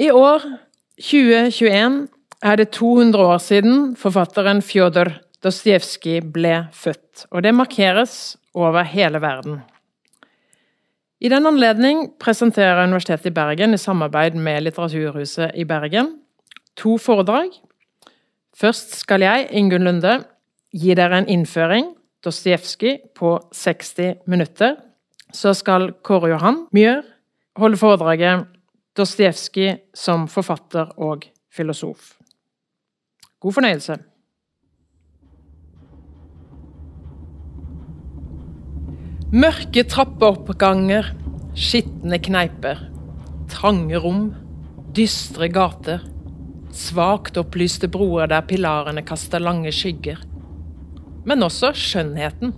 I 0.00 0.06
år 0.16 0.40
2021 0.96 2.06
er 2.40 2.56
det 2.56 2.70
200 2.72 3.24
år 3.34 3.40
siden 3.44 3.80
forfatteren 4.00 4.62
Fjodor 4.64 5.10
Dostojevskij 5.44 6.22
ble 6.32 6.54
født, 6.72 7.26
og 7.28 7.42
det 7.44 7.52
markeres 7.52 8.14
over 8.56 8.86
hele 8.88 9.20
verden. 9.20 9.58
I 11.20 11.28
den 11.28 11.44
anledning 11.46 12.06
presenterer 12.16 12.80
Universitetet 12.86 13.28
i 13.28 13.34
Bergen 13.36 13.76
i 13.76 13.80
samarbeid 13.80 14.38
med 14.40 14.62
Litteraturhuset 14.64 15.52
i 15.52 15.66
Bergen 15.68 16.14
to 16.80 16.96
foredrag. 16.96 17.50
Først 18.56 18.94
skal 19.02 19.20
jeg, 19.20 19.50
Ingunn 19.52 19.84
Lunde, 19.84 20.22
gi 20.72 20.96
dere 20.96 21.18
en 21.20 21.28
innføring, 21.28 21.92
Dostojevskij, 22.24 22.96
på 23.16 23.36
60 23.52 24.24
minutter. 24.26 24.78
Så 25.32 25.52
skal 25.52 25.90
Kåre 26.02 26.32
Johan 26.32 26.64
Mjør 26.72 27.04
holde 27.60 27.76
foredraget 27.76 28.48
Dostojevskij 28.96 29.76
som 29.94 30.26
forfatter 30.28 30.90
og 30.98 31.28
filosof. 31.54 32.16
God 33.40 33.54
fornøyelse. 33.54 33.96
Mørke 39.30 39.84
trappeoppganger, 39.86 41.12
skitne 41.54 42.18
kneiper, 42.18 42.80
trange 43.52 44.00
rom, 44.02 44.24
dystre 44.96 45.46
gater, 45.54 46.02
svakt 46.74 47.38
opplyste 47.38 47.86
broer 47.86 48.26
der 48.30 48.42
pilarene 48.50 49.04
kaster 49.06 49.38
lange 49.38 49.70
skygger. 49.70 50.18
Men 51.30 51.46
også 51.46 51.70
skjønnheten, 51.78 52.56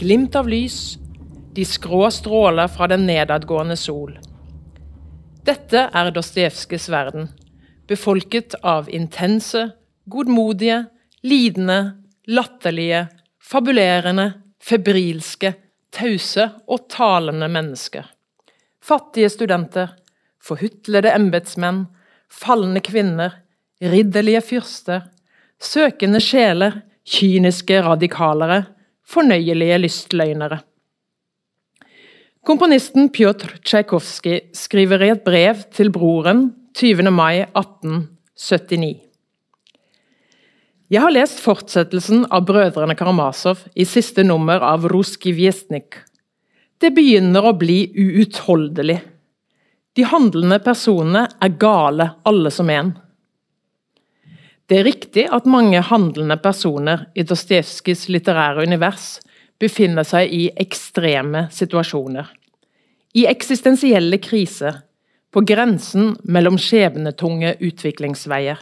glimt 0.00 0.40
av 0.40 0.48
lys, 0.48 0.96
de 1.52 1.68
skrå 1.68 2.06
stråler 2.12 2.72
fra 2.72 2.88
den 2.88 3.04
nedadgående 3.08 3.76
sol. 3.76 4.16
Dette 5.46 5.84
er 5.94 6.08
Dostojevskijs 6.10 6.88
verden, 6.90 7.28
befolket 7.86 8.56
av 8.66 8.88
intense, 8.90 9.60
godmodige, 10.10 10.80
lidende, 11.22 11.76
latterlige, 12.26 13.04
fabulerende, 13.38 14.24
febrilske, 14.58 15.52
tause 15.94 16.48
og 16.66 16.88
talende 16.90 17.46
mennesker. 17.46 18.10
Fattige 18.82 19.30
studenter, 19.30 19.94
forhutlede 20.42 21.14
embetsmenn, 21.14 21.84
falne 22.26 22.82
kvinner, 22.82 23.38
ridderlige 23.78 24.42
fyrster, 24.50 25.06
søkende 25.62 26.18
sjeler, 26.26 26.80
kyniske 27.06 27.84
radikalere, 27.86 28.64
fornøyelige 29.06 29.78
lystløgnere. 29.84 30.64
Komponisten 32.46 33.08
Pjotr 33.10 33.56
Tsjajkovskij 33.58 34.52
skriver 34.54 35.02
i 35.02 35.08
et 35.10 35.24
brev 35.26 35.64
til 35.74 35.88
broren 35.90 36.44
20. 36.78 37.10
mai 37.10 37.40
1879. 37.42 39.00
Jeg 40.94 41.02
har 41.02 41.10
lest 41.10 41.42
fortsettelsen 41.42 42.22
av 42.30 42.44
Brødrene 42.46 42.94
Karamazov 42.94 43.64
i 43.74 43.82
siste 43.82 44.22
nummer 44.22 44.62
av 44.62 44.86
Ruski 44.92 45.34
Vjesnik. 45.34 45.98
Det 46.78 46.92
begynner 46.94 47.50
å 47.50 47.56
bli 47.58 47.80
uutholdelig. 47.90 49.00
De 49.98 50.06
handlende 50.06 50.62
personene 50.62 51.26
er 51.42 51.58
gale, 51.58 52.12
alle 52.22 52.54
som 52.54 52.70
en. 52.70 52.94
Det 54.70 54.84
er 54.84 54.86
riktig 54.86 55.26
at 55.34 55.50
mange 55.50 55.82
handlende 55.90 56.38
personer 56.38 57.08
i 57.18 57.26
Dostojevskijs 57.26 58.06
litterære 58.06 58.70
univers 58.70 59.16
befinner 59.60 60.06
seg 60.06 60.32
i 60.32 60.48
ekstreme 60.56 61.46
situasjoner. 61.52 62.28
I 63.16 63.26
eksistensielle 63.30 64.18
kriser, 64.20 64.82
på 65.32 65.42
grensen 65.44 66.14
mellom 66.24 66.56
skjebnetunge 66.60 67.56
utviklingsveier. 67.60 68.60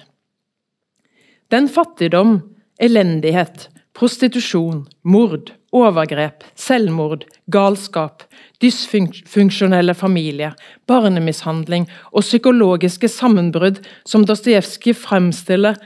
Den 1.52 1.68
fattigdom, 1.70 2.40
elendighet, 2.82 3.68
prostitusjon, 3.94 4.80
mord, 5.06 5.52
overgrep, 5.74 6.42
selvmord, 6.58 7.24
galskap, 7.52 8.24
dysfunksjonelle 8.62 9.94
familier, 9.94 10.56
barnemishandling 10.90 11.86
og 12.10 12.26
psykologiske 12.26 13.10
sammenbrudd 13.10 13.78
som 14.08 14.26
Dostojevskij 14.26 14.96
fremstiller, 14.98 15.78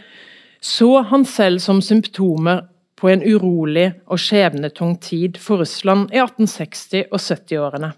så 0.61 1.03
han 1.11 1.25
selv 1.29 1.61
som 1.65 1.83
symptomer 1.85 2.65
på 2.99 3.11
en 3.13 3.23
urolig 3.23 3.93
og 4.11 4.19
skjebnetung 4.21 4.97
tid 5.03 5.39
for 5.41 5.63
Russland 5.63 6.11
i 6.15 6.19
1860- 6.19 7.07
og 7.13 7.21
70-årene. 7.23 7.93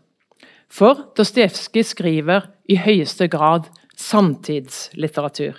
For 0.70 1.06
Dostojevskij 1.16 1.86
skriver 1.88 2.46
i 2.70 2.76
høyeste 2.78 3.26
grad 3.32 3.66
samtidslitteratur. 3.96 5.56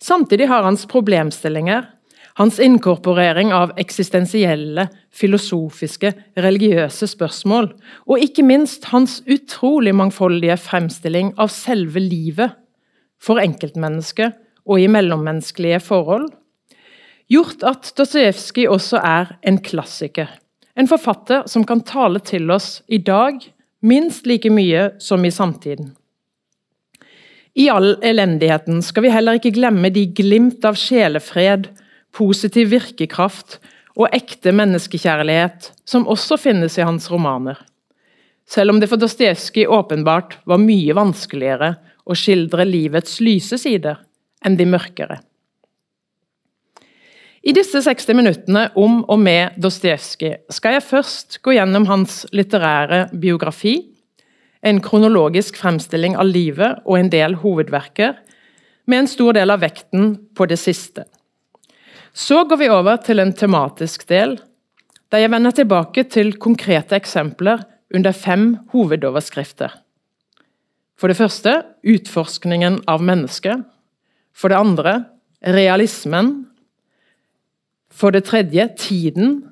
Samtidig 0.00 0.48
har 0.48 0.64
hans 0.64 0.86
problemstillinger, 0.88 1.86
hans 2.40 2.58
inkorporering 2.62 3.52
av 3.52 3.74
eksistensielle, 3.80 4.86
filosofiske, 5.12 6.12
religiøse 6.40 7.08
spørsmål, 7.10 7.72
og 8.08 8.24
ikke 8.24 8.44
minst 8.46 8.88
hans 8.94 9.18
utrolig 9.28 9.92
mangfoldige 9.96 10.56
fremstilling 10.60 11.34
av 11.40 11.52
selve 11.52 12.00
livet 12.00 12.56
for 13.20 13.42
enkeltmennesket 13.42 14.38
og 14.64 14.80
i 14.80 14.88
mellommenneskelige 14.88 15.82
forhold, 15.84 16.30
gjort 17.30 17.62
at 17.66 17.92
Dostojevskij 17.96 18.68
også 18.68 19.00
er 19.06 19.36
en 19.46 19.60
klassiker. 19.62 20.28
En 20.76 20.88
forfatter 20.90 21.46
som 21.50 21.64
kan 21.66 21.82
tale 21.86 22.22
til 22.24 22.50
oss 22.50 22.80
i 22.88 22.98
dag 22.98 23.38
minst 23.80 24.26
like 24.26 24.50
mye 24.52 24.90
som 25.02 25.24
i 25.24 25.32
samtiden. 25.32 25.94
I 27.54 27.66
all 27.68 27.96
elendigheten 28.06 28.82
skal 28.82 29.04
vi 29.04 29.12
heller 29.12 29.38
ikke 29.38 29.54
glemme 29.56 29.90
de 29.90 30.06
glimt 30.14 30.64
av 30.64 30.78
sjelefred, 30.78 31.66
positiv 32.14 32.70
virkekraft 32.70 33.58
og 33.98 34.14
ekte 34.14 34.52
menneskekjærlighet 34.54 35.72
som 35.88 36.06
også 36.08 36.38
finnes 36.40 36.78
i 36.78 36.86
hans 36.86 37.10
romaner. 37.10 37.58
Selv 38.50 38.72
om 38.72 38.80
det 38.82 38.88
for 38.90 38.98
Dostojevskij 38.98 39.66
åpenbart 39.70 40.38
var 40.46 40.62
mye 40.62 40.94
vanskeligere 40.96 41.74
å 42.06 42.16
skildre 42.18 42.66
livets 42.66 43.20
lyse 43.22 43.58
sider 43.60 44.00
enn 44.46 44.56
de 44.58 44.66
mørkere. 44.66 45.20
I 47.40 47.54
disse 47.56 47.80
60 47.80 48.12
minuttene 48.18 48.66
om 48.76 48.98
og 49.08 49.16
med 49.22 49.54
Dostojevskij 49.56 50.34
skal 50.52 50.76
jeg 50.76 50.84
først 50.84 51.38
gå 51.40 51.54
gjennom 51.56 51.86
hans 51.88 52.26
litterære 52.36 53.06
biografi, 53.16 53.78
en 54.60 54.82
kronologisk 54.84 55.56
fremstilling 55.56 56.18
av 56.20 56.28
livet 56.28 56.82
og 56.84 56.98
en 56.98 57.08
del 57.08 57.38
hovedverker, 57.40 58.18
med 58.84 58.98
en 58.98 59.08
stor 59.08 59.38
del 59.38 59.54
av 59.54 59.62
vekten 59.62 60.12
på 60.36 60.44
det 60.50 60.58
siste. 60.60 61.06
Så 62.12 62.42
går 62.44 62.60
vi 62.60 62.68
over 62.68 63.00
til 63.00 63.22
en 63.22 63.32
tematisk 63.32 64.04
del, 64.10 64.36
der 65.08 65.24
jeg 65.24 65.32
vender 65.32 65.56
tilbake 65.56 66.04
til 66.12 66.34
konkrete 66.36 66.98
eksempler 66.98 67.64
under 67.94 68.12
fem 68.12 68.58
hovedoverskrifter. 68.74 69.72
For 71.00 71.08
det 71.08 71.16
første 71.16 71.54
utforskningen 71.88 72.82
av 72.90 73.00
mennesket. 73.00 73.64
For 74.36 74.52
det 74.52 74.60
andre 74.60 74.94
realismen. 75.40 76.49
For 78.00 78.14
det 78.14 78.24
tredje 78.30 78.68
tiden. 78.80 79.42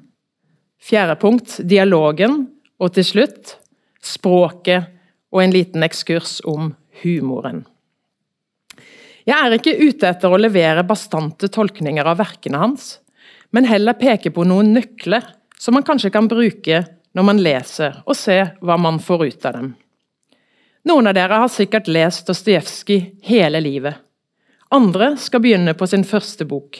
Fjerde 0.80 1.18
punkt 1.20 1.58
dialogen. 1.68 2.46
Og 2.80 2.94
til 2.94 3.04
slutt 3.04 3.56
språket 4.04 4.94
og 5.34 5.42
en 5.42 5.52
liten 5.52 5.84
ekskurs 5.84 6.38
om 6.48 6.72
humoren. 7.02 7.64
Jeg 9.28 9.36
er 9.36 9.56
ikke 9.58 9.74
ute 9.76 10.08
etter 10.08 10.32
å 10.32 10.40
levere 10.40 10.86
bastante 10.88 11.50
tolkninger 11.52 12.06
av 12.08 12.16
verkene 12.22 12.60
hans, 12.62 12.94
men 13.52 13.68
heller 13.68 13.98
peke 13.98 14.32
på 14.32 14.46
noen 14.48 14.70
nøkler 14.72 15.26
som 15.60 15.76
man 15.76 15.84
kanskje 15.84 16.12
kan 16.14 16.30
bruke 16.30 16.80
når 17.18 17.26
man 17.26 17.42
leser, 17.42 17.98
og 18.06 18.16
se 18.16 18.38
hva 18.62 18.78
man 18.80 19.02
får 19.02 19.26
ut 19.26 19.48
av 19.50 19.58
dem. 19.58 19.68
Noen 20.88 21.10
av 21.10 21.16
dere 21.18 21.42
har 21.42 21.52
sikkert 21.52 21.90
lest 21.92 22.30
Dostojevskij 22.30 23.02
hele 23.28 23.60
livet. 23.60 23.98
Andre 24.72 25.16
skal 25.20 25.42
begynne 25.44 25.74
på 25.76 25.88
sin 25.90 26.06
første 26.08 26.46
bok. 26.48 26.78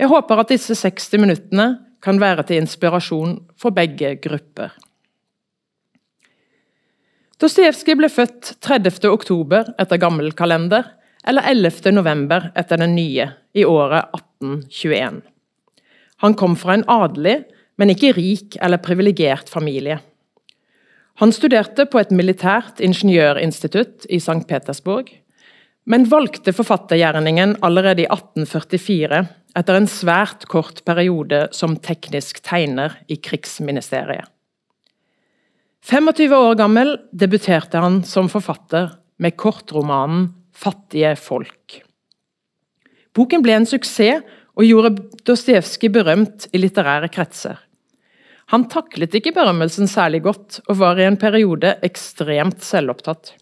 Jeg 0.00 0.08
håper 0.08 0.40
at 0.40 0.48
disse 0.48 0.72
60 0.78 1.18
minuttene 1.20 1.66
kan 2.00 2.16
være 2.20 2.46
til 2.48 2.62
inspirasjon 2.62 3.34
for 3.60 3.76
begge 3.76 4.14
grupper. 4.24 4.72
Dostojevskij 7.40 7.98
ble 8.00 8.08
født 8.08 8.54
30. 8.64 9.10
oktober 9.12 9.68
etter 9.80 10.00
gammel 10.00 10.32
kalender, 10.36 10.88
eller 11.28 11.44
11. 11.52 11.92
november 11.92 12.48
etter 12.56 12.80
den 12.80 12.94
nye, 12.96 13.28
i 13.52 13.64
året 13.68 14.08
1821. 14.16 15.20
Han 16.24 16.36
kom 16.36 16.56
fra 16.56 16.78
en 16.78 16.86
adelig, 16.88 17.42
men 17.76 17.92
ikke 17.92 18.14
rik 18.16 18.56
eller 18.60 18.80
privilegert 18.80 19.52
familie. 19.52 19.98
Han 21.20 21.32
studerte 21.32 21.84
på 21.84 22.00
et 22.00 22.12
militært 22.12 22.80
ingeniørinstitutt 22.80 24.08
i 24.08 24.20
St. 24.20 24.46
Petersburg, 24.48 25.10
men 25.86 26.04
valgte 26.10 26.52
forfattergjerningen 26.52 27.56
allerede 27.64 28.04
i 28.04 28.08
1844 28.10 29.22
etter 29.58 29.76
en 29.76 29.88
svært 29.90 30.46
kort 30.50 30.82
periode 30.86 31.46
som 31.56 31.76
teknisk 31.82 32.42
tegner 32.46 32.98
i 33.10 33.16
Krigsministeriet. 33.16 34.28
25 35.86 36.34
år 36.36 36.58
gammel 36.60 36.92
debuterte 37.16 37.80
han 37.80 38.02
som 38.04 38.28
forfatter 38.28 38.92
med 39.16 39.36
kortromanen 39.36 40.34
'Fattige 40.52 41.14
folk'. 41.16 41.80
Boken 43.16 43.42
ble 43.42 43.56
en 43.56 43.66
suksess 43.66 44.22
og 44.56 44.66
gjorde 44.66 44.96
Dostojevskij 45.24 45.88
berømt 45.88 46.46
i 46.52 46.60
litterære 46.60 47.08
kretser. 47.08 47.56
Han 48.52 48.66
taklet 48.68 49.14
ikke 49.14 49.32
berømmelsen 49.32 49.88
særlig 49.88 50.22
godt, 50.22 50.60
og 50.68 50.78
var 50.78 50.98
i 50.98 51.06
en 51.06 51.16
periode 51.16 51.76
ekstremt 51.86 52.64
selvopptatt. 52.66 53.36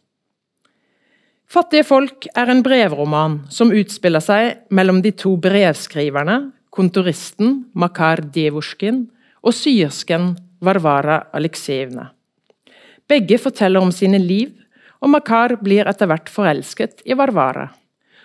'Fattige 1.48 1.86
folk' 1.88 2.26
er 2.36 2.50
en 2.52 2.60
brevroman 2.60 3.38
som 3.48 3.70
utspiller 3.72 4.20
seg 4.20 4.66
mellom 4.68 4.98
de 5.00 5.14
to 5.16 5.30
brevskriverne, 5.40 6.50
kontoristen 6.68 7.62
Makar 7.72 8.20
Djevusjkin 8.34 9.06
og 9.40 9.54
syersken 9.56 10.34
Varvara 10.60 11.22
Aleksejevna. 11.32 12.10
Begge 13.08 13.38
forteller 13.40 13.80
om 13.80 13.88
sine 13.96 14.20
liv, 14.20 14.50
og 15.00 15.08
Makar 15.14 15.54
blir 15.62 15.88
etter 15.88 16.10
hvert 16.10 16.28
forelsket 16.28 17.00
i 17.08 17.16
Varvara, 17.16 17.70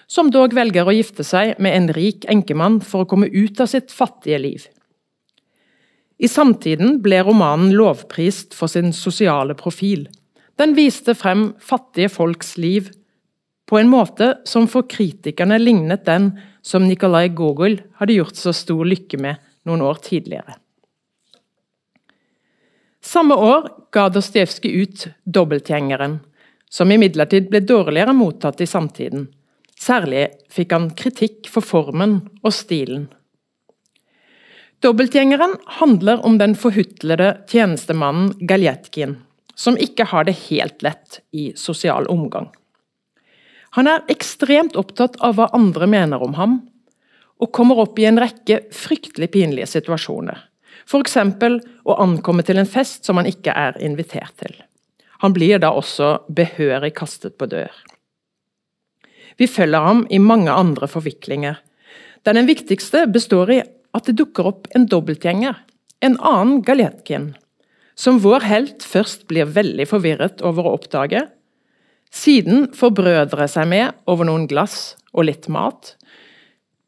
som 0.03 0.27
dog 0.27 0.51
velger 0.57 0.83
å 0.83 0.95
gifte 0.95 1.23
seg 1.23 1.55
med 1.63 1.77
en 1.77 1.87
rik 1.95 2.27
enkemann 2.27 2.81
for 2.83 3.05
å 3.05 3.07
komme 3.07 3.29
ut 3.31 3.61
av 3.63 3.69
sitt 3.71 3.93
fattige 3.93 4.41
liv. 4.41 4.65
I 6.19 6.27
samtiden 6.27 6.99
ble 7.05 7.21
romanen 7.23 7.71
lovprist 7.71 8.51
for 8.57 8.67
sin 8.67 8.91
sosiale 8.91 9.55
profil. 9.55 10.09
Den 10.59 10.75
viste 10.75 11.15
frem 11.15 11.53
fattige 11.63 12.11
folks 12.11 12.57
liv 12.59 12.91
på 13.69 13.79
en 13.79 13.89
måte 13.89 14.37
som 14.45 14.67
for 14.67 14.87
kritikerne 14.89 15.59
lignet 15.61 16.05
den 16.05 16.31
som 16.63 16.87
Nikolai 16.87 17.29
Gogol 17.35 17.79
hadde 17.99 18.17
gjort 18.17 18.39
så 18.39 18.53
stor 18.55 18.83
lykke 18.87 19.19
med 19.21 19.39
noen 19.67 19.83
år 19.85 20.01
tidligere. 20.03 20.57
Samme 23.03 23.35
år 23.35 23.67
ga 23.91 24.07
Dostojevskij 24.09 24.81
ut 24.81 25.07
'Dobbeltgjengeren', 25.25 26.19
som 26.69 26.91
imidlertid 26.91 27.49
ble 27.49 27.59
dårligere 27.59 28.13
mottatt 28.13 28.61
i 28.61 28.67
samtiden. 28.67 29.27
Særlig 29.79 30.29
fikk 30.49 30.71
han 30.71 30.89
kritikk 30.95 31.49
for 31.51 31.61
formen 31.61 32.21
og 32.43 32.53
stilen. 32.55 33.09
Dobbeltgjengeren 34.83 35.57
handler 35.79 36.25
om 36.25 36.37
den 36.37 36.55
forhutlede 36.55 37.29
tjenestemannen 37.47 38.33
Galjetkin, 38.47 39.17
som 39.55 39.77
ikke 39.77 40.07
har 40.11 40.27
det 40.27 40.35
helt 40.49 40.81
lett 40.83 41.21
i 41.31 41.51
sosial 41.55 42.07
omgang. 42.11 42.49
Han 43.73 43.89
er 43.89 44.03
ekstremt 44.11 44.75
opptatt 44.77 45.17
av 45.25 45.37
hva 45.37 45.49
andre 45.57 45.87
mener 45.89 46.21
om 46.21 46.35
ham, 46.37 46.59
og 47.41 47.51
kommer 47.55 47.81
opp 47.81 47.97
i 47.99 48.05
en 48.05 48.19
rekke 48.21 48.59
fryktelig 48.73 49.31
pinlige 49.33 49.67
situasjoner. 49.71 50.37
F.eks. 50.85 51.17
å 51.17 51.97
ankomme 52.03 52.45
til 52.45 52.59
en 52.61 52.69
fest 52.69 53.07
som 53.07 53.17
han 53.17 53.29
ikke 53.29 53.55
er 53.55 53.79
invitert 53.81 54.35
til. 54.43 54.53
Han 55.23 55.33
blir 55.33 55.61
da 55.63 55.71
også 55.73 56.27
behørig 56.27 56.93
kastet 56.97 57.37
på 57.39 57.47
dør. 57.49 57.71
Vi 59.39 59.47
følger 59.49 59.81
ham 59.87 60.03
i 60.13 60.19
mange 60.21 60.53
andre 60.53 60.87
forviklinger, 60.91 61.57
der 62.23 62.37
den 62.37 62.47
viktigste 62.47 63.07
består 63.09 63.51
i 63.51 63.61
at 63.93 64.09
det 64.09 64.17
dukker 64.19 64.49
opp 64.51 64.67
en 64.75 64.85
dobbeltgjenger, 64.89 65.55
en 66.03 66.17
annen 66.19 66.61
Galetkin, 66.65 67.31
som 67.95 68.19
vår 68.21 68.45
helt 68.49 68.85
først 68.85 69.25
blir 69.29 69.49
veldig 69.49 69.87
forvirret 69.89 70.43
over 70.45 70.67
å 70.67 70.75
oppdage, 70.77 71.25
siden 72.13 72.67
forbrødre 72.77 73.47
seg 73.49 73.69
med 73.71 73.95
over 74.09 74.27
noen 74.29 74.45
glass 74.49 74.95
og 75.13 75.27
litt 75.29 75.49
mat, 75.51 75.95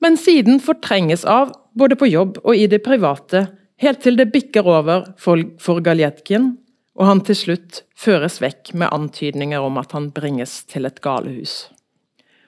men 0.04 0.20
siden 0.20 0.60
fortrenges 0.62 1.24
av, 1.26 1.54
både 1.74 1.98
på 1.98 2.10
jobb 2.12 2.38
og 2.44 2.54
i 2.56 2.68
det 2.70 2.84
private, 2.86 3.48
helt 3.82 4.04
til 4.06 4.20
det 4.20 4.30
bikker 4.34 4.68
over 4.70 5.08
for, 5.20 5.42
for 5.60 5.82
Galjetkin, 5.84 6.54
og 6.96 7.10
han 7.10 7.24
til 7.28 7.38
slutt 7.38 7.82
føres 7.98 8.38
vekk 8.44 8.76
med 8.78 8.94
antydninger 8.94 9.64
om 9.66 9.80
at 9.82 9.96
han 9.96 10.12
bringes 10.16 10.62
til 10.70 10.88
et 10.88 11.02
galehus. 11.04 11.66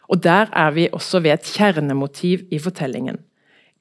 Og 0.07 0.21
Der 0.23 0.47
er 0.53 0.71
vi 0.71 0.87
også 0.91 1.19
ved 1.19 1.33
et 1.33 1.49
kjernemotiv 1.57 2.45
i 2.51 2.59
fortellingen. 2.59 3.17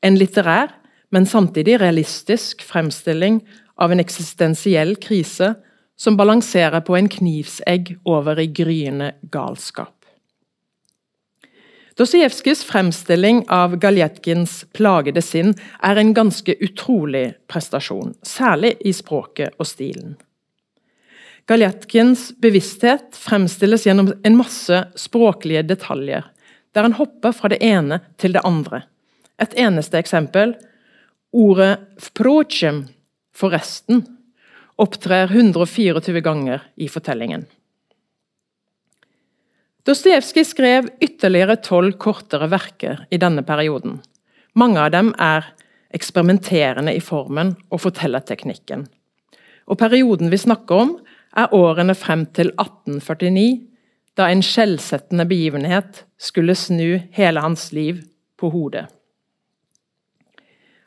En 0.03 0.17
litterær, 0.19 0.73
men 1.15 1.27
samtidig 1.27 1.79
realistisk 1.81 2.65
fremstilling 2.67 3.45
av 3.79 3.93
en 3.93 4.03
eksistensiell 4.03 4.97
krise 4.99 5.55
som 5.97 6.17
balanserer 6.17 6.81
på 6.81 6.97
en 6.97 7.09
knivsegg 7.09 7.97
over 8.05 8.41
i 8.41 8.47
gryende 8.47 9.15
galskap. 9.33 9.93
Dostojevskijs 11.97 12.61
fremstilling 12.69 13.47
av 13.49 13.79
Galjetkins 13.81 14.67
plagede 14.77 15.23
sinn 15.25 15.55
er 15.81 15.97
en 15.97 16.13
ganske 16.15 16.53
utrolig 16.61 17.31
prestasjon, 17.49 18.13
særlig 18.21 18.75
i 18.85 18.93
språket 18.93 19.57
og 19.57 19.65
stilen. 19.65 20.19
Galjetkins 21.49 22.35
bevissthet 22.43 23.17
fremstilles 23.17 23.87
gjennom 23.87 24.11
en 24.13 24.37
masse 24.37 24.83
språklige 24.99 25.63
detaljer, 25.71 26.27
der 26.77 26.85
han 26.85 26.99
hopper 26.99 27.33
fra 27.33 27.49
det 27.49 27.63
ene 27.65 28.03
til 28.21 28.37
det 28.37 28.45
andre. 28.45 28.83
Et 29.41 29.55
eneste 29.57 29.97
eksempel 29.97 30.53
ordet 31.33 31.79
'vprochim', 31.97 32.89
forresten, 33.33 34.05
opptrer 34.77 35.31
124 35.33 36.21
ganger 36.21 36.65
i 36.77 36.89
fortellingen. 36.89 37.47
Dostojevskij 39.87 40.45
skrev 40.45 40.89
ytterligere 41.01 41.57
tolv 41.63 41.95
kortere 42.03 42.49
verker 42.51 43.05
i 43.11 43.21
denne 43.23 43.45
perioden. 43.47 44.01
Mange 44.59 44.83
av 44.83 44.91
dem 44.91 45.13
er 45.23 45.47
eksperimenterende 45.95 46.95
i 46.97 47.01
formen 47.01 47.55
og 47.71 47.85
fortellerteknikken. 47.85 48.87
Og 49.67 49.79
Perioden 49.79 50.31
vi 50.31 50.39
snakker 50.39 50.83
om, 50.83 50.93
er 51.37 51.55
årene 51.55 51.95
frem 51.95 52.25
til 52.35 52.53
1849, 52.57 53.63
da 54.17 54.31
en 54.33 54.43
skjellsettende 54.45 55.27
begivenhet 55.29 56.05
skulle 56.19 56.57
snu 56.57 56.99
hele 57.13 57.43
hans 57.45 57.69
liv 57.77 58.01
på 58.41 58.51
hodet. 58.51 58.87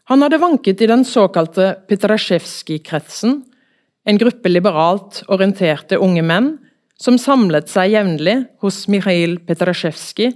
Han 0.09 0.25
hadde 0.25 0.41
vanket 0.41 0.81
i 0.81 0.89
den 0.89 1.03
såkalte 1.05 1.75
Petrasjevskij-kretsen, 1.87 3.43
en 4.07 4.19
gruppe 4.19 4.49
liberalt 4.51 5.23
orienterte 5.27 5.99
unge 5.99 6.23
menn 6.25 6.53
som 6.99 7.17
samlet 7.19 7.69
seg 7.71 7.93
jevnlig 7.93 8.37
hos 8.63 8.83
Mikhail 8.91 9.37
Petrasjevskij 9.47 10.33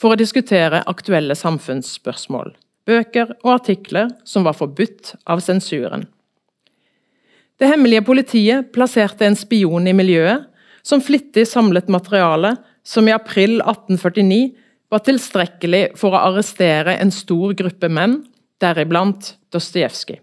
for 0.00 0.12
å 0.12 0.18
diskutere 0.20 0.82
aktuelle 0.90 1.36
samfunnsspørsmål, 1.38 2.52
bøker 2.88 3.36
og 3.42 3.54
artikler 3.54 4.10
som 4.28 4.44
var 4.46 4.56
forbudt 4.58 5.14
av 5.30 5.42
sensuren. 5.44 6.06
Det 7.60 7.68
hemmelige 7.70 8.04
politiet 8.04 8.72
plasserte 8.74 9.28
en 9.28 9.38
spion 9.38 9.86
i 9.86 9.94
miljøet, 9.94 10.48
som 10.82 11.02
flittig 11.04 11.44
samlet 11.46 11.86
materiale 11.92 12.56
som 12.82 13.06
i 13.06 13.14
april 13.14 13.60
1849 13.60 14.48
var 14.90 15.04
tilstrekkelig 15.06 15.84
for 16.00 16.16
å 16.16 16.24
arrestere 16.32 16.96
en 16.98 17.12
stor 17.14 17.54
gruppe 17.56 17.88
menn, 17.88 18.18
deriblant 18.60 19.36
Dostojevskij. 19.54 20.18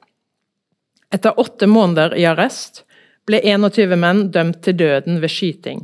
Etter 1.14 1.40
åtte 1.40 1.68
måneder 1.68 2.14
i 2.18 2.26
arrest 2.30 2.84
ble 3.30 3.42
21 3.46 3.98
menn 3.98 4.28
dømt 4.34 4.62
til 4.66 4.78
døden 4.78 5.20
ved 5.22 5.34
skyting, 5.34 5.84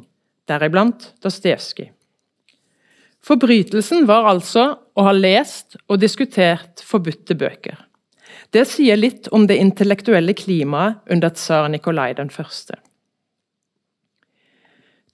deriblant 0.50 1.12
Dostojevskij. 1.26 1.92
Forbrytelsen 3.26 4.06
var 4.06 4.28
altså 4.30 4.68
å 4.94 5.06
ha 5.08 5.14
lest 5.16 5.80
og 5.90 5.98
diskutert 6.04 6.84
forbudte 6.86 7.34
bøker. 7.38 7.80
Det 8.54 8.68
sier 8.70 9.00
litt 9.00 9.28
om 9.34 9.48
det 9.50 9.58
intellektuelle 9.58 10.36
klimaet 10.38 11.02
under 11.12 11.34
tsar 11.34 11.72
Nikolai 11.74 12.12
1. 12.14 12.30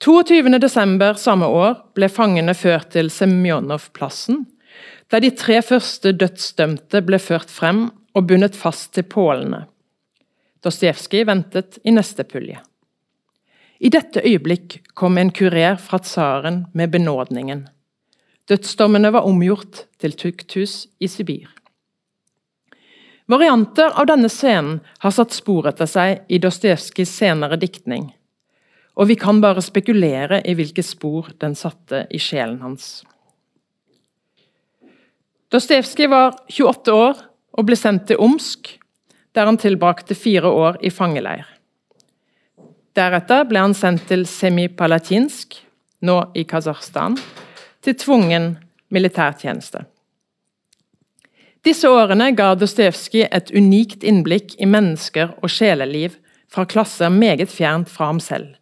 22.12. 0.01 1.15
samme 1.21 1.47
år 1.47 1.75
ble 1.95 2.09
fangene 2.11 2.55
ført 2.57 2.91
til 2.97 3.07
Semjonov-plassen, 3.13 4.43
der 5.13 5.23
de 5.23 5.31
tre 5.31 5.61
første 5.63 6.11
dødsdømte 6.11 7.03
ble 7.05 7.19
ført 7.21 7.51
frem 7.53 7.85
og 8.17 8.27
bundet 8.27 8.57
fast 8.59 8.91
til 8.97 9.07
pålene. 9.07 9.67
Dostojevskij 10.61 11.25
ventet 11.25 11.79
i 11.83 11.91
neste 11.91 12.23
pulje. 12.23 12.59
I 13.81 13.89
dette 13.89 14.21
øyeblikk 14.21 14.81
kom 14.93 15.17
en 15.17 15.31
kurer 15.33 15.79
fra 15.81 15.97
tsaren 15.99 16.65
med 16.73 16.91
benådningen. 16.93 17.63
Dødsdommene 18.49 19.09
var 19.13 19.25
omgjort 19.25 19.85
til 19.97 20.13
tukthus 20.13 20.85
i 20.99 21.07
Sibir. 21.09 21.49
Varianter 23.31 23.93
av 23.95 24.05
denne 24.09 24.29
scenen 24.29 24.81
har 24.99 25.13
satt 25.15 25.33
spor 25.33 25.69
etter 25.71 25.89
seg 25.89 26.25
i 26.29 26.37
Dostojevskijs 26.41 27.13
senere 27.21 27.57
diktning, 27.57 28.11
og 28.99 29.07
vi 29.07 29.15
kan 29.15 29.39
bare 29.41 29.63
spekulere 29.63 30.41
i 30.45 30.53
hvilke 30.57 30.83
spor 30.85 31.31
den 31.41 31.55
satte 31.55 32.03
i 32.11 32.19
sjelen 32.19 32.59
hans. 32.61 33.01
Dostojevskij 35.51 36.11
var 36.11 36.35
28 36.51 36.93
år 36.93 37.25
og 37.57 37.67
ble 37.67 37.79
sendt 37.79 38.09
til 38.11 38.21
Omsk 38.21 38.75
der 39.35 39.47
han 39.47 39.59
tilbrakte 39.59 40.15
fire 40.15 40.49
år 40.49 40.79
i 40.83 40.91
fangeleir. 40.91 41.45
Deretter 42.95 43.45
ble 43.47 43.61
han 43.63 43.75
sendt 43.77 44.09
til 44.09 44.25
Semipalatinsk, 44.27 45.55
nå 46.03 46.17
i 46.35 46.43
Kasakhstan, 46.43 47.15
til 47.81 47.95
tvungen 47.95 48.55
militærtjeneste. 48.91 49.85
Disse 51.63 51.89
årene 51.89 52.31
ga 52.33 52.55
Dostojevskij 52.57 53.27
et 53.29 53.51
unikt 53.53 54.03
innblikk 54.03 54.55
i 54.59 54.67
mennesker 54.67 55.35
og 55.39 55.51
sjeleliv 55.53 56.17
fra 56.51 56.65
klasser 56.65 57.13
meget 57.13 57.51
fjernt 57.53 57.89
fra 57.89 58.09
ham 58.09 58.19
selv. 58.19 58.55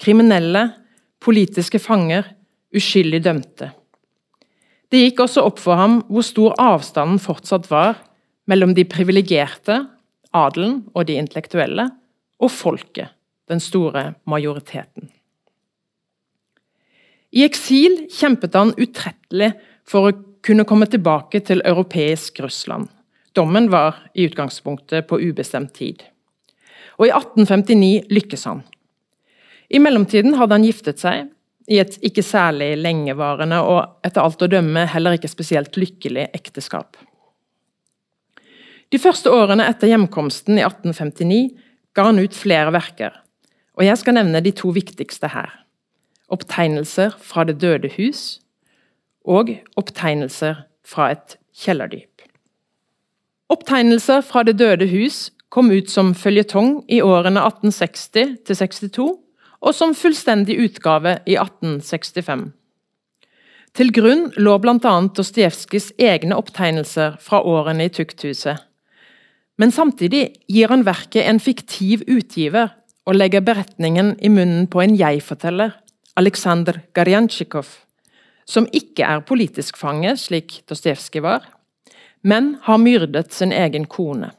Kriminelle, 0.00 0.72
politiske 1.22 1.78
fanger, 1.78 2.26
uskyldig 2.74 3.22
dømte. 3.24 3.70
Det 4.90 5.04
gikk 5.04 5.22
også 5.22 5.44
opp 5.46 5.60
for 5.62 5.78
ham 5.78 6.00
hvor 6.10 6.26
stor 6.26 6.56
avstanden 6.58 7.22
fortsatt 7.22 7.70
var 7.70 8.00
mellom 8.50 8.74
de 8.74 8.84
privilegerte, 8.88 9.84
adelen 10.36 10.82
og 10.94 11.06
de 11.08 11.18
intellektuelle, 11.20 11.88
og 12.40 12.50
folket, 12.50 13.10
den 13.50 13.60
store 13.60 14.14
majoriteten. 14.30 15.10
I 17.30 17.44
eksil 17.46 18.06
kjempet 18.10 18.56
han 18.58 18.72
utrettelig 18.80 19.52
for 19.86 20.08
å 20.08 20.16
kunne 20.42 20.66
komme 20.66 20.88
tilbake 20.90 21.42
til 21.46 21.62
europeisk 21.68 22.40
Russland. 22.42 22.88
Dommen 23.36 23.68
var 23.70 24.00
i 24.14 24.26
utgangspunktet 24.26 25.06
på 25.06 25.20
ubestemt 25.22 25.74
tid. 25.76 26.02
Og 26.98 27.06
i 27.06 27.12
1859 27.14 28.10
lykkes 28.10 28.46
han. 28.48 28.64
I 29.70 29.78
mellomtiden 29.78 30.34
hadde 30.40 30.56
han 30.56 30.66
giftet 30.66 31.02
seg, 31.02 31.28
i 31.70 31.78
et 31.78 31.94
ikke 32.02 32.24
særlig 32.26 32.72
lengevarende 32.80 33.60
og 33.62 34.06
etter 34.06 34.24
alt 34.24 34.42
å 34.42 34.48
dømme 34.50 34.88
heller 34.90 35.14
ikke 35.14 35.30
spesielt 35.30 35.76
lykkelig 35.78 36.26
ekteskap. 36.34 36.98
De 38.90 38.98
første 38.98 39.30
årene 39.30 39.68
etter 39.70 39.86
hjemkomsten 39.92 40.58
i 40.58 40.64
1859 40.66 41.42
ga 41.94 42.06
han 42.08 42.18
ut 42.18 42.34
flere 42.34 42.72
verker, 42.74 43.14
og 43.78 43.86
jeg 43.86 43.98
skal 44.00 44.16
nevne 44.18 44.42
de 44.42 44.50
to 44.56 44.72
viktigste 44.74 45.30
her. 45.30 45.52
Opptegnelser 46.30 47.14
fra 47.18 47.44
Det 47.46 47.60
døde 47.62 47.90
hus 47.96 48.40
og 49.26 49.52
Opptegnelser 49.78 50.64
fra 50.86 51.10
et 51.14 51.36
kjellerdyp. 51.54 52.22
Opptegnelser 53.50 54.22
fra 54.26 54.42
Det 54.42 54.56
døde 54.58 54.86
hus 54.90 55.30
kom 55.50 55.70
ut 55.70 55.90
som 55.90 56.14
føljetong 56.14 56.84
i 56.90 57.00
årene 57.02 57.42
1860 57.46 58.38
til 58.46 58.56
62 58.58 59.10
og 59.60 59.76
som 59.76 59.94
fullstendig 59.94 60.56
utgave 60.62 61.18
i 61.26 61.36
1865. 61.38 62.48
Til 63.76 63.92
grunn 63.94 64.26
lå 64.34 64.56
bl.a. 64.58 64.94
Dostojevskijs 65.14 65.92
egne 65.98 66.38
opptegnelser 66.38 67.20
fra 67.22 67.42
årene 67.46 67.86
i 67.86 67.94
tukthuset. 67.94 68.58
Men 69.60 69.72
samtidig 69.72 70.22
gir 70.48 70.72
han 70.72 70.86
verket 70.86 71.26
en 71.28 71.40
fiktiv 71.42 72.06
utgiver 72.08 72.72
og 73.04 73.18
legger 73.18 73.44
beretningen 73.44 74.14
i 74.24 74.30
munnen 74.32 74.64
på 74.72 74.80
en 74.80 74.94
jeg-forteller, 74.96 75.74
Aleksandr 76.16 76.80
Garjantsjikov, 76.96 77.68
som 78.48 78.68
ikke 78.72 79.04
er 79.04 79.24
politisk 79.26 79.76
fange, 79.76 80.14
slik 80.16 80.62
Dostojevskij 80.68 81.22
var, 81.24 81.44
men 82.24 82.54
har 82.64 82.80
myrdet 82.80 83.34
sin 83.36 83.52
egen 83.52 83.84
kone. 83.84 84.32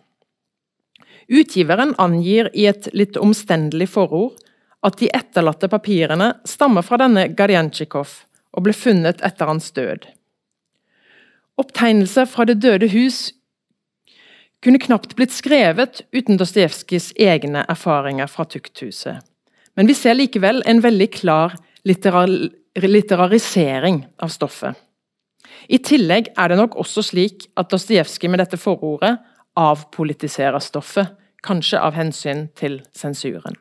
Utgiveren 1.31 1.93
angir 2.01 2.49
i 2.57 2.65
et 2.69 2.89
litt 2.97 3.17
omstendelig 3.17 3.91
forord 3.93 4.41
at 4.85 4.97
de 4.99 5.11
etterlatte 5.13 5.69
papirene 5.69 6.33
stammer 6.49 6.85
fra 6.85 6.97
denne 7.01 7.27
Garjantsjikov 7.37 8.17
og 8.57 8.65
ble 8.65 8.73
funnet 8.75 9.21
etter 9.23 9.47
hans 9.47 9.69
død. 9.77 10.09
Opptegnelser 11.61 12.25
fra 12.25 12.47
Det 12.49 12.57
døde 12.63 12.89
hus 12.91 13.29
kunne 14.61 14.79
knapt 14.81 15.15
blitt 15.17 15.33
skrevet 15.33 16.03
uten 16.13 16.37
Dostojevskijs 16.37 17.11
egne 17.19 17.65
erfaringer 17.69 18.29
fra 18.29 18.45
tukthuset. 18.45 19.19
Men 19.75 19.87
vi 19.87 19.95
ser 19.97 20.17
likevel 20.17 20.61
en 20.69 20.81
veldig 20.83 21.09
klar 21.15 21.55
litterar 21.87 22.29
litterarisering 22.75 24.05
av 24.21 24.31
stoffet. 24.31 24.77
I 25.67 25.79
tillegg 25.83 26.29
er 26.39 26.51
det 26.51 26.59
nok 26.59 26.77
også 26.79 27.03
slik 27.03 27.49
at 27.59 27.71
Dostojevskij 27.71 28.31
med 28.31 28.39
dette 28.39 28.59
forordet 28.59 29.17
avpolitiserer 29.59 30.61
stoffet, 30.63 31.17
kanskje 31.43 31.81
av 31.81 31.97
hensyn 31.97 32.45
til 32.55 32.79
sensuren. 32.95 33.57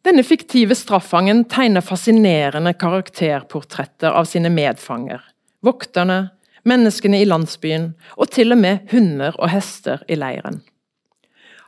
Denne 0.00 0.24
fiktive 0.24 0.74
straffangen 0.74 1.44
tegner 1.52 1.84
fascinerende 1.84 2.72
karakterportretter 2.80 4.16
av 4.16 4.24
sine 4.24 4.48
medfanger. 4.50 5.20
Vokterne, 5.60 6.30
menneskene 6.68 7.22
i 7.22 7.28
landsbyen 7.28 7.92
og 8.16 8.30
til 8.34 8.54
og 8.54 8.60
med 8.60 8.90
hunder 8.92 9.36
og 9.38 9.50
hester 9.52 10.04
i 10.08 10.18
leiren. 10.18 10.60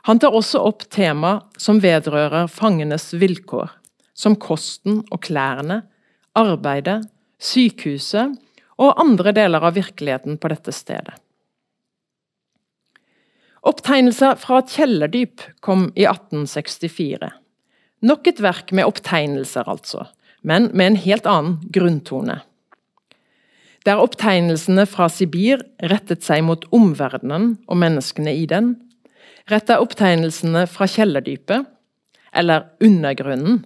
Han 0.03 0.19
tar 0.19 0.35
også 0.35 0.59
opp 0.59 0.83
tema 0.91 1.37
som 1.57 1.79
vedrører 1.83 2.49
fangenes 2.51 3.13
vilkår, 3.15 3.71
som 4.13 4.35
kosten 4.35 5.01
og 5.09 5.21
klærne, 5.23 5.81
arbeidet, 6.35 7.05
sykehuset 7.39 8.35
og 8.81 8.99
andre 8.99 9.31
deler 9.35 9.63
av 9.63 9.77
virkeligheten 9.77 10.39
på 10.41 10.51
dette 10.51 10.73
stedet. 10.75 11.15
Opptegnelser 13.63 14.35
fra 14.41 14.59
et 14.59 14.73
kjellerdyp 14.75 15.43
kom 15.63 15.87
i 15.95 16.03
1864. 16.03 17.29
Nok 18.03 18.27
et 18.27 18.41
verk 18.43 18.73
med 18.75 18.89
opptegnelser, 18.89 19.69
altså, 19.71 20.09
men 20.43 20.67
med 20.75 20.89
en 20.89 20.99
helt 20.99 21.29
annen 21.29 21.61
grunntone. 21.71 22.41
Der 23.83 23.99
opptegnelsene 23.99 24.85
fra 24.87 25.09
Sibir 25.11 25.63
rettet 25.83 26.23
seg 26.23 26.45
mot 26.47 26.63
omverdenen 26.71 27.57
og 27.67 27.79
menneskene 27.81 28.31
i 28.31 28.45
den, 28.47 28.77
retta 29.51 29.81
opptegnelsene 29.83 30.63
fra 30.71 30.87
kjellerdypet, 30.87 31.67
eller 32.33 32.69
undergrunnen, 32.83 33.59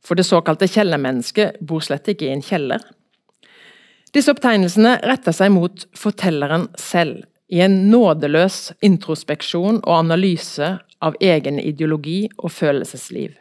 for 0.00 0.16
det 0.16 0.24
såkalte 0.24 0.68
kjellermennesket 0.70 1.60
bor 1.60 1.84
slett 1.84 2.08
ikke 2.08 2.30
i 2.30 2.32
en 2.32 2.44
kjeller. 2.44 2.80
Disse 4.16 4.32
opptegnelsene 4.32 4.96
retter 5.06 5.36
seg 5.36 5.52
mot 5.54 5.84
fortelleren 5.94 6.70
selv, 6.80 7.26
i 7.50 7.60
en 7.64 7.90
nådeløs 7.90 8.70
introspeksjon 8.86 9.82
og 9.82 9.94
analyse 9.96 10.76
av 11.02 11.16
egen 11.20 11.58
ideologi 11.58 12.28
og 12.38 12.52
følelsesliv. 12.54 13.34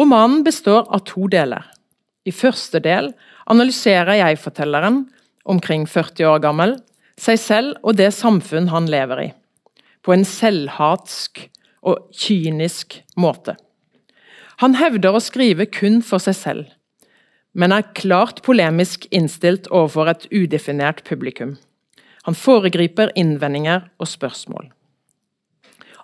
Romanen 0.00 0.40
består 0.46 0.86
av 0.88 1.04
to 1.04 1.26
deler. 1.28 1.66
I 2.24 2.32
første 2.32 2.80
del 2.80 3.12
analyserer 3.46 4.18
jeg-fortelleren, 4.20 5.04
omkring 5.44 5.86
40 5.88 6.28
år 6.28 6.42
gammel, 6.44 6.76
seg 7.20 7.40
selv 7.40 7.80
og 7.84 7.96
det 8.00 8.10
samfunn 8.16 8.68
han 8.72 8.88
lever 8.90 9.24
i, 9.24 9.30
på 10.04 10.14
en 10.14 10.26
selvhatsk 10.26 11.46
og 11.86 12.10
kynisk 12.16 13.00
måte. 13.20 13.56
Han 14.60 14.76
hevder 14.76 15.16
å 15.16 15.24
skrive 15.24 15.64
kun 15.72 16.02
for 16.04 16.20
seg 16.22 16.36
selv, 16.36 16.66
men 17.56 17.72
er 17.72 17.88
klart 17.96 18.42
polemisk 18.46 19.06
innstilt 19.10 19.66
overfor 19.72 20.12
et 20.12 20.26
udefinert 20.30 21.02
publikum. 21.08 21.56
Han 22.28 22.36
foregriper 22.36 23.10
innvendinger 23.18 23.88
og 23.98 24.10
spørsmål. 24.10 24.68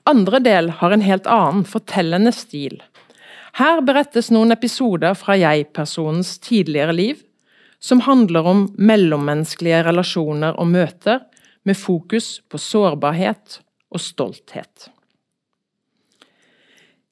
Andre 0.09 0.40
del 0.40 0.71
har 0.81 0.95
en 0.95 1.05
helt 1.05 1.26
annen, 1.28 1.66
fortellende 1.69 2.33
stil. 2.35 2.78
Her 3.59 3.83
berettes 3.85 4.31
noen 4.33 4.55
episoder 4.55 5.16
fra 5.19 5.37
jeg-personens 5.38 6.37
tidligere 6.45 6.95
liv, 6.97 7.23
som 7.87 8.02
handler 8.02 8.47
om 8.50 8.66
mellommenneskelige 8.78 9.85
relasjoner 9.87 10.59
og 10.59 10.73
møter, 10.75 11.23
med 11.66 11.75
fokus 11.78 12.40
på 12.47 12.59
sårbarhet 12.62 13.61
og 13.90 14.02
stolthet. 14.02 14.88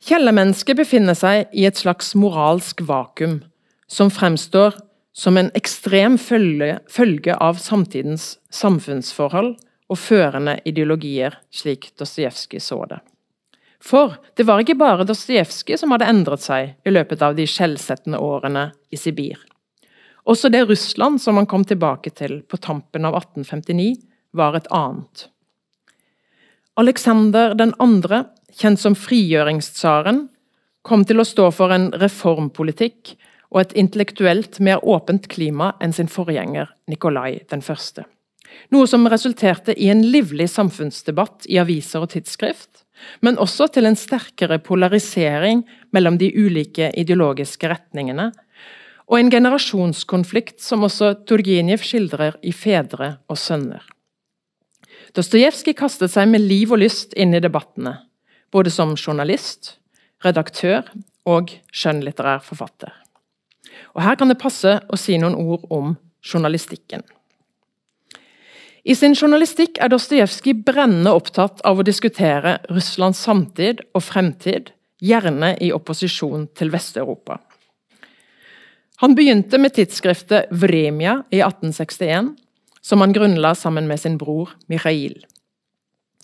Kjellermennesket 0.04 0.78
befinner 0.78 1.16
seg 1.18 1.50
i 1.56 1.64
et 1.66 1.78
slags 1.80 2.12
moralsk 2.18 2.84
vakuum, 2.86 3.40
som 3.90 4.12
fremstår 4.14 4.76
som 5.14 5.38
en 5.38 5.50
ekstrem 5.58 6.18
følge, 6.18 6.76
følge 6.90 7.34
av 7.34 7.58
samtidens 7.62 8.34
samfunnsforhold 8.50 9.54
og 9.90 9.98
førende 10.00 10.58
ideologier, 10.66 11.38
slik 11.54 11.92
Dostojevskij 11.98 12.62
så 12.62 12.82
det. 12.90 13.00
For 13.84 14.16
det 14.36 14.46
var 14.48 14.62
ikke 14.62 14.78
bare 14.80 15.06
Dostojevskij 15.06 15.78
som 15.80 15.94
hadde 15.94 16.10
endret 16.10 16.42
seg 16.44 16.74
i 16.86 16.94
løpet 16.94 17.22
av 17.22 17.38
de 17.38 17.46
skjellsettende 17.48 18.22
årene 18.22 18.70
i 18.90 19.00
Sibir. 19.00 19.38
Også 20.24 20.48
det 20.48 20.64
Russland 20.68 21.20
som 21.20 21.36
han 21.36 21.48
kom 21.48 21.64
tilbake 21.68 22.10
til 22.16 22.40
på 22.48 22.56
tampen 22.56 23.04
av 23.04 23.16
1859, 23.18 23.94
var 24.34 24.56
et 24.56 24.70
annet. 24.74 25.28
Aleksander 26.80 27.54
2., 27.54 28.22
kjent 28.54 28.80
som 28.80 28.96
frigjøringstsaren, 28.98 30.24
kom 30.84 31.04
til 31.08 31.20
å 31.20 31.28
stå 31.28 31.50
for 31.54 31.72
en 31.74 31.90
reformpolitikk 32.00 33.14
og 33.54 33.60
et 33.62 33.76
intellektuelt 33.78 34.58
mer 34.64 34.82
åpent 34.82 35.28
klima 35.30 35.72
enn 35.82 35.94
sin 35.94 36.10
forgjenger 36.10 36.72
Nikolai 36.90 37.38
1. 37.46 38.02
Noe 38.74 38.88
som 38.90 39.06
resulterte 39.10 39.74
i 39.78 39.88
en 39.92 40.02
livlig 40.02 40.48
samfunnsdebatt 40.52 41.48
i 41.50 41.60
aviser 41.62 42.04
og 42.04 42.12
tidsskrift, 42.14 42.84
men 43.22 43.38
også 43.42 43.68
til 43.74 43.88
en 43.88 43.98
sterkere 43.98 44.58
polarisering 44.62 45.64
mellom 45.94 46.18
de 46.20 46.30
ulike 46.34 46.90
ideologiske 46.98 47.70
retningene, 47.70 48.30
og 49.14 49.20
en 49.20 49.30
generasjonskonflikt 49.30 50.58
som 50.58 50.82
også 50.82 51.12
Turgenev 51.28 51.84
skildrer 51.86 52.34
i 52.42 52.50
'Fedre 52.50 53.18
og 53.30 53.38
sønner'. 53.38 53.86
Dostojevskij 55.14 55.76
kastet 55.78 56.10
seg 56.10 56.28
med 56.28 56.42
liv 56.42 56.72
og 56.72 56.80
lyst 56.82 57.14
inn 57.14 57.34
i 57.34 57.40
debattene, 57.40 58.00
både 58.50 58.70
som 58.70 58.96
journalist, 58.96 59.78
redaktør 60.24 60.90
og 61.24 61.54
skjønnlitterær 61.70 62.42
forfatter. 62.42 62.90
Og 63.94 64.02
Her 64.02 64.16
kan 64.16 64.28
det 64.28 64.38
passe 64.38 64.80
å 64.90 64.96
si 64.98 65.16
noen 65.18 65.38
ord 65.38 65.62
om 65.70 65.96
journalistikken. 66.34 67.02
I 68.84 68.94
sin 68.94 69.14
journalistikk 69.14 69.78
er 69.78 69.88
Dostojevskij 69.88 70.64
brennende 70.64 71.14
opptatt 71.14 71.60
av 71.64 71.78
å 71.78 71.86
diskutere 71.86 72.58
Russlands 72.68 73.22
samtid 73.22 73.80
og 73.94 74.02
fremtid 74.02 74.72
gjerne 74.98 75.56
i 75.60 75.70
opposisjon 75.72 76.48
til 76.54 76.70
Vest-Europa. 76.70 77.38
Han 79.02 79.14
begynte 79.14 79.58
med 79.58 79.74
tidsskriftet 79.74 80.50
Vremia 80.50 81.22
i 81.30 81.40
1861, 81.40 82.34
som 82.80 83.00
han 83.00 83.12
grunnla 83.12 83.54
sammen 83.54 83.88
med 83.88 84.00
sin 84.00 84.18
bror 84.18 84.50
Mikhail. 84.66 85.24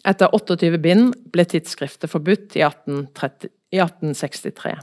Etter 0.06 0.30
28 0.34 0.78
bind 0.80 1.16
ble 1.32 1.44
tidsskriftet 1.44 2.10
forbudt 2.12 2.56
i, 2.56 2.62
1830, 2.64 3.50
i 3.74 3.80
1863. 3.82 4.76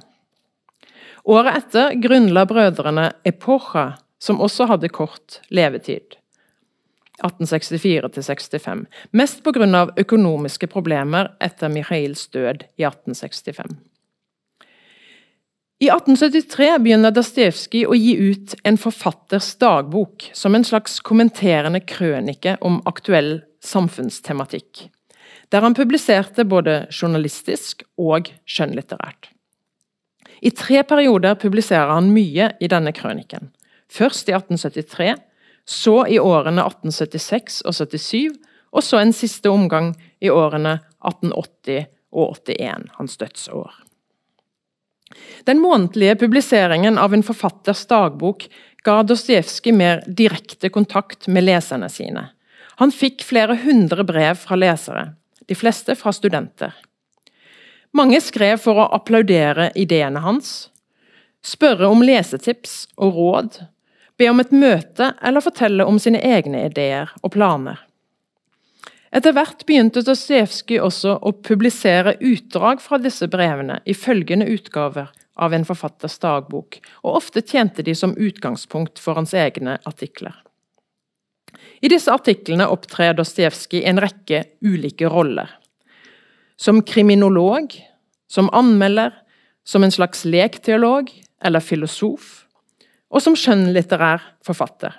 Året 1.27 1.58
etter 1.58 1.96
grunnla 2.03 2.46
brødrene 2.48 3.10
Epocha, 3.27 3.91
som 4.20 4.41
også 4.41 4.67
hadde 4.70 4.91
kort 4.94 5.41
levetid. 5.50 6.17
1864-65, 7.24 8.86
mest 9.12 9.44
pga. 9.44 9.88
økonomiske 9.98 10.67
problemer 10.70 11.32
etter 11.41 11.72
Mikhails 11.74 12.27
død 12.27 12.67
i 12.77 12.86
1865. 12.86 13.77
I 15.79 15.89
1873 15.93 16.79
begynner 16.81 17.13
Dostojevskij 17.13 17.84
å 17.86 17.93
gi 17.93 18.15
ut 18.17 18.55
en 18.65 18.79
forfatters 18.81 19.51
dagbok, 19.62 20.25
som 20.34 20.57
en 20.57 20.65
slags 20.65 20.98
kommenterende 21.05 21.84
krønike 21.86 22.55
om 22.65 22.79
aktuell 22.89 23.43
samfunnstematikk, 23.62 24.88
der 25.53 25.62
han 25.62 25.77
publiserte 25.77 26.48
både 26.50 26.88
journalistisk 26.89 27.86
og 27.93 28.31
skjønnlitterært. 28.50 29.29
I 30.41 30.50
tre 30.50 30.81
perioder 30.81 31.38
publiserer 31.38 31.93
han 31.93 32.10
mye 32.10 32.55
i 32.57 32.74
denne 32.74 32.93
krøniken. 32.98 33.51
Først 33.86 34.34
i 34.34 34.34
1873, 34.34 35.13
så 35.62 35.98
i 36.10 36.17
årene 36.17 36.65
1876 36.65 37.62
og 37.69 37.77
77, 37.77 38.34
og 38.74 38.81
så 38.81 39.05
en 39.05 39.13
siste 39.13 39.53
omgang 39.53 39.93
i 40.25 40.34
årene 40.34 40.79
1880 41.05 41.86
og 42.17 42.34
81, 42.50 42.96
hans 42.98 43.22
dødsår. 43.22 43.84
Den 45.47 45.61
månedlige 45.63 46.15
publiseringen 46.15 46.97
av 46.97 47.13
en 47.13 47.23
forfatters 47.23 47.85
dagbok 47.87 48.47
ga 48.83 49.03
Dostojevskij 49.03 49.71
mer 49.75 50.03
direkte 50.07 50.69
kontakt 50.69 51.27
med 51.27 51.47
leserne 51.47 51.89
sine. 51.89 52.29
Han 52.77 52.91
fikk 52.91 53.23
flere 53.25 53.55
hundre 53.63 54.03
brev 54.05 54.37
fra 54.37 54.55
lesere, 54.59 55.13
de 55.47 55.55
fleste 55.55 55.95
fra 55.95 56.13
studenter. 56.13 56.75
Mange 57.95 58.19
skrev 58.21 58.59
for 58.61 58.77
å 58.77 58.89
applaudere 58.93 59.71
ideene 59.79 60.21
hans, 60.21 60.69
spørre 61.45 61.89
om 61.89 62.03
lesetips 62.05 62.83
og 62.95 63.15
råd, 63.15 63.59
be 64.17 64.29
om 64.29 64.41
et 64.43 64.53
møte 64.53 65.13
eller 65.23 65.45
fortelle 65.45 65.85
om 65.87 65.99
sine 66.01 66.21
egne 66.21 66.67
ideer 66.67 67.13
og 67.23 67.33
planer. 67.33 67.87
Etter 69.17 69.33
hvert 69.33 69.63
begynte 69.65 70.03
Dostojevskij 70.05 70.77
også 70.83 71.15
å 71.25 71.31
publisere 71.41 72.17
utdrag 72.21 72.81
fra 72.83 73.00
disse 73.01 73.25
brevene 73.33 73.79
i 73.89 73.95
følgende 73.97 74.45
utgaver 74.53 75.07
av 75.41 75.53
en 75.57 75.63
forfatters 75.65 76.19
dagbok, 76.21 76.77
og 77.01 77.17
ofte 77.17 77.41
tjente 77.41 77.81
de 77.86 77.95
som 77.97 78.13
utgangspunkt 78.13 79.01
for 79.01 79.17
hans 79.17 79.33
egne 79.33 79.79
artikler. 79.89 80.36
I 81.81 81.89
disse 81.89 82.13
artiklene 82.13 82.67
opptrer 82.69 83.15
Dostojevskij 83.17 83.88
en 83.89 84.01
rekke 84.03 84.43
ulike 84.62 85.09
roller. 85.09 85.50
Som 86.57 86.83
kriminolog, 86.86 87.74
som 88.29 88.51
anmelder, 88.53 89.15
som 89.65 89.86
en 89.86 89.93
slags 89.93 90.25
lekteolog 90.29 91.09
eller 91.41 91.65
filosof, 91.65 92.45
og 93.09 93.24
som 93.24 93.38
skjønnlitterær 93.38 94.21
forfatter. 94.45 94.93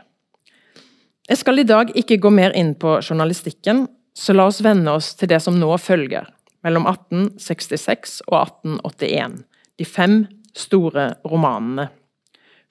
Jeg 1.29 1.43
skal 1.43 1.61
i 1.61 1.67
dag 1.69 1.93
ikke 1.99 2.19
gå 2.25 2.33
mer 2.35 2.55
inn 2.57 2.73
på 2.79 2.97
journalistikken, 3.03 3.87
så 4.19 4.35
la 4.35 4.49
oss 4.51 4.59
vende 4.65 4.91
oss 4.91 5.13
til 5.15 5.31
det 5.31 5.39
som 5.45 5.57
nå 5.61 5.71
følger, 5.79 6.27
mellom 6.67 6.89
1866 6.91 8.19
og 8.27 8.41
1881, 8.41 9.39
de 9.79 9.87
fem 9.87 10.19
store 10.59 11.13
romanene. 11.29 11.89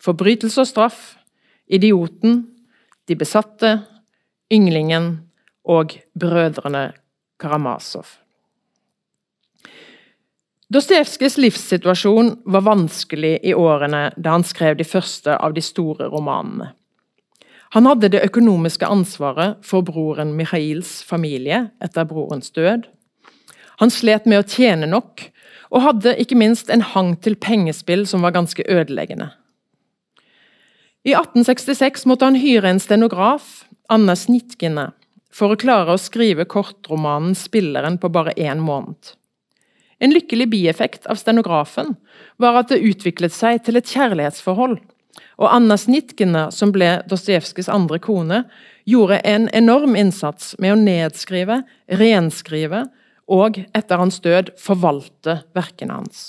Forbrytelse 0.03 0.61
og 0.61 0.69
straff, 0.69 1.01
Idioten, 1.67 2.45
De 3.07 3.15
besatte, 3.15 3.69
Ynglingen 4.51 5.05
og 5.63 5.93
Brødrene 6.19 6.91
Karamasov. 7.39 8.09
Dostojevskijs 10.67 11.37
livssituasjon 11.39 12.33
var 12.51 12.65
vanskelig 12.67 13.37
i 13.47 13.53
årene 13.55 14.09
da 14.19 14.33
han 14.35 14.43
skrev 14.43 14.75
de 14.75 14.83
første 14.83 15.37
av 15.39 15.55
de 15.55 15.63
store 15.63 16.09
romanene. 16.11 16.73
Han 17.75 17.87
hadde 17.89 18.11
det 18.13 18.23
økonomiske 18.23 18.87
ansvaret 18.87 19.57
for 19.65 19.83
broren 19.83 20.35
Mihails 20.37 21.01
familie 21.03 21.67
etter 21.83 22.07
brorens 22.07 22.53
død. 22.55 22.87
Han 23.81 23.91
slet 23.93 24.25
med 24.25 24.41
å 24.41 24.47
tjene 24.47 24.87
nok, 24.89 25.27
og 25.67 25.83
hadde 25.83 26.15
ikke 26.21 26.37
minst 26.39 26.71
en 26.71 26.85
hang 26.93 27.17
til 27.21 27.35
pengespill 27.35 28.05
som 28.07 28.23
var 28.23 28.33
ganske 28.37 28.63
ødeleggende. 28.63 29.33
I 31.07 31.13
1866 31.13 32.07
måtte 32.09 32.27
han 32.27 32.39
hyre 32.39 32.71
en 32.71 32.81
stenograf, 32.83 33.65
Anna 33.91 34.15
Snitkine, 34.15 34.89
for 35.31 35.53
å 35.53 35.59
klare 35.59 35.93
å 35.93 36.01
skrive 36.01 36.47
kortromanen 36.49 37.35
'Spilleren' 37.35 37.99
på 37.99 38.11
bare 38.11 38.33
én 38.35 38.63
måned. 38.63 39.13
En 39.99 40.13
lykkelig 40.13 40.49
bieffekt 40.49 41.07
av 41.07 41.17
stenografen 41.17 41.95
var 42.37 42.59
at 42.59 42.69
det 42.69 42.83
utviklet 42.85 43.33
seg 43.33 43.63
til 43.65 43.79
et 43.79 43.87
kjærlighetsforhold. 43.87 44.79
Og 45.37 45.49
Anna 45.49 45.77
Snitkina, 45.77 46.47
som 46.51 46.71
ble 46.73 46.97
Dostojevskijs 47.09 47.69
andre 47.69 47.99
kone, 48.03 48.43
gjorde 48.87 49.19
en 49.27 49.49
enorm 49.53 49.95
innsats 49.99 50.55
med 50.61 50.73
å 50.73 50.79
nedskrive, 50.81 51.61
renskrive 51.99 52.85
og, 53.27 53.61
etter 53.75 53.99
hans 53.99 54.19
død, 54.23 54.53
forvalte 54.61 55.41
verkene 55.57 55.99
hans. 55.99 56.27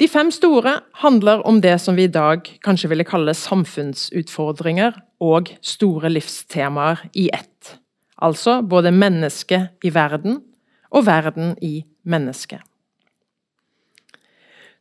De 0.00 0.08
fem 0.08 0.30
store 0.32 0.78
handler 1.02 1.42
om 1.44 1.58
det 1.60 1.74
som 1.82 1.98
vi 1.98 2.06
i 2.08 2.12
dag 2.12 2.46
kanskje 2.64 2.88
ville 2.88 3.04
kalle 3.04 3.34
samfunnsutfordringer 3.36 4.96
og 5.20 5.50
store 5.60 6.08
livstemaer 6.08 7.02
i 7.12 7.28
ett. 7.36 7.74
Altså 8.16 8.62
både 8.64 8.94
mennesket 8.96 9.84
i 9.84 9.92
verden 9.92 10.40
og 10.88 11.04
verden 11.04 11.52
i 11.60 11.82
mennesket. 12.08 12.64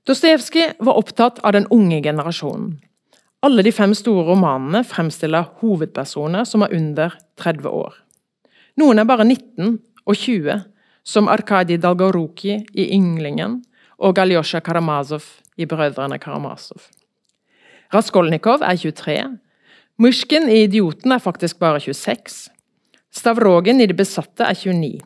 Dostojevskij 0.08 0.74
var 0.80 0.98
opptatt 0.98 1.40
av 1.44 1.52
den 1.52 1.68
unge 1.72 2.02
generasjonen. 2.04 2.80
Alle 3.42 3.64
de 3.64 3.72
fem 3.72 3.94
store 3.96 4.26
romanene 4.28 4.84
fremstiller 4.84 5.48
hovedpersoner 5.62 6.44
som 6.48 6.64
er 6.66 6.74
under 6.76 7.16
30 7.40 7.70
år. 7.72 7.94
Noen 8.80 9.00
er 9.00 9.08
bare 9.08 9.24
19 9.28 9.78
og 10.06 10.16
20, 10.16 10.64
som 11.04 11.28
Arkadij 11.28 11.80
Dalgoruki 11.80 12.66
i 12.74 12.86
'Ynglingen' 12.92 13.62
og 13.98 14.16
Galjosja 14.16 14.60
Karamazov 14.60 15.24
i 15.58 15.66
'Brødrene 15.66 16.20
Karamazov'. 16.20 16.92
Raskolnikov 17.94 18.62
er 18.62 18.76
23. 18.76 19.40
Mysjkin 19.98 20.50
i 20.50 20.68
'Idioten' 20.68 21.14
er 21.14 21.18
faktisk 21.20 21.60
bare 21.60 21.80
26. 21.80 22.50
Stavrogin 23.12 23.82
i 23.82 23.86
'De 23.86 23.94
besatte' 23.94 24.44
er 24.44 24.54
29. 24.54 25.00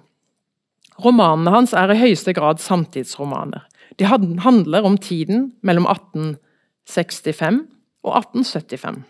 Romanene 1.05 1.49
hans 1.49 1.73
er 1.73 1.91
i 1.91 1.99
høyeste 1.99 2.33
grad 2.33 2.57
samtidsromaner. 2.57 3.61
De 3.99 4.05
handler 4.05 4.85
om 4.85 4.97
tiden 4.97 5.51
mellom 5.61 5.85
1865 5.89 7.63
og 8.03 8.17
1875. 8.17 9.03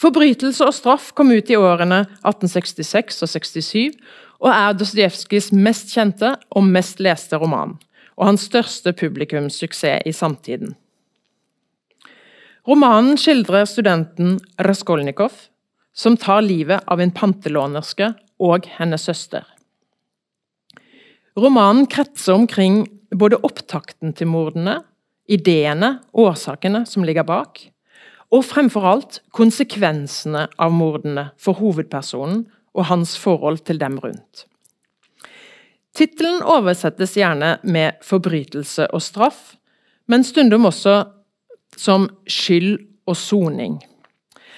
Forbrytelse 0.00 0.64
og 0.64 0.72
straff 0.72 1.10
kom 1.12 1.32
ut 1.34 1.50
i 1.52 1.58
årene 1.60 2.06
1866 2.24 3.20
og 3.26 3.28
67, 3.28 3.98
og 4.40 4.48
er 4.48 4.76
Dostojevskijs 4.80 5.50
mest 5.52 5.92
kjente 5.92 6.32
og 6.56 6.64
mest 6.64 7.02
leste 7.04 7.36
roman, 7.36 7.76
og 8.16 8.30
hans 8.30 8.46
største 8.48 8.94
publikumssuksess 8.96 10.06
i 10.08 10.14
samtiden. 10.16 10.72
Romanen 12.68 13.16
skildrer 13.20 13.68
studenten 13.68 14.38
Raskolnikov, 14.60 15.32
som 15.92 16.16
tar 16.16 16.44
livet 16.44 16.84
av 16.88 17.00
en 17.00 17.12
pantelånerske 17.12 18.12
og 18.40 18.68
hennes 18.78 19.04
søster. 19.04 19.44
Romanen 21.38 21.86
kretser 21.86 22.34
omkring 22.34 22.84
både 23.14 23.38
opptakten 23.46 24.14
til 24.16 24.30
mordene, 24.30 24.80
ideene, 25.30 25.98
årsakene 26.12 26.82
som 26.88 27.04
ligger 27.06 27.26
bak, 27.26 27.60
og 28.30 28.46
fremfor 28.46 28.86
alt 28.86 29.20
konsekvensene 29.34 30.46
av 30.58 30.74
mordene 30.74 31.30
for 31.38 31.58
hovedpersonen 31.58 32.44
og 32.74 32.86
hans 32.90 33.16
forhold 33.18 33.62
til 33.66 33.78
dem 33.82 33.98
rundt. 34.02 34.46
Tittelen 35.94 36.42
oversettes 36.46 37.16
gjerne 37.18 37.58
med 37.62 37.98
'forbrytelse 38.02 38.86
og 38.94 39.02
straff', 39.02 39.56
men 40.06 40.24
stundom 40.24 40.64
også 40.64 41.04
som 41.76 42.08
'skyld 42.26 42.78
og 43.06 43.16
soning'. 43.16 43.80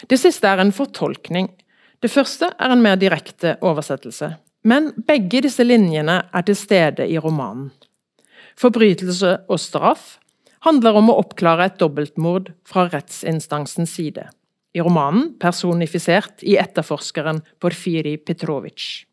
Det 0.08 0.18
siste 0.18 0.46
er 0.46 0.60
en 0.60 0.72
fortolkning. 0.72 1.48
Det 2.02 2.10
første 2.10 2.50
er 2.58 2.70
en 2.72 2.82
mer 2.82 2.96
direkte 2.96 3.56
oversettelse. 3.60 4.36
Men 4.62 4.92
begge 5.08 5.42
disse 5.42 5.64
linjene 5.66 6.20
er 6.30 6.44
til 6.46 6.58
stede 6.58 7.06
i 7.10 7.18
romanen. 7.18 7.70
Forbrytelse 8.58 9.40
og 9.50 9.58
straff 9.60 10.18
handler 10.62 10.98
om 11.00 11.10
å 11.10 11.18
oppklare 11.22 11.66
et 11.66 11.80
dobbeltmord 11.80 12.52
fra 12.68 12.86
rettsinstansens 12.92 13.94
side. 13.96 14.28
I 14.72 14.80
romanen 14.80 15.32
personifisert 15.40 16.44
i 16.46 16.56
etterforskeren 16.60 17.42
Porfiri 17.60 18.16
Petrovic. 18.16 19.04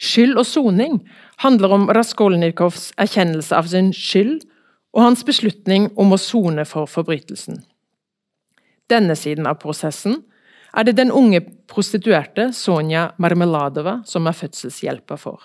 Skyld 0.00 0.38
og 0.38 0.46
soning 0.46 1.00
handler 1.42 1.74
om 1.76 1.88
Raskolnikovs 1.94 2.92
erkjennelse 3.00 3.54
av 3.56 3.68
sin 3.70 3.92
skyld 3.94 4.44
og 4.94 5.02
hans 5.02 5.24
beslutning 5.26 5.90
om 6.00 6.14
å 6.14 6.20
sone 6.20 6.64
for 6.68 6.90
forbrytelsen. 6.90 7.60
Denne 8.90 9.16
siden 9.18 9.48
av 9.50 9.58
prosessen 9.62 10.20
er 10.74 10.86
det 10.86 10.96
den 10.98 11.12
unge 11.14 11.40
prostituerte 11.70 12.50
Sonja 12.52 13.10
Marmeladova 13.18 14.00
som 14.08 14.26
er 14.26 14.36
fødselshjelper 14.36 15.20
for. 15.20 15.40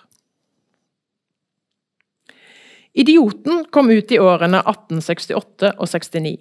Idioten 2.98 3.66
kom 3.72 3.92
ut 3.94 4.12
i 4.12 4.20
årene 4.20 4.64
1868 4.66 5.76
og 5.78 5.88
69. 5.88 6.40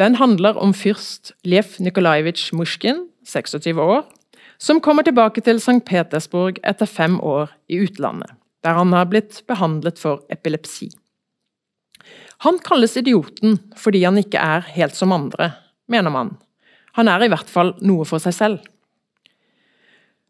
Den 0.00 0.16
handler 0.16 0.56
om 0.56 0.72
fyrst 0.72 1.34
Lev 1.44 1.76
Nikolajevitsj 1.78 2.54
Musjkin, 2.56 3.04
26 3.28 3.76
år, 3.76 4.06
som 4.60 4.80
kommer 4.80 5.04
tilbake 5.04 5.44
til 5.44 5.60
St. 5.60 5.82
Petersburg 5.84 6.58
etter 6.64 6.88
fem 6.88 7.18
år 7.20 7.52
i 7.68 7.82
utlandet, 7.84 8.32
der 8.64 8.76
han 8.80 8.96
har 8.96 9.08
blitt 9.12 9.42
behandlet 9.48 10.00
for 10.00 10.24
epilepsi. 10.32 10.88
Han 12.44 12.58
kalles 12.64 12.96
idioten 12.96 13.58
fordi 13.76 14.04
han 14.06 14.18
ikke 14.20 14.40
er 14.40 14.64
helt 14.72 14.96
som 14.96 15.12
andre, 15.12 15.52
mener 15.92 16.12
man. 16.12 16.38
Han 16.98 17.08
er 17.08 17.24
i 17.24 17.30
hvert 17.32 17.50
fall 17.50 17.74
noe 17.86 18.06
for 18.08 18.22
seg 18.22 18.36
selv. 18.36 18.68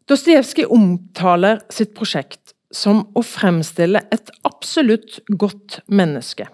Dostojevskij 0.09 0.67
omtaler 0.71 1.61
sitt 1.71 1.93
prosjekt 1.97 2.55
som 2.71 3.03
å 3.15 3.23
fremstille 3.25 4.03
et 4.11 4.31
absolutt 4.47 5.19
godt 5.39 5.81
menneske. 5.91 6.47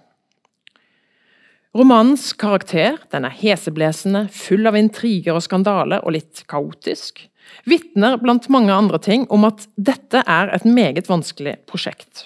Romanens 1.78 2.32
karakter 2.34 2.98
den 3.14 3.28
er 3.28 3.36
heseblesende, 3.38 4.26
full 4.34 4.66
av 4.66 4.78
intriger 4.80 5.38
og 5.38 5.44
skandaler, 5.46 6.02
og 6.02 6.16
litt 6.16 6.42
kaotisk. 6.50 7.22
Vitner 7.70 8.18
blant 8.22 8.48
mange 8.54 8.74
andre 8.74 9.00
ting 9.04 9.28
om 9.34 9.46
at 9.48 9.68
dette 9.76 10.24
er 10.26 10.50
et 10.56 10.66
meget 10.66 11.10
vanskelig 11.12 11.60
prosjekt. 11.70 12.26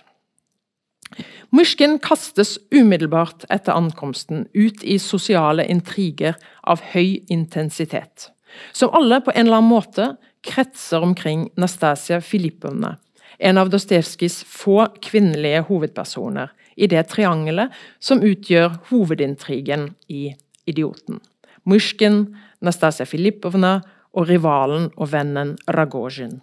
Myrskin 1.51 1.97
kastes 1.99 2.55
umiddelbart 2.71 3.43
etter 3.51 3.75
ankomsten 3.75 4.45
ut 4.53 4.83
i 4.87 4.95
sosiale 5.03 5.65
intriger 5.67 6.37
av 6.63 6.79
høy 6.93 7.25
intensitet, 7.27 8.29
som 8.71 8.93
alle 8.95 9.19
på 9.19 9.33
en 9.35 9.49
eller 9.49 9.59
annen 9.59 9.73
måte 9.73 10.05
kretser 10.47 11.03
omkring 11.03 11.49
Nastasia 11.59 12.21
Filippovna, 12.23 12.93
en 13.37 13.59
av 13.59 13.71
Dostojevskijs 13.73 14.45
få 14.47 14.85
kvinnelige 15.03 15.65
hovedpersoner 15.67 16.53
i 16.79 16.87
det 16.87 17.03
triangelet 17.11 17.75
som 17.99 18.23
utgjør 18.23 18.79
hovedintrigen 18.87 19.89
i 20.07 20.29
Idioten. 20.71 21.19
Myrskin, 21.67 22.29
Nastasia 22.63 23.03
Filippovna 23.09 23.81
og 24.15 24.29
rivalen 24.31 24.87
og 24.95 25.11
vennen 25.11 25.57
Ragozjin. 25.67 26.39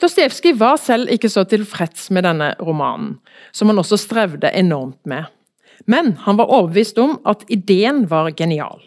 Dostojevskij 0.00 0.54
var 0.58 0.76
selv 0.80 1.10
ikke 1.12 1.30
så 1.32 1.44
tilfreds 1.48 2.10
med 2.14 2.24
denne 2.28 2.52
romanen, 2.60 3.16
som 3.52 3.70
han 3.70 3.80
også 3.80 3.98
strevde 4.00 4.52
enormt 4.54 5.00
med. 5.06 5.26
Men 5.86 6.16
han 6.26 6.38
var 6.38 6.50
overbevist 6.50 6.98
om 6.98 7.18
at 7.28 7.44
ideen 7.48 8.06
var 8.10 8.30
genial. 8.36 8.80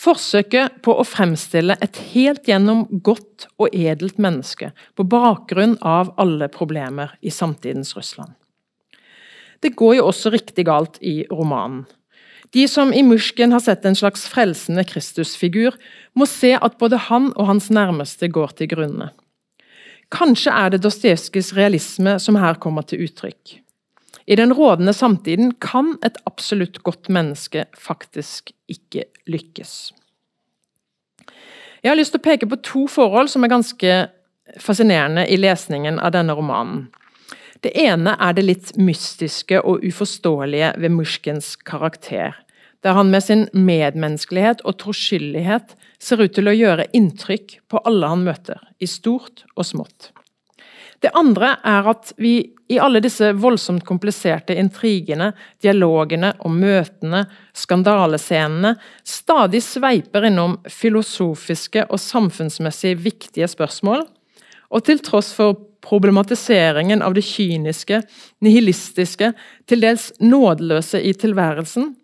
Forsøket 0.00 0.80
på 0.84 0.94
å 0.96 1.04
fremstille 1.04 1.76
et 1.84 1.98
helt 2.12 2.48
gjennom 2.48 2.86
godt 3.04 3.48
og 3.60 3.74
edelt 3.76 4.20
menneske 4.22 4.70
på 4.96 5.04
bakgrunn 5.04 5.76
av 5.84 6.14
alle 6.20 6.48
problemer 6.52 7.16
i 7.20 7.32
samtidens 7.34 7.92
Russland. 7.96 8.32
Det 9.60 9.74
går 9.76 9.98
jo 9.98 10.06
også 10.08 10.32
riktig 10.32 10.64
galt 10.70 10.96
i 11.04 11.24
romanen. 11.28 11.84
De 12.54 12.64
som 12.66 12.90
i 12.96 13.02
Musjken 13.06 13.52
har 13.54 13.62
sett 13.62 13.84
en 13.86 13.98
slags 13.98 14.24
frelsende 14.26 14.82
Kristusfigur, 14.88 15.76
må 16.18 16.26
se 16.26 16.56
at 16.56 16.78
både 16.80 16.98
han 17.10 17.28
og 17.36 17.46
hans 17.46 17.68
nærmeste 17.70 18.30
går 18.32 18.56
til 18.58 18.72
grunne. 18.72 19.10
Kanskje 20.10 20.52
er 20.52 20.72
det 20.72 20.82
Dostojevskijs 20.82 21.52
realisme 21.54 22.16
som 22.18 22.38
her 22.40 22.58
kommer 22.62 22.82
til 22.82 23.04
uttrykk. 23.06 23.60
I 24.26 24.36
den 24.38 24.52
rådende 24.54 24.92
samtiden 24.94 25.54
kan 25.62 25.96
et 26.06 26.18
absolutt 26.26 26.82
godt 26.86 27.08
menneske 27.08 27.64
faktisk 27.74 28.52
ikke 28.70 29.06
lykkes. 29.26 29.92
Jeg 31.82 31.90
har 31.90 31.98
lyst 31.98 32.12
til 32.14 32.20
å 32.20 32.26
peke 32.26 32.48
på 32.50 32.58
to 32.66 32.84
forhold 32.90 33.30
som 33.32 33.44
er 33.46 33.52
ganske 33.54 33.94
fascinerende 34.60 35.24
i 35.30 35.38
lesningen 35.38 35.98
av 36.02 36.12
denne 36.14 36.34
romanen. 36.36 36.88
Det 37.64 37.72
ene 37.76 38.16
er 38.20 38.34
det 38.36 38.44
litt 38.44 38.70
mystiske 38.80 39.60
og 39.60 39.84
uforståelige 39.84 40.72
ved 40.80 40.94
Mushkins 40.94 41.54
karakter, 41.56 42.36
der 42.84 42.96
han 42.96 43.10
med 43.12 43.24
sin 43.24 43.48
medmenneskelighet 43.52 44.62
og 44.64 44.78
troskyldighet 44.80 45.76
ser 46.00 46.22
ut 46.24 46.32
til 46.36 46.48
å 46.48 46.56
gjøre 46.56 46.88
inntrykk 46.96 47.58
på 47.68 47.82
alle 47.88 48.08
han 48.12 48.24
møter, 48.24 48.60
i 48.80 48.88
stort 48.88 49.44
og 49.54 49.68
smått. 49.68 50.10
Det 51.00 51.12
andre 51.16 51.54
er 51.64 51.86
at 51.88 52.12
vi 52.20 52.34
i 52.70 52.76
alle 52.78 53.00
disse 53.00 53.32
voldsomt 53.40 53.86
kompliserte 53.88 54.54
intrigene, 54.60 55.30
dialogene 55.62 56.34
og 56.44 56.52
møtene, 56.52 57.24
skandalescenene, 57.56 58.74
stadig 59.04 59.62
sveiper 59.64 60.28
innom 60.28 60.58
filosofiske 60.68 61.86
og 61.88 62.02
samfunnsmessig 62.04 62.94
viktige 63.00 63.48
spørsmål, 63.48 64.04
og 64.70 64.84
til 64.86 65.00
tross 65.02 65.32
for 65.34 65.56
problematiseringen 65.80 67.00
av 67.02 67.16
det 67.16 67.24
kyniske, 67.24 68.02
nihilistiske, 68.44 69.32
til 69.66 69.82
dels 69.82 70.10
nådeløse 70.20 71.00
i 71.00 71.14
tilværelsen, 71.16 71.94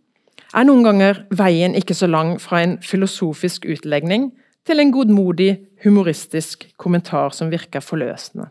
er 0.57 0.64
noen 0.64 0.85
ganger 0.87 1.25
veien 1.37 1.77
ikke 1.77 1.97
så 1.97 2.09
lang 2.09 2.37
fra 2.40 2.62
en 2.64 2.79
filosofisk 2.85 3.66
utlegning 3.69 4.31
til 4.66 4.81
en 4.83 4.92
godmodig, 4.95 5.59
humoristisk 5.85 6.64
kommentar 6.81 7.35
som 7.37 7.53
virker 7.53 7.85
forløsende. 7.85 8.49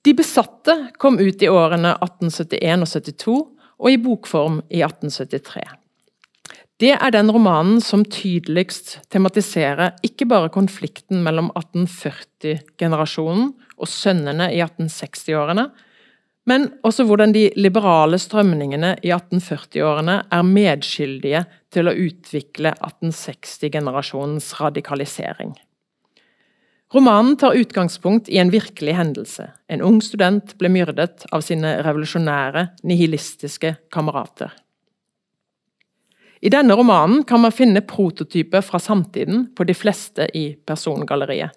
De 0.00 0.14
besatte 0.16 0.72
kom 0.96 1.18
ut 1.20 1.42
i 1.42 1.50
årene 1.52 1.92
1871 1.98 2.86
og 2.86 2.88
72, 2.88 3.40
og 3.80 3.92
i 3.92 4.00
bokform 4.00 4.62
i 4.68 4.82
1873. 4.84 5.68
Det 6.80 6.94
er 6.94 7.10
den 7.12 7.30
romanen 7.32 7.80
som 7.84 8.04
tydeligst 8.08 9.00
tematiserer 9.12 9.90
ikke 10.06 10.26
bare 10.28 10.48
konflikten 10.52 11.22
mellom 11.24 11.50
1840-generasjonen 11.52 13.52
og 13.76 13.88
sønnene 13.88 14.54
i 14.54 14.62
1860-årene, 14.64 15.70
men 16.50 16.66
også 16.86 17.04
hvordan 17.06 17.32
de 17.34 17.44
liberale 17.54 18.18
strømningene 18.18 18.96
i 19.06 19.12
1840-årene 19.14 20.16
er 20.34 20.46
medskyldige 20.46 21.44
til 21.70 21.86
å 21.86 21.94
utvikle 21.94 22.72
1860-generasjonens 22.74 24.48
radikalisering. 24.58 25.54
Romanen 26.90 27.36
tar 27.38 27.54
utgangspunkt 27.54 28.28
i 28.28 28.40
en 28.42 28.50
virkelig 28.50 28.96
hendelse. 28.98 29.46
En 29.70 29.82
ung 29.86 30.00
student 30.02 30.56
ble 30.58 30.72
myrdet 30.74 31.22
av 31.30 31.44
sine 31.46 31.76
revolusjonære, 31.86 32.66
nihilistiske 32.82 33.76
kamerater. 33.94 34.50
I 36.40 36.50
denne 36.50 36.74
romanen 36.74 37.22
kan 37.28 37.44
man 37.44 37.54
finne 37.54 37.84
prototyper 37.86 38.64
fra 38.64 38.80
samtiden 38.82 39.50
på 39.54 39.66
de 39.68 39.76
fleste 39.76 40.26
i 40.34 40.48
persongalleriet. 40.66 41.54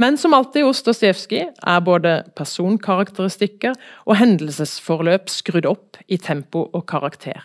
Men 0.00 0.16
som 0.18 0.32
alltid 0.34 0.64
hos 0.64 0.80
Dostojevskij 0.82 1.50
er 1.52 1.80
både 1.84 2.12
personkarakteristikker 2.38 3.74
og 4.06 4.16
hendelsesforløp 4.16 5.28
skrudd 5.28 5.68
opp 5.68 5.98
i 6.08 6.16
tempo 6.16 6.70
og 6.72 6.86
karakter. 6.88 7.42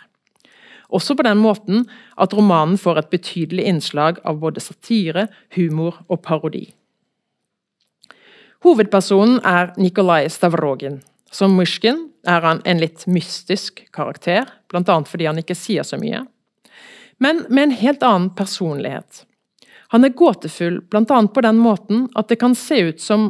Også 0.87 1.17
på 1.19 1.25
den 1.27 1.41
måten 1.43 1.83
at 2.21 2.33
romanen 2.33 2.77
får 2.79 3.01
et 3.01 3.11
betydelig 3.11 3.65
innslag 3.67 4.21
av 4.23 4.39
både 4.39 4.63
satire, 4.63 5.27
humor 5.57 5.99
og 6.07 6.21
parodi. 6.23 6.69
Hovedpersonen 8.63 9.41
er 9.43 9.73
Nikolai 9.77 10.29
Stavrogin. 10.31 11.01
Som 11.35 11.57
Mushkin 11.59 12.05
er 12.23 12.39
han 12.41 12.61
en 12.63 12.79
litt 12.79 13.03
mystisk 13.11 13.83
karakter, 13.93 14.47
bl.a. 14.71 15.01
fordi 15.03 15.27
han 15.27 15.41
ikke 15.43 15.57
sier 15.59 15.83
så 15.83 15.99
mye. 15.99 16.23
Men 17.19 17.43
med 17.49 17.67
en 17.67 17.79
helt 17.83 18.03
annen 18.03 18.31
personlighet. 18.37 19.25
Han 19.95 20.03
er 20.03 20.11
gåtefull 20.11 20.81
bl.a. 20.91 21.27
på 21.27 21.41
den 21.41 21.59
måten 21.63 22.07
at 22.19 22.27
det 22.27 22.35
kan 22.41 22.55
se 22.55 22.81
ut 22.89 23.01
som 23.01 23.29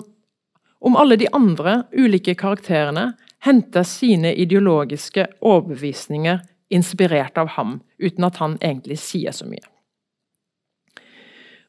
om 0.82 0.96
alle 0.98 1.14
de 1.22 1.28
andre 1.30 1.84
ulike 1.94 2.34
karakterene 2.34 3.12
henter 3.46 3.86
sine 3.86 4.32
ideologiske 4.34 5.28
overbevisninger 5.46 6.42
inspirert 6.74 7.38
av 7.38 7.54
ham, 7.54 7.78
uten 8.02 8.26
at 8.26 8.42
han 8.42 8.58
egentlig 8.66 8.98
sier 8.98 9.36
så 9.38 9.46
mye. 9.46 9.62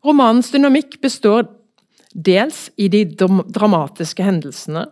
Romanens 0.01 0.49
dynamikk 0.57 0.97
består 1.05 1.45
dels 2.17 2.71
i 2.81 2.89
de 2.89 3.05
dramatiske 3.05 4.25
hendelsene, 4.25 4.87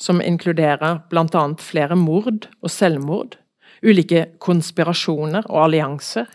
som 0.00 0.24
inkluderer 0.24 1.02
bl.a. 1.12 1.46
flere 1.60 2.00
mord 2.00 2.48
og 2.48 2.72
selvmord, 2.72 3.36
ulike 3.84 4.30
konspirasjoner 4.40 5.44
og 5.52 5.66
allianser, 5.66 6.32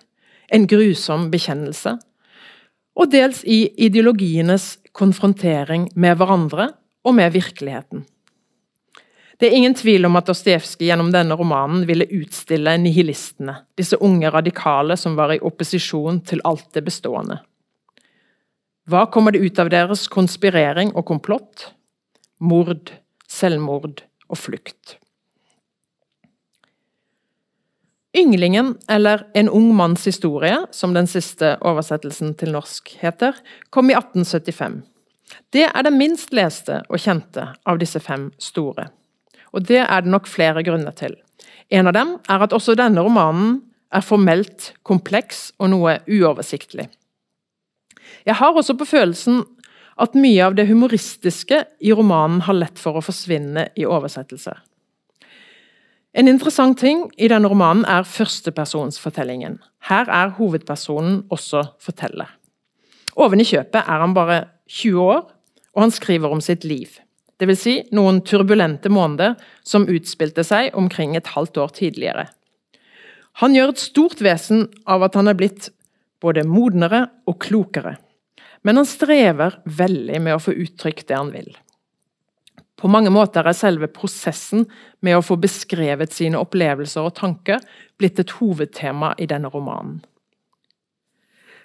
en 0.54 0.70
grusom 0.70 1.32
bekjennelse, 1.34 1.98
og 2.96 3.12
dels 3.12 3.44
i 3.44 3.66
ideologienes 3.88 4.76
konfrontering 4.96 5.90
med 5.96 6.18
hverandre 6.20 6.70
og 7.06 7.16
med 7.18 7.34
virkeligheten. 7.36 8.06
Det 9.36 9.50
er 9.50 9.58
ingen 9.58 9.76
tvil 9.76 10.08
om 10.08 10.16
at 10.16 10.30
Dostojevskij 10.30 10.88
gjennom 10.88 11.10
denne 11.12 11.36
romanen 11.36 11.84
ville 11.88 12.08
utstille 12.22 12.78
nihilistene, 12.80 13.58
disse 13.76 14.00
unge 14.00 14.32
radikale 14.32 14.96
som 14.98 15.18
var 15.20 15.34
i 15.36 15.42
opposisjon 15.44 16.22
til 16.24 16.44
alt 16.48 16.70
det 16.74 16.86
bestående. 16.86 17.42
Hva 18.88 19.08
kommer 19.12 19.36
det 19.36 19.44
ut 19.44 19.60
av 19.60 19.72
deres 19.74 20.06
konspirering 20.08 20.94
og 20.96 21.08
komplott? 21.10 21.72
Mord, 22.40 22.94
selvmord 23.28 24.06
og 24.30 24.40
flukt. 24.40 25.00
Ynglingen, 28.16 28.78
eller 28.88 29.28
En 29.34 29.50
ung 29.50 29.76
manns 29.76 30.08
historie, 30.08 30.58
som 30.72 30.94
den 30.94 31.08
siste 31.08 31.58
oversettelsen 31.62 32.34
til 32.40 32.54
norsk 32.56 32.94
heter, 33.02 33.36
kom 33.70 33.90
i 33.90 33.96
1875. 33.98 34.84
Det 35.52 35.66
er 35.68 35.84
det 35.84 35.94
minst 35.94 36.32
leste 36.34 36.82
og 36.88 37.02
kjente 37.02 37.50
av 37.66 37.80
disse 37.82 38.00
fem 38.00 38.30
store. 38.40 38.88
Og 39.52 39.68
det 39.68 39.82
er 39.84 40.04
det 40.04 40.12
nok 40.12 40.28
flere 40.28 40.64
grunner 40.64 40.96
til. 40.96 41.16
En 41.70 41.88
av 41.88 41.96
dem 41.96 42.16
er 42.30 42.46
at 42.46 42.54
også 42.54 42.76
denne 42.78 43.04
romanen 43.04 43.58
er 43.92 44.06
formelt 44.06 44.74
kompleks 44.84 45.50
og 45.60 45.72
noe 45.74 45.98
uoversiktlig. 46.08 46.88
Jeg 48.26 48.38
har 48.40 48.56
også 48.56 48.76
på 48.78 48.88
følelsen 48.88 49.44
at 50.02 50.16
mye 50.20 50.44
av 50.44 50.56
det 50.58 50.68
humoristiske 50.70 51.62
i 51.80 51.94
romanen 51.96 52.44
har 52.48 52.58
lett 52.58 52.80
for 52.80 53.00
å 53.00 53.04
forsvinne 53.06 53.70
i 53.76 53.86
oversettelser. 53.88 54.60
En 56.16 56.30
interessant 56.32 56.78
ting 56.80 57.02
i 57.20 57.28
denne 57.28 57.50
romanen 57.52 57.84
er 57.92 58.08
førstepersonsfortellingen. 58.08 59.58
Her 59.90 60.08
er 60.08 60.32
hovedpersonen 60.38 61.26
også 61.34 61.66
forteller. 61.84 62.30
Oven 63.20 63.44
i 63.44 63.48
kjøpet 63.48 63.82
er 63.82 64.04
han 64.04 64.16
bare 64.16 64.46
20 64.72 65.02
år, 65.04 65.26
og 65.76 65.84
han 65.84 65.92
skriver 65.92 66.32
om 66.32 66.40
sitt 66.44 66.64
liv. 66.64 67.02
Dvs. 67.42 67.60
Si 67.60 67.76
noen 67.92 68.22
turbulente 68.24 68.88
måneder 68.88 69.36
som 69.68 69.90
utspilte 69.92 70.46
seg 70.48 70.76
omkring 70.80 71.18
et 71.20 71.34
halvt 71.36 71.60
år 71.60 71.76
tidligere. 71.76 72.30
Han 73.44 73.56
gjør 73.58 73.74
et 73.74 73.84
stort 73.84 74.24
vesen 74.24 74.70
av 74.88 75.04
at 75.04 75.20
han 75.20 75.28
er 75.28 75.36
blitt 75.36 75.68
både 76.24 76.46
modnere 76.48 77.10
og 77.28 77.42
klokere. 77.44 77.98
Men 78.64 78.80
han 78.80 78.88
strever 78.88 79.60
veldig 79.68 80.24
med 80.24 80.38
å 80.38 80.42
få 80.42 80.56
uttrykt 80.56 81.10
det 81.12 81.20
han 81.20 81.36
vil. 81.36 81.52
På 82.76 82.90
mange 82.92 83.12
måter 83.14 83.48
er 83.48 83.56
selve 83.56 83.88
prosessen 83.92 84.66
med 85.06 85.16
å 85.16 85.24
få 85.24 85.38
beskrevet 85.40 86.14
sine 86.14 86.40
opplevelser 86.42 87.08
og 87.08 87.16
tanker 87.16 87.64
blitt 88.00 88.20
et 88.20 88.36
hovedtema 88.40 89.14
i 89.22 89.28
denne 89.32 89.52
romanen. 89.54 90.02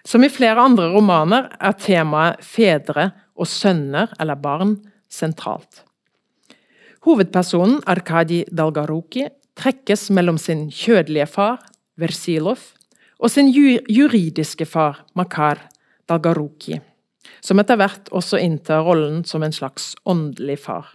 Som 0.06 0.24
i 0.24 0.30
flere 0.32 0.62
andre 0.62 0.86
romaner 0.94 1.50
er 1.60 1.76
temaet 1.76 2.44
fedre 2.46 3.10
og 3.36 3.48
sønner 3.50 4.14
eller 4.20 4.38
barn 4.40 4.78
sentralt. 5.12 5.82
Hovedpersonen 7.04 7.80
Arkadij 7.88 8.46
Dalgaruki 8.52 9.26
trekkes 9.60 10.08
mellom 10.14 10.38
sin 10.38 10.68
kjødelige 10.72 11.26
far, 11.28 11.58
Versilov, 12.00 12.60
og 13.20 13.28
sin 13.32 13.50
juridiske 13.52 14.64
far, 14.64 15.02
Makar 15.16 15.66
Dalgaruki, 16.08 16.78
som 17.44 17.60
etter 17.60 17.76
hvert 17.80 18.08
også 18.16 18.40
inntar 18.40 18.86
rollen 18.86 19.24
som 19.28 19.44
en 19.44 19.52
slags 19.52 19.92
åndelig 20.08 20.62
far. 20.64 20.88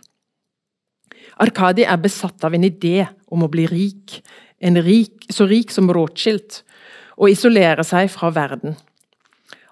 Arkadi 1.44 1.84
er 1.84 2.00
besatt 2.00 2.44
av 2.48 2.56
en 2.56 2.64
idé 2.64 3.08
om 3.28 3.44
å 3.44 3.52
bli 3.52 3.66
rik, 3.68 4.22
rik 4.62 5.28
så 5.30 5.48
rik 5.50 5.72
som 5.72 5.92
Rothschild, 5.92 6.62
og 7.16 7.32
isolere 7.32 7.84
seg 7.88 8.10
fra 8.12 8.32
verden 8.36 8.76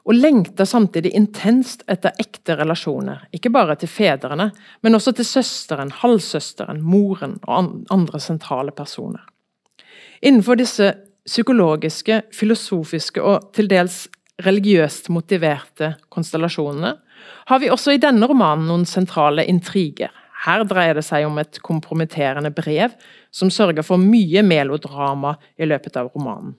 og 0.04 0.18
lengter 0.18 0.68
samtidig 0.68 1.14
intenst 1.16 1.86
etter 1.88 2.16
ekte 2.20 2.58
relasjoner. 2.60 3.28
Ikke 3.32 3.52
bare 3.54 3.78
til 3.80 3.92
fedrene, 3.92 4.50
men 4.84 4.98
også 4.98 5.14
til 5.16 5.28
søsteren, 5.28 5.94
halvsøsteren, 6.02 6.82
moren 6.84 7.38
og 7.48 7.86
andre 7.94 8.20
sentrale 8.20 8.76
personer. 8.76 9.24
Innenfor 10.22 10.60
disse 10.60 10.92
psykologiske, 11.24 12.22
filosofiske 12.36 13.24
og 13.24 13.54
til 13.56 13.70
dels 13.72 14.04
religiøst 14.44 15.08
motiverte 15.14 15.94
konstellasjonene 16.12 16.94
har 17.48 17.60
vi 17.62 17.70
også 17.72 17.94
i 17.96 18.02
denne 18.02 18.28
romanen 18.28 18.68
noen 18.68 18.86
sentrale 18.88 19.46
intriger. 19.48 20.12
Her 20.44 20.66
dreier 20.68 20.98
det 20.98 21.06
seg 21.08 21.26
om 21.28 21.38
et 21.40 21.60
kompromitterende 21.64 22.52
brev 22.56 22.96
som 23.32 23.52
sørger 23.54 23.86
for 23.86 24.02
mye 24.02 24.44
melodrama 24.44 25.38
i 25.56 25.68
løpet 25.70 26.00
av 26.00 26.12
romanen. 26.12 26.58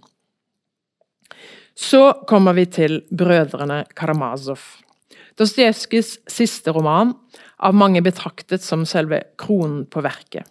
Så 1.74 2.22
kommer 2.30 2.54
vi 2.54 2.68
til 2.70 3.00
brødrene 3.10 3.82
Karamazov. 3.98 4.62
Dostojevskijs 5.34 6.20
siste 6.30 6.70
roman, 6.70 7.16
av 7.58 7.74
mange 7.74 8.02
betraktet 8.04 8.62
som 8.62 8.84
selve 8.86 9.20
kronen 9.40 9.84
på 9.90 10.02
verket. 10.04 10.46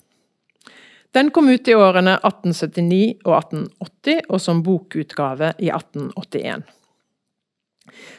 Den 1.13 1.29
kom 1.31 1.49
ut 1.49 1.67
i 1.69 1.75
årene 1.77 2.17
1879 2.17 3.21
og 3.23 3.35
1880, 3.37 4.23
og 4.33 4.41
som 4.41 4.63
bokutgave 4.65 5.53
i 5.61 5.69
1881. 5.69 6.65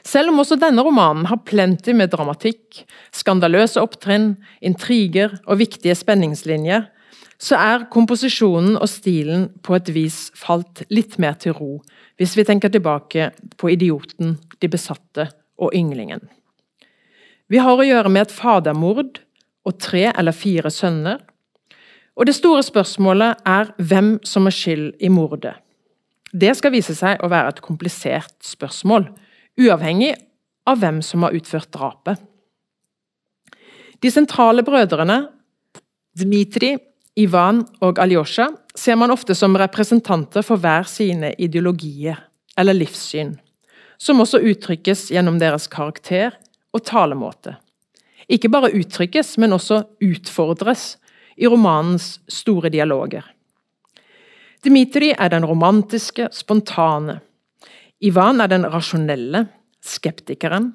Selv 0.05 0.33
om 0.33 0.41
også 0.43 0.59
denne 0.61 0.83
romanen 0.85 1.27
har 1.31 1.43
plenty 1.49 1.95
med 1.97 2.13
dramatikk, 2.13 2.85
skandaløse 3.15 3.81
opptrinn, 3.83 4.35
intriger 4.65 5.39
og 5.47 5.61
viktige 5.63 5.97
spenningslinjer, 5.99 6.89
så 7.41 7.59
er 7.59 7.89
komposisjonen 7.93 8.77
og 8.79 8.89
stilen 8.89 9.49
på 9.67 9.75
et 9.77 9.91
vis 9.93 10.29
falt 10.39 10.85
litt 10.95 11.19
mer 11.21 11.35
til 11.41 11.57
ro 11.59 11.73
hvis 12.21 12.37
vi 12.39 12.45
tenker 12.47 12.71
tilbake 12.71 13.33
på 13.59 13.73
idioten, 13.75 14.37
de 14.63 14.71
besatte 14.71 15.27
og 15.59 15.75
ynglingen. 15.75 16.23
Vi 17.51 17.61
har 17.61 17.77
å 17.77 17.87
gjøre 17.87 18.13
med 18.13 18.29
et 18.29 18.35
fadermord 18.35 19.19
og 19.67 19.79
tre 19.83 20.07
eller 20.13 20.37
fire 20.37 20.71
sønner. 20.73 21.19
Og 22.15 22.29
det 22.29 22.37
store 22.39 22.63
spørsmålet 22.63 23.43
er 23.49 23.73
hvem 23.83 24.17
som 24.27 24.47
er 24.47 24.55
skyld 24.55 24.87
i 25.03 25.11
mordet. 25.11 25.57
Det 26.35 26.53
skal 26.59 26.75
vise 26.75 26.95
seg 26.97 27.23
å 27.23 27.31
være 27.31 27.55
et 27.55 27.63
komplisert 27.63 28.35
spørsmål, 28.47 29.09
uavhengig 29.61 30.15
av 30.67 30.81
hvem 30.81 31.01
som 31.05 31.25
har 31.27 31.37
utført 31.37 31.73
drapet. 31.75 32.21
De 34.03 34.11
sentrale 34.11 34.65
brødrene, 34.67 35.25
Dmitrij, 36.15 36.79
Ivan 37.17 37.63
og 37.83 37.99
Aljosja 38.03 38.49
ser 38.75 38.99
man 38.99 39.13
ofte 39.15 39.37
som 39.39 39.55
representanter 39.59 40.43
for 40.43 40.59
hver 40.63 40.87
sine 40.91 41.33
ideologier 41.39 42.19
eller 42.59 42.75
livssyn, 42.75 43.37
som 43.99 44.23
også 44.23 44.43
uttrykkes 44.43 45.09
gjennom 45.15 45.39
deres 45.43 45.69
karakter 45.71 46.35
og 46.75 46.83
talemåte. 46.87 47.55
Ikke 48.29 48.51
bare 48.51 48.73
uttrykkes, 48.75 49.37
men 49.39 49.55
også 49.55 49.83
utfordres 50.03 50.97
i 51.37 51.47
romanens 51.51 52.19
store 52.31 52.71
dialoger. 52.73 53.25
Dmitrij 54.65 55.15
er 55.19 55.29
den 55.29 55.45
romantiske, 55.45 56.29
spontane. 56.33 57.21
Ivan 58.05 58.43
er 58.45 58.51
den 58.53 58.67
rasjonelle, 58.69 59.47
skeptikeren. 59.85 60.73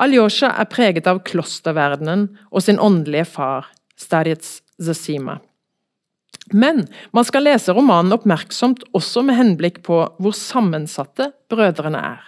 Aljosja 0.00 0.50
er 0.58 0.66
preget 0.70 1.06
av 1.10 1.20
klosterverdenen 1.28 2.26
og 2.50 2.64
sin 2.64 2.80
åndelige 2.82 3.28
far, 3.36 3.68
Starets 4.00 4.58
Zasima. 4.80 5.38
Men 6.50 6.86
man 7.14 7.26
skal 7.28 7.44
lese 7.46 7.74
romanen 7.76 8.16
oppmerksomt 8.16 8.82
også 8.96 9.22
med 9.26 9.38
henblikk 9.38 9.82
på 9.86 10.00
hvor 10.18 10.34
sammensatte 10.34 11.30
brødrene 11.52 12.00
er. 12.16 12.24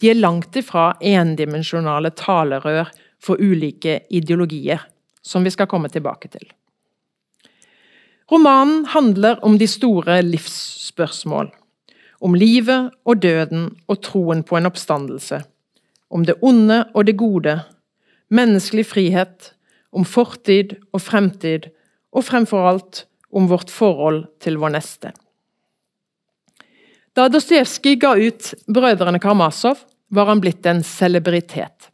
De 0.00 0.08
er 0.08 0.20
langt 0.20 0.56
ifra 0.56 0.94
endimensjonale 1.04 2.14
talerør 2.16 2.88
for 3.20 3.36
ulike 3.42 3.98
ideologier, 4.08 4.80
som 5.20 5.44
vi 5.44 5.52
skal 5.52 5.68
komme 5.68 5.90
tilbake 5.92 6.30
til. 6.32 6.46
Romanen 8.30 8.86
handler 8.94 9.42
om 9.44 9.58
de 9.58 9.66
store 9.68 10.22
livsspørsmål. 10.22 11.50
Om 12.20 12.36
livet 12.36 12.90
og 13.08 13.22
døden 13.22 13.70
og 13.88 14.02
troen 14.04 14.42
på 14.44 14.58
en 14.58 14.68
oppstandelse. 14.68 15.40
Om 16.10 16.26
det 16.28 16.36
onde 16.42 16.84
og 16.94 17.06
det 17.06 17.16
gode. 17.16 17.60
Menneskelig 18.28 18.86
frihet. 18.86 19.52
Om 19.92 20.04
fortid 20.04 20.76
og 20.92 21.00
fremtid. 21.00 21.70
Og 22.12 22.26
fremfor 22.28 22.68
alt 22.68 23.04
om 23.32 23.48
vårt 23.48 23.70
forhold 23.70 24.26
til 24.42 24.58
vår 24.60 24.74
neste. 24.76 25.12
Da 27.16 27.28
Dostojevskij 27.28 27.96
ga 27.98 28.14
ut 28.14 28.54
'Brødrene 28.68 29.18
Karmasov', 29.18 29.86
var 30.10 30.26
han 30.26 30.40
blitt 30.40 30.66
en 30.66 30.82
celebritet. 30.82 31.90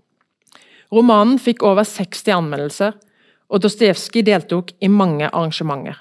Romanen 0.92 1.38
fikk 1.38 1.62
over 1.62 1.84
60 1.84 2.28
anmeldelser, 2.28 2.92
og 3.48 3.62
Dostojevskij 3.62 4.24
deltok 4.24 4.72
i 4.80 4.88
mange 4.88 5.28
arrangementer. 5.28 5.96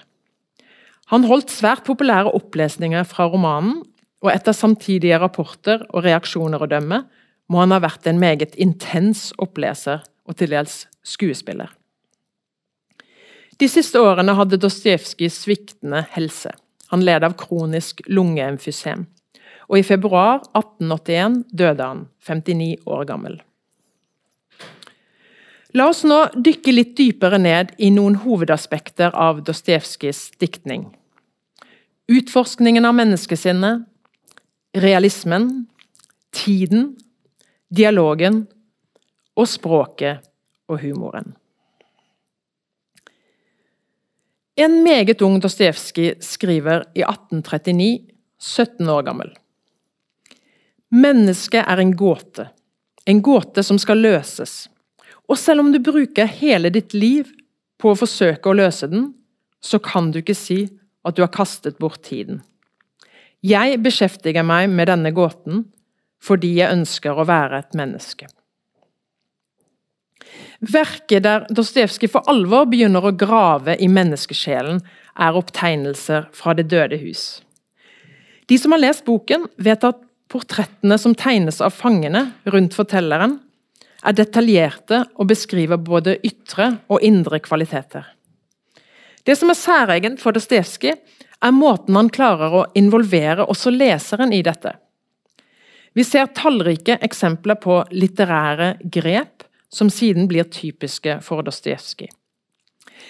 Han 1.14 1.24
holdt 1.24 1.52
svært 1.54 1.84
populære 1.86 2.32
opplesninger 2.34 3.04
fra 3.04 3.28
romanen, 3.30 3.84
og 4.26 4.32
etter 4.34 4.56
samtidige 4.58 5.20
rapporter 5.22 5.86
og 5.92 6.04
reaksjoner 6.06 6.64
å 6.64 6.70
dømme, 6.70 7.04
må 7.46 7.62
han 7.62 7.74
ha 7.76 7.82
vært 7.84 8.08
en 8.10 8.20
meget 8.20 8.56
intens 8.58 9.30
oppleser 9.42 10.02
og 10.26 10.40
til 10.40 10.56
dels 10.56 10.86
skuespiller. 11.06 11.70
De 13.62 13.70
siste 13.72 14.02
årene 14.02 14.34
hadde 14.36 14.60
Dostojevskij 14.60 15.30
sviktende 15.32 16.02
helse. 16.16 16.52
Han 16.92 17.06
led 17.06 17.24
av 17.24 17.38
kronisk 17.40 18.02
lungeemfysem. 18.10 19.06
Og 19.70 19.80
i 19.80 19.86
februar 19.86 20.42
1881 20.58 21.44
døde 21.54 21.86
han, 21.86 22.06
59 22.26 22.84
år 22.86 23.06
gammel. 23.08 23.40
La 25.76 25.90
oss 25.92 26.04
nå 26.08 26.18
dykke 26.36 26.74
litt 26.74 26.94
dypere 26.98 27.40
ned 27.42 27.74
i 27.78 27.90
noen 27.92 28.18
hovedaspekter 28.24 29.16
av 29.16 29.42
Dostojevskijs 29.48 30.38
diktning. 30.40 30.88
Utforskningen 32.12 32.86
av 32.86 32.96
menneskesinnet, 32.96 33.84
realismen, 34.76 35.68
tiden, 36.36 36.96
dialogen 37.72 38.44
og 39.36 39.48
språket 39.50 40.26
og 40.68 40.82
humoren. 40.84 41.34
En 44.56 44.84
meget 44.84 45.22
ung 45.22 45.40
Dostojevskij 45.44 46.16
skriver 46.24 46.86
i 46.96 47.04
1839, 47.04 48.12
17 48.40 48.90
år 48.90 49.04
gammel. 49.04 49.34
Mennesket 50.92 51.66
er 51.68 51.82
en 51.82 51.92
gåte, 51.96 52.48
en 53.06 53.22
gåte 53.22 53.64
som 53.64 53.80
skal 53.80 54.00
løses. 54.00 54.70
Og 55.28 55.40
selv 55.40 55.60
om 55.60 55.72
du 55.74 55.80
bruker 55.84 56.30
hele 56.40 56.72
ditt 56.72 56.94
liv 56.94 57.32
på 57.82 57.92
å 57.92 58.00
forsøke 58.00 58.48
å 58.48 58.56
løse 58.56 58.88
den, 58.88 59.10
så 59.60 59.80
kan 59.84 60.12
du 60.12 60.22
ikke 60.22 60.38
si 60.38 60.62
at 61.04 61.18
du 61.18 61.24
har 61.26 61.34
kastet 61.34 61.80
bort 61.82 62.04
tiden. 62.06 62.40
Jeg 63.46 63.78
beskjeftiger 63.84 64.46
meg 64.48 64.72
med 64.74 64.90
denne 64.90 65.12
gåten 65.14 65.66
fordi 66.26 66.56
jeg 66.58 66.74
ønsker 66.74 67.14
å 67.20 67.28
være 67.30 67.60
et 67.62 67.76
menneske. 67.78 68.28
Verket 70.66 71.26
der 71.26 71.46
Dostojevskij 71.54 72.10
for 72.10 72.26
alvor 72.32 72.66
begynner 72.72 73.06
å 73.06 73.14
grave 73.14 73.76
i 73.78 73.90
menneskesjelen, 73.92 74.80
er 75.16 75.38
opptegnelser 75.38 76.26
fra 76.34 76.56
Det 76.58 76.66
døde 76.72 76.98
hus. 77.04 77.44
De 78.50 78.58
som 78.58 78.74
har 78.74 78.82
lest 78.82 79.06
boken, 79.06 79.46
vet 79.58 79.84
at 79.84 80.02
portrettene 80.32 80.98
som 81.00 81.14
tegnes 81.16 81.62
av 81.62 81.76
fangene 81.76 82.32
rundt 82.50 82.74
fortelleren, 82.74 83.40
er 84.06 84.18
detaljerte 84.18 85.04
og 85.16 85.30
beskriver 85.30 85.78
både 85.82 86.18
ytre 86.26 86.76
og 86.90 87.04
indre 87.06 87.40
kvaliteter. 87.40 88.06
Det 89.26 89.38
som 89.38 89.50
er 89.50 89.58
særegent 89.58 90.22
for 90.22 90.36
Dostojevskij, 90.36 90.98
er 91.46 91.54
måten 91.54 91.98
han 91.98 92.10
klarer 92.10 92.54
å 92.58 92.66
involvere 92.78 93.46
også 93.46 93.74
leseren 93.74 94.34
i 94.34 94.42
dette. 94.46 94.74
Vi 95.96 96.04
ser 96.04 96.32
tallrike 96.36 96.98
eksempler 97.06 97.60
på 97.62 97.80
litterære 97.94 98.76
grep 98.92 99.46
som 99.72 99.90
siden 99.92 100.28
blir 100.28 100.50
typiske 100.52 101.20
for 101.24 101.46
Dostojevskij. 101.46 102.10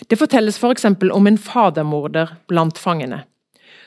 Det 0.09 0.19
fortelles 0.19 0.57
f.eks. 0.59 0.83
For 0.83 1.15
om 1.15 1.27
en 1.29 1.39
fadermorder 1.39 2.35
blant 2.49 2.77
fangene, 2.81 3.23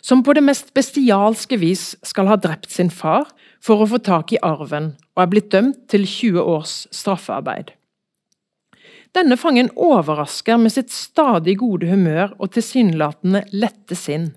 som 0.00 0.22
på 0.24 0.32
det 0.34 0.44
mest 0.46 0.72
bestialske 0.74 1.58
vis 1.60 1.92
skal 2.06 2.30
ha 2.30 2.38
drept 2.40 2.70
sin 2.72 2.90
far 2.90 3.28
for 3.62 3.82
å 3.82 3.90
få 3.90 4.00
tak 4.02 4.32
i 4.32 4.40
arven, 4.42 4.94
og 5.16 5.24
er 5.24 5.32
blitt 5.32 5.50
dømt 5.52 5.84
til 5.92 6.06
20 6.06 6.40
års 6.42 6.78
straffearbeid. 6.94 7.74
Denne 9.16 9.38
fangen 9.40 9.70
overrasker 9.74 10.58
med 10.60 10.74
sitt 10.74 10.92
stadig 10.94 11.56
gode 11.62 11.88
humør 11.90 12.34
og 12.38 12.52
tilsynelatende 12.54 13.46
lette 13.56 13.96
sinn. 13.98 14.30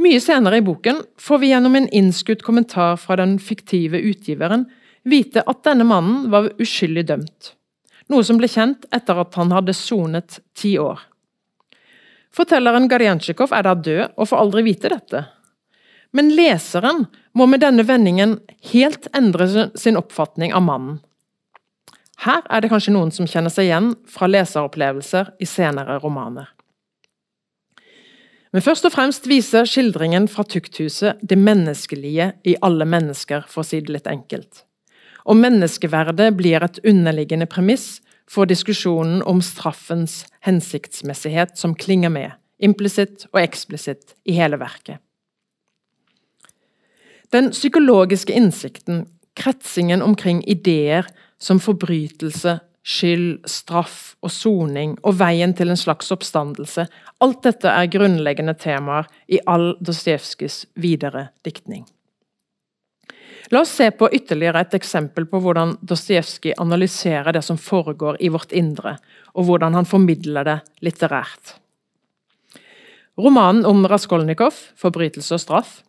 Mye 0.00 0.20
senere 0.20 0.56
i 0.56 0.62
boken 0.64 1.02
får 1.20 1.38
vi 1.38 1.50
gjennom 1.50 1.74
en 1.76 1.88
innskutt 1.88 2.42
kommentar 2.42 2.96
fra 2.96 3.16
den 3.20 3.38
fiktive 3.38 3.98
utgiveren 3.98 4.64
vite 5.04 5.42
at 5.44 5.60
denne 5.66 5.84
mannen 5.84 6.30
var 6.32 6.48
uskyldig 6.60 7.04
dømt, 7.10 7.50
noe 8.08 8.24
som 8.24 8.38
ble 8.40 8.48
kjent 8.48 8.86
etter 8.96 9.20
at 9.20 9.36
han 9.36 9.52
hadde 9.52 9.74
sonet 9.76 10.38
ti 10.56 10.78
år. 10.80 11.02
Fortelleren 12.32 12.88
Garjansjikov 12.88 13.52
er 13.52 13.66
da 13.66 13.74
død 13.76 14.02
og 14.14 14.30
får 14.30 14.40
aldri 14.40 14.64
vite 14.70 14.92
dette. 14.92 15.24
Men 16.16 16.30
leseren 16.32 17.04
må 17.36 17.46
med 17.50 17.60
denne 17.60 17.84
vendingen 17.84 18.38
helt 18.72 19.10
endre 19.16 19.68
sin 19.78 20.00
oppfatning 20.00 20.54
av 20.56 20.64
mannen. 20.64 20.96
Her 22.24 22.40
er 22.48 22.64
det 22.64 22.72
kanskje 22.72 22.94
noen 22.96 23.12
som 23.12 23.28
kjenner 23.28 23.52
seg 23.52 23.68
igjen 23.68 23.92
fra 24.08 24.30
leseropplevelser 24.30 25.34
i 25.40 25.48
senere 25.48 25.98
romaner. 26.00 26.48
Men 28.50 28.64
først 28.66 28.86
og 28.88 28.94
fremst 28.96 29.28
viser 29.30 29.68
skildringen 29.68 30.26
fra 30.30 30.42
tukthuset 30.42 31.20
det 31.22 31.38
menneskelige 31.38 32.32
i 32.42 32.56
alle 32.66 32.86
mennesker, 32.88 33.44
for 33.46 33.62
å 33.62 33.68
si 33.68 33.78
det 33.78 33.94
litt 33.94 34.10
enkelt. 34.10 34.64
Og 35.30 35.38
menneskeverdet 35.38 36.32
blir 36.34 36.64
et 36.64 36.80
underliggende 36.82 37.46
premiss 37.50 38.00
for 38.30 38.50
diskusjonen 38.50 39.22
om 39.26 39.42
straffens 39.44 40.24
hensiktsmessighet 40.46 41.58
som 41.58 41.76
klinger 41.78 42.10
med, 42.10 42.34
implisitt 42.58 43.28
og 43.30 43.42
eksplisitt, 43.42 44.16
i 44.26 44.34
hele 44.38 44.58
verket. 44.58 44.98
Den 47.30 47.52
psykologiske 47.54 48.34
innsikten, 48.34 49.04
kretsingen 49.38 50.02
omkring 50.02 50.42
ideer 50.50 51.06
som 51.38 51.60
forbrytelse, 51.62 52.58
skyld, 52.86 53.44
straff 53.48 54.16
og 54.24 54.32
soning 54.32 54.96
og 55.04 55.18
veien 55.20 55.52
til 55.56 55.72
en 55.72 55.78
slags 55.78 56.10
oppstandelse, 56.14 56.86
alt 57.20 57.42
dette 57.44 57.68
er 57.68 57.90
grunnleggende 57.92 58.56
temaer 58.58 59.08
i 59.28 59.40
all 59.46 59.74
Dostojevskijs 59.84 60.64
videre 60.80 61.28
diktning. 61.44 61.84
La 63.50 63.64
oss 63.64 63.72
se 63.74 63.88
på 63.90 64.06
ytterligere 64.14 64.62
et 64.62 64.74
eksempel 64.78 65.26
på 65.26 65.40
hvordan 65.42 65.74
Dostojevskij 65.82 66.54
analyserer 66.62 67.34
det 67.34 67.42
som 67.42 67.58
foregår 67.58 68.20
i 68.22 68.30
vårt 68.30 68.52
indre, 68.52 68.96
og 69.34 69.48
hvordan 69.48 69.74
han 69.74 69.88
formidler 69.88 70.46
det 70.46 70.58
litterært. 70.86 71.56
Romanen 73.18 73.66
om 73.66 73.84
Raskolnikov, 73.86 74.54
'Forbrytelse 74.76 75.34
og 75.34 75.40
straff', 75.40 75.82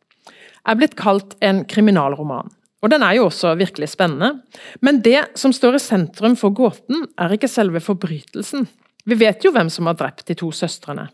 er 0.66 0.76
blitt 0.76 0.96
kalt 0.96 1.36
en 1.42 1.64
kriminalroman. 1.66 2.50
Og 2.82 2.90
Den 2.90 3.04
er 3.06 3.14
jo 3.14 3.28
også 3.30 3.54
virkelig 3.56 3.92
spennende, 3.94 4.42
men 4.82 5.02
det 5.06 5.38
som 5.38 5.54
står 5.54 5.78
i 5.78 5.84
sentrum 5.84 6.36
for 6.36 6.50
gåten, 6.50 7.06
er 7.18 7.34
ikke 7.34 7.50
selve 7.50 7.80
forbrytelsen. 7.80 8.68
Vi 9.06 9.18
vet 9.18 9.46
jo 9.46 9.52
hvem 9.54 9.70
som 9.70 9.86
har 9.86 9.98
drept 10.00 10.26
de 10.28 10.36
to 10.38 10.52
søstrene. 10.52 11.10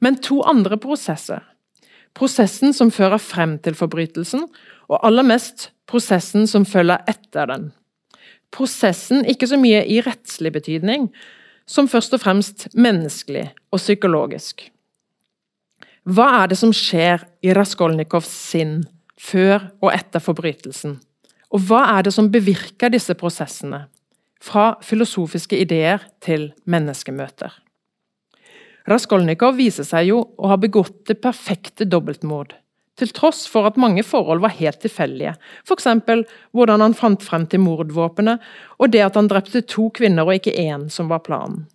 Men 0.00 0.18
to 0.22 0.40
andre 0.46 0.78
prosesser. 0.78 1.42
Prosessen 2.14 2.72
som 2.74 2.90
fører 2.94 3.18
frem 3.18 3.58
til 3.62 3.74
forbrytelsen, 3.78 4.46
og 4.88 5.02
aller 5.04 5.26
mest 5.26 5.70
prosessen 5.90 6.46
som 6.50 6.64
følger 6.66 7.02
etter 7.10 7.50
den. 7.50 7.68
Prosessen 8.54 9.26
ikke 9.28 9.48
så 9.50 9.58
mye 9.60 9.82
i 9.84 10.00
rettslig 10.04 10.54
betydning, 10.54 11.10
som 11.68 11.88
først 11.90 12.14
og 12.16 12.22
fremst 12.22 12.68
menneskelig 12.72 13.50
og 13.74 13.82
psykologisk. 13.82 14.70
Hva 16.08 16.28
er 16.40 16.48
det 16.48 16.56
som 16.56 16.72
skjer 16.72 17.26
i 17.44 17.52
Raskolnikovs 17.52 18.30
sinn 18.30 18.86
før 19.20 19.70
og 19.82 19.92
etter 19.92 20.22
forbrytelsen? 20.22 20.98
Og 21.54 21.64
hva 21.68 21.84
er 21.96 22.06
det 22.06 22.14
som 22.14 22.30
bevirker 22.32 22.92
disse 22.92 23.16
prosessene, 23.18 23.86
fra 24.38 24.76
filosofiske 24.84 25.58
ideer 25.58 26.04
til 26.24 26.52
menneskemøter? 26.70 27.50
Raskolnikov 28.88 29.58
viser 29.58 29.84
seg 29.84 30.08
jo 30.12 30.22
å 30.38 30.52
ha 30.52 30.56
begått 30.60 31.08
det 31.10 31.18
perfekte 31.20 31.88
dobbeltmord 31.88 32.54
til 32.98 33.10
tross 33.14 33.44
for 33.50 33.68
at 33.68 33.78
mange 33.80 34.02
forhold 34.06 34.42
var 34.42 34.56
helt 34.58 34.80
tilfeldige, 34.82 35.34
f.eks. 35.66 35.86
hvordan 36.56 36.82
han 36.82 36.96
fant 36.98 37.22
frem 37.24 37.46
til 37.46 37.62
mordvåpenet, 37.62 38.42
og 38.78 38.92
det 38.94 39.04
at 39.06 39.18
han 39.18 39.30
drepte 39.30 39.62
to 39.70 39.88
kvinner 39.94 40.26
og 40.26 40.38
ikke 40.38 40.56
én, 40.58 40.88
som 40.90 41.10
var 41.12 41.22
planen. 41.26 41.66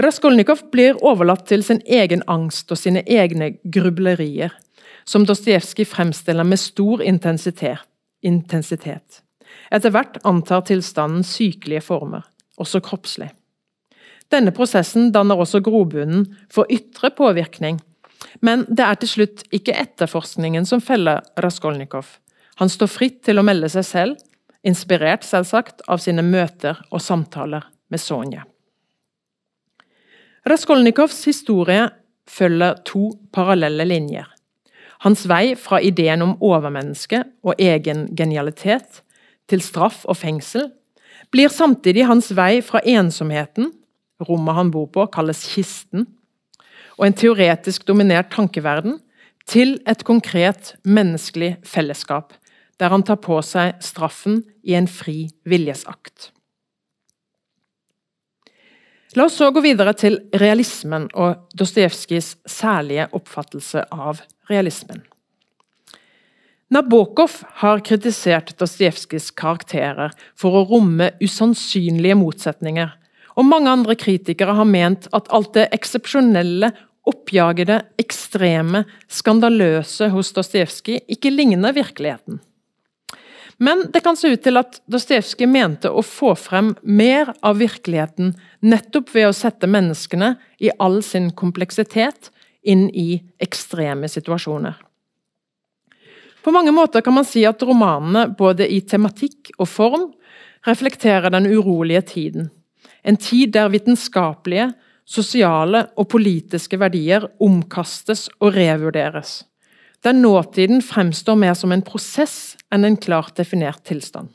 Raskolnikov 0.00 0.64
blir 0.72 0.98
overlatt 1.04 1.46
til 1.50 1.62
sin 1.64 1.82
egen 1.86 2.24
angst 2.30 2.72
og 2.72 2.80
sine 2.80 3.02
egne 3.06 3.52
grublerier, 3.62 4.54
som 5.04 5.26
Dostojevskij 5.26 5.88
fremstiller 5.88 6.44
med 6.44 6.60
stor 6.60 7.02
intensitet. 7.02 9.22
Etter 9.70 9.90
hvert 9.90 10.18
antar 10.24 10.62
tilstanden 10.68 11.24
sykelige 11.26 11.82
former, 11.82 12.22
også 12.58 12.80
kroppslig. 12.84 13.30
Denne 14.30 14.52
prosessen 14.54 15.10
danner 15.12 15.40
også 15.42 15.58
grobunnen 15.64 16.28
for 16.52 16.70
ytre 16.70 17.10
påvirkning 17.10 17.80
men 18.40 18.64
det 18.68 18.84
er 18.84 18.98
til 19.00 19.12
slutt 19.14 19.44
ikke 19.54 19.76
etterforskningen 19.76 20.66
som 20.68 20.82
feller 20.84 21.24
Raskolnikov. 21.40 22.06
Han 22.60 22.72
står 22.72 22.92
fritt 22.92 23.20
til 23.26 23.40
å 23.40 23.46
melde 23.46 23.70
seg 23.72 23.86
selv, 23.86 24.18
inspirert 24.66 25.24
selvsagt 25.24 25.84
av 25.88 26.02
sine 26.04 26.24
møter 26.24 26.82
og 26.90 27.00
samtaler 27.02 27.64
med 27.90 28.02
Sonja. 28.02 28.44
Raskolnikovs 30.48 31.22
historie 31.28 31.88
følger 32.30 32.78
to 32.88 33.10
parallelle 33.32 33.86
linjer. 33.88 34.28
Hans 35.00 35.24
vei 35.28 35.54
fra 35.56 35.80
ideen 35.80 36.20
om 36.24 36.36
overmenneske 36.44 37.22
og 37.46 37.60
egen 37.60 38.08
genialitet 38.16 39.00
til 39.48 39.62
straff 39.64 40.04
og 40.04 40.18
fengsel 40.20 40.68
blir 41.32 41.52
samtidig 41.52 42.04
hans 42.08 42.30
vei 42.36 42.60
fra 42.64 42.82
ensomheten, 42.84 43.70
rommet 44.20 44.58
han 44.58 44.72
bor 44.74 44.90
på 44.92 45.06
kalles 45.14 45.44
kisten, 45.54 46.04
og 46.98 47.06
en 47.06 47.16
teoretisk 47.16 47.86
dominert 47.88 48.28
tankeverden 48.34 48.98
til 49.48 49.78
et 49.88 50.04
konkret 50.04 50.74
menneskelig 50.84 51.54
fellesskap, 51.64 52.34
der 52.80 52.92
han 52.92 53.04
tar 53.06 53.20
på 53.24 53.38
seg 53.44 53.80
straffen 53.84 54.42
i 54.64 54.76
en 54.76 54.88
fri 54.88 55.30
viljesakt. 55.48 56.30
La 59.18 59.24
oss 59.26 59.40
så 59.40 59.48
gå 59.50 59.62
videre 59.64 59.90
til 59.98 60.20
realismen 60.38 61.08
og 61.18 61.48
Dostojevskijs 61.58 62.36
særlige 62.46 63.08
oppfattelse 63.16 63.82
av 63.90 64.20
realismen. 64.50 65.04
Nabokov 66.70 67.40
har 67.64 67.80
kritisert 67.82 68.52
Dostojevskijs 68.60 69.32
karakterer 69.34 70.12
for 70.38 70.54
å 70.54 70.66
romme 70.70 71.10
usannsynlige 71.22 72.18
motsetninger, 72.20 72.92
og 73.34 73.46
mange 73.46 73.72
andre 73.72 73.96
kritikere 73.98 74.54
har 74.54 74.68
ment 74.68 75.08
at 75.16 75.30
alt 75.34 75.54
det 75.56 75.66
eksepsjonelle 75.74 76.70
oppjagede, 77.10 77.80
ekstreme, 77.98 78.84
skandaløse 79.10 80.10
hos 80.14 80.30
Dostojevskij 80.36 81.02
ikke 81.10 81.32
ligner 81.34 81.74
virkeligheten. 81.74 82.38
Men 83.60 83.82
det 83.92 84.00
kan 84.04 84.16
se 84.16 84.30
ut 84.32 84.40
til 84.44 84.56
at 84.56 84.78
Dostojevskij 84.88 85.48
mente 85.50 85.90
å 85.90 86.04
få 86.06 86.32
frem 86.38 86.70
mer 86.82 87.34
av 87.44 87.58
virkeligheten 87.60 88.36
nettopp 88.64 89.10
ved 89.12 89.28
å 89.28 89.36
sette 89.36 89.68
menneskene 89.68 90.36
i 90.62 90.70
all 90.78 91.02
sin 91.04 91.28
kompleksitet 91.36 92.30
inn 92.62 92.88
i 92.90 93.22
ekstreme 93.38 94.08
situasjoner. 94.08 94.76
På 96.44 96.52
mange 96.52 96.72
måter 96.72 97.04
kan 97.04 97.14
man 97.14 97.26
si 97.28 97.44
at 97.44 97.62
romanene, 97.62 98.30
både 98.38 98.68
i 98.68 98.80
tematikk 98.80 99.52
og 99.58 99.68
form, 99.68 100.06
reflekterer 100.66 101.32
den 101.32 101.48
urolige 101.50 102.02
tiden. 102.14 102.48
En 103.04 103.16
tid 103.16 103.52
der 103.52 103.68
vitenskapelige, 103.72 104.70
sosiale 105.04 105.86
og 105.98 106.08
politiske 106.12 106.78
verdier 106.80 107.26
omkastes 107.42 108.28
og 108.40 108.54
revurderes. 108.56 109.44
Der 110.04 110.16
nåtiden 110.16 110.80
fremstår 110.82 111.36
mer 111.36 111.56
som 111.58 111.72
en 111.72 111.84
prosess 111.84 112.56
enn 112.72 112.86
en 112.88 112.96
klart 112.96 113.36
definert 113.36 113.82
tilstand. 113.84 114.30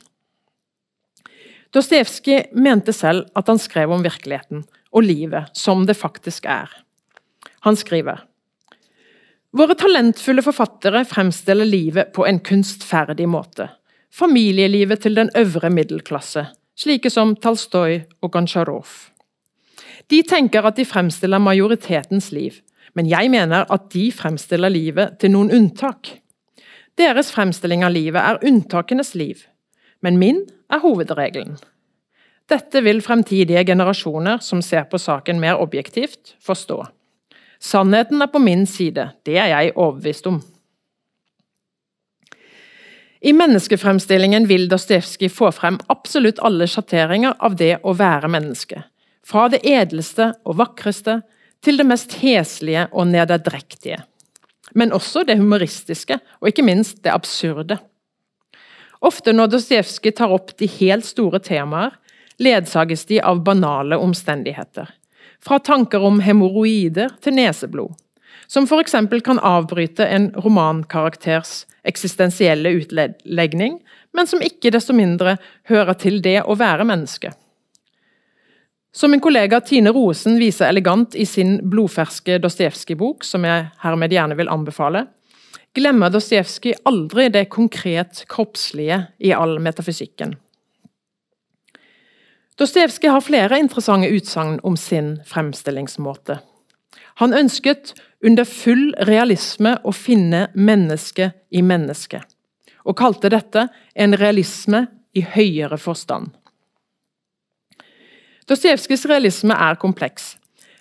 Dostojevskij 1.74 2.52
mente 2.54 2.92
selv 2.94 3.26
at 3.34 3.48
han 3.50 3.58
skrev 3.58 3.90
om 3.90 4.04
virkeligheten 4.04 4.62
og 4.92 5.02
livet 5.02 5.50
som 5.58 5.82
det 5.86 5.98
faktisk 5.98 6.46
er. 6.46 6.70
Han 7.66 7.76
skriver 7.76 8.20
Våre 9.56 9.74
talentfulle 9.74 10.42
forfattere 10.44 11.00
fremstiller 11.08 11.66
livet 11.66 12.12
på 12.14 12.26
en 12.28 12.38
kunstferdig 12.44 13.26
måte. 13.26 13.66
Familielivet 14.14 15.02
til 15.02 15.16
den 15.18 15.32
øvre 15.34 15.70
middelklasse, 15.74 16.44
slike 16.78 17.10
som 17.10 17.34
Talstoy 17.34 17.98
og 18.22 18.30
Gonsjarov. 18.36 18.86
De 20.10 20.22
tenker 20.22 20.68
at 20.68 20.78
de 20.78 20.86
fremstiller 20.86 21.42
majoritetens 21.42 22.30
liv, 22.32 22.60
men 22.94 23.10
jeg 23.10 23.30
mener 23.34 23.66
at 23.72 23.90
de 23.90 24.12
fremstiller 24.14 24.70
livet 24.70 25.18
til 25.18 25.34
noen 25.34 25.50
unntak. 25.50 26.12
Deres 26.94 27.32
fremstilling 27.34 27.82
av 27.82 27.96
livet 27.96 28.22
er 28.22 28.46
unntakenes 28.46 29.16
liv, 29.18 29.42
men 30.06 30.20
min 30.22 30.44
er 30.70 30.84
hovedregelen. 30.86 31.58
Dette 32.46 32.84
vil 32.86 33.02
fremtidige 33.02 33.64
generasjoner 33.66 34.38
som 34.38 34.62
ser 34.62 34.86
på 34.86 35.02
saken 35.02 35.42
mer 35.42 35.58
objektivt, 35.58 36.36
forstå. 36.38 36.84
Sannheten 37.66 38.22
er 38.22 38.30
på 38.30 38.38
min 38.38 38.66
side, 38.66 39.08
det 39.26 39.40
er 39.42 39.50
jeg 39.50 39.72
overbevist 39.74 40.28
om. 40.30 40.38
I 43.26 43.32
menneskefremstillingen 43.34 44.44
vil 44.46 44.68
Dostojevskij 44.70 45.32
få 45.34 45.48
frem 45.50 45.80
absolutt 45.90 46.38
alle 46.46 46.68
sjatteringer 46.70 47.34
av 47.42 47.56
det 47.58 47.72
å 47.82 47.94
være 47.96 48.30
menneske. 48.30 48.84
Fra 49.26 49.48
det 49.50 49.64
edleste 49.66 50.28
og 50.46 50.60
vakreste 50.60 51.16
til 51.64 51.80
det 51.80 51.88
mest 51.88 52.14
heslige 52.20 52.84
og 52.92 53.08
nederdrektige. 53.10 53.98
Men 54.78 54.94
også 54.94 55.24
det 55.26 55.38
humoristiske, 55.40 56.20
og 56.38 56.52
ikke 56.52 56.66
minst 56.66 57.02
det 57.02 57.14
absurde. 57.14 57.80
Ofte 59.00 59.34
når 59.34 59.56
Dostojevskij 59.56 60.14
tar 60.20 60.30
opp 60.36 60.54
de 60.60 60.68
helt 60.78 61.08
store 61.08 61.42
temaer, 61.42 61.96
ledsages 62.38 63.08
de 63.10 63.18
av 63.24 63.42
banale 63.42 63.98
omstendigheter. 63.98 64.92
Fra 65.46 65.58
tanker 65.62 66.02
om 66.02 66.18
hemoroider 66.20 67.12
til 67.22 67.36
neseblod. 67.38 67.94
Som 68.46 68.66
f.eks. 68.66 68.94
kan 69.24 69.38
avbryte 69.38 70.06
en 70.06 70.30
romankarakters 70.34 71.64
eksistensielle 71.86 72.70
utlegning, 72.80 73.78
men 74.14 74.26
som 74.26 74.42
ikke 74.42 74.72
desto 74.74 74.94
mindre 74.94 75.36
hører 75.70 75.94
til 75.98 76.18
det 76.22 76.40
å 76.42 76.56
være 76.58 76.86
menneske. 76.88 77.32
Som 78.96 79.12
min 79.12 79.20
kollega 79.20 79.60
Tine 79.60 79.92
Rosen 79.92 80.38
viser 80.40 80.70
elegant 80.70 81.14
i 81.14 81.26
sin 81.28 81.58
blodferske 81.68 82.38
Dostojevskij-bok, 82.42 83.26
som 83.28 83.44
jeg 83.44 83.68
hermed 83.82 84.14
gjerne 84.14 84.38
vil 84.38 84.50
anbefale, 84.50 85.04
glemmer 85.76 86.10
Dostojevskij 86.10 86.78
aldri 86.88 87.28
det 87.28 87.44
konkret 87.52 88.24
kroppslige 88.32 89.02
i 89.20 89.34
all 89.36 89.58
metafysikken. 89.60 90.32
Dostojevskij 92.56 93.10
har 93.10 93.20
flere 93.20 93.58
interessante 93.58 94.08
utsagn 94.08 94.60
om 94.62 94.76
sin 94.76 95.18
fremstillingsmåte. 95.28 96.38
Han 97.20 97.34
ønsket 97.36 97.92
under 98.24 98.44
full 98.48 98.94
realisme 99.08 99.74
å 99.84 99.92
finne 99.92 100.46
mennesket 100.54 101.36
i 101.52 101.60
mennesket, 101.62 102.24
og 102.84 102.96
kalte 102.96 103.28
dette 103.32 103.68
en 103.94 104.16
realisme 104.16 104.86
i 105.12 105.24
høyere 105.36 105.76
forstand. 105.80 106.32
Dostojevskijs 108.48 109.04
realisme 109.10 109.52
er 109.52 109.76
kompleks. 109.76 110.36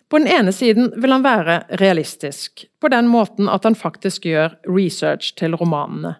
På 0.09 0.19
den 0.21 0.27
ene 0.31 0.53
siden 0.53 0.93
vil 1.01 1.11
han 1.11 1.25
være 1.25 1.63
realistisk, 1.81 2.67
på 2.79 2.91
den 2.93 3.09
måten 3.11 3.49
at 3.51 3.65
han 3.65 3.75
faktisk 3.75 4.27
gjør 4.29 4.53
research 4.69 5.33
til 5.35 5.57
romanene. 5.59 6.15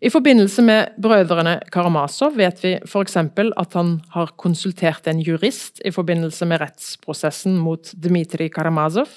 I 0.00 0.08
forbindelse 0.08 0.62
med 0.64 0.94
brødrene 0.96 1.58
Karamazov 1.72 2.38
vet 2.40 2.62
vi 2.64 2.70
f.eks. 2.88 3.16
at 3.20 3.74
han 3.76 3.90
har 4.14 4.30
konsultert 4.40 5.08
en 5.10 5.20
jurist 5.20 5.82
i 5.84 5.92
forbindelse 5.92 6.46
med 6.48 6.62
rettsprosessen 6.62 7.58
mot 7.60 7.92
Dmitrij 7.92 8.48
Karamazov, 8.54 9.10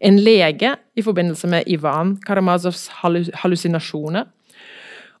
en 0.00 0.20
lege 0.22 0.76
i 0.94 1.02
forbindelse 1.02 1.50
med 1.50 1.66
Ivan 1.66 2.14
Karamazovs 2.22 2.86
hallusinasjoner, 3.42 4.28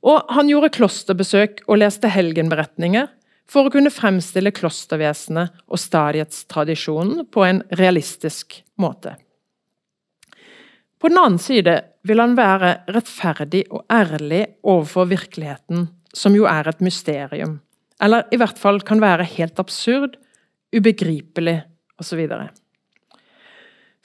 og 0.06 0.30
han 0.30 0.48
gjorde 0.48 0.70
klosterbesøk 0.78 1.64
og 1.66 1.82
leste 1.82 2.08
helgenberetninger 2.08 3.10
for 3.50 3.66
å 3.66 3.74
kunne 3.74 3.90
fremstille 3.90 4.54
klostervesenet 4.54 5.58
og 5.66 5.82
stadietstradisjonen 5.82 7.26
på 7.34 7.44
en 7.48 7.64
realistisk 7.82 8.62
måte. 8.78 9.16
På 11.00 11.08
den 11.08 11.18
annen 11.18 11.40
side 11.40 11.78
vil 12.04 12.20
han 12.20 12.36
være 12.36 12.74
rettferdig 12.92 13.64
og 13.72 13.86
ærlig 13.92 14.44
overfor 14.68 15.08
virkeligheten, 15.08 15.88
som 16.12 16.36
jo 16.36 16.44
er 16.48 16.68
et 16.68 16.82
mysterium. 16.84 17.58
Eller 18.00 18.28
i 18.32 18.38
hvert 18.40 18.58
fall 18.58 18.80
kan 18.84 19.00
være 19.00 19.28
helt 19.36 19.60
absurd, 19.60 20.16
ubegripelig 20.76 21.60
osv. 22.00 22.26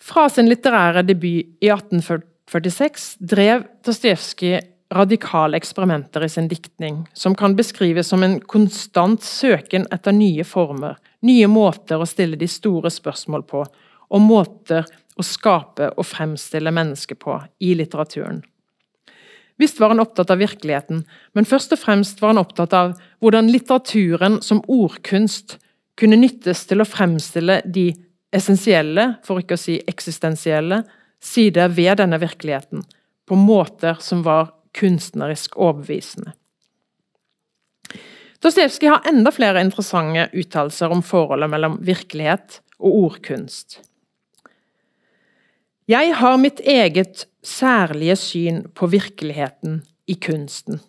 Fra 0.05 0.29
sin 0.29 0.49
litterære 0.49 1.03
debut 1.07 1.59
i 1.63 1.71
1846 1.71 3.17
drev 3.19 3.67
Dostojevskij 3.85 4.59
radikale 4.95 5.57
eksperimenter 5.57 6.23
i 6.23 6.29
sin 6.29 6.47
diktning, 6.47 7.03
som 7.13 7.35
kan 7.35 7.55
beskrives 7.55 8.07
som 8.07 8.23
en 8.23 8.37
konstant 8.39 9.23
søken 9.23 9.87
etter 9.91 10.13
nye 10.15 10.45
former, 10.47 10.99
nye 11.25 11.47
måter 11.51 11.99
å 11.99 12.07
stille 12.07 12.37
de 12.39 12.47
store 12.47 12.91
spørsmål 12.93 13.43
på, 13.49 13.63
og 14.09 14.21
måter 14.21 14.85
å 15.15 15.23
skape 15.23 15.91
og 15.95 16.07
fremstille 16.07 16.73
mennesket 16.75 17.19
på 17.21 17.37
i 17.63 17.73
litteraturen. 17.77 18.41
Visst 19.57 19.79
var 19.79 19.93
han 19.93 20.03
opptatt 20.03 20.33
av 20.33 20.41
virkeligheten, 20.43 21.05
men 21.33 21.47
først 21.47 21.71
og 21.71 21.79
fremst 21.79 22.19
var 22.21 22.33
han 22.33 22.41
opptatt 22.41 22.73
av 22.75 22.97
hvordan 23.23 23.47
litteraturen 23.53 24.41
som 24.43 24.59
ordkunst 24.67 25.57
kunne 25.95 26.19
nyttes 26.19 26.65
til 26.67 26.83
å 26.83 26.87
fremstille 26.87 27.61
de 27.63 27.93
essensielle, 28.35 29.13
for 29.23 29.39
ikke 29.39 29.55
å 29.55 29.61
si 29.61 29.77
eksistensielle, 29.87 30.81
sider 31.23 31.71
ved 31.71 32.01
denne 32.01 32.19
virkeligheten, 32.19 32.83
på 33.25 33.37
måter 33.39 34.01
som 34.03 34.25
var 34.27 34.51
kunstnerisk 34.75 35.55
overbevisende. 35.55 36.35
Dostojevskij 38.43 38.91
har 38.91 39.07
enda 39.07 39.31
flere 39.33 39.63
interessante 39.63 40.27
uttalelser 40.35 40.91
om 40.91 41.01
forholdet 41.01 41.49
mellom 41.49 41.79
virkelighet 41.81 42.59
og 42.77 42.97
ordkunst. 43.05 43.79
Jeg 45.85 46.15
har 46.17 46.37
mitt 46.41 46.59
eget 46.65 47.27
særlige 47.45 48.15
syn 48.17 48.63
på 48.73 48.87
virkeligheten 48.89 49.83
i 50.09 50.15
kunsten. 50.17 50.79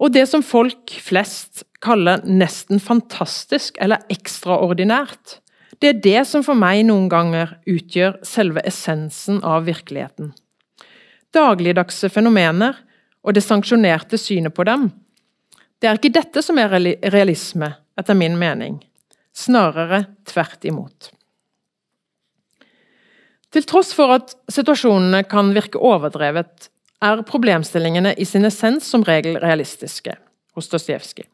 Og 0.00 0.12
det 0.12 0.24
som 0.30 0.44
folk 0.44 0.94
flest 1.04 1.66
kaller 1.84 2.22
nesten 2.24 2.80
fantastisk 2.80 3.76
eller 3.80 4.04
ekstraordinært, 4.12 5.40
det 5.80 5.88
er 5.88 6.00
det 6.00 6.22
som 6.28 6.44
for 6.44 6.56
meg 6.56 6.86
noen 6.88 7.10
ganger 7.12 7.58
utgjør 7.68 8.16
selve 8.24 8.64
essensen 8.64 9.42
av 9.44 9.66
virkeligheten. 9.68 10.32
Dagligdagse 11.36 12.08
fenomener 12.08 12.78
og 13.20 13.36
det 13.36 13.44
sanksjonerte 13.44 14.16
synet 14.20 14.56
på 14.56 14.64
dem, 14.64 14.88
det 15.76 15.90
er 15.90 16.00
ikke 16.00 16.14
dette 16.16 16.40
som 16.40 16.56
er 16.56 16.72
realisme, 16.72 17.74
etter 18.00 18.16
min 18.16 18.38
mening. 18.40 18.80
Snarere 19.36 20.06
tvert 20.24 20.64
imot. 20.64 21.10
Til 23.56 23.64
tross 23.64 23.94
for 23.96 24.12
at 24.12 24.34
situasjonene 24.52 25.22
kan 25.30 25.54
virke 25.56 25.80
overdrevet, 25.80 26.66
er 27.00 27.22
problemstillingene 27.24 28.10
i 28.20 28.24
sin 28.28 28.44
essens 28.44 28.84
som 28.84 29.04
regel 29.06 29.38
realistiske 29.40 30.12
hos 30.52 30.68
Dostojevskij. 30.68 31.24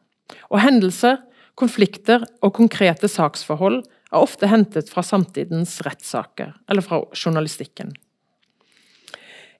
Og 0.47 0.61
hendelser, 0.63 1.17
konflikter 1.59 2.23
og 2.39 2.53
konkrete 2.55 3.09
saksforhold 3.11 3.81
er 3.83 4.21
ofte 4.21 4.47
hentet 4.47 4.87
fra 4.91 5.03
samtidens 5.03 5.73
rettssaker, 5.83 6.53
eller 6.71 6.85
fra 6.85 7.01
journalistikken. 7.11 7.91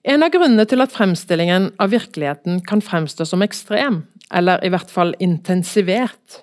En 0.00 0.24
av 0.24 0.32
grunnene 0.32 0.64
til 0.64 0.80
at 0.80 0.96
fremstillingen 0.96 1.68
av 1.76 1.92
virkeligheten 1.92 2.62
kan 2.64 2.80
fremstå 2.80 3.28
som 3.28 3.44
ekstrem, 3.44 4.06
eller 4.32 4.64
i 4.64 4.72
hvert 4.72 4.88
fall 4.88 5.12
intensivert, 5.20 6.40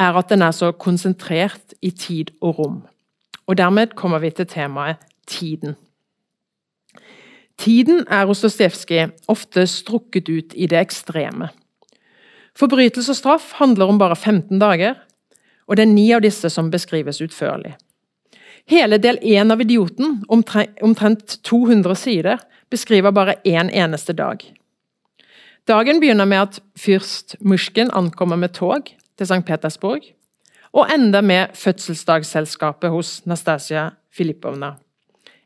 er 0.00 0.16
at 0.16 0.32
den 0.32 0.48
er 0.48 0.56
så 0.56 0.72
konsentrert 0.72 1.76
i 1.84 1.92
tid 1.92 2.32
og 2.40 2.56
rom. 2.56 2.80
Og 3.44 3.60
dermed 3.60 3.92
kommer 4.00 4.24
vi 4.24 4.32
til 4.32 4.48
temaet 4.48 5.04
tiden. 5.28 5.76
Tiden 7.58 8.04
er 8.06 8.26
hos 8.26 8.40
Dostojevskij 8.40 9.08
ofte 9.28 9.66
strukket 9.66 10.28
ut 10.28 10.54
i 10.54 10.66
det 10.70 10.78
ekstreme. 10.78 11.50
Forbrytelse 12.58 13.12
og 13.12 13.18
straff 13.18 13.52
handler 13.58 13.90
om 13.90 13.98
bare 13.98 14.16
15 14.16 14.58
dager, 14.58 14.94
og 15.66 15.76
det 15.76 15.84
er 15.84 15.92
ni 15.92 16.06
av 16.14 16.22
disse 16.24 16.50
som 16.50 16.70
beskrives 16.70 17.20
utførlig. 17.22 17.74
Hele 18.68 18.98
del 18.98 19.18
én 19.22 19.52
av 19.52 19.60
Idioten, 19.60 20.22
omtrent 20.28 21.38
200 21.42 21.96
sider, 21.96 22.38
beskriver 22.70 23.10
bare 23.10 23.38
én 23.44 23.70
eneste 23.72 24.12
dag. 24.12 24.42
Dagen 25.68 26.00
begynner 26.00 26.24
med 26.24 26.42
at 26.42 26.60
fyrst 26.76 27.36
Musjken 27.40 27.90
ankommer 27.92 28.36
med 28.36 28.54
tog 28.56 28.90
til 29.18 29.26
St. 29.26 29.44
Petersburg, 29.46 30.02
og 30.72 30.92
ender 30.94 31.20
med 31.20 31.54
fødselsdagsselskapet 31.54 32.90
hos 32.90 33.26
Nastasia 33.26 33.90
Filippovna. 34.12 34.76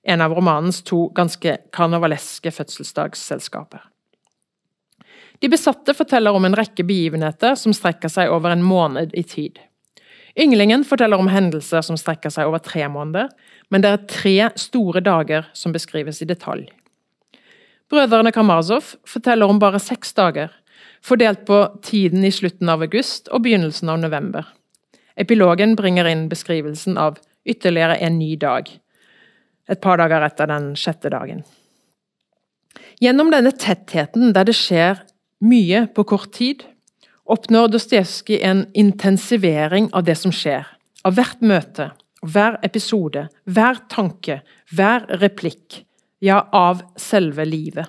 En 0.02 0.20
av 0.20 0.34
romanens 0.34 0.82
to 0.82 1.06
ganske 1.14 1.56
karnevaleske 1.72 2.50
fødselsdagsselskaper. 2.50 3.84
De 5.42 5.50
besatte 5.50 5.94
forteller 5.94 6.34
om 6.34 6.44
en 6.46 6.56
rekke 6.58 6.84
begivenheter 6.86 7.56
som 7.58 7.74
strekker 7.74 8.10
seg 8.10 8.30
over 8.30 8.54
en 8.54 8.62
måned 8.62 9.14
i 9.18 9.24
tid. 9.26 9.58
Ynglingen 10.38 10.84
forteller 10.88 11.20
om 11.20 11.28
hendelser 11.28 11.82
som 11.84 11.98
strekker 11.98 12.32
seg 12.32 12.48
over 12.48 12.62
tre 12.62 12.86
måneder, 12.88 13.28
men 13.68 13.82
det 13.82 13.90
er 13.90 14.06
tre 14.08 14.36
store 14.56 15.02
dager 15.04 15.48
som 15.52 15.74
beskrives 15.74 16.22
i 16.22 16.28
detalj. 16.30 16.68
Brødrene 17.92 18.32
Karamazov 18.32 18.94
forteller 19.04 19.50
om 19.50 19.58
bare 19.60 19.82
seks 19.82 20.14
dager, 20.16 20.48
fordelt 21.04 21.44
på 21.44 21.58
tiden 21.84 22.24
i 22.24 22.32
slutten 22.32 22.70
av 22.72 22.84
august 22.86 23.28
og 23.28 23.42
begynnelsen 23.44 23.90
av 23.92 24.00
november. 24.00 24.46
Epilogen 25.20 25.74
bringer 25.76 26.08
inn 26.08 26.28
beskrivelsen 26.30 26.96
av 26.96 27.18
ytterligere 27.44 27.98
en 28.00 28.16
ny 28.22 28.36
dag, 28.40 28.70
et 29.70 29.80
par 29.80 30.00
dager 30.00 30.24
etter 30.26 30.50
den 30.50 30.72
sjette 30.78 31.10
dagen. 31.12 31.42
Gjennom 33.02 33.32
denne 33.32 33.52
tettheten 33.52 34.32
der 34.34 34.46
det 34.48 34.56
skjer 34.56 35.00
mye 35.42 35.86
på 35.94 36.04
kort 36.06 36.32
tid, 36.36 36.62
oppnår 37.24 37.70
Dostojevskij 37.72 38.42
en 38.46 38.66
intensivering 38.78 39.88
av 39.92 40.04
det 40.06 40.16
som 40.18 40.34
skjer. 40.34 40.66
Av 41.06 41.14
hvert 41.16 41.40
møte, 41.42 41.90
hver 42.22 42.58
episode, 42.66 43.26
hver 43.44 43.80
tanke, 43.90 44.42
hver 44.70 45.06
replikk. 45.22 45.82
Ja, 46.22 46.44
av 46.54 46.84
selve 46.96 47.42
livet. 47.44 47.88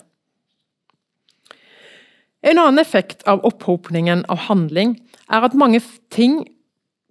En 2.42 2.58
annen 2.58 2.82
effekt 2.82 3.22
av 3.30 3.44
opphopningen 3.46 4.26
av 4.26 4.48
handling 4.50 4.98
er 5.30 5.46
at 5.46 5.54
mange 5.56 5.80
ting 6.12 6.42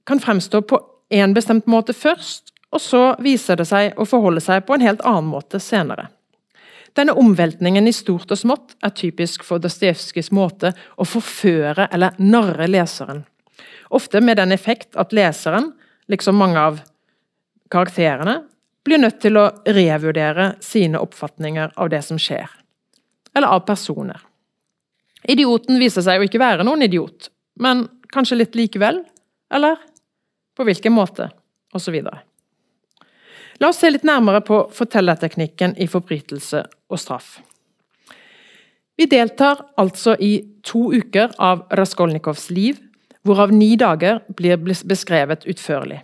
kan 0.05 0.21
fremstå 0.21 0.61
på 0.67 0.81
en 1.15 1.37
bestemt 1.37 1.69
måte 1.71 1.95
først, 1.95 2.52
og 2.73 2.81
så 2.81 3.03
viser 3.21 3.61
det 3.61 3.69
seg 3.69 3.99
å 4.01 4.07
forholde 4.09 4.41
seg 4.41 4.65
på 4.67 4.77
en 4.77 4.85
helt 4.85 5.05
annen 5.07 5.29
måte 5.29 5.61
senere. 5.61 6.09
Denne 6.97 7.15
omveltningen 7.17 7.89
i 7.89 7.93
stort 7.97 8.33
og 8.33 8.39
smått 8.39 8.75
er 8.85 8.93
typisk 8.97 9.45
for 9.49 9.61
Dostojevskijs 9.63 10.33
måte 10.33 10.75
å 11.01 11.07
forføre 11.09 11.89
eller 11.93 12.17
narre 12.21 12.69
leseren. 12.69 13.23
Ofte 13.93 14.21
med 14.25 14.37
den 14.41 14.53
effekt 14.53 14.97
at 14.97 15.13
leseren, 15.17 15.71
liksom 16.09 16.37
mange 16.37 16.61
av 16.61 16.81
karakterene, 17.73 18.43
blir 18.85 19.01
nødt 19.01 19.21
til 19.23 19.39
å 19.39 19.47
revurdere 19.69 20.55
sine 20.65 21.01
oppfatninger 21.01 21.77
av 21.77 21.93
det 21.93 22.03
som 22.05 22.19
skjer. 22.21 22.49
Eller 23.37 23.53
av 23.53 23.65
personer. 23.69 24.21
Idioten 25.29 25.79
viser 25.81 26.05
seg 26.05 26.21
å 26.21 26.27
ikke 26.27 26.41
være 26.43 26.67
noen 26.67 26.83
idiot, 26.89 27.31
men 27.63 27.87
kanskje 28.13 28.41
litt 28.43 28.59
likevel? 28.59 29.01
Eller 29.53 29.79
på 30.57 30.67
hvilken 30.67 30.93
måte? 30.93 31.31
Og 31.73 31.81
så 31.81 31.93
videre. 31.95 32.21
La 33.63 33.69
oss 33.71 33.79
se 33.79 33.93
litt 33.93 34.03
nærmere 34.03 34.41
på 34.43 34.57
fortellerteknikken 34.75 35.77
i 35.79 35.87
forbrytelse 35.87 36.65
og 36.91 36.99
straff. 36.99 37.37
Vi 38.99 39.07
deltar 39.07 39.61
altså 39.79 40.17
i 40.19 40.33
to 40.67 40.89
uker 40.91 41.31
av 41.39 41.69
Raskolnikovs 41.79 42.49
liv, 42.51 42.81
hvorav 43.23 43.53
ni 43.55 43.77
dager 43.79 44.19
blir 44.35 44.59
beskrevet 44.59 45.47
utførlig. 45.47 46.01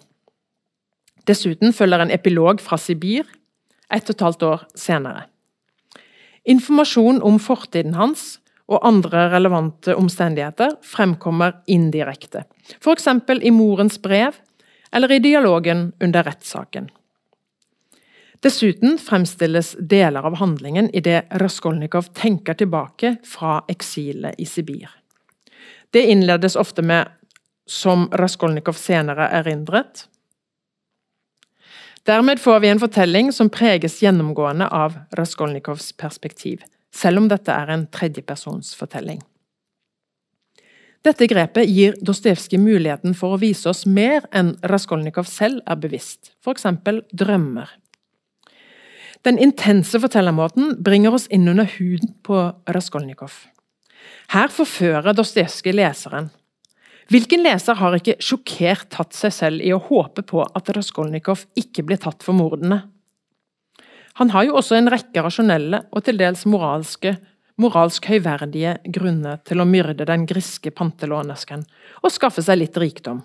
Dessuten 1.27 1.75
følger 1.75 2.05
en 2.05 2.15
epilog 2.15 2.63
fra 2.63 2.79
Sibir, 2.79 3.27
ett 3.91 4.07
og 4.07 4.15
et 4.15 4.25
halvt 4.25 4.45
år 4.47 4.63
senere. 4.79 5.27
Informasjon 6.49 7.19
om 7.27 7.41
fortiden 7.43 7.99
hans 7.99 8.39
og 8.71 8.87
andre 8.87 9.27
relevante 9.33 9.97
omstendigheter 9.99 10.77
fremkommer 10.87 11.59
indirekte, 11.67 12.45
f.eks. 12.79 13.11
i 13.43 13.51
morens 13.51 13.99
brev 13.99 14.39
eller 14.93 15.13
i 15.13 15.21
dialogen 15.25 15.91
under 16.01 16.25
rettssaken. 16.25 16.89
Dessuten 18.41 18.99
fremstilles 18.99 19.77
deler 19.81 20.23
av 20.23 20.37
handlingen 20.39 20.91
idet 20.95 21.25
Raskolnikov 21.31 22.13
tenker 22.15 22.55
tilbake 22.55 23.17
fra 23.27 23.65
eksilet 23.69 24.39
i 24.39 24.47
Sibir. 24.47 24.91
Det 25.91 26.05
innledes 26.07 26.57
ofte 26.57 26.83
med 26.83 27.09
'som 27.67 28.09
Raskolnikov 28.13 28.73
senere 28.73 29.29
erindret'. 29.29 30.07
Dermed 32.07 32.41
får 32.41 32.61
vi 32.61 32.69
en 32.69 32.81
fortelling 32.81 33.33
som 33.33 33.51
preges 33.51 34.03
gjennomgående 34.03 34.69
av 34.73 34.95
Raskolnikovs 35.13 35.93
perspektiv, 35.93 36.63
selv 36.95 37.19
om 37.19 37.29
dette 37.29 37.53
er 37.53 37.71
en 37.71 37.87
tredjepersonsfortelling. 37.87 39.21
Dette 41.05 41.27
grepet 41.27 41.69
gir 41.69 41.95
Dostojevskij 42.03 42.59
muligheten 42.59 43.15
for 43.15 43.35
å 43.35 43.41
vise 43.41 43.69
oss 43.69 43.87
mer 43.87 44.25
enn 44.33 44.57
Raskolnikov 44.63 45.25
selv 45.25 45.61
er 45.67 45.77
bevisst, 45.77 46.33
f.eks. 46.45 46.67
drømmer. 47.13 47.69
Den 49.27 49.39
intense 49.43 49.99
fortellermåten 50.01 50.77
bringer 50.85 51.15
oss 51.15 51.27
inn 51.27 51.49
under 51.51 51.67
huden 51.79 52.15
på 52.23 52.43
Raskolnikov. 52.71 53.33
Her 54.33 54.53
forfører 54.53 55.17
Dostojevskij 55.17 55.75
leseren. 55.75 56.29
Hvilken 57.09 57.41
leser 57.43 57.79
har 57.81 57.97
ikke 57.97 58.19
sjokkert 58.21 58.91
tatt 58.93 59.17
seg 59.17 59.33
selv 59.33 59.65
i 59.65 59.73
å 59.73 59.81
håpe 59.81 60.23
på 60.29 60.43
at 60.45 60.69
Raskolnikov 60.77 61.47
ikke 61.57 61.87
blir 61.89 62.01
tatt 62.03 62.23
for 62.25 62.37
mordene? 62.37 62.83
Han 64.21 64.35
har 64.35 64.45
jo 64.49 64.59
også 64.59 64.77
en 64.77 64.91
rekke 64.93 65.23
rasjonelle 65.25 65.85
og 65.89 66.05
til 66.05 66.19
dels 66.21 66.45
moralske, 66.51 67.15
moralsk 67.59 68.11
høyverdige 68.11 68.77
grunner 68.93 69.41
til 69.47 69.63
å 69.63 69.67
myrde 69.69 70.07
den 70.07 70.27
griske 70.29 70.71
pantelånesken 70.75 71.65
og 72.03 72.13
skaffe 72.13 72.45
seg 72.45 72.61
litt 72.61 72.77
rikdom 72.79 73.23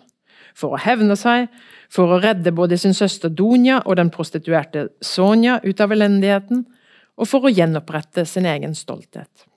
for 0.57 0.75
å 0.75 0.81
hevne 0.81 1.15
seg, 1.19 1.47
for 1.89 2.13
å 2.13 2.19
redde 2.21 2.53
både 2.55 2.77
sin 2.77 2.95
søster 2.97 3.29
Donja 3.29 3.81
og 3.85 3.97
den 3.99 4.11
prostituerte 4.13 4.87
Sonja 5.01 5.59
ut 5.63 5.81
av 5.81 5.93
elendigheten, 5.95 6.65
og 7.13 7.29
for 7.29 7.45
å 7.45 7.53
gjenopprette 7.53 8.25
sin 8.25 8.47
egen 8.49 8.73
stolthet. 8.75 9.47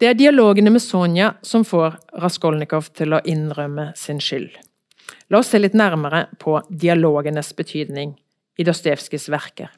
Det 0.00 0.08
er 0.08 0.16
dialogene 0.16 0.72
med 0.72 0.80
Sonja 0.80 1.34
som 1.44 1.64
får 1.64 1.98
Raskolnikov 2.22 2.88
til 2.96 3.12
å 3.12 3.20
innrømme 3.28 3.90
sin 3.96 4.20
skyld. 4.20 4.54
La 5.30 5.40
oss 5.40 5.52
se 5.52 5.60
litt 5.60 5.76
nærmere 5.76 6.26
på 6.40 6.56
dialogenes 6.70 7.52
betydning 7.56 8.14
i 8.58 8.64
Dostojevskijs 8.66 9.28
verker. 9.32 9.68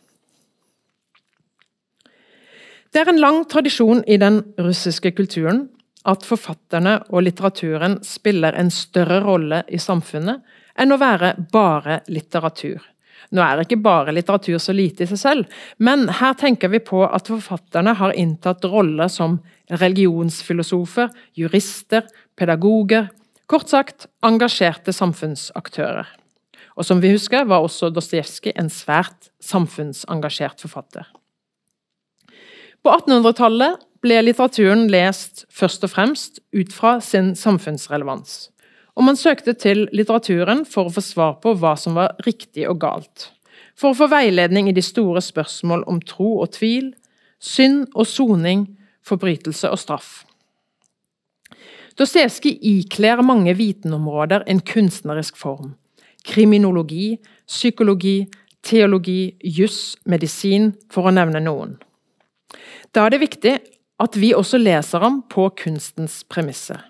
Det 2.93 3.01
er 3.01 3.09
en 3.09 3.21
lang 3.21 3.43
tradisjon 3.49 4.03
i 4.07 4.19
den 4.21 4.43
russiske 4.61 5.15
kulturen 5.17 5.65
at 6.09 6.25
forfatterne 6.27 6.97
og 7.11 7.23
litteraturen 7.27 8.01
spiller 8.07 8.57
en 8.59 8.71
større 8.75 9.21
rolle 9.25 9.63
i 9.69 9.79
samfunnet 9.83 10.43
enn 10.81 10.95
å 10.95 10.99
være 11.01 11.35
bare 11.53 12.01
litteratur. 12.11 12.81
Nå 13.33 13.41
er 13.45 13.63
ikke 13.63 13.79
bare 13.81 14.13
litteratur 14.13 14.59
så 14.61 14.75
lite 14.75 15.05
i 15.05 15.09
seg 15.09 15.21
selv, 15.21 15.59
men 15.79 16.09
her 16.21 16.35
tenker 16.37 16.73
vi 16.73 16.83
på 16.85 17.05
at 17.07 17.31
forfatterne 17.31 17.95
har 17.97 18.17
inntatt 18.19 18.67
roller 18.69 19.09
som 19.13 19.39
religionsfilosofer, 19.71 21.13
jurister, 21.39 22.09
pedagoger 22.37 23.09
Kort 23.53 23.69
sagt 23.69 24.07
engasjerte 24.25 24.95
samfunnsaktører. 24.97 26.07
Og 26.79 26.87
som 26.89 27.03
vi 27.03 27.11
husker, 27.13 27.45
var 27.45 27.61
også 27.61 27.91
Dostojevskij 27.93 28.55
en 28.57 28.71
svært 28.73 29.29
samfunnsengasjert 29.45 30.63
forfatter. 30.65 31.05
På 32.81 32.95
1800-tallet 32.95 33.83
ble 34.03 34.19
litteraturen 34.27 34.89
lest 34.91 35.45
først 35.53 35.85
og 35.87 35.93
fremst 35.93 36.41
ut 36.53 36.73
fra 36.75 36.97
sin 37.01 37.33
samfunnsrelevans. 37.39 38.49
Og 38.99 39.07
man 39.07 39.17
søkte 39.17 39.55
til 39.57 39.87
litteraturen 39.95 40.67
for 40.69 40.89
å 40.89 40.93
få 40.93 41.05
svar 41.05 41.39
på 41.43 41.55
hva 41.57 41.77
som 41.81 41.97
var 41.97 42.17
riktig 42.27 42.67
og 42.69 42.81
galt. 42.83 43.31
For 43.79 43.93
å 43.93 43.97
få 43.97 44.11
veiledning 44.13 44.69
i 44.69 44.77
de 44.77 44.85
store 44.85 45.23
spørsmål 45.25 45.87
om 45.89 46.03
tro 46.05 46.35
og 46.43 46.53
tvil, 46.59 46.93
synd 47.41 47.87
og 47.95 48.07
soning, 48.11 48.67
forbrytelse 49.07 49.71
og 49.73 49.81
straff. 49.81 50.11
Dostojevskij 51.99 52.59
ikler 52.63 53.23
mange 53.25 53.55
vitenområder 53.57 54.45
en 54.49 54.61
kunstnerisk 54.61 55.37
form. 55.37 55.75
Kriminologi, 56.25 57.19
psykologi, 57.47 58.27
teologi, 58.63 59.35
juss, 59.45 59.97
medisin, 60.07 60.73
for 60.91 61.09
å 61.09 61.15
nevne 61.15 61.43
noen. 61.43 61.77
Da 62.95 63.07
er 63.07 63.15
det 63.15 63.23
viktig 63.25 63.55
at 64.03 64.17
vi 64.19 64.33
også 64.35 64.59
leser 64.59 65.03
ham 65.05 65.21
på 65.31 65.49
kunstens 65.63 66.23
premisser. 66.29 66.81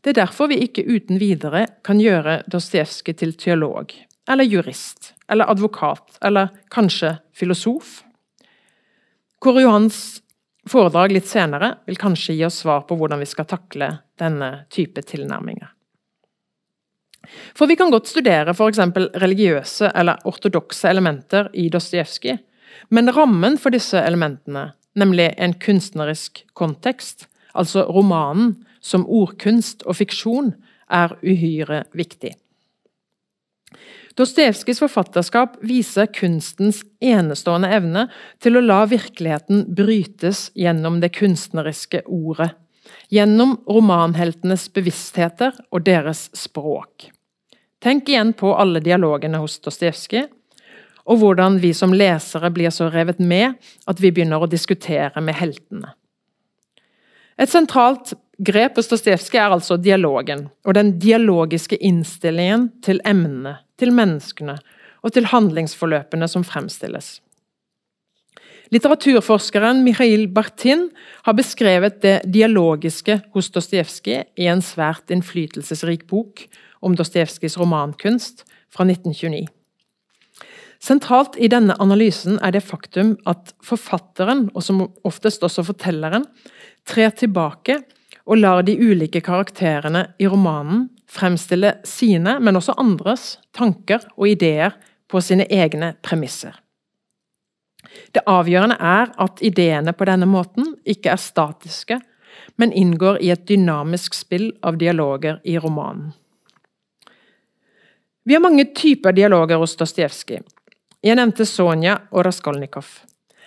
Det 0.00 0.14
er 0.14 0.22
derfor 0.22 0.48
vi 0.48 0.62
ikke 0.64 0.86
uten 0.88 1.20
videre 1.20 1.66
kan 1.84 2.00
gjøre 2.00 2.40
Dostojevskij 2.48 3.18
til 3.20 3.34
teolog, 3.36 3.92
eller 4.30 4.48
jurist, 4.48 5.12
eller 5.28 5.50
advokat, 5.52 6.16
eller 6.24 6.54
kanskje 6.72 7.18
filosof. 7.36 8.00
Kåre 9.40 9.66
Johans 9.66 10.20
foredrag 10.68 11.12
litt 11.12 11.28
senere 11.28 11.74
vil 11.88 12.00
kanskje 12.00 12.38
gi 12.38 12.46
oss 12.48 12.62
svar 12.64 12.86
på 12.88 12.96
hvordan 12.96 13.20
vi 13.20 13.28
skal 13.28 13.48
takle 13.50 13.90
denne 14.20 14.50
type 14.72 15.04
tilnærminger. 15.04 15.68
For 17.54 17.68
vi 17.68 17.76
kan 17.76 17.92
godt 17.92 18.08
studere 18.08 18.54
f.eks. 18.56 18.80
religiøse 19.20 19.92
eller 19.94 20.24
ortodokse 20.26 20.88
elementer 20.88 21.50
i 21.52 21.68
Dostojevskij, 21.72 22.38
men 22.96 23.12
rammen 23.12 23.58
for 23.60 23.74
disse 23.74 24.00
elementene, 24.00 24.70
nemlig 24.98 25.32
en 25.38 25.54
kunstnerisk 25.60 26.44
kontekst, 26.58 27.28
altså 27.54 27.86
romanen 27.88 28.56
som 28.80 29.06
ordkunst 29.06 29.84
og 29.86 29.98
fiksjon, 30.00 30.54
er 30.90 31.14
uhyre 31.22 31.84
viktig. 31.94 32.32
Dostojevskijs 34.18 34.80
forfatterskap 34.82 35.54
viser 35.62 36.08
kunstens 36.10 36.82
enestående 36.98 37.70
evne 37.72 38.08
til 38.42 38.58
å 38.58 38.64
la 38.64 38.82
virkeligheten 38.90 39.68
brytes 39.76 40.48
gjennom 40.58 40.98
det 41.00 41.12
kunstneriske 41.14 42.02
ordet. 42.10 42.50
Gjennom 43.10 43.56
romanheltenes 43.70 44.66
bevisstheter 44.74 45.54
og 45.70 45.86
deres 45.86 46.26
språk. 46.36 47.06
Tenk 47.80 48.10
igjen 48.10 48.34
på 48.36 48.50
alle 48.58 48.82
dialogene 48.84 49.38
hos 49.40 49.60
Dostojevskij, 49.62 50.26
og 51.06 51.20
hvordan 51.22 51.58
vi 51.62 51.72
som 51.76 51.94
lesere 51.94 52.50
blir 52.54 52.72
så 52.74 52.90
revet 52.92 53.20
med 53.20 53.56
at 53.88 54.02
vi 54.02 54.12
begynner 54.12 54.42
å 54.42 54.50
diskutere 54.50 55.22
med 55.24 55.38
heltene. 55.38 55.94
Et 57.40 57.48
sentralt 57.48 58.12
grep 58.40 58.76
hos 58.76 58.88
Dostojevskij 58.90 59.40
er 59.40 59.54
altså 59.54 59.78
dialogen, 59.80 60.48
og 60.64 60.76
den 60.76 60.98
dialogiske 61.00 61.78
innstillingen 61.80 62.68
til 62.84 63.00
emnene, 63.08 63.58
til 63.80 63.94
menneskene 63.96 64.58
og 65.00 65.14
til 65.16 65.28
handlingsforløpene 65.30 66.28
som 66.28 66.44
fremstilles. 66.44 67.18
Litteraturforskeren 68.70 69.80
Mikhail 69.82 70.28
Bartin 70.30 70.90
har 71.26 71.34
beskrevet 71.34 72.02
det 72.04 72.20
dialogiske 72.30 73.16
hos 73.34 73.50
Dostojevskij 73.50 74.20
i 74.38 74.46
en 74.46 74.62
svært 74.62 75.10
innflytelsesrik 75.10 76.04
bok 76.06 76.44
om 76.80 76.94
Dostojevskijs 76.94 77.58
romankunst 77.58 78.44
fra 78.70 78.86
1929. 78.86 79.48
Sentralt 80.80 81.36
i 81.36 81.48
denne 81.52 81.76
analysen 81.82 82.38
er 82.40 82.54
det 82.56 82.64
faktum 82.64 83.14
at 83.28 83.52
forfatteren, 83.64 84.48
og 84.54 84.64
som 84.64 84.86
oftest 85.04 85.44
også 85.44 85.66
fortelleren, 85.68 86.24
trer 86.88 87.12
tilbake 87.12 87.82
og 88.24 88.40
lar 88.40 88.62
de 88.64 88.78
ulike 88.80 89.20
karakterene 89.24 90.06
i 90.18 90.28
romanen 90.30 90.88
fremstille 91.10 91.74
sine, 91.84 92.38
men 92.40 92.56
også 92.56 92.76
andres, 92.80 93.38
tanker 93.56 94.04
og 94.16 94.28
ideer 94.30 94.76
på 95.10 95.20
sine 95.20 95.46
egne 95.50 95.94
premisser. 96.06 96.54
Det 98.14 98.22
avgjørende 98.28 98.76
er 98.78 99.10
at 99.20 99.42
ideene 99.42 99.92
på 99.96 100.06
denne 100.06 100.28
måten 100.30 100.76
ikke 100.88 101.12
er 101.12 101.20
statiske, 101.20 101.98
men 102.60 102.72
inngår 102.76 103.18
i 103.24 103.32
et 103.34 103.46
dynamisk 103.48 104.14
spill 104.14 104.50
av 104.62 104.78
dialoger 104.78 105.40
i 105.44 105.58
romanen. 105.58 106.12
Vi 108.24 108.36
har 108.36 108.44
mange 108.44 108.68
typer 108.76 109.16
dialoger 109.16 109.58
hos 109.58 109.74
Dostojevskij. 109.80 110.42
Jeg 111.00 111.16
nevnte 111.16 111.46
Sonja 111.48 111.94
og 112.12 112.26
Raskolnikov. 112.26 112.84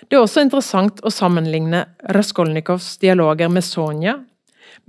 Det 0.10 0.18
er 0.18 0.24
også 0.24 0.42
interessant 0.42 1.04
å 1.06 1.12
sammenligne 1.14 1.84
Raskolnikovs 2.16 2.96
dialoger 3.04 3.52
med 3.54 3.62
Sonja 3.62 4.16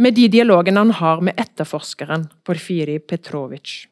med 0.01 0.17
de 0.17 0.31
dialogene 0.33 0.81
han 0.81 0.95
har 0.97 1.21
med 1.21 1.37
etterforskeren 1.37 2.25
Porfiri 2.41 2.97
Petrovic. 3.05 3.85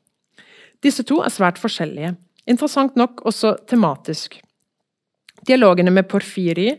Disse 0.81 1.05
to 1.05 1.21
er 1.21 1.35
svært 1.35 1.61
forskjellige, 1.61 2.15
interessant 2.49 2.97
nok 2.97 3.21
også 3.29 3.59
tematisk. 3.69 4.41
Dialogene 5.45 5.93
med 5.93 6.09
Porfiri 6.09 6.73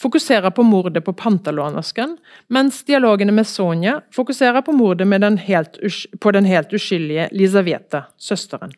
fokuserer 0.00 0.48
på 0.56 0.64
mordet 0.64 1.04
på 1.04 1.12
pantelånersken, 1.12 2.16
mens 2.48 2.80
dialogene 2.88 3.36
med 3.36 3.46
Sonja 3.46 3.98
fokuserer 4.16 4.64
på 4.64 4.72
mordet 4.72 5.12
den 5.20 5.40
på 6.18 6.32
den 6.32 6.48
helt 6.48 6.72
uskyldige 6.72 7.28
Lizaveta, 7.36 8.06
søsteren. 8.16 8.72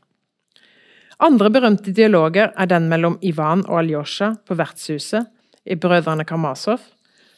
Andre 1.21 1.51
berømte 1.53 1.93
dialoger 1.93 2.55
er 2.57 2.68
den 2.71 2.89
mellom 2.89 3.18
Ivan 3.21 3.66
og 3.68 3.83
Aljosja 3.83 4.33
på 4.49 4.57
vertshuset 4.57 5.29
i 5.68 5.77
Brødrene 5.77 6.25
Karmasov, 6.25 6.81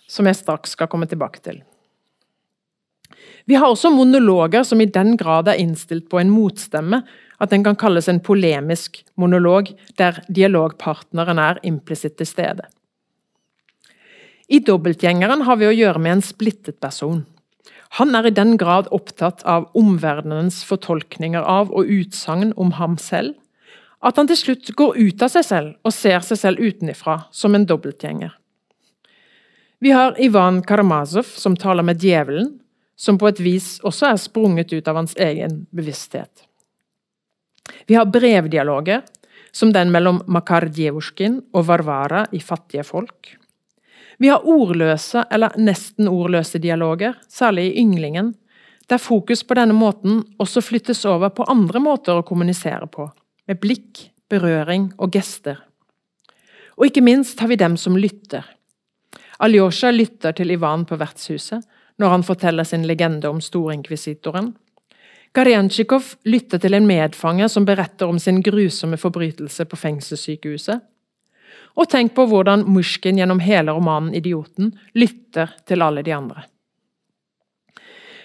som 0.07 0.29
jeg 0.29 0.39
straks 0.39 0.77
skal 0.77 0.91
komme 0.91 1.09
tilbake 1.11 1.43
til. 1.43 1.59
Vi 3.51 3.59
har 3.59 3.67
også 3.67 3.91
monologer 3.91 4.63
som 4.63 4.81
i 4.81 4.87
den 4.87 5.17
grad 5.19 5.51
er 5.51 5.59
innstilt 5.59 6.07
på 6.11 6.21
en 6.21 6.31
motstemme 6.31 7.03
at 7.43 7.51
den 7.51 7.65
kan 7.67 7.75
kalles 7.75 8.07
en 8.09 8.23
polemisk 8.23 9.01
monolog, 9.19 9.73
der 9.99 10.23
dialogpartneren 10.31 11.41
er 11.43 11.59
implisitt 11.67 12.15
til 12.21 12.29
stede. 12.31 12.69
I 14.47 14.61
Dobbeltgjengeren 14.63 15.43
har 15.49 15.59
vi 15.59 15.67
å 15.67 15.75
gjøre 15.75 16.03
med 16.03 16.19
en 16.19 16.25
splittet 16.25 16.79
person. 16.79 17.25
Han 17.99 18.15
er 18.15 18.29
i 18.29 18.35
den 18.37 18.55
grad 18.61 18.87
opptatt 18.95 19.43
av 19.49 19.71
omverdenens 19.79 20.63
fortolkninger 20.69 21.43
av 21.43 21.73
og 21.75 21.91
utsagn 21.91 22.55
om 22.57 22.77
ham 22.79 22.95
selv, 23.01 23.35
at 24.03 24.19
han 24.19 24.29
til 24.29 24.39
slutt 24.39 24.73
går 24.77 24.99
ut 24.99 25.23
av 25.23 25.31
seg 25.31 25.47
selv 25.47 25.87
og 25.87 25.95
ser 25.95 26.25
seg 26.27 26.41
selv 26.41 26.63
utenifra, 26.63 27.23
som 27.31 27.55
en 27.55 27.67
dobbeltgjenger. 27.67 28.33
Vi 29.83 29.91
har 29.91 30.19
Ivan 30.23 30.63
Karamazov, 30.63 31.27
som 31.27 31.57
taler 31.57 31.83
med 31.87 32.03
djevelen, 32.03 32.59
som 32.97 33.19
på 33.19 33.31
et 33.31 33.41
vis 33.43 33.77
også 33.83 34.13
er 34.13 34.21
sprunget 34.23 34.73
ut 34.73 34.89
av 34.89 34.99
hans 35.01 35.15
egen 35.19 35.65
bevissthet. 35.75 36.45
Vi 37.87 37.95
har 37.99 38.11
brevdialoger, 38.11 39.03
som 39.53 39.73
den 39.73 39.91
mellom 39.93 40.23
Makar 40.27 40.69
Djevusjkin 40.73 41.41
og 41.53 41.67
Varvara 41.69 42.25
i 42.33 42.41
Fattige 42.41 42.85
folk. 42.87 43.35
Vi 44.23 44.31
har 44.31 44.47
ordløse 44.49 45.25
eller 45.31 45.59
nesten 45.59 46.09
ordløse 46.09 46.61
dialoger, 46.63 47.17
særlig 47.29 47.73
i 47.73 47.83
Ynglingen, 47.83 48.35
der 48.87 49.03
fokus 49.03 49.43
på 49.43 49.57
denne 49.59 49.75
måten 49.77 50.23
også 50.43 50.63
flyttes 50.63 51.05
over 51.11 51.33
på 51.35 51.47
andre 51.51 51.83
måter 51.83 52.19
å 52.19 52.27
kommunisere 52.27 52.87
på, 52.87 53.09
med 53.49 53.61
blikk, 53.63 54.09
berøring 54.31 54.93
og 54.99 55.13
gester. 55.13 55.61
Og 56.79 56.89
ikke 56.89 57.05
minst 57.05 57.41
har 57.41 57.51
vi 57.51 57.61
dem 57.61 57.77
som 57.77 57.99
lytter. 57.99 58.47
Aljosja 59.43 59.91
lytter 59.91 60.35
til 60.37 60.55
Ivan 60.55 60.87
på 60.87 60.97
vertshuset, 61.01 61.65
når 61.99 62.15
han 62.15 62.25
forteller 62.27 62.65
sin 62.65 62.87
legende 62.89 63.29
om 63.29 63.41
storinkvisitoren. 63.41 64.53
Garjansjikov 65.33 66.15
lytter 66.29 66.61
til 66.61 66.77
en 66.77 66.87
medfange 66.87 67.49
som 67.49 67.65
beretter 67.65 68.09
om 68.09 68.19
sin 68.21 68.43
grusomme 68.45 68.99
forbrytelse 69.01 69.65
på 69.65 69.79
fengselssykehuset. 69.81 70.81
Og 71.81 71.89
tenk 71.89 72.13
på 72.17 72.27
hvordan 72.29 72.67
Mushkin 72.69 73.17
gjennom 73.17 73.41
hele 73.41 73.73
romanen 73.73 74.15
'Idioten' 74.15 74.75
lytter 74.95 75.55
til 75.67 75.83
alle 75.83 76.03
de 76.03 76.15
andre. 76.15 76.45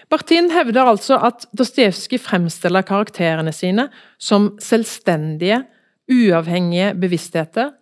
Bartin 0.08 0.48
hevder 0.50 0.88
altså 0.88 1.18
at 1.20 1.44
Dostojevskij 1.56 2.20
fremstiller 2.24 2.86
karakterene 2.86 3.52
sine 3.52 3.88
som 4.18 4.54
selvstendige, 4.62 5.62
uavhengige 6.08 6.94
bevisstheter, 6.96 7.74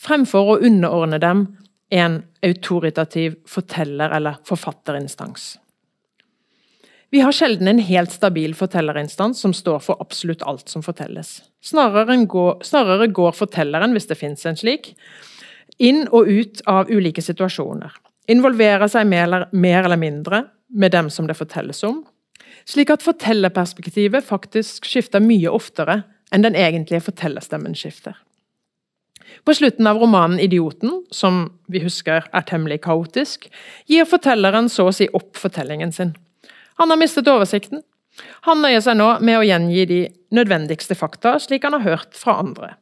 fremfor 0.00 0.54
å 0.54 0.60
underordne 0.60 1.20
dem 1.20 1.46
en 1.90 2.20
autoritativ 2.44 3.38
forteller- 3.48 4.12
eller 4.16 4.36
forfatterinstans. 4.44 5.56
Vi 7.10 7.24
har 7.24 7.34
sjelden 7.34 7.66
en 7.66 7.82
helt 7.82 8.12
stabil 8.12 8.52
fortellerinstans 8.54 9.40
som 9.40 9.52
står 9.56 9.80
for 9.82 9.98
absolutt 10.00 10.44
alt 10.46 10.68
som 10.70 10.84
fortelles. 10.84 11.40
Snarere 11.64 12.20
går, 12.26 12.60
snarere 12.62 13.08
går 13.10 13.32
fortelleren, 13.34 13.96
hvis 13.96 14.06
det 14.06 14.20
finnes 14.20 14.46
en 14.46 14.60
slik, 14.60 14.92
inn 15.78 16.04
og 16.12 16.28
ut 16.28 16.62
av 16.70 16.92
ulike 16.92 17.24
situasjoner. 17.24 17.90
Involverer 18.30 18.86
seg 18.92 19.08
mer 19.10 19.24
eller, 19.24 19.48
mer 19.50 19.88
eller 19.88 19.98
mindre 19.98 20.44
med 20.70 20.92
dem 20.92 21.10
som 21.10 21.26
det 21.26 21.38
fortelles 21.38 21.82
om. 21.86 22.02
Slik 22.68 22.90
at 22.90 23.04
fortellerperspektivet 23.04 24.26
faktisk 24.26 24.86
skifter 24.88 25.22
mye 25.22 25.50
oftere 25.50 26.02
enn 26.34 26.44
den 26.46 26.58
egentlige 26.58 27.02
fortellerstemmen 27.08 27.74
skifter. 27.74 28.14
På 29.44 29.54
slutten 29.54 29.86
av 29.86 29.98
romanen 29.98 30.40
'Idioten', 30.40 31.04
som 31.10 31.52
vi 31.68 31.82
husker 31.82 32.26
er 32.32 32.42
temmelig 32.42 32.80
kaotisk, 32.82 33.46
gir 33.86 34.04
fortelleren 34.04 34.68
så 34.68 34.88
å 34.88 34.94
si 34.94 35.08
opp 35.14 35.36
fortellingen 35.36 35.92
sin. 35.92 36.14
Han 36.78 36.90
har 36.90 36.96
mistet 36.96 37.28
oversikten. 37.28 37.82
Han 38.48 38.62
nøyer 38.62 38.80
seg 38.80 38.96
nå 38.96 39.20
med 39.20 39.38
å 39.38 39.46
gjengi 39.46 39.86
de 39.86 40.00
nødvendigste 40.34 40.94
fakta, 40.98 41.38
slik 41.38 41.64
han 41.64 41.78
har 41.78 41.86
hørt 41.86 42.14
fra 42.14 42.38
andre. 42.42 42.74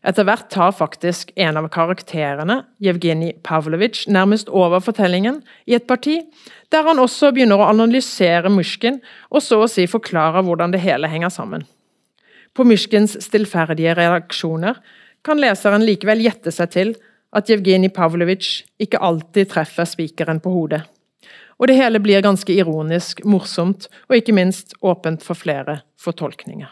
Etter 0.00 0.24
hvert 0.24 0.48
tar 0.48 0.72
faktisk 0.72 1.32
en 1.36 1.58
av 1.60 1.66
karakterene, 1.72 2.62
Jevgenij 2.80 3.34
Pavlovitsj, 3.44 4.06
nærmest 4.08 4.48
over 4.48 4.80
fortellingen 4.80 5.42
i 5.68 5.76
et 5.76 5.84
parti, 5.90 6.22
der 6.72 6.86
han 6.86 7.02
også 7.02 7.34
begynner 7.36 7.60
å 7.60 7.68
analysere 7.68 8.48
Mysjkin 8.52 9.02
og 9.28 9.44
så 9.44 9.60
å 9.60 9.68
si 9.68 9.84
forklare 9.90 10.40
hvordan 10.46 10.72
det 10.72 10.80
hele 10.80 11.10
henger 11.12 11.32
sammen. 11.34 11.66
På 12.56 12.64
Mysjkins 12.64 13.18
stillferdige 13.26 13.92
reaksjoner 13.98 14.80
kan 15.26 15.40
leseren 15.40 15.84
likevel 15.84 16.24
gjette 16.24 16.52
seg 16.54 16.72
til 16.72 16.94
at 17.36 17.52
Jevgenij 17.52 17.92
Pavlovitsj 17.94 18.64
ikke 18.80 19.02
alltid 19.04 19.52
treffer 19.52 19.86
spikeren 19.86 20.40
på 20.40 20.54
hodet. 20.54 20.80
Og 21.60 21.68
det 21.68 21.76
hele 21.76 22.00
blir 22.00 22.24
ganske 22.24 22.54
ironisk, 22.56 23.20
morsomt 23.28 23.90
og 24.08 24.16
ikke 24.16 24.32
minst 24.32 24.72
åpent 24.80 25.20
for 25.20 25.36
flere 25.36 25.82
fortolkninger. 26.00 26.70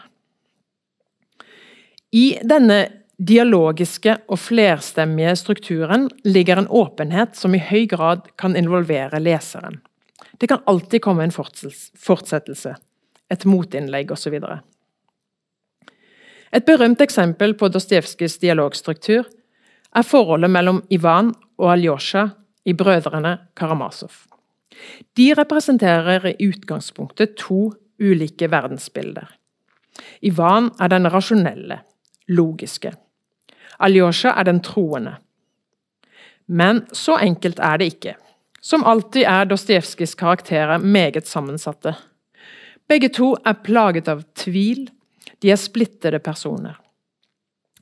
I 2.09 2.39
denne 2.41 2.79
dialogiske 3.19 4.15
og 4.31 4.39
flerstemmige 4.39 5.35
strukturen 5.35 6.07
ligger 6.23 6.61
en 6.61 6.69
åpenhet 6.71 7.35
som 7.35 7.55
i 7.55 7.61
høy 7.61 7.85
grad 7.91 8.29
kan 8.39 8.55
involvere 8.55 9.19
leseren. 9.19 9.81
Det 10.39 10.47
kan 10.47 10.63
alltid 10.65 11.03
komme 11.03 11.25
en 11.27 11.35
fortsettelse, 11.35 12.75
et 13.29 13.45
motinnlegg 13.45 14.11
osv. 14.15 14.37
Et 16.49 16.65
berømt 16.65 17.01
eksempel 17.01 17.53
på 17.59 17.67
Dostojevskijs 17.67 18.39
dialogstruktur 18.39 19.27
er 19.95 20.07
forholdet 20.07 20.51
mellom 20.51 20.81
Ivan 20.89 21.33
og 21.59 21.73
Aljosja 21.73 22.29
i 22.65 22.73
Brødrene 22.73 23.35
Karamazov. 23.57 24.13
De 25.17 25.33
representerer 25.35 26.31
i 26.31 26.47
utgangspunktet 26.47 27.35
to 27.41 27.73
ulike 27.99 28.47
verdensbilder. 28.47 29.27
Ivan 30.23 30.71
er 30.79 30.87
den 30.87 31.11
rasjonelle, 31.11 31.81
logiske. 32.31 32.93
Aljosja 33.79 34.33
er 34.35 34.47
den 34.49 34.61
troende. 34.63 35.15
Men 36.45 36.83
så 36.91 37.17
enkelt 37.21 37.59
er 37.59 37.79
det 37.79 37.93
ikke. 37.93 38.15
Som 38.61 38.83
alltid 38.83 39.23
er 39.29 39.47
Dostojevskijs 39.47 40.15
karakterer 40.19 40.81
meget 40.83 41.27
sammensatte. 41.27 41.95
Begge 42.89 43.11
to 43.13 43.35
er 43.45 43.59
plaget 43.63 44.09
av 44.11 44.25
tvil, 44.35 44.89
de 45.39 45.51
er 45.53 45.59
splittede 45.61 46.19
personer. 46.19 46.75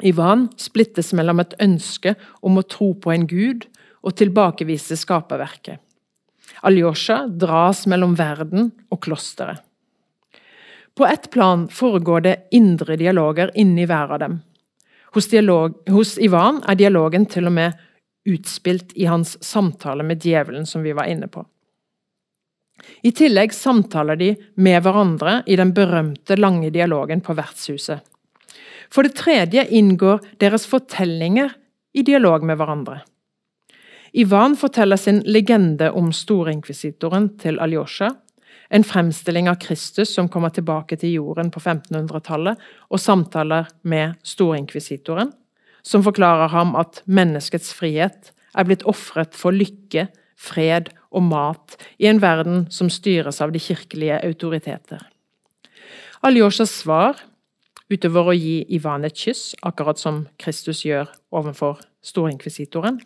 Ivan 0.06 0.46
splittes 0.62 1.14
mellom 1.18 1.40
et 1.42 1.56
ønske 1.64 2.14
om 2.46 2.60
å 2.60 2.66
tro 2.70 2.92
på 2.94 3.14
en 3.16 3.26
gud 3.30 3.66
og 4.06 4.18
tilbakevise 4.20 4.98
skaperverket. 5.00 5.80
Alyosha 6.68 7.24
dras 7.28 7.86
mellom 7.90 8.14
verden 8.18 8.70
og 8.92 9.02
klosteret. 9.06 9.64
På 10.98 11.06
ett 11.06 11.30
plan 11.30 11.68
foregår 11.70 12.22
det 12.26 12.36
indre 12.58 12.96
dialoger 12.98 13.52
inni 13.54 13.86
hver 13.86 14.16
av 14.16 14.22
dem. 14.24 14.40
Hos, 15.18 15.28
dialog, 15.28 15.90
hos 15.90 16.18
Ivan 16.22 16.60
er 16.70 16.76
dialogen 16.78 17.24
til 17.26 17.48
og 17.50 17.54
med 17.56 17.80
utspilt 18.30 18.92
i 18.94 19.08
hans 19.10 19.32
samtale 19.42 20.04
med 20.06 20.22
djevelen, 20.22 20.68
som 20.70 20.84
vi 20.86 20.92
var 20.94 21.10
inne 21.10 21.26
på. 21.26 21.42
I 23.02 23.10
tillegg 23.18 23.56
samtaler 23.58 24.20
de 24.20 24.28
med 24.62 24.78
hverandre 24.86 25.40
i 25.50 25.58
den 25.58 25.72
berømte 25.74 26.38
lange 26.38 26.70
dialogen 26.70 27.24
på 27.26 27.34
vertshuset. 27.34 28.06
For 28.94 29.10
det 29.10 29.18
tredje 29.18 29.66
inngår 29.80 30.22
deres 30.38 30.70
fortellinger 30.70 31.56
i 31.98 32.06
dialog 32.06 32.46
med 32.46 32.62
hverandre. 32.62 33.00
Ivan 34.14 34.54
forteller 34.54 35.02
sin 35.02 35.24
legende 35.26 35.90
om 35.98 36.14
storinkvisitoren 36.14 37.32
til 37.42 37.58
Aljosja, 37.58 38.14
en 38.70 38.84
fremstilling 38.84 39.50
av 39.50 39.60
Kristus 39.64 40.14
som 40.16 40.30
kommer 40.30 40.52
tilbake 40.54 40.98
til 41.00 41.18
jorden 41.18 41.52
på 41.54 41.62
1500-tallet, 41.62 42.58
og 42.92 43.02
samtaler 43.02 43.70
med 43.88 44.18
storinkvisitoren, 44.28 45.32
som 45.84 46.04
forklarer 46.04 46.52
ham 46.52 46.76
at 46.80 47.02
menneskets 47.06 47.72
frihet 47.76 48.34
er 48.58 48.68
blitt 48.68 48.86
ofret 48.90 49.36
for 49.38 49.56
lykke, 49.56 50.08
fred 50.38 50.92
og 51.16 51.24
mat 51.26 51.78
i 51.98 52.10
en 52.10 52.20
verden 52.22 52.68
som 52.74 52.92
styres 52.94 53.40
av 53.42 53.54
de 53.56 53.62
kirkelige 53.62 54.20
autoriteter. 54.28 55.02
Aljosjas 56.28 56.74
svar, 56.84 57.18
utover 57.90 58.32
å 58.32 58.36
gi 58.36 58.60
Ivan 58.76 59.08
et 59.08 59.18
kyss, 59.18 59.56
akkurat 59.66 60.00
som 60.02 60.26
Kristus 60.42 60.84
gjør 60.86 61.08
overfor 61.32 61.80
storinkvisitoren, 62.06 63.00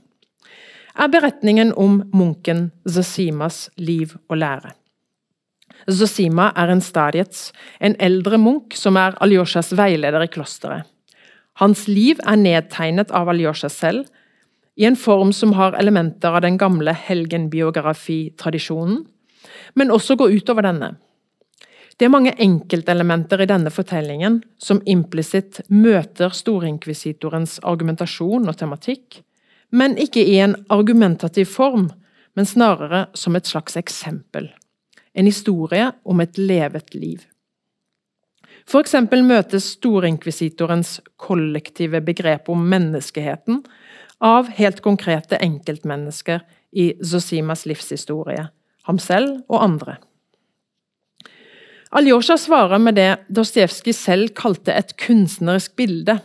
er 0.91 1.11
beretningen 1.11 1.71
om 1.79 2.01
munken 2.11 2.69
Zasimas 2.89 3.69
liv 3.79 4.17
og 4.27 4.41
lære. 4.41 4.73
Zosima 5.89 6.51
er 6.57 6.67
en 6.69 6.81
stadiets, 6.81 7.53
en 7.79 7.95
eldre 7.99 8.37
munk 8.37 8.73
som 8.77 8.97
er 8.99 9.15
Aljosjas 9.23 9.73
veileder 9.77 10.21
i 10.25 10.31
klosteret. 10.31 10.83
Hans 11.59 11.87
liv 11.87 12.19
er 12.25 12.35
nedtegnet 12.39 13.11
av 13.11 13.29
Aljosja 13.29 13.69
selv, 13.69 14.05
i 14.79 14.85
en 14.87 14.95
form 14.95 15.33
som 15.35 15.53
har 15.53 15.75
elementer 15.77 16.31
av 16.31 16.41
den 16.45 16.57
gamle 16.57 16.93
helgenbiografitradisjonen, 16.95 19.05
men 19.75 19.91
også 19.91 20.15
går 20.17 20.31
utover 20.39 20.61
denne. 20.65 20.95
Det 21.99 22.05
er 22.07 22.13
mange 22.13 22.33
enkeltelementer 22.41 23.41
i 23.43 23.51
denne 23.51 23.69
fortellingen 23.69 24.43
som 24.57 24.81
implisitt 24.89 25.61
møter 25.69 26.29
storinkvisitorens 26.33 27.59
argumentasjon 27.67 28.49
og 28.49 28.57
tematikk, 28.57 29.21
men 29.69 29.97
ikke 30.01 30.23
i 30.25 30.39
en 30.41 30.55
argumentativ 30.73 31.45
form, 31.51 31.91
men 32.33 32.45
snarere 32.47 33.05
som 33.13 33.35
et 33.35 33.45
slags 33.45 33.77
eksempel. 33.77 34.49
En 35.13 35.27
historie 35.27 35.91
om 36.03 36.21
et 36.23 36.37
levet 36.37 36.95
liv. 36.95 37.25
For 38.69 38.83
eksempel 38.83 39.23
møtes 39.25 39.73
storinkvisitorens 39.77 40.99
kollektive 41.19 42.01
begrep 42.05 42.49
om 42.51 42.63
menneskeheten 42.71 43.63
av 44.21 44.51
helt 44.55 44.83
konkrete 44.85 45.39
enkeltmennesker 45.41 46.43
i 46.71 46.91
Zosimas 47.03 47.65
livshistorie, 47.67 48.47
ham 48.87 48.99
selv 49.01 49.41
og 49.49 49.63
andre. 49.65 49.97
Aljosja 51.91 52.37
svarer 52.39 52.79
med 52.79 52.95
det 52.95 53.09
Dostojevskij 53.27 53.95
selv 53.97 54.35
kalte 54.37 54.71
et 54.71 54.93
kunstnerisk 54.95 55.75
bilde. 55.75 56.21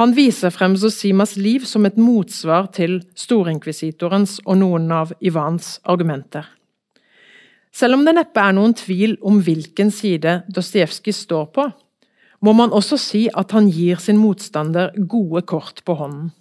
Han 0.00 0.12
viser 0.16 0.52
frem 0.52 0.74
Zosimas 0.76 1.36
liv 1.36 1.64
som 1.68 1.86
et 1.88 1.96
motsvar 1.96 2.68
til 2.76 2.98
storinkvisitorens 3.16 4.40
og 4.44 4.58
noen 4.60 4.90
av 4.92 5.14
Ivans 5.20 5.78
argumenter. 5.88 6.44
Selv 7.72 7.96
om 7.96 8.04
det 8.04 8.14
neppe 8.18 8.42
er 8.42 8.52
noen 8.56 8.74
tvil 8.76 9.16
om 9.24 9.40
hvilken 9.44 9.90
side 9.94 10.42
Dostojevskij 10.52 11.16
står 11.16 11.48
på, 11.56 11.66
må 12.42 12.52
man 12.58 12.74
også 12.74 12.98
si 13.00 13.22
at 13.32 13.54
han 13.56 13.70
gir 13.70 14.00
sin 14.02 14.18
motstander 14.20 14.92
gode 15.08 15.44
kort 15.48 15.80
på 15.86 15.96
hånden. 15.96 16.32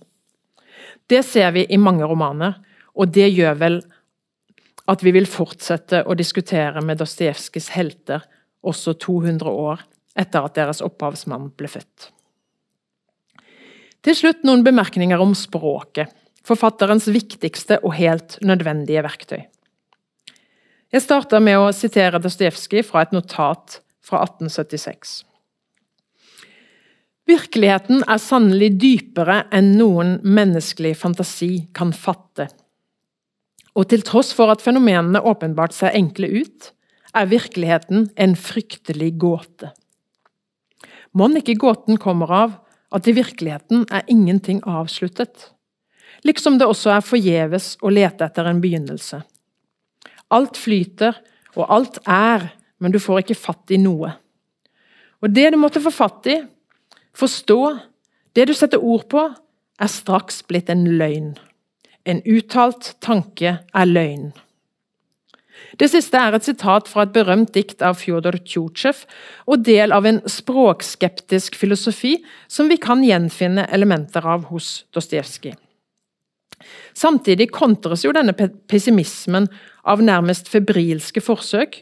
Det 1.08 1.22
ser 1.28 1.52
vi 1.56 1.66
i 1.70 1.80
mange 1.80 2.08
romaner, 2.08 2.58
og 2.96 3.14
det 3.14 3.30
gjør 3.32 3.58
vel 3.60 3.82
at 4.92 5.04
vi 5.06 5.14
vil 5.16 5.30
fortsette 5.30 6.02
å 6.04 6.18
diskutere 6.18 6.82
med 6.84 7.00
Dostojevskijs 7.00 7.70
helter 7.76 8.26
også 8.66 8.98
200 9.00 9.52
år 9.52 9.86
etter 10.20 10.44
at 10.44 10.58
deres 10.58 10.82
opphavsmann 10.84 11.52
ble 11.56 11.70
født. 11.72 12.10
Til 14.02 14.18
slutt 14.18 14.44
noen 14.48 14.66
bemerkninger 14.66 15.22
om 15.22 15.36
språket, 15.38 16.10
forfatterens 16.44 17.06
viktigste 17.14 17.78
og 17.86 17.94
helt 18.00 18.40
nødvendige 18.42 19.04
verktøy. 19.06 19.44
Jeg 20.92 21.06
starter 21.06 21.40
med 21.40 21.56
å 21.56 21.70
sitere 21.72 22.20
Dostojevskij 22.20 22.82
fra 22.84 23.06
et 23.06 23.14
notat 23.16 23.78
fra 24.04 24.26
1876. 24.26 25.22
Virkeligheten 27.32 28.04
er 28.12 28.20
sannelig 28.20 28.74
dypere 28.82 29.38
enn 29.56 29.70
noen 29.80 30.18
menneskelig 30.20 30.98
fantasi 31.00 31.70
kan 31.78 31.94
fatte. 31.96 32.50
Og 33.72 33.88
til 33.88 34.04
tross 34.04 34.34
for 34.36 34.52
at 34.52 34.60
fenomenene 34.60 35.24
åpenbart 35.24 35.72
ser 35.78 35.96
enkle 35.96 36.28
ut, 36.28 36.74
er 37.16 37.32
virkeligheten 37.32 38.10
en 38.20 38.36
fryktelig 38.36 39.14
gåte. 39.20 39.72
Mon 41.16 41.40
ikke 41.40 41.56
gåten 41.56 42.00
kommer 42.04 42.36
av 42.36 42.60
at 42.92 43.08
i 43.08 43.16
virkeligheten 43.16 43.88
er 43.88 44.04
ingenting 44.12 44.60
avsluttet, 44.68 45.54
liksom 46.28 46.60
det 46.60 46.68
også 46.68 46.98
er 46.98 47.12
forgjeves 47.16 47.78
å 47.80 47.96
lete 47.96 48.28
etter 48.28 48.52
en 48.52 48.60
begynnelse. 48.60 49.24
Alt 50.32 50.58
flyter, 50.60 51.18
og 51.58 51.68
alt 51.68 52.00
er, 52.08 52.50
men 52.80 52.94
du 52.94 53.00
får 53.00 53.24
ikke 53.24 53.38
fatt 53.38 53.74
i 53.74 53.80
noe. 53.82 54.14
Og 55.22 55.34
det 55.36 55.52
du 55.54 55.60
måtte 55.60 55.84
få 55.84 55.92
fatt 55.94 56.28
i, 56.32 56.40
forstå, 57.18 57.62
det 58.36 58.48
du 58.48 58.54
setter 58.56 58.82
ord 58.82 59.08
på, 59.12 59.26
er 59.82 59.92
straks 59.92 60.42
blitt 60.48 60.70
en 60.72 60.86
løgn. 60.98 61.34
En 62.08 62.22
uttalt 62.26 62.96
tanke 63.04 63.60
er 63.62 63.90
løgn. 63.90 64.32
Det 65.78 65.92
siste 65.92 66.18
er 66.18 66.36
et 66.36 66.46
sitat 66.46 66.90
fra 66.90 67.06
et 67.06 67.14
berømt 67.14 67.54
dikt 67.56 67.84
av 67.86 68.00
Fjodor 68.02 68.40
Tsjutsjev, 68.42 69.04
og 69.46 69.66
del 69.68 69.94
av 69.94 70.08
en 70.10 70.22
språkskeptisk 70.26 71.58
filosofi 71.60 72.18
som 72.50 72.72
vi 72.72 72.80
kan 72.82 73.04
gjenfinne 73.06 73.68
elementer 73.74 74.26
av 74.26 74.50
hos 74.50 74.82
Dostojevskij. 74.96 75.56
Samtidig 76.94 77.50
kontres 77.56 78.06
jo 78.06 78.14
denne 78.16 78.34
pessimismen 78.34 79.48
av 79.88 80.04
nærmest 80.04 80.52
febrilske 80.52 81.24
forsøk 81.24 81.82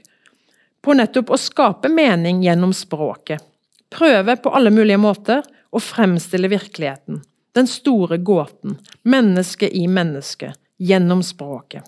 på 0.85 0.95
nettopp 0.95 1.33
å 1.33 1.39
skape 1.39 1.91
mening 1.91 2.43
gjennom 2.45 2.73
språket. 2.75 3.43
Prøve 3.89 4.37
på 4.37 4.53
alle 4.53 4.71
mulige 4.73 5.01
måter 5.01 5.43
å 5.73 5.81
fremstille 5.81 6.49
virkeligheten, 6.51 7.23
den 7.57 7.69
store 7.69 8.19
gåten, 8.21 8.77
mennesket 9.03 9.73
i 9.75 9.87
mennesket, 9.89 10.57
gjennom 10.77 11.23
språket. 11.25 11.83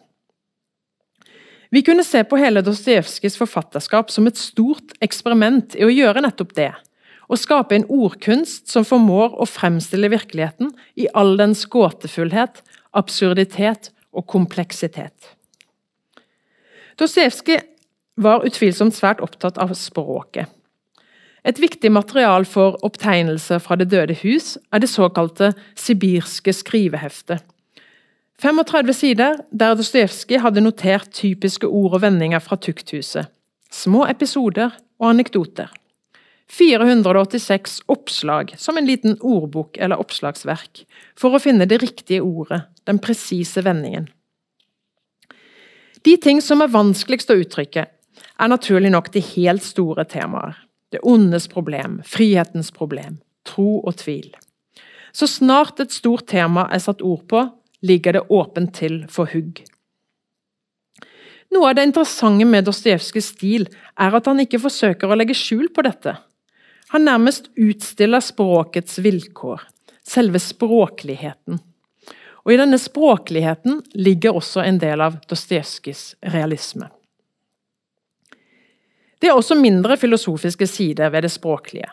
Vi 1.72 1.82
kunne 1.88 2.04
se 2.04 2.24
på 2.28 2.36
hele 2.36 2.64
Dostojevskijs 2.66 3.38
forfatterskap 3.40 4.10
som 4.12 4.26
et 4.28 4.40
stort 4.40 4.92
eksperiment 5.00 5.78
i 5.80 5.86
å 5.88 5.94
gjøre 5.94 6.24
nettopp 6.26 6.52
det. 6.58 6.74
Å 7.32 7.38
skape 7.40 7.78
en 7.78 7.86
ordkunst 7.88 8.68
som 8.68 8.84
formår 8.84 9.38
å 9.40 9.48
fremstille 9.48 10.10
virkeligheten 10.12 10.74
i 11.00 11.08
all 11.16 11.38
dens 11.40 11.64
gåtefullhet, 11.72 12.60
absurditet 12.94 13.92
og 14.12 14.28
kompleksitet. 14.28 15.36
Dostojevskij 17.00 17.62
var 18.22 18.46
utvilsomt 18.46 18.96
svært 18.96 19.22
opptatt 19.24 19.58
av 19.62 19.74
språket. 19.78 20.50
Et 21.44 21.58
viktig 21.58 21.90
material 21.92 22.46
for 22.46 22.78
opptegnelse 22.86 23.58
fra 23.64 23.76
Det 23.76 23.90
døde 23.90 24.14
hus 24.22 24.58
er 24.72 24.80
det 24.80 24.90
såkalte 24.90 25.54
sibirske 25.76 26.54
skriveheftet. 26.54 27.42
35 28.42 28.94
sider 28.94 29.42
der 29.52 29.76
Dostojevskij 29.76 30.42
hadde 30.42 30.62
notert 30.62 31.12
typiske 31.14 31.68
ord 31.68 31.94
og 31.94 32.02
vendinger 32.02 32.40
fra 32.40 32.56
tukthuset. 32.56 33.30
Små 33.72 34.06
episoder 34.10 34.70
og 35.00 35.10
anekdoter. 35.10 35.72
486 36.52 37.82
oppslag, 37.88 38.54
som 38.58 38.78
en 38.78 38.86
liten 38.86 39.16
ordbok 39.22 39.78
eller 39.80 40.02
oppslagsverk, 40.02 40.84
for 41.16 41.32
å 41.32 41.40
finne 41.40 41.68
det 41.70 41.80
riktige 41.82 42.26
ordet, 42.26 42.66
den 42.90 43.00
presise 43.00 43.64
vendingen. 43.66 44.10
De 46.02 46.18
ting 46.18 46.42
som 46.42 46.64
er 46.64 46.72
vanskeligst 46.74 47.30
å 47.30 47.38
uttrykke, 47.44 47.86
er 48.42 48.50
naturlig 48.50 48.92
nok 48.94 49.12
de 49.14 49.22
helt 49.36 49.64
store 49.64 50.06
temaer. 50.10 50.56
Det 50.92 51.04
ondes 51.08 51.48
problem, 51.48 52.00
frihetens 52.04 52.72
problem, 52.74 53.20
tro 53.48 53.80
og 53.80 54.00
tvil. 54.02 54.32
Så 55.14 55.28
snart 55.30 55.80
et 55.80 55.94
stort 55.94 56.28
tema 56.32 56.66
er 56.72 56.82
satt 56.82 57.04
ord 57.06 57.28
på, 57.30 57.46
ligger 57.86 58.18
det 58.18 58.28
åpent 58.30 58.74
til 58.78 59.04
for 59.12 59.30
hugg. 59.32 59.62
Noe 61.52 61.70
av 61.70 61.78
det 61.78 61.86
interessante 61.90 62.48
med 62.48 62.66
Dostojevskijs 62.68 63.32
stil 63.34 63.66
er 64.00 64.16
at 64.16 64.28
han 64.30 64.40
ikke 64.40 64.62
forsøker 64.64 65.12
å 65.12 65.18
legge 65.20 65.36
skjul 65.36 65.68
på 65.76 65.84
dette. 65.84 66.16
Han 66.96 67.06
nærmest 67.08 67.50
utstiller 67.60 68.24
språkets 68.24 69.00
vilkår, 69.04 69.64
selve 70.08 70.40
språkligheten. 70.44 71.60
Og 72.46 72.54
I 72.54 72.58
denne 72.58 72.80
språkligheten 72.82 73.82
ligger 73.94 74.38
også 74.38 74.64
en 74.66 74.80
del 74.82 75.02
av 75.04 75.20
Dostojevskijs 75.30 76.04
realisme. 76.34 76.90
Det 79.22 79.30
er 79.30 79.38
også 79.38 79.58
mindre 79.60 79.98
filosofiske 80.02 80.66
sider 80.66 81.12
ved 81.14 81.28
det 81.28 81.34
språklige. 81.34 81.92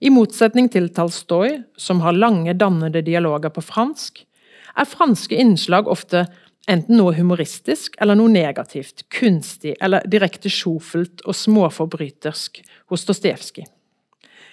I 0.00 0.10
motsetning 0.12 0.68
til 0.68 0.90
Talstoy, 0.92 1.62
som 1.80 2.02
har 2.04 2.12
lange, 2.12 2.52
dannede 2.52 3.00
dialoger 3.00 3.48
på 3.48 3.64
fransk, 3.64 4.20
er 4.76 4.84
franske 4.84 5.38
innslag 5.40 5.88
ofte 5.88 6.26
enten 6.68 6.98
noe 6.98 7.14
humoristisk 7.16 7.96
eller 8.02 8.18
noe 8.18 8.28
negativt, 8.28 9.06
kunstig 9.08 9.76
eller 9.80 10.04
direkte 10.10 10.50
sjofelt 10.52 11.24
og 11.24 11.38
småforbrytersk 11.38 12.60
hos 12.92 13.06
Dostojevskij. 13.08 13.64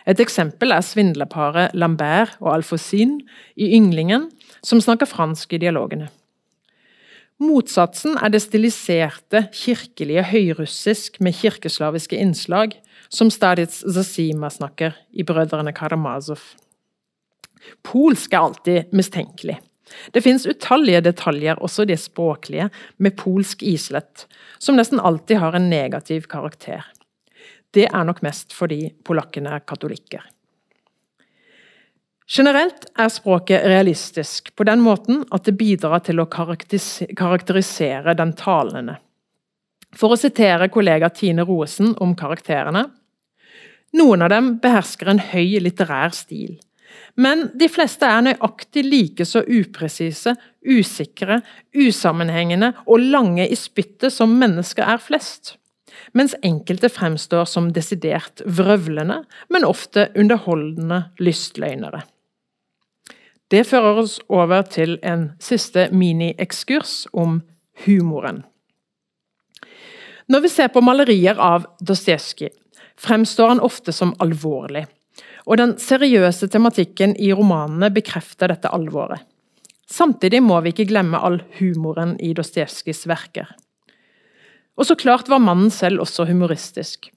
Et 0.08 0.20
eksempel 0.20 0.74
er 0.76 0.84
svindlerparet 0.84 1.76
Lambert 1.80 2.36
og 2.42 2.54
Alfosin 2.58 3.22
i 3.56 3.70
Ynglingen, 3.78 4.28
som 4.64 4.82
snakker 4.82 5.10
fransk 5.10 5.54
i 5.54 5.62
dialogene. 5.62 6.10
Motsatsen 7.44 8.16
er 8.22 8.32
det 8.32 8.44
stiliserte, 8.44 9.48
kirkelige 9.52 10.24
høyrussisk 10.30 11.20
med 11.24 11.36
kirkeslaviske 11.36 12.18
innslag, 12.20 12.78
som 13.14 13.30
Stadits 13.34 13.82
Zazima 13.84 14.50
snakker 14.54 14.96
i 15.12 15.26
Brødrene 15.28 15.74
Karamazov. 15.76 16.42
Polsk 17.84 18.34
er 18.34 18.46
alltid 18.48 18.94
mistenkelig. 18.96 19.60
Det 20.14 20.24
finnes 20.24 20.48
utallige 20.48 21.04
detaljer, 21.06 21.60
også 21.62 21.86
det 21.86 22.00
språklige, 22.02 22.70
med 22.98 23.18
polsk 23.20 23.64
islett, 23.68 24.26
som 24.60 24.78
nesten 24.80 25.02
alltid 25.02 25.42
har 25.44 25.58
en 25.58 25.70
negativ 25.70 26.28
karakter. 26.32 26.86
Det 27.74 27.88
er 27.90 28.06
nok 28.08 28.22
mest 28.26 28.54
fordi 28.56 28.88
polakkene 29.06 29.58
er 29.58 29.66
katolikker. 29.68 30.24
Generelt 32.30 32.86
er 32.96 33.12
språket 33.12 33.66
realistisk 33.68 34.54
på 34.56 34.64
den 34.68 34.80
måten 34.84 35.24
at 35.36 35.44
det 35.48 35.58
bidrar 35.60 36.06
til 36.06 36.22
å 36.24 36.30
karakterisere 36.32 38.16
den 38.16 38.32
talende. 38.40 38.98
For 39.94 40.16
å 40.16 40.20
sitere 40.20 40.72
kollega 40.74 41.12
Tine 41.14 41.46
Roesen 41.46 41.94
om 42.02 42.16
karakterene 42.18 42.88
Noen 43.94 44.24
av 44.26 44.32
dem 44.34 44.56
behersker 44.58 45.12
en 45.12 45.20
høy 45.22 45.60
litterær 45.62 46.16
stil. 46.18 46.56
Men 47.14 47.46
de 47.54 47.68
fleste 47.70 48.08
er 48.10 48.24
nøyaktig 48.26 48.84
like 48.88 49.26
så 49.30 49.44
upresise, 49.46 50.34
usikre, 50.66 51.42
usammenhengende 51.78 52.72
og 52.88 53.06
lange 53.14 53.46
i 53.46 53.58
spyttet 53.58 54.14
som 54.16 54.34
mennesker 54.40 54.88
er 54.96 55.02
flest. 55.02 55.60
Mens 56.18 56.34
enkelte 56.42 56.90
fremstår 56.90 57.46
som 57.50 57.70
desidert 57.74 58.42
vrøvlende, 58.50 59.22
men 59.54 59.68
ofte 59.68 60.08
underholdende 60.18 61.04
lystløgnere. 61.22 62.02
Det 63.52 63.66
fører 63.68 64.00
oss 64.04 64.18
over 64.30 64.64
til 64.70 64.98
en 65.04 65.32
siste 65.44 65.90
mini-ekskurs 65.92 67.04
om 67.14 67.42
humoren. 67.86 68.44
Når 70.32 70.46
vi 70.46 70.50
ser 70.50 70.72
på 70.72 70.82
malerier 70.82 71.40
av 71.42 71.66
Dostojevskij, 71.84 72.54
fremstår 72.98 73.56
han 73.56 73.64
ofte 73.64 73.92
som 73.92 74.16
alvorlig. 74.24 74.86
Og 75.44 75.60
den 75.60 75.76
seriøse 75.82 76.48
tematikken 76.48 77.18
i 77.20 77.34
romanene 77.36 77.92
bekrefter 77.94 78.54
dette 78.54 78.72
alvoret. 78.72 79.20
Samtidig 79.90 80.40
må 80.42 80.62
vi 80.64 80.72
ikke 80.72 80.88
glemme 80.90 81.20
all 81.20 81.42
humoren 81.60 82.16
i 82.24 82.32
Dostojevskijs 82.34 83.04
verker. 83.10 83.52
Og 84.80 84.88
så 84.88 84.96
klart 84.98 85.30
var 85.30 85.44
mannen 85.44 85.70
selv 85.74 86.02
også 86.02 86.26
humoristisk. 86.30 87.12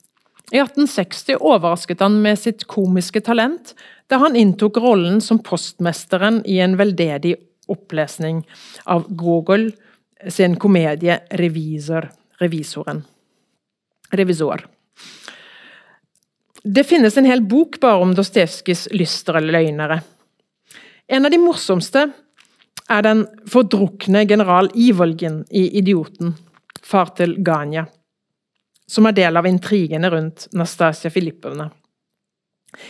I 0.51 0.59
1860 0.59 1.35
overrasket 1.43 1.99
han 1.99 2.21
med 2.21 2.39
sitt 2.39 2.63
komiske 2.71 3.19
talent 3.21 3.73
da 4.07 4.21
han 4.21 4.35
inntok 4.35 4.77
rollen 4.79 5.19
som 5.21 5.41
postmesteren 5.43 6.39
i 6.47 6.61
en 6.63 6.77
veldedig 6.79 7.33
opplesning 7.67 8.45
av 8.85 9.09
Gogol 9.09 9.71
sin 10.31 10.55
komedie 10.55 11.19
'Revisor'. 11.29 12.09
Revisoren. 12.39 13.03
Revisor. 14.11 14.67
Det 16.63 16.83
finnes 16.83 17.17
en 17.17 17.25
hel 17.25 17.41
bok 17.41 17.79
bare 17.79 18.01
om 18.01 18.13
Dostojevskijs 18.15 18.87
lystre 18.91 19.41
løgnere. 19.41 19.99
En 21.07 21.25
av 21.25 21.31
de 21.31 21.37
morsomste 21.41 22.05
er 22.89 23.01
den 23.01 23.25
fordrukne 23.49 24.23
general 24.29 24.71
Ivolgin 24.75 25.43
i 25.51 25.67
'Idioten', 25.81 26.37
far 26.81 27.11
til 27.17 27.35
Ganya 27.43 27.87
som 28.87 29.07
er 29.07 29.15
del 29.17 29.37
av 29.37 29.47
intrigene 29.47 30.09
rundt 30.09 30.47
Nastasia 30.55 31.11
Filippovna. 31.11 31.69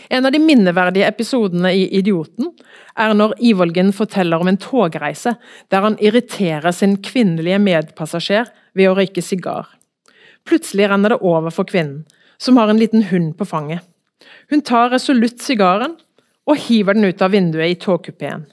En 0.08 0.26
av 0.26 0.32
de 0.32 0.38
minneverdige 0.42 1.06
episodene 1.06 1.70
i 1.74 1.86
Idioten 1.98 2.50
er 2.98 3.14
når 3.16 3.36
Ivolgen 3.50 3.92
forteller 3.94 4.42
om 4.42 4.50
en 4.50 4.58
togreise 4.60 5.36
der 5.72 5.84
han 5.84 5.96
irriterer 6.02 6.74
sin 6.74 6.98
kvinnelige 7.04 7.60
medpassasjer 7.62 8.50
ved 8.76 8.90
å 8.90 8.96
røyke 8.98 9.22
sigar. 9.24 9.70
Plutselig 10.48 10.88
renner 10.90 11.14
det 11.14 11.22
over 11.22 11.54
for 11.54 11.68
kvinnen, 11.68 12.04
som 12.38 12.58
har 12.58 12.70
en 12.70 12.80
liten 12.80 13.06
hund 13.10 13.36
på 13.38 13.46
fanget. 13.48 13.82
Hun 14.50 14.62
tar 14.66 14.92
resolutt 14.92 15.42
sigaren 15.42 15.96
og 16.48 16.60
hiver 16.68 16.96
den 16.96 17.08
ut 17.08 17.22
av 17.22 17.32
vinduet 17.34 17.72
i 17.72 17.80
togkupeen. 17.80 18.46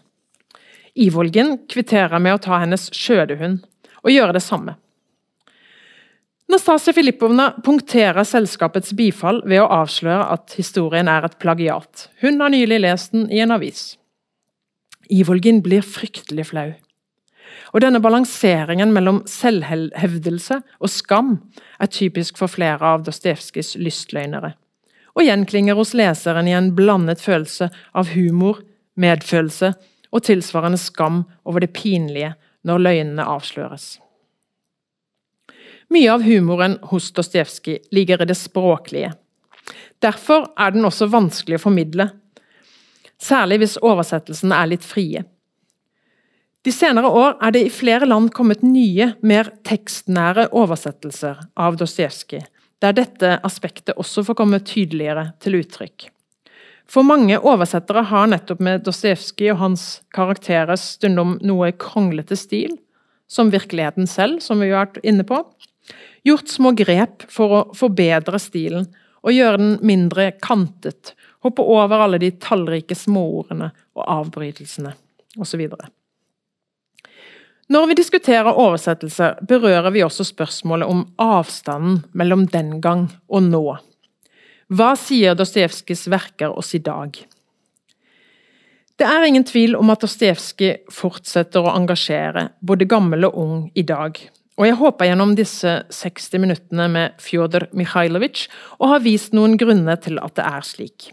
Ivolgen 0.95 1.57
kvitterer 1.71 2.21
med 2.21 2.37
å 2.37 2.41
ta 2.43 2.59
hennes 2.61 2.87
skjødehund 2.95 3.63
og 4.03 4.13
gjøre 4.13 4.35
det 4.37 4.43
samme. 4.45 4.77
Nastasia 6.47 6.93
Filippovna 6.93 7.51
punkterer 7.65 8.23
selskapets 8.23 8.93
bifall 8.93 9.41
ved 9.49 9.63
å 9.63 9.69
avsløre 9.81 10.27
at 10.35 10.53
historien 10.59 11.09
er 11.09 11.25
et 11.25 11.39
plagiat. 11.41 12.09
Hun 12.21 12.37
har 12.41 12.53
nylig 12.53 12.83
lest 12.83 13.15
den 13.15 13.25
i 13.33 13.41
en 13.41 13.55
avis. 13.55 13.95
Ivolgin 15.09 15.63
blir 15.65 15.81
fryktelig 15.81 16.51
flau. 16.51 16.67
Og 17.73 17.81
Denne 17.81 17.99
balanseringen 18.01 18.93
mellom 18.93 19.23
selvhevdelse 19.29 20.59
og 20.79 20.93
skam 20.93 21.33
er 21.81 21.91
typisk 21.91 22.37
for 22.39 22.51
flere 22.51 22.93
av 22.93 23.03
Dostojevskijs 23.07 23.73
lystløgnere, 23.81 24.53
og 25.17 25.25
gjenklinger 25.25 25.75
hos 25.75 25.95
leseren 25.97 26.47
i 26.47 26.55
en 26.55 26.71
blandet 26.77 27.23
følelse 27.25 27.71
av 27.97 28.13
humor, 28.13 28.61
medfølelse 28.95 29.73
og 30.13 30.23
tilsvarende 30.29 30.79
skam 30.79 31.23
over 31.43 31.65
det 31.65 31.73
pinlige 31.75 32.35
når 32.63 32.85
løgnene 32.85 33.29
avsløres. 33.33 33.95
Mye 35.95 36.11
av 36.11 36.23
humoren 36.25 36.79
hos 36.81 37.11
Dostojevskij 37.15 37.77
ligger 37.91 38.21
i 38.21 38.25
det 38.25 38.35
språklige. 38.35 39.13
Derfor 40.03 40.49
er 40.59 40.73
den 40.75 40.83
også 40.83 41.07
vanskelig 41.07 41.55
å 41.55 41.61
formidle, 41.69 42.09
særlig 43.21 43.61
hvis 43.61 43.77
oversettelsene 43.79 44.57
er 44.59 44.71
litt 44.73 44.83
frie. 44.83 45.21
De 46.67 46.73
senere 46.73 47.07
år 47.07 47.37
er 47.39 47.53
det 47.55 47.61
i 47.63 47.71
flere 47.71 48.09
land 48.09 48.33
kommet 48.35 48.65
nye, 48.65 49.13
mer 49.23 49.53
tekstnære 49.63 50.49
oversettelser 50.51 51.45
av 51.55 51.77
Dostojevskij, 51.79 52.43
der 52.83 52.97
dette 52.97 53.37
aspektet 53.47 53.95
også 53.95 54.25
får 54.27 54.39
komme 54.41 54.59
tydeligere 54.67 55.29
til 55.39 55.61
uttrykk. 55.61 56.09
For 56.91 57.07
mange 57.07 57.37
oversettere 57.39 58.03
har 58.09 58.27
nettopp 58.33 58.59
med 58.67 58.83
Dostojevskij 58.83 59.53
og 59.53 59.61
hans 59.61 59.85
karakterer 60.17 60.75
stundom 60.81 61.37
noe 61.45 61.71
kronglete 61.71 62.35
stil, 62.35 62.75
som 63.31 63.53
virkeligheten 63.53 64.11
selv, 64.11 64.43
som 64.43 64.59
vi 64.59 64.73
har 64.73 64.89
vært 64.89 64.99
inne 65.07 65.23
på, 65.23 65.39
Gjort 66.25 66.49
små 66.49 66.71
grep 66.77 67.25
for 67.31 67.53
å 67.53 67.63
forbedre 67.77 68.39
stilen 68.41 68.87
og 69.25 69.33
gjøre 69.33 69.61
den 69.61 69.75
mindre 69.85 70.31
kantet. 70.41 71.13
Hoppe 71.45 71.65
over 71.65 72.05
alle 72.05 72.21
de 72.21 72.31
tallrike 72.41 72.97
småordene 72.97 73.71
og 73.97 74.07
avbrytelsene 74.19 74.95
osv. 75.41 75.67
Når 77.65 77.87
vi 77.89 77.97
diskuterer 77.97 78.59
oversettelse, 78.61 79.31
berører 79.49 79.89
vi 79.93 80.03
også 80.05 80.25
spørsmålet 80.27 80.89
om 80.89 81.05
avstanden 81.21 82.03
mellom 82.13 82.45
den 82.53 82.77
gang 82.81 83.07
og 83.25 83.47
nå. 83.47 83.63
Hva 84.69 84.91
sier 84.97 85.37
Dostojevskijs 85.37 86.05
verker 86.09 86.53
oss 86.53 86.73
i 86.77 86.81
dag? 86.85 87.17
Det 88.95 89.05
er 89.05 89.25
ingen 89.27 89.43
tvil 89.43 89.75
om 89.75 89.89
at 89.91 90.05
Dostojevskij 90.05 90.85
fortsetter 90.93 91.65
å 91.65 91.73
engasjere 91.73 92.47
både 92.61 92.87
gammel 92.89 93.27
og 93.27 93.41
ung 93.41 93.57
i 93.75 93.83
dag. 93.83 94.17
Og 94.55 94.67
jeg 94.69 94.77
håper 94.79 95.09
gjennom 95.09 95.33
disse 95.35 95.71
60 95.91 96.39
minuttene 96.39 96.87
med 96.91 97.19
Fjodor 97.19 97.67
Mikhailovitsj 97.75 98.47
å 98.79 98.93
ha 98.93 98.99
vist 99.03 99.35
noen 99.35 99.57
grunner 99.59 99.99
til 99.99 100.19
at 100.23 100.37
det 100.39 100.45
er 100.47 100.67
slik. 100.67 101.09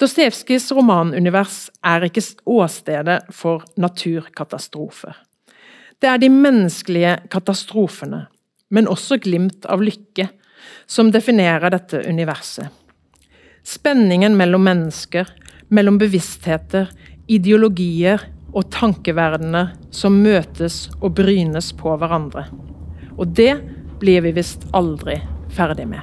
Dostojevskijs 0.00 0.70
romanunivers 0.72 1.66
er 1.84 2.06
ikke 2.06 2.24
åstedet 2.48 3.18
for 3.36 3.66
naturkatastrofer. 3.76 5.12
Det 6.00 6.08
er 6.08 6.20
de 6.22 6.30
menneskelige 6.32 7.18
katastrofene, 7.28 8.24
men 8.72 8.88
også 8.88 9.20
glimt 9.20 9.68
av 9.68 9.84
lykke, 9.84 10.30
som 10.88 11.12
definerer 11.12 11.72
dette 11.74 12.00
universet. 12.08 12.70
Spenningen 13.60 14.38
mellom 14.40 14.64
mennesker, 14.64 15.28
mellom 15.68 15.98
bevisstheter, 16.00 16.88
ideologier 17.28 18.24
og 18.50 18.70
tankeverdener 18.74 19.74
som 19.94 20.16
møtes 20.22 20.88
og 21.00 21.14
brynes 21.18 21.70
på 21.78 21.94
hverandre. 22.00 22.46
Og 23.18 23.30
det 23.36 23.52
blir 24.00 24.24
vi 24.24 24.32
visst 24.34 24.66
aldri 24.76 25.20
ferdig 25.54 25.86
med. 25.90 26.02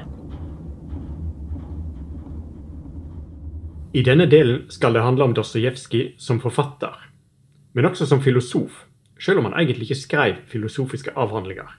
I 3.97 4.03
denne 4.05 4.27
delen 4.29 4.67
skal 4.69 4.93
det 4.93 5.01
handle 5.01 5.25
om 5.25 5.33
Dostojevskij 5.33 6.15
som 6.21 6.39
forfatter, 6.43 6.93
men 7.73 7.87
også 7.87 8.05
som 8.05 8.21
filosof, 8.21 8.83
selv 9.19 9.39
om 9.39 9.47
han 9.49 9.55
egentlig 9.57 9.87
ikke 9.87 10.01
skrev 10.03 10.41
filosofiske 10.51 11.15
avhandlinger. 11.17 11.71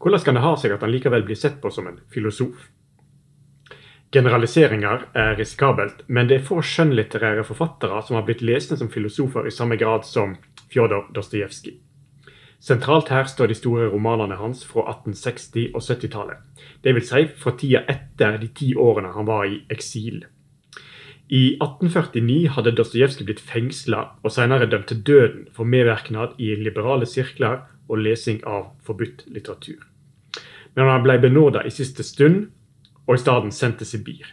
Hvordan 0.00 0.22
kan 0.24 0.38
det 0.38 0.44
ha 0.46 0.54
seg 0.56 0.72
at 0.74 0.82
han 0.82 0.90
likevel 0.94 1.26
blir 1.26 1.38
sett 1.38 1.60
på 1.60 1.70
som 1.70 1.90
en 1.90 2.00
filosof? 2.14 2.70
Generaliseringer 4.12 5.06
er 5.16 5.38
risikabelt, 5.38 6.02
men 6.06 6.28
det 6.28 6.36
er 6.36 6.44
få 6.44 6.58
skjønnlitterære 6.60 7.46
forfattere 7.48 8.02
som 8.04 8.18
har 8.18 8.26
blitt 8.26 8.42
lesende 8.44 8.76
som 8.76 8.90
filosofer 8.92 9.48
i 9.48 9.54
samme 9.54 9.78
grad 9.80 10.04
som 10.04 10.34
Fjodor 10.68 11.06
Dostojevskij. 11.16 11.78
Sentralt 12.60 13.08
her 13.08 13.24
står 13.24 13.48
de 13.48 13.56
store 13.56 13.88
romanene 13.88 14.36
hans 14.36 14.66
fra 14.68 14.84
1860- 14.92 15.72
og 15.72 15.80
70-tallet. 15.80 16.44
Dvs. 16.84 17.08
Si 17.08 17.24
fra 17.40 17.56
tida 17.56 17.82
etter 17.88 18.36
de 18.38 18.52
ti 18.52 18.74
årene 18.76 19.16
han 19.16 19.26
var 19.26 19.48
i 19.48 19.62
eksil. 19.72 20.26
I 21.32 21.56
1849 21.56 22.52
hadde 22.52 22.76
Dostojevskij 22.76 23.26
blitt 23.26 23.40
fengsla 23.40 24.06
og 24.20 24.30
senere 24.36 24.68
dømt 24.68 24.92
til 24.92 25.00
døden 25.08 25.46
for 25.56 25.64
medvirknad 25.64 26.36
i 26.36 26.52
liberale 26.60 27.08
sirkler 27.08 27.62
og 27.88 28.04
lesing 28.04 28.44
av 28.44 28.74
forbudt 28.84 29.24
litteratur. 29.32 29.80
Men 30.76 30.92
han 30.92 31.02
ble 31.02 31.16
benåda 31.24 31.64
i 31.64 31.72
siste 31.72 32.04
stund 32.04 32.50
og 33.06 33.14
i 33.14 33.22
stedet 33.22 33.54
sendt 33.54 33.78
til 33.82 33.86
Sibir. 33.86 34.32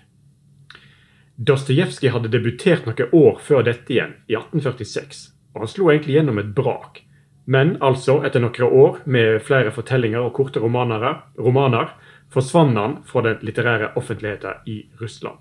Dostojevskij 1.40 2.12
hadde 2.12 2.32
debutert 2.32 2.88
noen 2.88 3.14
år 3.16 3.38
før 3.40 3.64
dette 3.64 3.94
igjen, 3.94 4.18
i 4.28 4.36
1846, 4.36 5.30
og 5.56 5.64
han 5.64 5.72
slo 5.72 5.88
egentlig 5.92 6.18
gjennom 6.18 6.42
et 6.42 6.52
brak. 6.56 7.04
Men 7.50 7.78
altså, 7.82 8.20
etter 8.28 8.44
noen 8.44 8.74
år 8.82 9.00
med 9.06 9.40
flere 9.48 9.72
fortellinger 9.72 10.26
og 10.26 10.34
korte 10.36 10.60
romaner, 10.60 11.24
romaner 11.40 11.96
forsvant 12.30 12.78
han 12.78 12.98
fra 13.08 13.24
den 13.26 13.40
litterære 13.42 13.94
offentligheten 13.96 14.68
i 14.68 14.82
Russland. 15.00 15.40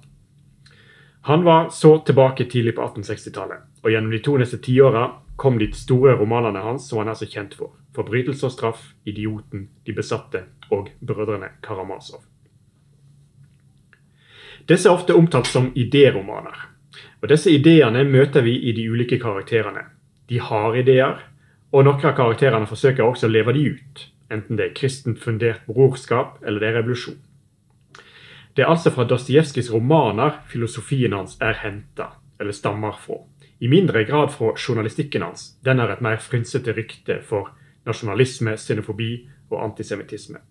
Han 1.29 1.43
var 1.45 1.69
så 1.75 1.99
tilbake 2.07 2.47
tidlig 2.49 2.77
på 2.79 2.87
1860-tallet, 2.87 3.67
og 3.83 3.91
gjennom 3.91 4.15
de 4.15 4.23
to 4.23 4.37
neste 4.39 4.63
tiåra 4.63 5.09
kom 5.37 5.59
de 5.59 5.69
store 5.75 6.15
romanene 6.17 6.63
hans 6.63 6.87
som 6.89 7.03
han 7.03 7.11
er 7.11 7.19
så 7.19 7.27
kjent 7.27 7.59
for. 7.59 7.75
'Forbrytelse 7.93 8.47
og 8.47 8.53
straff', 8.55 8.95
'Idioten', 9.05 9.69
'De 9.85 9.93
besatte' 9.93 10.47
og 10.71 10.91
'Brødrene 11.03 11.51
Karamazov'. 11.67 12.28
Disse 14.69 14.89
er 14.89 14.93
ofte 14.93 15.17
omtalt 15.17 15.49
som 15.49 15.71
idéromaner. 15.75 16.67
Og 17.23 17.31
Disse 17.33 17.51
ideene 17.51 18.05
møter 18.05 18.45
vi 18.45 18.59
i 18.69 18.75
de 18.77 18.85
ulike 18.91 19.19
karakterene. 19.21 19.87
De 20.29 20.41
har 20.45 20.77
ideer, 20.77 21.23
og 21.73 21.85
noen 21.85 22.05
av 22.05 22.15
karakterene 22.17 22.69
forsøker 22.69 23.05
også 23.05 23.29
å 23.29 23.33
leve 23.33 23.55
de 23.57 23.65
ut. 23.73 24.05
Enten 24.29 24.61
det 24.61 24.67
er 24.67 24.77
kristent 24.77 25.21
fundert 25.23 25.65
brorskap 25.67 26.43
eller 26.45 26.61
det 26.61 26.69
er 26.69 26.79
revolusjon. 26.83 27.17
Det 28.53 28.65
er 28.65 28.73
altså 28.73 28.91
fra 28.93 29.07
Dostojevskijs 29.09 29.71
romaner 29.73 30.41
filosofien 30.51 31.15
hans 31.17 31.37
er 31.41 31.57
henta, 31.63 32.11
eller 32.41 32.53
stammer 32.53 32.97
fra. 32.99 33.23
I 33.61 33.69
mindre 33.71 34.05
grad 34.05 34.33
fra 34.35 34.53
journalistikken 34.57 35.23
hans. 35.23 35.57
Den 35.65 35.79
har 35.79 35.91
et 35.95 36.03
mer 36.05 36.21
frynsete 36.21 36.75
rykte 36.77 37.21
for 37.25 37.55
nasjonalisme, 37.89 38.57
xenofobi 38.59 39.13
og 39.51 39.63
antisemittisme. 39.65 40.43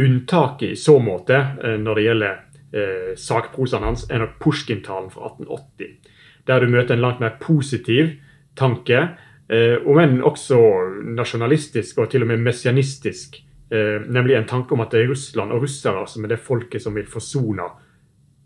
Unntaket 0.00 0.72
i 0.72 0.76
så 0.76 0.98
måte, 0.98 1.36
eh, 1.36 1.78
når 1.78 1.94
det 1.94 2.04
gjelder 2.04 2.40
eh, 2.72 3.12
sakprosaen 3.16 3.84
hans, 3.86 4.06
er 4.10 4.22
nok 4.22 4.38
Pushkin-talen 4.42 5.10
fra 5.12 5.32
1880. 5.34 5.96
Der 6.46 6.60
du 6.60 6.72
møter 6.72 6.96
en 6.96 7.04
langt 7.04 7.20
mer 7.20 7.36
positiv 7.40 8.16
tanke, 8.58 9.02
eh, 9.48 9.76
om 9.86 10.00
enn 10.02 10.20
også 10.22 10.58
nasjonalistisk 11.16 11.98
og 11.98 12.10
til 12.10 12.26
og 12.26 12.32
med 12.32 12.42
messianistisk. 12.42 13.42
Eh, 13.72 14.00
nemlig 14.04 14.36
en 14.36 14.48
tanke 14.48 14.74
om 14.74 14.82
at 14.84 14.92
det 14.92 15.04
er 15.04 15.08
Russland 15.08 15.52
og 15.52 15.62
russere 15.62 16.06
som 16.06 16.24
er 16.24 16.34
det 16.34 16.40
folket 16.40 16.82
som 16.82 16.94
vil 16.94 17.06
forsone 17.08 17.70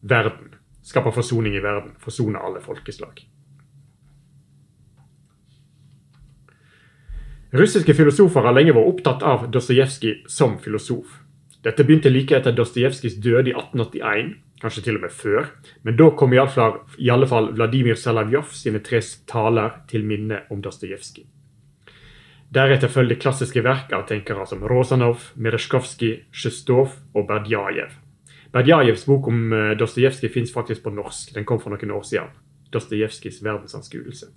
verden. 0.02 0.52
Skape 0.86 1.10
forsoning 1.12 1.56
i 1.56 1.62
verden. 1.62 1.96
Forsone 1.98 2.38
alle 2.38 2.60
folkeslag. 2.62 3.24
Russiske 7.56 7.94
filosofer 7.94 8.44
har 8.44 8.54
lenge 8.54 8.74
vært 8.76 8.90
opptatt 8.90 9.22
av 9.26 9.46
Dostojevskij 9.50 10.26
som 10.30 10.58
filosof. 10.62 11.22
Dette 11.66 11.82
begynte 11.82 12.12
like 12.12 12.36
etter 12.36 12.54
Dostojevskijs 12.54 13.16
død 13.18 13.48
i 13.50 13.52
1881, 13.56 14.28
kanskje 14.62 14.82
til 14.86 14.98
og 15.00 15.02
med 15.02 15.14
før. 15.14 15.48
Men 15.82 15.96
da 15.98 16.06
kom 16.14 16.34
i 16.34 16.38
alle 16.38 16.52
fall, 16.54 16.76
i 17.02 17.10
alle 17.10 17.26
fall 17.26 17.48
Vladimir 17.56 17.98
Salavjov 17.98 18.52
sine 18.54 18.78
tre 18.86 19.00
taler 19.26 19.80
til 19.90 20.06
minne 20.06 20.44
om 20.54 20.62
Dostojevskij. 20.62 21.26
Deretter 22.54 22.88
følger 22.88 23.18
klassiske 23.18 23.64
verk 23.66 23.90
av 23.96 24.06
tenkere 24.06 24.46
som 24.46 24.62
Rosanov, 24.62 25.32
Merezjkovskij, 25.34 26.20
Sjestov 26.30 27.00
og 27.14 27.26
Berdjajev. 27.26 27.98
Berdjajevs 28.54 29.02
bok 29.10 29.26
om 29.26 29.52
eh, 29.52 29.74
Dostojevskij 29.74 30.30
fins 30.30 30.54
faktisk 30.54 30.86
på 30.86 30.94
norsk. 30.94 31.34
Den 31.34 31.44
kom 31.44 31.58
for 31.58 31.74
noen 31.74 31.98
år 31.98 32.06
siden. 32.06 32.30
Dostojevskijs 32.70 33.42
verdensanskuelse. 33.42 34.30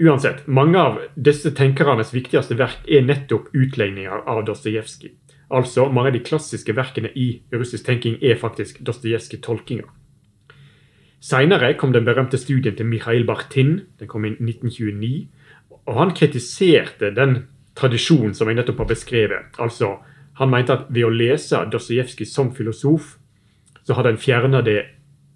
Uansett, 0.00 0.42
mange 0.48 0.82
av 0.82 0.98
disse 1.14 1.54
tenkernes 1.54 2.10
viktigste 2.10 2.58
verk 2.58 2.82
er 2.88 3.06
nettopp 3.06 3.54
utlegninger 3.54 4.26
av 4.26 4.42
Dostojevskij. 4.50 5.19
Altså, 5.50 5.88
mange 5.90 6.12
av 6.12 6.14
de 6.14 6.22
klassiske 6.22 6.74
verkene 6.76 7.10
i 7.18 7.42
russisk 7.52 7.86
tenking 7.86 8.20
er 8.22 8.38
faktisk 8.38 8.78
Dostojevskij-tolkinger. 8.86 9.88
Seinere 11.20 11.74
kom 11.76 11.92
den 11.92 12.06
berømte 12.06 12.38
studien 12.38 12.76
til 12.76 12.86
Mikhail 12.86 13.26
Bartin, 13.26 13.80
den 13.98 14.08
kom 14.08 14.24
i 14.24 14.30
1929. 14.36 15.28
og 15.86 15.98
Han 15.98 16.14
kritiserte 16.16 17.10
den 17.14 17.48
tradisjonen 17.76 18.34
som 18.34 18.48
jeg 18.48 18.56
nettopp 18.56 18.78
har 18.84 18.92
beskrevet. 18.94 19.58
Altså, 19.58 19.98
Han 20.34 20.50
mente 20.50 20.72
at 20.72 20.86
ved 20.88 21.04
å 21.04 21.10
lese 21.12 21.58
Dostojevskij 21.72 22.24
som 22.26 22.54
filosof, 22.54 23.18
så 23.84 23.94
hadde 23.94 24.08
han 24.14 24.18
fjerna 24.18 24.62
det 24.62 24.86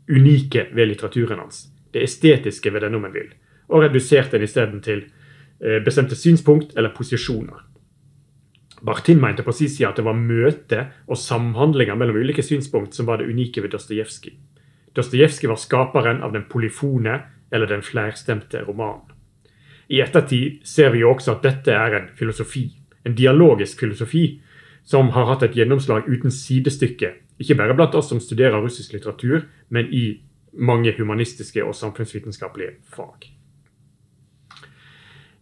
unike 0.08 0.68
ved 0.72 0.88
litteraturen 0.88 1.42
hans. 1.42 1.68
Det 1.92 2.02
estetiske 2.02 2.72
ved 2.72 2.80
den, 2.80 2.94
om 2.94 3.04
en 3.04 3.12
vil. 3.12 3.28
Og 3.68 3.82
reduserte 3.82 4.38
den 4.38 4.44
isteden 4.44 4.80
til 4.80 5.04
eh, 5.60 5.82
bestemte 5.84 6.16
synspunkt 6.16 6.72
eller 6.76 6.94
posisjoner. 6.96 7.73
Bartin 8.84 9.20
mente 9.20 9.42
på 9.42 9.52
sin 9.52 9.70
side 9.72 9.88
at 9.88 9.96
det 9.96 10.04
var 10.04 10.18
møte 10.18 10.80
og 11.08 11.16
samhandlinger 11.16 11.96
mellom 11.96 12.18
ulike 12.20 12.44
synspunkt 12.44 12.96
som 12.96 13.08
var 13.08 13.20
det 13.20 13.30
unike 13.32 13.62
ved 13.64 13.72
Dostojevskij. 13.72 14.34
Dostojevskij 14.96 15.48
var 15.48 15.60
skaperen 15.60 16.22
av 16.22 16.34
den 16.34 16.44
polyfone 16.50 17.22
eller 17.50 17.70
den 17.70 17.82
flerstemte 17.82 18.60
romanen. 18.66 19.08
I 19.88 20.00
ettertid 20.00 20.62
ser 20.68 20.92
vi 20.92 21.02
jo 21.02 21.12
også 21.12 21.36
at 21.36 21.44
dette 21.44 21.72
er 21.72 21.96
en 21.96 22.08
filosofi, 22.16 22.70
en 23.04 23.16
dialogisk 23.16 23.80
filosofi, 23.80 24.40
som 24.84 25.10
har 25.16 25.28
hatt 25.28 25.44
et 25.44 25.56
gjennomslag 25.56 26.08
uten 26.08 26.32
sidestykke, 26.32 27.12
ikke 27.40 27.56
bare 27.58 27.76
blant 27.76 27.96
oss 27.98 28.08
som 28.12 28.20
studerer 28.20 28.60
russisk 28.62 28.92
litteratur, 28.94 29.46
men 29.68 29.88
i 29.92 30.20
mange 30.52 30.94
humanistiske 30.96 31.64
og 31.64 31.74
samfunnsvitenskapelige 31.76 32.78
fag. 32.94 33.33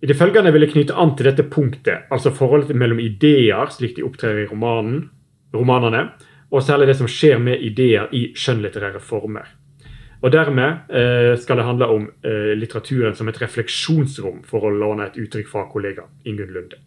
I 0.02 0.06
det 0.10 0.18
følgende 0.18 0.50
vil 0.50 0.64
jeg 0.66 0.72
knytte 0.72 0.98
an 0.98 1.12
til 1.14 1.28
dette 1.28 1.44
punktet, 1.46 2.08
altså 2.10 2.32
forholdet 2.34 2.74
mellom 2.74 2.98
ideer, 2.98 3.68
slik 3.70 3.94
de 3.94 4.02
opptrer 4.02 4.40
i 4.42 4.46
romanen, 4.50 5.04
romanene, 5.54 6.08
og 6.50 6.64
særlig 6.66 6.88
det 6.90 6.96
som 6.98 7.10
skjer 7.10 7.38
med 7.38 7.62
ideer 7.62 8.10
i 8.10 8.32
skjønnlitterære 8.34 8.98
former. 9.00 9.46
Og 10.22 10.32
Dermed 10.34 10.90
eh, 10.90 11.36
skal 11.38 11.58
det 11.58 11.66
handle 11.66 11.86
om 11.90 12.08
eh, 12.26 12.50
litteraturen 12.58 13.14
som 13.14 13.30
et 13.30 13.38
refleksjonsrom, 13.42 14.42
for 14.46 14.66
å 14.66 14.74
låne 14.74 15.06
et 15.06 15.20
uttrykk 15.22 15.48
fra 15.50 15.68
kollega 15.70 16.08
Ingunn 16.26 16.50
Lunde. 16.50 16.82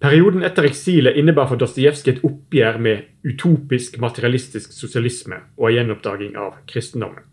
Perioden 0.00 0.44
etter 0.48 0.64
eksilet 0.64 1.20
innebar 1.20 1.50
for 1.50 1.60
Dostojevskij 1.60 2.14
et 2.14 2.24
oppgjør 2.24 2.80
med 2.80 3.28
utopisk 3.28 4.00
materialistisk 4.00 4.72
sosialisme 4.72 5.42
og 5.58 5.68
en 5.68 5.76
gjenoppdaging 5.76 6.40
av 6.40 6.62
kristendommen. 6.68 7.28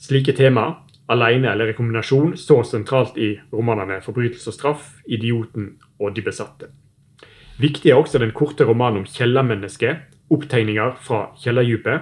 Slike 0.00 0.32
temaer 0.36 0.85
alene 1.08 1.52
eller 1.52 1.70
i 1.70 1.76
kombinasjon 1.76 2.36
så 2.36 2.62
sentralt 2.64 3.18
i 3.18 3.36
romanene 3.52 4.00
'Forbrytelse 4.00 4.50
og 4.50 4.54
straff', 4.54 5.02
'Idioten' 5.08 5.78
og 6.00 6.14
'De 6.14 6.22
besatte'. 6.22 6.70
Viktig 7.58 7.90
er 7.90 7.94
også 7.96 8.18
den 8.18 8.32
korte 8.32 8.64
romanen 8.64 8.98
om 8.98 9.04
kjellermennesket, 9.04 9.96
opptegninger 10.30 10.96
fra 11.00 11.30
kjellerdypet, 11.40 12.00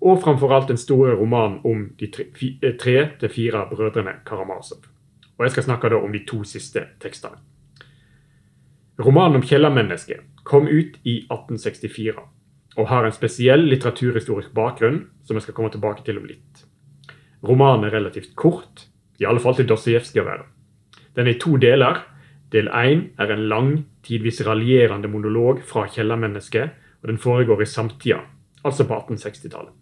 og 0.00 0.22
framfor 0.22 0.52
alt 0.52 0.68
den 0.68 0.76
store 0.76 1.14
romanen 1.16 1.60
om 1.64 1.90
de 2.00 2.06
tre 2.78 3.10
til 3.20 3.28
fire 3.28 3.66
brødrene 3.70 4.12
Karamazov. 4.26 4.84
Og 5.38 5.44
Jeg 5.44 5.50
skal 5.50 5.62
snakke 5.62 5.88
da 5.88 5.96
om 5.96 6.12
de 6.12 6.24
to 6.28 6.44
siste 6.44 6.86
tekstene. 7.00 7.36
Romanen 9.00 9.36
om 9.36 9.42
kjellermennesket 9.42 10.20
kom 10.44 10.68
ut 10.68 11.00
i 11.04 11.26
1864 11.30 12.14
og 12.76 12.88
har 12.88 13.04
en 13.04 13.12
spesiell 13.12 13.66
litteraturhistorisk 13.66 14.54
bakgrunn 14.54 15.06
som 15.24 15.36
jeg 15.36 15.42
skal 15.42 15.54
komme 15.54 15.70
tilbake 15.70 16.04
til 16.04 16.18
om 16.18 16.24
litt. 16.24 16.64
Romanen 17.44 17.88
er 17.88 17.94
relativt 17.98 18.34
kort, 18.36 18.86
i 19.20 19.26
alle 19.28 19.42
fall 19.42 19.56
til 19.58 19.68
Dostojevskij 19.68 20.22
å 20.22 20.26
være. 20.26 20.44
Den 21.14 21.28
er 21.28 21.36
i 21.36 21.40
to 21.40 21.56
deler. 21.60 22.02
Del 22.52 22.68
én 22.70 23.08
er 23.18 23.32
en 23.34 23.48
lang, 23.50 23.70
tidvis 24.06 24.42
raljerende 24.46 25.10
monolog 25.10 25.62
fra 25.66 25.86
kjellermennesket, 25.90 26.76
og 27.02 27.10
den 27.10 27.18
foregår 27.18 27.62
i 27.62 27.68
samtida, 27.68 28.20
altså 28.64 28.86
på 28.88 28.96
1860-tallet. 28.96 29.74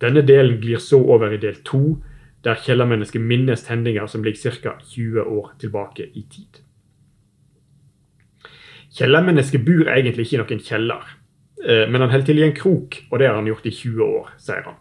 Denne 0.00 0.22
delen 0.22 0.60
glir 0.62 0.78
så 0.78 1.00
over 1.02 1.34
i 1.34 1.40
del 1.42 1.58
to, 1.66 1.98
der 2.46 2.60
kjellermennesket 2.62 3.20
minnes 3.20 3.66
hendinger 3.66 4.06
som 4.06 4.22
ligger 4.24 4.54
ca. 4.62 4.76
20 4.94 5.26
år 5.26 5.52
tilbake 5.58 6.06
i 6.14 6.22
tid. 6.30 6.62
Kjellermennesket 8.94 9.64
bor 9.66 9.90
egentlig 9.90 10.28
ikke 10.28 10.38
i 10.38 10.42
noen 10.44 10.62
kjeller, 10.64 11.14
eh, 11.66 11.84
men 11.90 12.00
han 12.00 12.12
holder 12.14 12.30
til 12.30 12.40
i 12.40 12.46
en 12.46 12.56
krok, 12.56 13.02
og 13.10 13.18
det 13.18 13.28
har 13.28 13.36
han 13.36 13.50
gjort 13.50 13.66
i 13.66 13.74
20 13.74 14.04
år, 14.06 14.30
sier 14.38 14.62
han. 14.70 14.78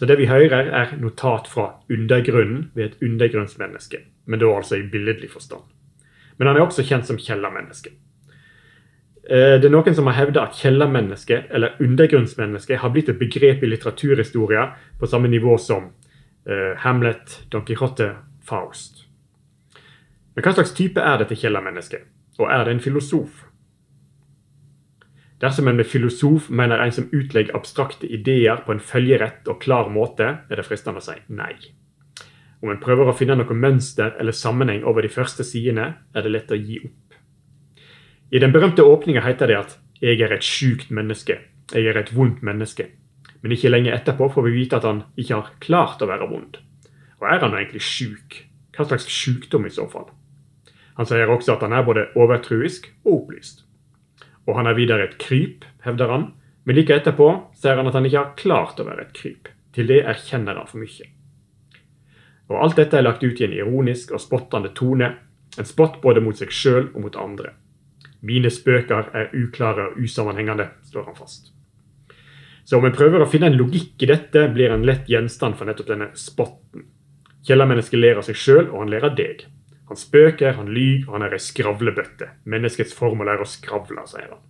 Så 0.00 0.06
det 0.08 0.16
vi 0.16 0.30
hører, 0.30 0.70
er 0.72 0.92
notat 0.96 1.44
fra 1.52 1.74
undergrunnen 1.92 2.70
ved 2.72 2.84
et 2.86 3.02
undergrunnsmenneske, 3.04 3.98
men 4.24 4.40
da 4.40 4.48
altså 4.48 4.78
i 4.78 4.86
billedlig 4.88 5.28
forstand. 5.28 5.66
Men 6.38 6.48
han 6.48 6.56
er 6.56 6.64
også 6.64 6.86
kjent 6.88 7.04
som 7.04 7.18
kjellermenneske. 7.20 7.90
Eh, 9.28 9.58
det 9.60 9.68
er 9.68 9.74
noen 9.74 9.98
som 9.98 10.08
har 10.08 10.16
hevda 10.16 10.46
at 10.46 10.56
kjellermenneske, 10.56 11.42
eller 11.52 11.76
undergrunnsmenneske, 11.84 12.78
har 12.80 12.94
blitt 12.94 13.12
et 13.12 13.20
begrep 13.20 13.60
i 13.60 13.68
litteraturhistoria 13.74 14.70
på 14.96 15.10
samme 15.12 15.28
nivå 15.28 15.58
som 15.60 15.90
uh, 16.48 16.72
Hamlet, 16.80 17.36
Don 17.52 17.68
Quijote, 17.68 18.14
Faust. 18.40 19.04
Men 20.32 20.48
hva 20.48 20.56
slags 20.56 20.72
type 20.80 21.04
er 21.04 21.20
dette 21.20 21.36
kjellermennesket? 21.36 22.08
Og 22.40 22.48
er 22.48 22.64
det 22.64 22.78
en 22.78 22.84
filosof? 22.88 23.49
Dersom 25.40 25.68
en 25.68 25.76
med 25.76 25.88
filosof 25.88 26.50
mener 26.50 26.82
en 26.84 26.92
som 26.92 27.08
utlegger 27.12 27.56
abstrakte 27.56 28.06
ideer 28.06 28.60
på 28.66 28.74
en 28.74 28.82
følgerett 28.84 29.48
og 29.48 29.62
klar 29.62 29.88
måte, 29.88 30.26
er 30.50 30.60
det 30.60 30.66
fristende 30.66 31.00
å 31.00 31.04
si 31.04 31.16
nei. 31.32 31.54
Om 32.60 32.74
en 32.74 32.80
prøver 32.82 33.08
å 33.08 33.16
finne 33.16 33.38
noe 33.40 33.56
mønster 33.56 34.18
eller 34.20 34.36
sammenheng 34.36 34.84
over 34.84 35.00
de 35.00 35.12
første 35.12 35.46
sidene, 35.48 35.94
er 36.12 36.26
det 36.26 36.34
lett 36.34 36.52
å 36.52 36.60
gi 36.60 36.82
opp. 36.84 37.16
I 38.30 38.38
den 38.38 38.52
berømte 38.52 38.84
åpninga 38.84 39.24
heter 39.24 39.46
det 39.46 39.56
at 39.56 39.78
'jeg 40.00 40.20
er 40.20 40.32
et 40.32 40.44
sjukt 40.44 40.90
menneske', 40.90 41.38
'jeg 41.72 41.86
er 41.86 41.98
et 41.98 42.14
vondt 42.14 42.42
menneske'. 42.42 42.90
Men 43.42 43.52
ikke 43.52 43.70
lenge 43.70 43.92
etterpå 43.92 44.28
får 44.34 44.42
vi 44.44 44.50
vite 44.50 44.76
at 44.76 44.84
han 44.84 45.04
ikke 45.16 45.34
har 45.34 45.50
klart 45.60 46.02
å 46.02 46.06
være 46.06 46.28
vond. 46.28 46.58
Og 47.20 47.28
er 47.28 47.40
han 47.40 47.54
egentlig 47.54 47.80
sjuk? 47.80 48.44
Hva 48.76 48.84
slags 48.84 49.08
sjukdom 49.08 49.66
i 49.66 49.70
så 49.70 49.88
fall? 49.90 50.10
Han 50.96 51.06
sier 51.06 51.26
også 51.26 51.52
at 51.52 51.60
han 51.60 51.72
er 51.72 51.82
både 51.82 52.08
overtruisk 52.14 52.90
og 53.04 53.22
opplyst. 53.22 53.64
Og 54.50 54.56
han 54.58 54.66
er 54.66 54.74
videre 54.74 55.06
et 55.06 55.16
kryp, 55.22 55.64
hevder 55.86 56.10
han, 56.10 56.28
men 56.66 56.76
like 56.76 56.96
etterpå 56.98 57.30
ser 57.54 57.78
han 57.78 57.86
at 57.86 57.94
han 57.94 58.06
ikke 58.08 58.18
har 58.18 58.36
klart 58.38 58.82
å 58.82 58.86
være 58.88 59.06
et 59.06 59.16
kryp. 59.16 59.48
Til 59.70 59.86
det 59.86 60.02
erkjenner 60.10 60.58
han 60.58 60.66
for 60.66 60.82
mye. 60.82 61.06
Og 62.50 62.56
Alt 62.58 62.80
dette 62.80 62.98
er 62.98 63.06
lagt 63.06 63.22
ut 63.22 63.38
i 63.38 63.46
en 63.46 63.54
ironisk 63.54 64.10
og 64.10 64.22
spottende 64.22 64.72
tone, 64.74 65.12
en 65.58 65.66
spott 65.66 66.00
både 66.02 66.22
mot 66.22 66.36
seg 66.36 66.50
sjøl 66.54 66.88
og 66.90 67.04
mot 67.04 67.18
andre. 67.18 67.54
Mine 68.26 68.50
spøker 68.52 69.12
er 69.16 69.30
uklare 69.38 69.92
og 69.92 70.02
usammenhengende, 70.02 70.66
slår 70.90 71.06
han 71.08 71.18
fast. 71.18 71.52
Så 72.66 72.78
om 72.78 72.84
en 72.86 72.94
prøver 72.94 73.22
å 73.22 73.28
finne 73.30 73.48
en 73.50 73.56
logikk 73.58 74.02
i 74.02 74.10
dette, 74.10 74.44
blir 74.52 74.74
en 74.74 74.84
lett 74.86 75.08
gjenstand 75.10 75.56
for 75.58 75.70
nettopp 75.70 75.88
denne 75.94 76.10
spotten. 76.18 76.84
Kjellermennesket 77.46 78.02
ler 78.02 78.20
av 78.20 78.26
seg 78.26 78.36
sjøl, 78.36 78.66
og 78.68 78.82
han 78.82 78.92
ler 78.92 79.06
av 79.06 79.16
deg. 79.18 79.46
Han 79.90 79.98
spøker, 79.98 80.54
han 80.54 80.70
lyver, 80.70 81.08
og 81.08 81.16
han 81.16 81.26
er 81.26 81.34
ei 81.34 81.42
skravlebøtte. 81.42 82.28
Menneskets 82.46 82.94
formål 82.94 83.32
er 83.32 83.42
å 83.42 83.48
skravle, 83.48 84.04
sier 84.06 84.28
han. 84.30 84.42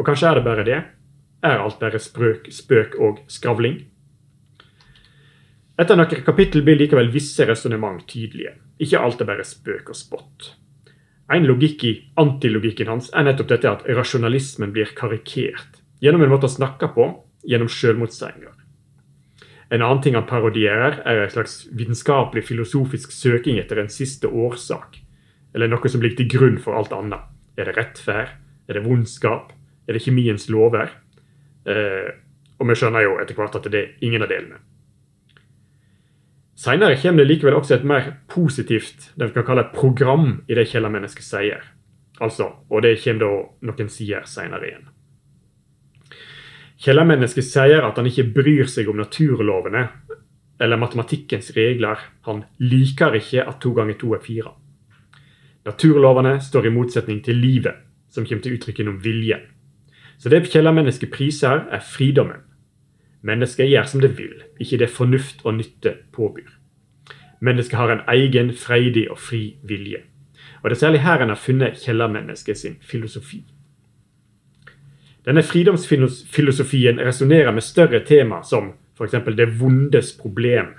Og 0.00 0.06
kanskje 0.08 0.30
er 0.30 0.38
det 0.38 0.44
bare 0.46 0.64
det? 0.64 0.78
Er 1.44 1.60
alt 1.60 1.76
bare 1.82 2.00
sprøk, 2.00 2.48
spøk 2.54 2.96
og 2.96 3.20
skravling? 3.28 3.82
Etter 5.76 5.98
noen 5.98 6.24
kapittel 6.24 6.64
blir 6.64 6.78
likevel 6.80 7.12
visse 7.12 7.44
resonnement 7.48 8.00
tydelige. 8.08 8.54
Ikke 8.80 9.00
alt 9.04 9.20
er 9.20 9.28
bare 9.28 9.44
spøk 9.44 9.92
og 9.92 9.98
spott. 9.98 10.48
En 11.32 11.44
logikk 11.48 11.84
i 11.84 11.92
antilogikken 12.20 12.88
hans 12.92 13.10
er 13.12 13.28
nettopp 13.28 13.52
dette 13.52 13.70
at 13.70 13.84
rasjonalismen 13.92 14.72
blir 14.72 14.90
karikert 14.96 15.82
gjennom 16.02 16.24
en 16.24 16.32
måte 16.32 16.48
å 16.48 16.52
snakke 16.52 16.88
på, 16.96 17.06
gjennom 17.46 17.70
sjølmotsigelser. 17.70 18.51
En 19.72 19.80
annen 19.80 20.02
ting 20.04 20.16
han 20.18 20.28
parodierer, 20.28 20.98
er 21.08 21.22
en 21.22 21.32
slags 21.32 21.62
vitenskapelig 21.72 22.44
filosofisk 22.44 23.12
søking 23.14 23.56
etter 23.60 23.80
en 23.80 23.88
siste 23.92 24.28
årsak. 24.28 24.98
Eller 25.56 25.70
noe 25.72 25.88
som 25.88 26.02
ligger 26.04 26.20
til 26.20 26.32
grunn 26.34 26.58
for 26.60 26.76
alt 26.76 26.92
annet. 26.92 27.24
Er 27.56 27.68
det 27.68 27.78
rettferd? 27.78 28.34
Er 28.68 28.76
det 28.76 28.84
vondskap? 28.84 29.54
Er 29.88 29.96
det 29.96 30.04
kjemiens 30.04 30.50
lover? 30.52 30.92
Eh, 31.64 32.12
og 32.60 32.68
vi 32.68 32.76
skjønner 32.76 33.06
jo 33.06 33.16
etter 33.22 33.38
hvert 33.38 33.56
at 33.58 33.72
det 33.72 33.80
er 33.80 34.04
ingen 34.04 34.24
av 34.24 34.30
delene. 34.32 34.60
Seinere 36.62 36.98
kommer 37.00 37.24
det 37.24 37.30
likevel 37.30 37.56
også 37.58 37.78
et 37.78 37.86
mer 37.88 38.12
positivt 38.30 39.08
det 39.16 39.30
vi 39.30 39.34
kan 39.38 39.48
kalle 39.48 39.70
program 39.72 40.42
i 40.46 40.54
det 40.58 40.68
kjellermennesket 40.70 41.26
sier. 41.26 41.64
Altså, 42.22 42.52
og 42.68 42.84
det 42.84 42.98
kommer 43.02 43.24
da 43.24 43.70
noen 43.72 43.90
sider 43.90 44.28
seinere 44.28 44.68
igjen. 44.68 44.91
Kjellermennesket 46.82 47.46
sier 47.46 47.84
at 47.86 47.98
han 48.00 48.08
ikke 48.10 48.30
bryr 48.34 48.66
seg 48.66 48.88
om 48.90 48.98
naturlovene 48.98 49.84
eller 50.62 50.80
matematikkens 50.80 51.52
regler. 51.54 52.00
Han 52.26 52.42
liker 52.58 53.14
ikke 53.18 53.44
at 53.46 53.60
to 53.62 53.70
ganger 53.76 53.98
to 54.00 54.14
er 54.16 54.22
fire. 54.24 54.54
Naturlovene 55.66 56.40
står 56.42 56.66
i 56.66 56.74
motsetning 56.74 57.20
til 57.22 57.38
livet, 57.38 57.78
som 58.10 58.26
kommer 58.26 58.42
til 58.42 58.56
uttrykk 58.56 58.80
gjennom 58.82 58.98
vilje. 59.02 59.38
Så 60.18 60.30
det 60.30 60.48
kjellermennesket 60.50 61.10
priser, 61.14 61.68
er 61.70 61.82
fridommen. 61.86 62.42
Mennesket 63.22 63.70
gjør 63.70 63.86
som 63.86 64.02
det 64.02 64.16
vil, 64.18 64.42
ikke 64.58 64.80
det 64.82 64.90
fornuft 64.90 65.46
og 65.46 65.60
nytte 65.60 65.94
påbyr. 66.14 66.50
Mennesket 67.42 67.78
har 67.78 67.90
en 67.94 68.02
egen, 68.10 68.50
freidig 68.54 69.08
og 69.10 69.18
fri 69.18 69.56
vilje. 69.62 70.02
Og 70.62 70.70
Det 70.70 70.76
er 70.76 70.80
særlig 70.80 71.00
her 71.02 71.22
en 71.22 71.28
har 71.28 71.38
funnet 71.38 71.78
kjellermennesket 71.78 72.58
sin 72.58 72.76
filosofi. 72.82 73.44
Denne 75.22 75.42
fridomsfilosofien 75.46 76.98
resonnerer 76.98 77.52
med 77.54 77.62
større 77.62 78.00
tema 78.06 78.40
som 78.42 78.72
f.eks. 78.98 79.14
det 79.36 79.46
vondes 79.58 80.16
problem, 80.18 80.72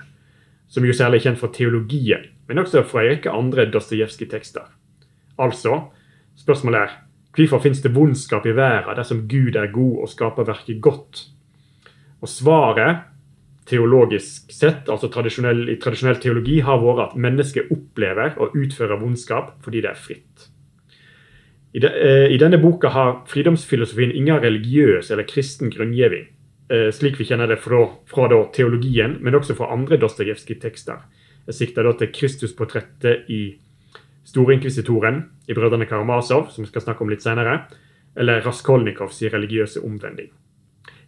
som 0.68 0.84
jo 0.84 0.92
særlig 0.92 1.22
er 1.22 1.28
kjent 1.28 1.40
fra 1.40 1.48
teologien, 1.54 2.26
men 2.48 2.60
også 2.60 2.82
fra 2.84 3.02
en 3.02 3.14
rekke 3.14 3.32
andre 3.32 3.64
Dostojevskij-tekster. 3.72 4.68
Altså, 5.40 5.80
spørsmålet 6.36 6.80
er 6.80 6.94
hvorfor 7.34 7.64
finnes 7.64 7.82
det 7.82 7.94
vondskap 7.94 8.44
i 8.46 8.54
verden 8.54 8.98
dersom 8.98 9.24
Gud 9.30 9.56
er 9.56 9.72
god 9.72 10.04
og 10.04 10.12
skaper 10.12 10.46
verket 10.46 10.80
godt? 10.84 11.24
Og 12.20 12.28
svaret, 12.28 13.08
teologisk 13.68 14.52
sett, 14.52 14.90
altså 14.92 15.08
tradisjonell, 15.08 15.70
i 15.72 15.78
tradisjonell 15.80 16.20
teologi, 16.20 16.60
har 16.60 16.84
vært 16.84 17.06
at 17.08 17.20
mennesket 17.20 17.72
opplever 17.72 18.36
og 18.36 18.52
utfører 18.60 19.00
vondskap 19.00 19.56
fordi 19.64 19.80
det 19.84 19.94
er 19.94 20.04
fritt. 20.04 20.50
I, 21.74 21.80
de, 21.82 21.88
eh, 21.88 22.30
I, 22.30 22.38
denne 22.38 22.58
boka 22.62 22.88
har 22.94 23.24
fridomsfilosofien 23.26 24.12
ingen 24.14 24.38
religiøs 24.38 25.10
eller 25.10 25.26
kristen 25.26 25.72
grunngiving, 25.74 26.28
eh, 26.70 26.90
slik 26.94 27.18
vi 27.18 27.26
kjenner 27.26 27.50
det 27.50 27.58
fra, 27.64 27.88
fra 28.06 28.28
teologien, 28.54 29.16
men 29.20 29.34
også 29.34 29.56
fra 29.58 29.72
andre 29.74 29.98
Dostojevskij-tekster. 29.98 31.00
Jeg 31.46 31.54
sikter 31.54 31.82
da 31.82 31.92
til 31.98 32.12
Kristusportrettet 32.14 33.26
i 33.28 33.58
Storinkvisitoren 34.24 35.18
i 35.48 35.54
Brødrene 35.54 35.86
Karamazov, 35.86 36.50
som 36.50 36.64
vi 36.64 36.70
skal 36.70 36.84
snakke 36.86 37.02
om 37.02 37.10
litt 37.10 37.26
senere, 37.26 37.64
eller 38.16 38.46
Raskolnikovs 38.46 39.22
religiøse 39.34 39.82
omvending. 39.84 40.30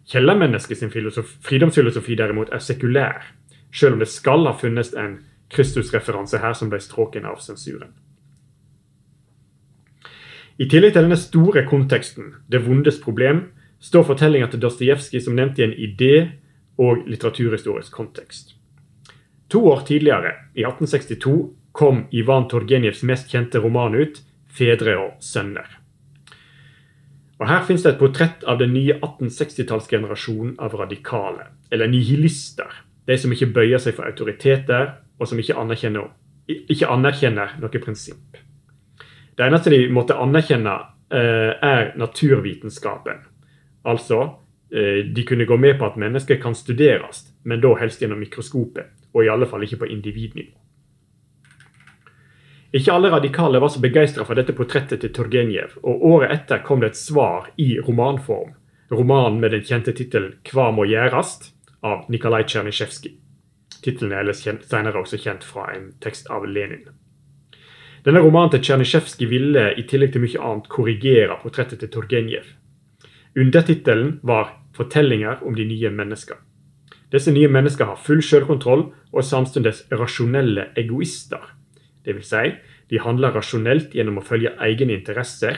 Kjellermennesket 0.07 0.77
sin 0.77 0.91
fridomsfilosofi 0.91 2.15
derimot 2.15 2.51
er 2.51 2.59
sekulær, 2.59 3.23
selv 3.71 3.95
om 3.95 4.03
det 4.03 4.11
skal 4.11 4.45
ha 4.47 4.53
funnes 4.55 4.93
en 4.93 5.17
Kristusreferanse 5.49 6.43
her 6.43 6.53
som 6.53 6.69
ble 6.69 6.79
stråken 6.83 7.25
av 7.25 7.39
sensuren. 7.39 7.95
I 10.57 10.65
tillegg 10.65 10.95
til 10.95 11.05
denne 11.05 11.19
store 11.21 11.61
konteksten, 11.69 12.31
det 12.49 12.63
vondes 12.65 12.97
problem, 13.03 13.43
står 13.79 14.07
fortellinga 14.07 14.47
til 14.49 14.61
Dostojevskij 14.63 15.21
som 15.21 15.35
nevnt 15.37 15.59
i 15.59 15.63
en 15.67 15.73
idé- 15.73 16.29
og 16.77 17.03
litteraturhistorisk 17.05 17.91
kontekst. 17.93 18.55
To 19.49 19.67
år 19.69 19.83
tidligere, 19.85 20.31
i 20.55 20.65
1862, 20.65 21.53
kom 21.71 22.07
Ivan 22.11 22.49
Torgenjevs 22.49 23.03
mest 23.03 23.29
kjente 23.29 23.59
roman 23.59 23.95
ut, 23.95 24.21
'Fedre 24.49 24.97
og 24.97 25.11
sønner'. 25.21 25.77
Og 27.39 27.47
Her 27.47 27.65
finnes 27.65 27.83
det 27.83 27.93
et 27.93 27.99
portrett 27.99 28.43
av 28.43 28.57
den 28.57 28.73
nye 28.73 28.93
1860-tallsgenerasjonen 28.93 30.55
av 30.59 30.73
radikale, 30.73 31.53
eller 31.71 31.87
nihilister. 31.87 32.83
De 33.07 33.17
som 33.17 33.31
ikke 33.31 33.53
bøyer 33.53 33.77
seg 33.77 33.93
for 33.93 34.03
autoriteter, 34.03 34.93
og 35.19 35.27
som 35.27 35.39
ikke 35.39 35.53
anerkjenner, 35.53 36.09
ikke 36.47 36.87
anerkjenner 36.89 37.59
noe 37.61 37.79
prinsipp. 37.79 38.46
Det 39.37 39.45
eneste 39.45 39.69
de 39.69 39.83
måtte 39.93 40.17
anerkjenne 40.17 40.73
eh, 41.13 41.53
er 41.61 41.91
naturvitenskapen. 41.95 43.19
Altså, 43.85 44.21
eh, 44.73 45.03
de 45.05 45.25
kunne 45.29 45.45
gå 45.45 45.57
med 45.57 45.77
på 45.79 45.85
at 45.85 45.99
mennesker 46.01 46.41
kan 46.41 46.55
studeres, 46.57 47.27
men 47.45 47.61
da 47.61 47.75
helst 47.77 48.01
gjennom 48.01 48.19
mikroskopet, 48.19 48.89
og 49.13 49.23
i 49.23 49.29
alle 49.29 49.45
fall 49.45 49.63
ikke 49.67 49.83
på 49.83 49.91
individnivå. 49.93 50.55
Ikke 52.75 52.91
alle 52.91 53.09
radikale 53.13 53.61
var 53.63 53.71
så 53.71 53.79
begeistra 53.79 54.25
for 54.27 54.35
dette 54.35 54.53
portrettet 54.57 55.01
til 55.01 55.13
Turgenev, 55.15 55.77
og 55.83 56.03
året 56.09 56.33
etter 56.33 56.65
kom 56.65 56.81
det 56.81 56.91
et 56.91 56.99
svar 56.99 57.47
i 57.61 57.77
romanform. 57.79 58.57
Romanen 58.91 59.39
med 59.39 59.51
den 59.51 59.63
kjente 59.63 59.93
tittelen 59.93 60.33
'Hva 60.43 60.71
må 60.71 60.85
gjærast?' 60.85 61.53
av 61.81 62.05
Nikolaj 62.09 62.43
Tsjernisjevskij. 62.43 63.13
Tittelen 63.83 64.11
er 64.11 64.33
senere 64.33 64.99
også 64.99 65.17
kjent 65.21 65.43
fra 65.43 65.69
en 65.75 65.93
tekst 66.01 66.27
av 66.33 66.45
Lenin. 66.45 66.89
Denne 68.07 68.21
romanen 68.23 68.53
til 68.53 68.61
Tsjernisjevskij 68.63 69.27
ville 69.27 69.63
i 69.75 69.83
tillegg 69.83 70.13
til 70.13 70.21
mye 70.23 70.39
annet 70.39 70.69
korrigere 70.71 71.35
portrettet 71.41 71.81
til 71.81 71.89
Torgenjev. 71.91 72.45
Undertittelen 73.35 74.21
var 74.23 74.53
'Fortellinger 74.71 75.43
om 75.43 75.55
de 75.55 75.65
nye 75.65 75.89
mennesker'. 75.89 76.39
Disse 77.11 77.31
nye 77.31 77.49
mennesker 77.51 77.85
har 77.85 77.99
full 77.99 78.23
selvkontroll 78.23 78.85
og 79.11 79.17
er 79.19 79.27
samtidig 79.27 79.73
rasjonelle 79.91 80.69
egoister. 80.77 81.51
Det 82.05 82.15
vil 82.15 82.23
si, 82.23 82.55
de 82.89 82.99
handler 82.99 83.35
rasjonelt 83.35 83.91
gjennom 83.91 84.17
å 84.17 84.25
følge 84.25 84.55
egne 84.55 84.93
interesser. 84.93 85.57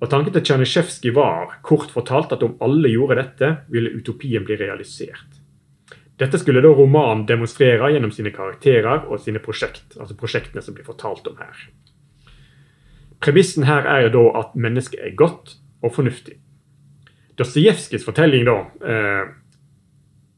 Og 0.00 0.08
Tanken 0.08 0.32
til 0.32 0.42
Tsjernisjevskij 0.42 1.12
var 1.12 1.60
kort 1.62 1.90
fortalt 1.90 2.32
at 2.32 2.42
om 2.42 2.56
alle 2.62 2.88
gjorde 2.88 3.16
dette, 3.16 3.56
ville 3.68 3.90
utopien 3.90 4.44
bli 4.44 4.56
realisert. 4.56 5.43
Dette 6.18 6.38
skulle 6.38 6.62
da 6.62 6.70
romanen 6.70 7.26
demonstrere 7.26 7.90
gjennom 7.90 8.12
sine 8.14 8.30
karakterer 8.34 9.08
og 9.10 9.18
sine 9.20 9.40
prosjekt, 9.42 9.96
altså 9.98 10.14
prosjektene 10.18 10.62
som 10.62 10.76
blir 10.76 10.86
fortalt 10.86 11.26
om 11.26 11.40
her. 11.40 11.64
Premissen 13.24 13.66
her 13.66 13.86
er 13.88 14.10
da 14.14 14.24
at 14.38 14.54
mennesket 14.54 15.00
er 15.02 15.16
godt 15.18 15.56
og 15.82 15.94
fornuftig. 15.96 16.36
Dostojevskijs 17.38 18.04
fortelling, 18.06 18.44
da, 18.46 18.58
eh, 18.86 19.32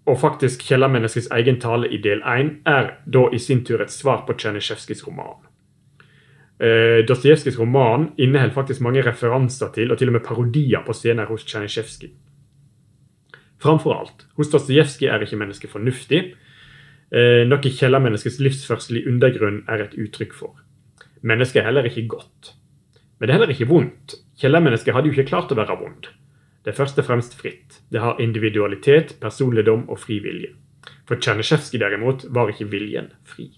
og 0.06 0.20
faktisk 0.20 0.62
kjellermenneskets 0.64 1.28
egen 1.34 1.60
tale 1.60 1.90
i 1.92 1.98
del 2.00 2.22
1, 2.24 2.62
er 2.64 2.94
da 3.04 3.26
i 3.32 3.38
sin 3.38 3.64
tur 3.64 3.82
et 3.82 3.92
svar 3.92 4.24
på 4.24 4.32
Tsjernesjevskijs 4.32 5.04
roman. 5.06 5.44
Eh, 6.60 7.04
Dostojevskijs 7.08 7.58
roman 7.58 8.12
inneholder 8.16 8.54
faktisk 8.54 8.80
mange 8.80 9.02
referanser 9.04 9.68
til, 9.74 9.92
og 9.92 9.98
til 9.98 10.08
og 10.08 10.12
med 10.12 10.24
parodier 10.24 10.80
på 10.86 10.92
scener 10.92 11.26
hos 11.26 11.44
Tsjernitsjevskij. 11.44 12.14
Framfor 13.62 13.94
alt, 13.96 14.26
hos 14.36 14.50
Dostojevskij 14.52 15.08
er 15.08 15.24
ikke 15.24 15.38
mennesket 15.40 15.72
fornuftig, 15.72 16.34
eh, 17.12 17.42
noe 17.48 17.72
kjellermenneskets 17.72 18.38
livsførsel 18.40 19.00
i 19.00 19.06
undergrunnen 19.08 19.64
er 19.68 19.86
et 19.86 19.96
uttrykk 19.96 20.34
for. 20.34 20.54
Mennesket 21.22 21.62
er 21.62 21.70
heller 21.70 21.88
ikke 21.88 22.06
godt. 22.08 22.52
Men 23.18 23.28
det 23.28 23.34
er 23.34 23.38
heller 23.38 23.54
ikke 23.54 23.68
vondt. 23.70 24.18
Kjellermennesket 24.38 24.94
hadde 24.94 25.08
jo 25.08 25.16
ikke 25.16 25.30
klart 25.30 25.52
å 25.52 25.56
være 25.56 25.78
vondt. 25.80 26.10
Det 26.64 26.72
er 26.72 26.76
først 26.76 26.98
og 26.98 27.06
fremst 27.06 27.36
fritt. 27.38 27.80
Det 27.92 28.00
har 28.02 28.20
individualitet, 28.20 29.16
personligdom 29.20 29.88
og 29.88 30.00
fri 30.02 30.18
vilje. 30.20 30.52
For 31.06 31.16
Tsjernesjevskij 31.16 31.80
derimot 31.80 32.26
var 32.34 32.50
ikke 32.50 32.68
viljen 32.70 33.12
fri. 33.24 33.48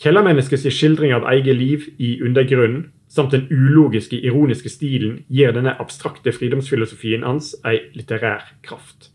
Kjellermenneskets 0.00 0.68
skildring 0.70 1.14
av 1.16 1.26
eget 1.32 1.56
liv 1.56 1.88
i 1.98 2.20
undergrunnen, 2.22 2.92
samt 3.08 3.32
den 3.32 3.46
ulogiske, 3.50 4.18
ironiske 4.18 4.70
stilen, 4.72 5.20
gir 5.28 5.52
denne 5.54 5.76
abstrakte 5.80 6.32
fridomsfilosofien 6.34 7.26
hans 7.26 7.54
ei 7.64 7.78
litterær 7.94 8.44
kraft. 8.66 9.10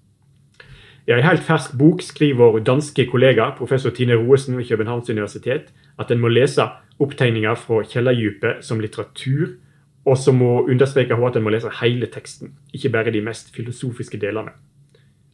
I 1.07 1.15
ei 1.18 1.26
helt 1.26 1.43
fersk 1.43 1.73
bok 1.77 2.03
skriver 2.05 2.61
danske 2.63 3.07
kollega 3.09 3.49
professor 3.57 3.91
Tine 3.91 4.15
Roesen 4.15 4.57
ved 4.57 4.69
Københavns 4.69 5.09
universitet 5.09 5.73
at 5.99 6.11
en 6.11 6.22
må 6.22 6.30
lese 6.30 6.68
opptegninger 7.01 7.57
fra 7.57 7.81
kjellerdypet 7.84 8.61
som 8.63 8.80
litteratur 8.80 9.57
og 10.05 10.18
så 10.18 10.34
må 10.34 10.63
understreke 10.65 11.15
hun 11.15 11.30
at 11.30 11.38
en 11.38 11.45
må 11.45 11.53
lese 11.53 11.69
hele 11.81 12.09
teksten, 12.09 12.55
ikke 12.73 12.89
bare 12.93 13.13
de 13.13 13.22
mest 13.22 13.53
filosofiske 13.55 14.18
delene. 14.22 14.53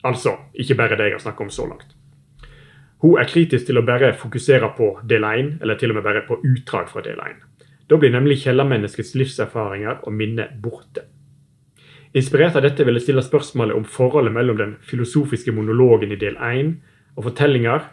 Altså 0.03 0.35
ikke 0.53 0.75
bare 0.75 0.97
det 0.97 1.09
jeg 1.09 1.17
har 1.17 1.23
snakket 1.23 1.47
om 1.47 1.53
så 1.53 1.67
langt. 1.69 1.93
Hun 3.01 3.19
er 3.21 3.29
kritisk 3.29 3.67
til 3.67 3.77
å 3.77 3.85
bare 3.85 4.13
fokusere 4.17 4.71
på 4.77 4.89
del 5.07 5.23
1, 5.23 5.51
eller 5.61 5.77
til 5.77 5.93
og 5.93 5.99
med 5.99 6.07
bare 6.07 6.25
på 6.27 6.39
utdrag 6.41 6.89
fra 6.89 7.03
del 7.05 7.19
1. 7.21 7.46
Da 7.87 7.97
blir 7.97 8.11
nemlig 8.11 8.41
kjellermenneskets 8.43 9.13
livserfaringer 9.15 10.01
og 10.03 10.13
minne 10.13 10.49
borte. 10.61 11.05
Inspirert 12.17 12.55
av 12.55 12.63
dette 12.65 12.83
vil 12.87 12.97
jeg 12.97 13.07
stille 13.07 13.23
spørsmålet 13.23 13.75
om 13.77 13.85
forholdet 13.87 14.33
mellom 14.33 14.57
den 14.59 14.75
filosofiske 14.83 15.53
monologen 15.55 16.11
i 16.11 16.19
del 16.19 16.37
1 16.39 16.73
og 17.17 17.27
fortellinger, 17.29 17.83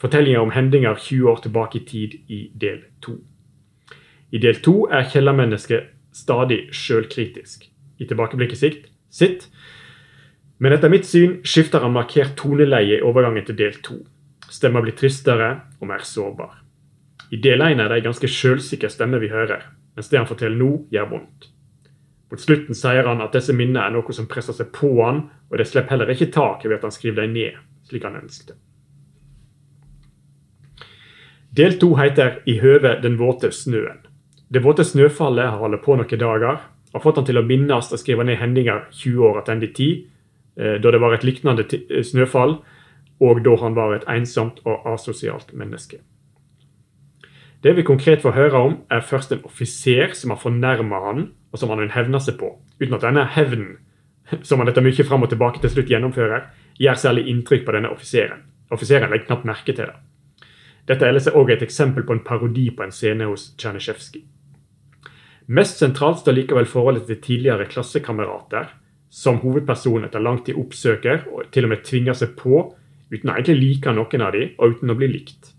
fortellinger 0.00 0.40
om 0.40 0.54
hendinger 0.54 0.96
20 0.96 1.30
år 1.30 1.42
tilbake 1.44 1.80
i 1.80 1.84
tid 1.86 2.16
i 2.28 2.40
del 2.54 2.82
2. 3.04 3.16
I 4.30 4.38
del 4.38 4.62
2 4.62 4.76
er 4.94 5.10
kjellermennesket 5.12 5.90
stadig 6.14 6.62
sjølkritisk. 6.74 7.66
I 8.00 8.06
tilbakeblikket 8.08 8.86
sitt. 9.10 9.46
Men 10.58 10.72
etter 10.72 10.92
mitt 10.92 11.06
syn 11.08 11.40
skifter 11.44 11.82
han 11.84 11.94
markert 11.94 12.36
toneleie 12.38 12.98
i 12.98 13.04
overgangen 13.04 13.44
til 13.46 13.58
del 13.58 13.76
2. 13.84 13.98
Stemma 14.50 14.82
blir 14.82 14.96
tristere 14.96 15.50
og 15.80 15.90
mer 15.90 16.02
sårbar. 16.06 16.60
I 17.30 17.38
del 17.38 17.62
én 17.62 17.78
er 17.78 17.88
det 17.90 18.00
ei 18.00 18.06
ganske 18.08 18.26
sjølsikker 18.26 18.90
stemme 18.90 19.20
vi 19.22 19.30
hører, 19.30 19.68
mens 19.94 20.10
det 20.10 20.18
han 20.18 20.28
forteller 20.28 20.58
nå, 20.58 20.70
gjør 20.90 21.10
vondt. 21.12 21.50
Mot 22.30 22.42
slutten 22.42 22.78
sier 22.78 23.06
han 23.06 23.22
at 23.22 23.34
disse 23.34 23.54
minnene 23.54 23.84
er 23.84 23.94
noe 23.94 24.14
som 24.14 24.28
presser 24.30 24.54
seg 24.54 24.70
på 24.74 24.90
han, 24.98 25.24
og 25.50 25.58
det 25.58 25.66
slipper 25.66 25.96
heller 25.96 26.10
ikke 26.10 26.30
taket 26.34 26.68
ved 26.70 26.78
at 26.78 26.88
han 26.88 26.94
skriver 26.94 27.24
dem 27.24 27.34
ned, 27.34 27.62
slik 27.86 28.06
han 28.06 28.18
ønsket. 28.18 28.58
Del 31.50 31.78
to 31.82 31.96
heter 31.98 32.42
I 32.46 32.60
høve 32.62 32.96
den 33.02 33.18
våte 33.18 33.50
snøen. 33.50 34.04
Det 34.50 34.62
våte 34.62 34.86
snøfallet 34.86 35.50
har 35.50 35.58
holdt 35.58 35.82
på 35.82 35.96
noen 35.98 36.22
dager, 36.22 36.60
har 36.92 37.02
fått 37.02 37.18
han 37.18 37.26
til 37.26 37.38
å 37.38 37.46
minnes 37.46 37.90
og 37.90 37.98
skrive 38.02 38.26
ned 38.26 38.38
hendinger 38.38 38.86
20 38.90 39.26
år 39.26 39.42
tilbake 39.46 39.66
i 39.70 39.74
tid, 39.74 40.06
eh, 40.58 40.76
da 40.82 40.90
det 40.90 41.02
var 41.02 41.14
et 41.14 41.26
lignende 41.26 41.66
eh, 41.66 42.02
snøfall, 42.06 42.60
og 43.20 43.42
da 43.46 43.56
han 43.62 43.74
var 43.74 43.94
et 43.94 44.06
ensomt 44.10 44.62
og 44.64 44.86
asosialt 44.90 45.52
menneske. 45.54 46.00
Det 47.60 47.74
vi 47.76 47.84
konkret 47.84 48.22
får 48.24 48.32
høre 48.32 48.60
om, 48.64 48.76
er 48.88 49.04
først 49.04 49.34
en 49.34 49.44
offiser 49.44 50.14
som 50.16 50.32
har 50.32 50.40
fornærma 50.40 51.00
han, 51.04 51.26
og 51.52 51.60
som 51.60 51.68
han 51.72 51.82
vil 51.82 51.92
hevne 51.92 52.20
seg 52.22 52.38
på, 52.40 52.54
uten 52.80 52.96
at 52.96 53.04
denne 53.04 53.26
hevnen, 53.34 53.74
som 54.46 54.62
han 54.62 54.70
etter 54.70 54.84
mye 54.84 55.04
fram 55.04 55.26
og 55.26 55.32
tilbake 55.32 55.60
til 55.60 55.74
slutt 55.74 55.90
gjennomfører, 55.92 56.48
gjør 56.80 57.02
særlig 57.02 57.26
inntrykk 57.28 57.66
på 57.66 57.74
denne 57.76 57.92
offiseren. 57.92 58.46
Offiseren 58.72 59.12
legger 59.12 59.28
knapt 59.28 59.48
merke 59.48 59.74
til 59.74 59.90
det. 59.90 59.98
Dette 60.88 61.04
er 61.04 61.12
ellers 61.12 61.28
også 61.28 61.52
et 61.52 61.64
eksempel 61.66 62.06
på 62.06 62.16
en 62.16 62.24
parodi 62.24 62.70
på 62.72 62.86
en 62.86 62.94
scene 62.94 63.28
hos 63.28 63.50
Tsjernesjevskij. 63.60 64.24
Mest 65.50 65.82
sentralt 65.82 66.22
står 66.22 66.36
likevel 66.38 66.68
forholdet 66.70 67.08
til 67.10 67.20
tidligere 67.20 67.66
klassekamerater, 67.68 68.70
som 69.10 69.40
hovedpersonen 69.42 70.06
etter 70.06 70.22
lang 70.22 70.38
tid 70.46 70.56
oppsøker 70.58 71.26
og 71.34 71.50
til 71.52 71.66
og 71.66 71.74
med 71.74 71.82
tvinger 71.84 72.16
seg 72.16 72.36
på, 72.38 72.68
uten 73.10 73.32
å 73.32 73.34
egentlig 73.34 73.58
like 73.58 73.92
noen 73.92 74.22
av 74.22 74.36
dem, 74.36 74.54
og 74.56 74.76
uten 74.76 74.94
å 74.94 74.96
bli 74.96 75.10
likt. 75.10 75.50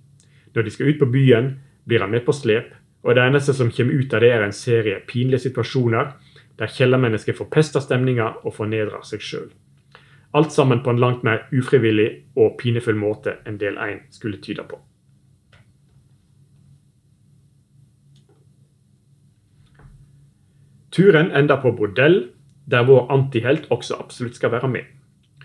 Når 0.56 0.65
de 0.65 0.73
skal 0.73 0.94
ut 0.94 1.02
på 1.03 1.10
byen, 1.11 1.52
blir 1.91 1.99
han 2.05 2.13
med 2.13 2.23
på 2.23 2.31
slep, 2.31 2.69
og 3.03 3.18
det 3.18 3.23
eneste 3.27 3.51
som 3.57 3.72
kommer 3.76 3.97
ut 3.99 4.13
av 4.15 4.22
det, 4.23 4.30
er 4.31 4.45
en 4.45 4.55
serie 4.55 5.01
pinlige 5.09 5.49
situasjoner 5.49 6.13
der 6.59 6.72
kjellermennesket 6.72 7.35
forpester 7.35 7.84
stemninga 7.84 8.30
og 8.45 8.55
fornedrer 8.55 9.03
seg 9.07 9.26
sjøl. 9.26 9.49
Alt 10.38 10.53
sammen 10.55 10.80
på 10.85 10.93
en 10.93 11.01
langt 11.01 11.26
mer 11.27 11.43
ufrivillig 11.51 12.07
og 12.39 12.55
pinefull 12.61 12.95
måte 12.95 13.34
enn 13.43 13.59
del 13.59 13.76
én 13.81 14.05
skulle 14.15 14.39
tyde 14.39 14.63
på. 14.63 14.80
Turen 20.91 21.31
ender 21.35 21.59
på 21.59 21.73
bordell, 21.76 22.22
der 22.72 22.88
vår 22.88 23.11
antihelt 23.11 23.68
også 23.72 23.99
absolutt 23.99 24.39
skal 24.39 24.51
være 24.55 24.72
med. 24.72 24.88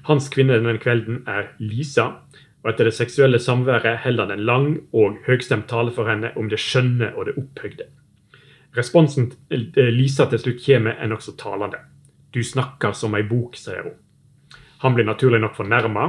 Hans 0.06 0.28
kvinne 0.31 0.59
denne 0.60 0.78
kvelden 0.78 1.24
er 1.27 1.51
Lisa, 1.59 2.23
og 2.66 2.72
etter 2.72 2.88
det 2.88 2.97
seksuelle 2.97 3.38
samværet 3.38 4.01
holder 4.02 4.26
han 4.26 4.34
en 4.34 4.47
lang 4.47 4.64
og 4.90 5.20
høgstemt 5.22 5.68
tale 5.70 5.93
for 5.94 6.10
henne 6.10 6.32
om 6.34 6.48
det 6.51 6.59
skjønne 6.59 7.12
og 7.14 7.28
det 7.28 7.36
opphøgde. 7.38 7.84
Responsen 8.74 9.28
Lisa 9.94 10.26
til 10.26 10.40
slutt 10.43 10.64
kommer, 10.64 10.97
er 10.98 11.06
nokså 11.06 11.36
talende. 11.38 11.78
Du 12.34 12.43
snakker 12.43 12.90
som 12.90 13.14
ei 13.14 13.22
bok, 13.22 13.55
sier 13.55 13.86
hun. 13.86 13.94
Han 14.82 14.97
blir 14.97 15.06
naturlig 15.06 15.38
nok 15.44 15.55
fornærma. 15.55 16.09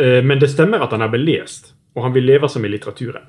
Eh, 0.00 0.24
men 0.24 0.40
det 0.40 0.48
stemmer 0.48 0.80
at 0.80 0.96
han 0.96 1.04
er 1.04 1.12
belest, 1.12 1.74
og 1.92 2.08
han 2.08 2.16
vil 2.16 2.26
leve 2.32 2.48
som 2.48 2.64
i 2.64 2.72
litteraturen. 2.72 3.28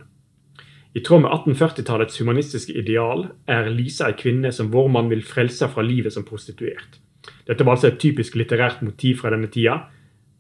I 0.96 1.04
tråd 1.04 1.28
med 1.28 1.36
1840-tallets 1.36 2.24
humanistiske 2.24 2.72
ideal 2.72 3.28
er 3.52 3.68
Lisa 3.68 4.08
ei 4.08 4.16
kvinne 4.18 4.56
som 4.56 4.72
vår 4.72 4.88
mann 4.96 5.12
vil 5.12 5.28
frelse 5.28 5.68
fra 5.76 5.84
livet 5.84 6.16
som 6.16 6.24
prostituert. 6.24 7.02
Dette 7.48 7.66
var 7.66 7.78
altså 7.78 7.92
et 7.92 8.00
typisk 8.02 8.36
litterært 8.40 8.84
motiv 8.86 9.22
fra 9.22 9.32
denne 9.34 9.50
tida, 9.52 9.78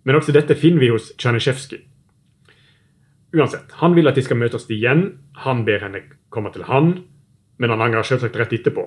men 0.03 0.15
også 0.15 0.33
dette 0.35 0.55
finner 0.55 0.83
vi 0.83 0.91
hos 0.93 1.11
Tsjernesjevskij. 1.17 1.83
Uansett, 3.37 3.71
han 3.81 3.93
vil 3.93 4.09
at 4.09 4.17
de 4.17 4.23
skal 4.25 4.39
møtes 4.41 4.65
igjen, 4.73 5.03
han 5.45 5.65
ber 5.65 5.83
henne 5.85 6.01
komme 6.33 6.49
til 6.53 6.65
han, 6.65 6.95
men 7.61 7.73
han 7.73 7.83
angrer 7.85 8.07
selvsagt 8.07 8.37
rett 8.39 8.55
etterpå. 8.57 8.85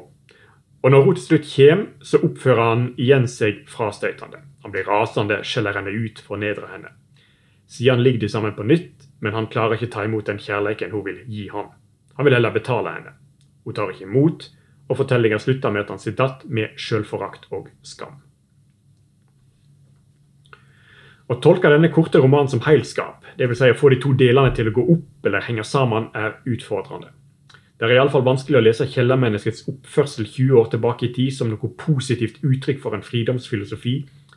Og 0.83 0.91
når 0.91 1.05
hun 1.05 1.15
til 1.15 1.25
slutt 1.29 1.47
kommer, 1.53 1.85
så 2.03 2.19
oppfører 2.27 2.63
han 2.63 2.89
igjen 2.99 3.29
seg 3.31 3.63
frastøytende. 3.71 4.41
Han 4.65 4.75
blir 4.75 4.89
rasende, 4.89 5.43
skjeller 5.47 5.79
henne 5.79 5.95
ut, 5.95 6.19
fornedrer 6.27 6.73
henne. 6.75 6.91
Siden 7.71 8.03
ligger 8.03 8.25
de 8.25 8.33
sammen 8.33 8.57
på 8.57 8.67
nytt, 8.67 9.07
men 9.23 9.37
han 9.37 9.47
klarer 9.47 9.79
ikke 9.79 9.93
ta 9.95 10.05
imot 10.07 10.27
den 10.27 10.43
kjærligheten 10.43 10.91
hun 10.91 11.05
vil 11.07 11.23
gi 11.31 11.47
ham. 11.53 11.71
Han 12.19 12.27
vil 12.27 12.35
heller 12.35 12.55
betale 12.55 12.97
henne. 12.97 13.15
Hun 13.65 13.77
tar 13.79 13.93
ikke 13.95 14.09
imot, 14.09 14.49
og 14.93 14.99
fortellinga 15.01 15.41
slutter 15.41 15.73
med 15.73 15.87
at 15.87 15.95
han 15.95 16.03
sitter 16.03 16.21
datt 16.21 16.45
med 16.53 16.77
sjølforakt 16.77 17.49
og 17.57 17.71
skam. 17.87 18.21
Å 21.33 21.39
tolke 21.41 21.71
denne 21.73 21.89
korte 21.89 22.21
romanen 22.21 22.51
som 22.53 22.61
heilskap, 22.67 23.25
dvs. 23.39 23.63
Si 23.63 23.73
å 23.73 23.79
få 23.79 23.89
de 23.95 23.99
to 24.03 24.13
delene 24.19 24.53
til 24.53 24.69
å 24.69 24.75
gå 24.77 24.85
opp 24.93 25.29
eller 25.29 25.47
henge 25.47 25.65
sammen, 25.65 26.11
er 26.13 26.43
utfordrende. 26.45 27.15
Det 27.79 27.89
er 27.89 27.97
iallfall 27.97 28.27
vanskelig 28.27 28.61
å 28.61 28.65
lese 28.67 28.89
kjellermenneskets 28.91 29.65
oppførsel 29.71 30.29
20 30.29 30.59
år 30.61 30.69
tilbake 30.75 31.09
i 31.09 31.15
tid 31.17 31.33
som 31.35 31.49
noe 31.51 31.73
positivt 31.81 32.43
uttrykk 32.45 32.83
for 32.83 32.95
en 32.95 33.07
fridomsfilosofi 33.07 33.95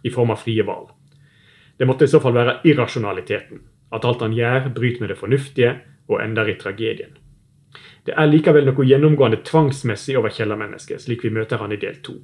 i 0.07 0.13
form 0.13 0.31
av 0.33 0.39
frie 0.45 0.63
valg. 0.65 0.93
Det 1.75 1.85
måtte 1.89 2.07
i 2.07 2.13
så 2.13 2.21
fall 2.23 2.37
være 2.37 2.61
irrasjonaliteten, 2.65 3.59
at 3.91 4.07
alt 4.07 4.23
han 4.23 4.33
gjør, 4.33 4.71
bryter 4.73 5.03
med 5.03 5.11
det 5.11 5.19
fornuftige 5.19 5.75
og 6.07 6.21
ender 6.23 6.49
i 6.49 6.57
tragedien. 6.61 7.17
Det 8.05 8.13
er 8.13 8.29
likevel 8.29 8.67
noe 8.67 8.85
gjennomgående 8.85 9.41
tvangsmessig 9.47 10.13
over 10.19 10.33
kjellermennesket, 10.33 11.01
slik 11.01 11.23
vi 11.25 11.33
møter 11.33 11.57
han 11.57 11.73
i 11.73 11.79
del 11.81 11.97
to. 12.05 12.19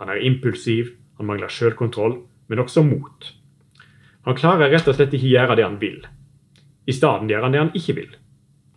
Han 0.00 0.08
er 0.12 0.22
impulsiv, 0.24 0.94
han 1.18 1.28
mangler 1.28 1.52
sjølkontroll, 1.52 2.22
men 2.48 2.62
også 2.62 2.84
mot. 2.86 3.32
Han 4.24 4.38
klarer 4.38 4.72
rett 4.72 4.88
og 4.88 4.96
slett 4.96 5.12
ikke 5.14 5.34
gjøre 5.34 5.58
det 5.58 5.66
han 5.66 5.76
vil. 5.80 6.00
I 6.88 6.94
stedet 6.96 7.28
gjør 7.30 7.44
han 7.44 7.52
det 7.52 7.60
han 7.60 7.74
ikke 7.76 7.96
vil. 7.98 8.16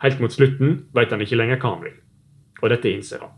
Helt 0.04 0.20
mot 0.20 0.36
slutten 0.36 0.76
vet 0.96 1.16
han 1.16 1.24
ikke 1.24 1.40
lenger 1.40 1.60
hva 1.62 1.74
han 1.76 1.86
vil. 1.88 1.98
Og 2.60 2.72
dette 2.74 2.92
innser 2.92 3.24
han. 3.24 3.36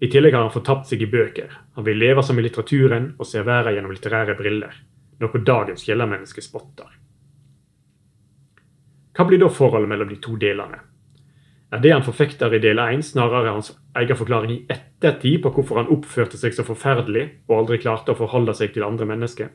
I 0.00 0.08
tillegg 0.08 0.32
har 0.32 0.46
han 0.46 0.54
fortapt 0.54 0.88
seg 0.88 1.02
i 1.04 1.10
bøker. 1.12 1.52
Han 1.76 1.84
vil 1.84 2.00
leve 2.00 2.24
som 2.24 2.38
i 2.40 2.44
litteraturen 2.44 3.14
og 3.18 3.28
se 3.28 3.44
verden 3.44 3.76
gjennom 3.76 3.92
litterære 3.92 4.36
briller. 4.38 4.76
Noe 5.20 5.42
dagens 5.44 5.84
kjellermenneske 5.84 6.44
spotter. 6.44 6.88
Hva 9.12 9.26
blir 9.28 9.42
da 9.42 9.50
forholdet 9.52 9.92
mellom 9.92 10.08
de 10.08 10.16
to 10.24 10.38
delene? 10.40 10.80
Er 11.70 11.78
det 11.78 11.92
han 11.92 12.02
forfekter 12.02 12.54
i 12.54 12.58
del 12.58 12.80
1 12.82 13.04
snarere 13.12 13.52
hans 13.54 13.70
egen 13.98 14.18
forklaring 14.18 14.52
i 14.56 14.62
ettertid 14.74 15.38
på 15.44 15.52
hvorfor 15.54 15.78
han 15.78 15.90
oppførte 15.94 16.38
seg 16.38 16.56
så 16.56 16.64
forferdelig 16.66 17.28
og 17.46 17.60
aldri 17.60 17.78
klarte 17.78 18.10
å 18.10 18.18
forholde 18.18 18.56
seg 18.58 18.74
til 18.74 18.86
andre 18.86 19.06
mennesker? 19.06 19.52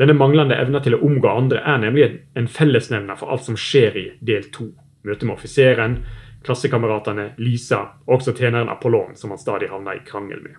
Denne 0.00 0.16
manglende 0.16 0.56
evna 0.56 0.80
til 0.80 0.96
å 0.96 1.02
omgå 1.04 1.28
andre 1.28 1.60
er 1.68 1.82
nemlig 1.82 2.08
en 2.38 2.48
fellesnevner 2.48 3.18
for 3.20 3.34
alt 3.34 3.44
som 3.44 3.58
skjer 3.60 3.98
i 4.00 4.06
del 4.24 4.48
to. 4.54 4.70
Møtet 5.04 5.26
med 5.28 5.36
offiseren, 5.36 5.98
klassekameratene, 6.46 7.34
Lisa 7.44 7.82
og 8.06 8.16
også 8.16 8.32
tjeneren 8.38 8.72
Apollon, 8.72 9.12
som 9.16 9.34
han 9.34 9.40
stadig 9.40 9.68
havner 9.68 10.00
i 10.00 10.04
krangel 10.06 10.40
med. 10.46 10.56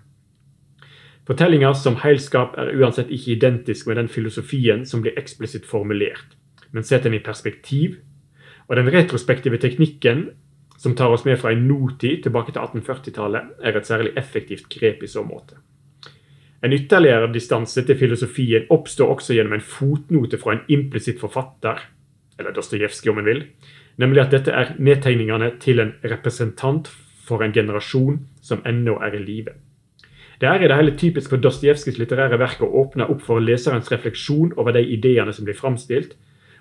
Fortellinger 1.25 1.73
som 1.79 1.97
heilskap 2.03 2.57
er 2.59 2.75
uansett 2.77 3.09
ikke 3.09 3.37
identisk 3.37 3.87
med 3.87 3.97
den 3.97 4.11
filosofien 4.11 4.85
som 4.85 5.01
blir 5.01 5.17
eksplisitt 5.17 5.65
formulert, 5.65 6.35
men 6.75 6.83
setter 6.83 7.09
den 7.09 7.17
i 7.17 7.23
perspektiv. 7.23 8.01
Og 8.67 8.77
den 8.79 8.91
retrospektive 8.91 9.57
teknikken 9.59 10.29
som 10.83 10.95
tar 10.95 11.13
oss 11.15 11.23
med 11.25 11.39
fra 11.39 11.53
en 11.53 11.61
notid 11.63 12.25
tilbake 12.25 12.51
til 12.51 12.59
1840-tallet, 12.59 13.53
er 13.63 13.77
et 13.79 13.87
særlig 13.87 14.11
effektivt 14.19 14.65
grep 14.67 15.03
i 15.03 15.07
så 15.07 15.21
måte. 15.23 15.55
En 16.63 16.73
ytterligere 16.75 17.29
distanse 17.31 17.85
til 17.87 17.95
filosofien 17.99 18.65
oppstår 18.71 19.13
også 19.13 19.37
gjennom 19.37 19.55
en 19.55 19.63
fotnote 19.63 20.39
fra 20.41 20.57
en 20.57 20.65
implisitt 20.67 21.21
forfatter, 21.23 21.79
eller 22.39 22.51
Dostojevskij 22.51 23.11
om 23.13 23.21
en 23.21 23.29
vil, 23.29 23.39
nemlig 23.97 24.25
at 24.25 24.35
dette 24.35 24.51
er 24.51 24.73
nedtegningene 24.75 25.53
til 25.63 25.79
en 25.79 25.93
representant 26.03 26.89
for 27.23 27.45
en 27.45 27.55
generasjon 27.55 28.17
som 28.43 28.63
ennå 28.67 28.97
er 29.07 29.15
i 29.15 29.21
live. 29.23 29.53
Det 30.41 30.49
er 30.49 30.65
i 30.65 30.67
det 30.67 30.79
hele 30.81 30.95
typisk 30.99 31.31
for 31.31 31.39
Dostojevskijs 31.39 32.01
litterære 32.01 32.41
verk 32.41 32.59
å 32.59 32.71
åpne 32.81 33.07
opp 33.07 33.23
for 33.23 33.39
leserens 33.39 33.87
refleksjon 33.91 34.51
over 34.57 34.75
de 34.75 34.83
ideene 34.97 35.31
som 35.31 35.47
blir 35.47 35.55
framstilt, 35.55 36.17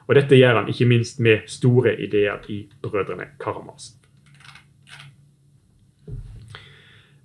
og 0.06 0.14
dette 0.14 0.38
gjør 0.38 0.60
han 0.60 0.70
ikke 0.70 0.86
minst 0.86 1.18
med 1.18 1.50
store 1.50 1.96
ideer 1.98 2.38
i 2.54 2.60
Brødrene 2.82 3.32
Karamazov. 3.42 4.01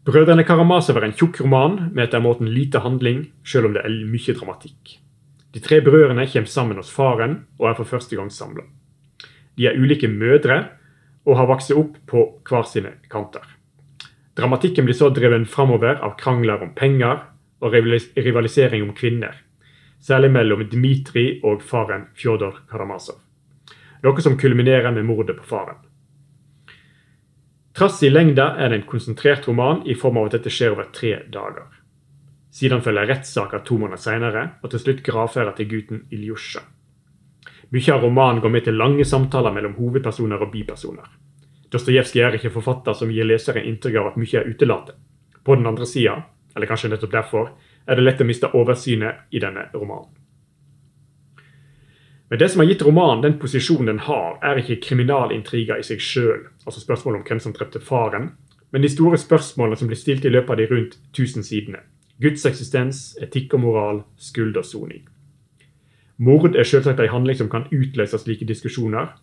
Brødrene 0.07 0.45
Karamazov 0.47 1.01
er 1.01 1.09
en 1.09 1.13
tjukk 1.19 1.41
roman 1.41 1.73
med 1.91 2.05
etter 2.05 2.21
måten 2.23 2.47
lite 2.47 2.79
handling, 2.79 3.25
selv 3.43 3.67
om 3.67 3.73
det 3.75 3.81
er 3.83 3.95
mye 4.07 4.35
dramatikk. 4.37 4.93
De 5.51 5.59
tre 5.59 5.81
brødrene 5.83 6.23
kommer 6.31 6.47
sammen 6.47 6.77
hos 6.79 6.93
faren 6.95 7.33
og 7.59 7.65
er 7.67 7.75
for 7.75 7.89
første 7.89 8.15
gang 8.15 8.29
samla. 8.31 8.63
De 9.59 9.67
er 9.67 9.75
ulike 9.75 10.07
mødre 10.07 10.61
og 11.27 11.35
har 11.35 11.49
vokst 11.49 11.73
opp 11.75 11.97
på 12.07 12.23
hver 12.47 12.63
sine 12.71 12.93
kanter. 13.11 13.43
Dramatikken 14.39 14.87
blir 14.87 14.95
så 14.95 15.09
drevet 15.11 15.49
framover 15.51 15.99
av 15.99 16.15
krangler 16.15 16.63
om 16.63 16.71
penger 16.77 17.25
og 17.59 17.75
rivalisering 17.75 18.87
om 18.87 18.95
kvinner, 18.95 19.35
særlig 19.99 20.31
mellom 20.31 20.63
Dmitrij 20.71 21.41
og 21.43 21.59
faren 21.59 22.07
Fjodor 22.15 22.61
Karamazov. 22.71 23.19
Noe 24.07 24.23
som 24.23 24.39
kulminerer 24.39 24.93
med 24.95 25.03
mordet 25.03 25.35
på 25.41 25.51
faren. 25.51 25.83
Trass 27.77 28.03
i 28.03 28.09
lengda 28.09 28.55
er 28.57 28.71
det 28.71 28.77
en 28.79 28.87
konsentrert 28.89 29.47
roman 29.47 29.83
i 29.85 29.93
form 29.95 30.15
av 30.17 30.31
at 30.31 30.39
dette 30.39 30.49
skjer 30.49 30.73
over 30.73 30.87
tre 30.89 31.11
dager. 31.29 31.67
Siden 32.49 32.81
følger 32.81 33.05
rettssaker 33.05 33.61
to 33.67 33.77
måneder 33.77 34.01
senere, 34.01 34.45
og 34.65 34.71
til 34.73 34.81
slutt 34.81 35.03
gravferda 35.05 35.53
til 35.59 35.69
gutten 35.69 35.99
Iljusja. 36.09 36.63
Mye 37.69 37.93
av 37.93 38.01
romanen 38.01 38.41
går 38.41 38.53
med 38.55 38.65
til 38.65 38.79
lange 38.81 39.05
samtaler 39.05 39.53
mellom 39.53 39.77
hovedpersoner 39.77 40.41
og 40.41 40.49
bipersoner. 40.55 41.05
Dostojevskij 41.69 42.25
er 42.25 42.39
ikke 42.39 42.55
forfatter 42.57 42.97
som 42.97 43.13
gir 43.13 43.29
leseren 43.29 43.69
inntrykk 43.69 44.01
av 44.01 44.09
at 44.09 44.17
mye 44.23 44.41
er 44.41 44.49
utelatt. 44.49 44.95
På 45.45 45.53
den 45.53 45.69
andre 45.69 45.85
sida, 45.85 46.17
eller 46.55 46.73
kanskje 46.73 46.95
nettopp 46.95 47.13
derfor, 47.13 47.51
er 47.85 47.93
det 47.93 48.07
lett 48.07 48.25
å 48.25 48.25
miste 48.25 48.55
oversynet 48.57 49.29
i 49.29 49.43
denne 49.43 49.69
romanen. 49.77 50.16
Men 52.29 52.39
det 52.39 52.49
som 52.51 52.59
har 52.59 52.67
gitt 52.67 52.83
romanen 52.83 53.23
den 53.23 53.37
posisjonen 53.39 53.85
den 53.91 53.99
har, 54.03 54.35
er 54.43 54.59
ikke 54.59 54.81
kriminalintriger 54.83 55.79
i 55.79 55.85
seg 55.87 56.01
sjøl, 56.03 56.47
altså 56.65 56.83
spørsmålet 56.83 57.21
om 57.21 57.27
hvem 57.27 57.39
som 57.39 57.53
drepte 57.55 57.79
faren, 57.79 58.33
men 58.71 58.83
de 58.83 58.89
store 58.91 59.17
spørsmålene 59.17 59.79
som 59.79 59.87
blir 59.87 59.99
stilt 59.99 60.25
i 60.27 60.31
løpet 60.33 60.51
av 60.51 60.59
de 60.59 60.67
rundt 60.71 60.97
1000 61.13 61.47
sidene. 61.47 61.79
Guds 62.19 62.43
eksistens, 62.49 63.13
etikk 63.23 63.55
og 63.55 63.63
moral, 63.63 64.01
skyld 64.19 64.57
og 64.59 64.65
soning. 64.67 65.05
Mord 66.17 66.55
er 66.55 66.65
selvsagt 66.65 66.99
en 66.99 67.13
handling 67.13 67.37
som 67.37 67.49
kan 67.49 67.67
utløse 67.71 68.19
slike 68.19 68.47
diskusjoner, 68.49 69.13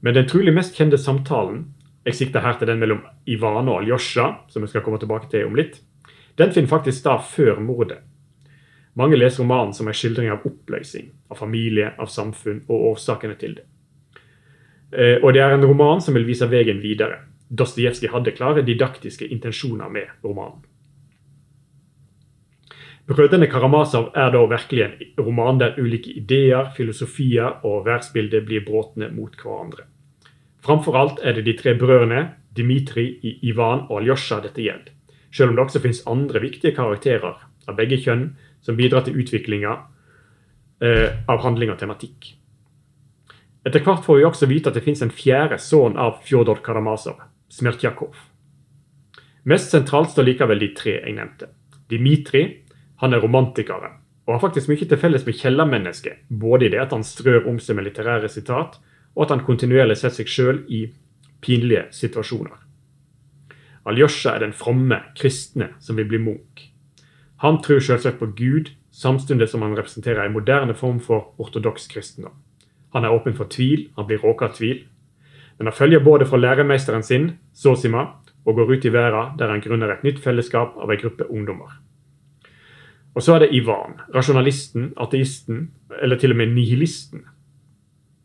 men 0.00 0.14
den 0.14 0.28
trolig 0.30 0.54
mest 0.54 0.78
kjente 0.78 0.98
samtalen, 0.98 1.66
jeg 2.06 2.16
sikter 2.18 2.42
her 2.42 2.56
til 2.58 2.70
den 2.70 2.80
mellom 2.82 3.02
Ivane 3.26 3.70
og 3.70 3.82
Aljosha, 3.82 4.28
som 4.48 4.62
vi 4.62 4.70
skal 4.70 4.82
komme 4.82 4.98
tilbake 5.02 5.28
til 5.30 5.46
om 5.46 5.58
litt, 5.58 5.82
den 6.38 6.54
finner 6.54 6.70
faktisk 6.70 7.02
sted 7.02 7.28
før 7.28 7.60
mordet. 7.60 8.00
Mange 8.94 9.16
leser 9.16 9.42
romanen 9.42 9.72
som 9.74 9.88
en 9.88 9.96
skildring 9.96 10.30
av 10.32 10.44
oppløsning, 10.44 11.08
av 11.32 11.38
familie, 11.40 11.94
av 11.98 12.10
samfunn 12.12 12.64
og 12.68 12.88
årsakene 12.92 13.38
til 13.40 13.54
det. 13.56 13.64
Eh, 14.92 15.16
og 15.22 15.32
det 15.32 15.40
er 15.40 15.56
en 15.56 15.64
roman 15.64 16.02
som 16.04 16.14
vil 16.14 16.26
vise 16.28 16.48
veien 16.50 16.82
videre. 16.82 17.22
Dostojevskij 17.48 18.12
hadde 18.12 18.36
klare 18.36 18.64
didaktiske 18.66 19.28
intensjoner 19.32 19.88
med 19.88 20.12
romanen. 20.24 20.60
Brødrene 23.08 23.48
Karamazov 23.50 24.12
er 24.14 24.30
da 24.30 24.44
virkelig 24.46 24.84
en 24.84 25.24
roman 25.24 25.58
der 25.58 25.74
ulike 25.80 26.12
ideer, 26.16 26.68
filosofier 26.76 27.64
og 27.66 27.86
verdensbilder 27.88 28.44
blir 28.46 28.62
bråtne 28.64 29.08
mot 29.10 29.34
hverandre. 29.40 29.88
Framfor 30.62 30.96
alt 30.96 31.18
er 31.24 31.34
det 31.34 31.48
de 31.48 31.56
tre 31.58 31.74
brødrene, 31.74 32.28
Dmitrij, 32.54 33.40
Ivan 33.42 33.86
og 33.88 34.02
Aljosja, 34.02 34.38
dette 34.44 34.62
gjelder. 34.62 34.92
Selv 35.32 35.50
om 35.50 35.56
det 35.56 35.64
også 35.64 35.80
finnes 35.80 36.04
andre 36.06 36.40
viktige 36.44 36.76
karakterer 36.76 37.40
av 37.66 37.76
begge 37.76 37.98
kjønn 38.04 38.26
som 38.62 38.78
bidrar 38.78 39.04
til 39.06 39.18
utviklinga 39.18 39.74
eh, 40.82 41.18
av 41.28 41.42
handling 41.44 41.72
og 41.74 41.80
tematikk. 41.80 42.34
Etter 43.62 43.82
hvert 43.84 44.04
får 44.06 44.18
vi 44.18 44.26
også 44.26 44.48
vite 44.50 44.70
at 44.70 44.78
det 44.78 44.82
finnes 44.82 45.04
en 45.04 45.14
fjerde 45.14 45.58
sønn 45.62 45.98
av 46.00 46.18
Fjodor 46.26 46.62
Karamazov, 46.64 47.20
Smertjakov. 47.52 48.16
Mest 49.46 49.74
sentralt 49.74 50.12
står 50.12 50.26
likevel 50.26 50.62
de 50.62 50.70
tre 50.78 50.96
jeg 51.00 51.14
nevnte. 51.14 51.50
Dimitri 51.90 52.42
han 53.02 53.14
er 53.14 53.22
romantikeren, 53.22 53.98
og 54.26 54.34
har 54.36 54.42
faktisk 54.44 54.70
mye 54.70 54.86
til 54.86 54.98
felles 54.98 55.24
med 55.26 55.38
kjellermennesket, 55.38 56.26
både 56.30 56.66
i 56.68 56.72
det 56.74 56.82
at 56.82 56.94
han 56.94 57.06
strør 57.06 57.48
om 57.50 57.58
seg 57.62 57.78
med 57.78 57.88
litterære 57.88 58.30
sitat, 58.30 58.78
og 59.14 59.24
at 59.24 59.34
han 59.34 59.46
kontinuerlig 59.46 59.98
setter 59.98 60.22
seg 60.22 60.30
sjøl 60.30 60.60
i 60.70 60.84
pinlige 61.42 61.88
situasjoner. 61.94 62.60
Aljosja 63.90 64.36
er 64.36 64.44
den 64.44 64.54
fromme, 64.54 65.00
kristne 65.18 65.72
som 65.82 65.98
vil 65.98 66.06
bli 66.10 66.22
Munch. 66.22 66.68
Han 67.42 67.58
tror 67.62 67.80
selvsagt 67.82 68.18
på 68.18 68.26
Gud, 68.26 68.70
samtidig 68.92 69.48
som 69.48 69.62
han 69.62 69.74
representerer 69.74 70.24
en 70.24 70.32
moderne 70.32 70.74
form 70.74 71.00
for 71.00 71.34
ortodoks 71.42 71.88
kristendom. 71.90 72.36
Han 72.94 73.04
er 73.04 73.10
åpen 73.10 73.34
for 73.34 73.50
tvil, 73.50 73.88
han 73.96 74.06
blir 74.06 74.22
råka 74.22 74.46
av 74.46 74.54
tvil. 74.54 74.84
Men 75.58 75.66
han 75.66 75.74
følger 75.74 76.04
både 76.04 76.26
fra 76.26 76.38
læremesteren 76.38 77.02
sin, 77.02 77.32
Sosima, 77.54 78.06
og 78.44 78.54
går 78.54 78.72
ut 78.72 78.84
i 78.84 78.92
verden 78.92 79.38
der 79.38 79.50
han 79.50 79.60
grunner 79.60 79.90
et 79.90 80.04
nytt 80.06 80.20
fellesskap 80.22 80.76
av 80.78 80.90
en 80.90 81.00
gruppe 81.00 81.26
ungdommer. 81.30 81.80
Og 83.14 83.22
så 83.22 83.34
er 83.34 83.44
det 83.44 83.54
Ivan, 83.54 83.98
rasjonalisten, 84.14 84.92
ateisten, 84.96 85.70
eller 86.02 86.18
til 86.18 86.30
og 86.30 86.36
med 86.36 86.54
nihilisten. 86.54 87.26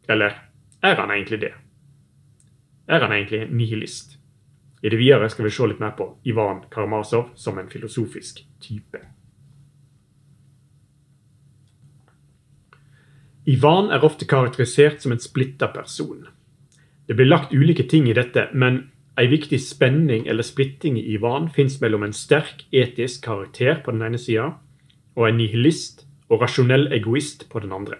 Eller 0.10 0.38
er 0.84 0.96
han 0.96 1.12
egentlig 1.12 1.42
det? 1.42 1.54
Er 2.88 3.00
han 3.00 3.12
egentlig 3.12 3.48
nihilist? 3.52 4.17
I 4.82 4.90
det 4.90 4.98
videre 5.00 5.30
skal 5.30 5.48
vi 5.48 5.54
se 5.54 5.68
litt 5.68 5.80
mer 5.82 5.96
på 5.98 6.10
Ivan 6.30 6.62
Karamazov 6.72 7.32
som 7.36 7.58
en 7.58 7.70
filosofisk 7.70 8.44
type. 8.62 9.02
Ivan 13.48 13.90
er 13.96 14.04
ofte 14.04 14.28
karakterisert 14.28 15.02
som 15.02 15.16
en 15.16 15.24
splitta 15.24 15.70
person. 15.72 16.28
Det 17.08 17.16
blir 17.16 17.30
lagt 17.30 17.54
ulike 17.56 17.88
ting 17.88 18.10
i 18.10 18.14
dette, 18.14 18.50
men 18.54 18.90
en 19.18 19.30
viktig 19.32 19.60
spenning 19.64 20.28
eller 20.28 20.44
splitting 20.44 20.98
i 21.00 21.06
Ivan 21.16 21.48
fins 21.50 21.80
mellom 21.82 22.04
en 22.04 22.14
sterk 22.14 22.66
etisk 22.76 23.24
karakter 23.26 23.80
på 23.86 23.96
den 23.96 24.04
ene 24.04 24.20
sida 24.22 24.52
og 25.16 25.30
en 25.30 25.40
nihilist 25.40 26.04
og 26.30 26.44
rasjonell 26.44 26.92
egoist 26.94 27.48
på 27.50 27.64
den 27.64 27.72
andre. 27.74 27.98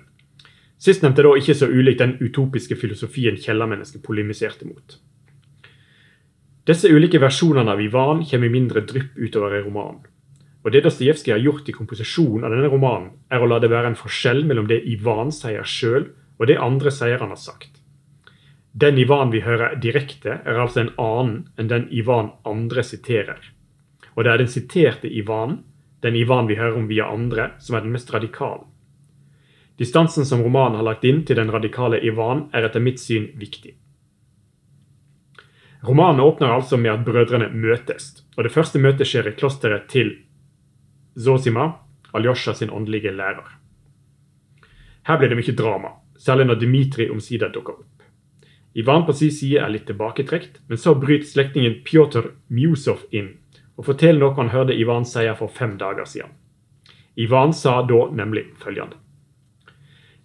Sistnevnte 0.78 1.24
er 1.24 1.30
da 1.30 1.38
ikke 1.40 1.56
så 1.58 1.72
ulikt 1.72 2.04
den 2.04 2.18
utopiske 2.22 2.76
filosofien 2.78 3.40
kjellermennesket 3.42 4.04
polemiserte 4.06 4.68
mot. 4.68 5.00
Disse 6.68 6.90
ulike 6.92 7.20
versjonene 7.24 7.72
av 7.72 7.80
Ivan 7.80 8.26
kommer 8.28 8.50
i 8.50 8.52
mindre 8.52 8.82
drypp 8.84 9.16
utover 9.16 9.54
i 9.56 9.62
romanen. 9.64 10.02
Og 10.66 10.72
Det 10.72 10.82
Dostojevskij 10.84 11.32
har 11.32 11.40
gjort 11.40 11.70
i 11.70 11.72
komposisjonen 11.72 12.44
av 12.44 12.52
denne 12.52 12.68
romanen, 12.68 13.12
er 13.32 13.40
å 13.40 13.48
la 13.48 13.60
det 13.64 13.70
være 13.72 13.94
en 13.94 13.96
forskjell 13.96 14.44
mellom 14.44 14.68
det 14.68 14.82
Ivan 14.84 15.32
sier 15.32 15.64
sjøl, 15.64 16.10
og 16.36 16.48
det 16.48 16.58
andre 16.60 16.92
sier 16.92 17.24
han 17.24 17.32
har 17.32 17.40
sagt. 17.40 17.80
Den 18.74 19.00
Ivan 19.00 19.32
vi 19.32 19.46
hører 19.48 19.80
direkte, 19.80 20.42
er 20.44 20.60
altså 20.60 20.84
en 20.84 20.92
annen 21.00 21.48
enn 21.56 21.72
den 21.72 21.88
Ivan 21.90 22.34
andre 22.44 22.84
siterer. 22.84 23.40
Og 24.18 24.26
det 24.26 24.34
er 24.34 24.44
den 24.44 24.52
siterte 24.52 25.08
Ivan, 25.08 25.62
den 26.04 26.20
Ivan 26.20 26.52
vi 26.52 26.60
hører 26.60 26.76
om 26.76 26.92
via 26.92 27.08
andre, 27.08 27.54
som 27.64 27.80
er 27.80 27.88
den 27.88 27.96
mest 27.96 28.12
radikale. 28.12 28.68
Distansen 29.80 30.26
som 30.26 30.44
romanen 30.44 30.82
har 30.82 30.92
lagt 30.92 31.08
inn 31.08 31.24
til 31.24 31.40
den 31.40 31.54
radikale 31.54 32.04
Ivan, 32.04 32.50
er 32.52 32.68
etter 32.68 32.84
mitt 32.84 33.00
syn 33.00 33.32
viktig. 33.40 33.78
Romanen 35.86 36.20
åpner 36.20 36.56
altså 36.56 36.78
med 36.78 36.92
at 36.92 37.06
brødrene 37.06 37.50
møtes, 37.54 38.24
og 38.38 38.44
det 38.44 38.54
første 38.54 38.80
møtet 38.82 39.08
skjer 39.08 39.30
i 39.30 39.36
klosteret 39.38 39.86
til 39.92 40.16
Zosima, 41.18 41.72
Aljosha 42.14 42.54
sin 42.54 42.74
åndelige 42.74 43.12
lærer. 43.14 43.46
Her 45.08 45.20
blir 45.20 45.30
det 45.30 45.38
mye 45.40 45.56
drama, 45.56 45.94
særlig 46.18 46.48
når 46.48 46.60
Dimitri 46.60 47.10
omsider 47.10 47.54
dukker 47.54 47.78
opp. 47.78 48.04
Ivan 48.78 49.06
på 49.06 49.14
sin 49.14 49.32
side 49.32 49.62
er 49.62 49.72
litt 49.74 49.88
tilbaketrukket, 49.90 50.60
men 50.68 50.78
så 50.78 50.94
bryter 50.96 51.26
slektningen 51.26 51.80
Pjotr 51.86 52.34
Mjusov 52.54 53.08
inn 53.12 53.36
og 53.78 53.86
forteller 53.86 54.22
noe 54.22 54.38
han 54.38 54.52
hørte 54.54 54.74
Ivan 54.74 55.06
si 55.06 55.24
for 55.38 55.54
fem 55.54 55.78
dager 55.78 56.06
siden. 56.10 56.34
Ivan 57.18 57.54
sa 57.54 57.82
da 57.86 58.08
nemlig 58.14 58.48
følgende. 58.62 58.98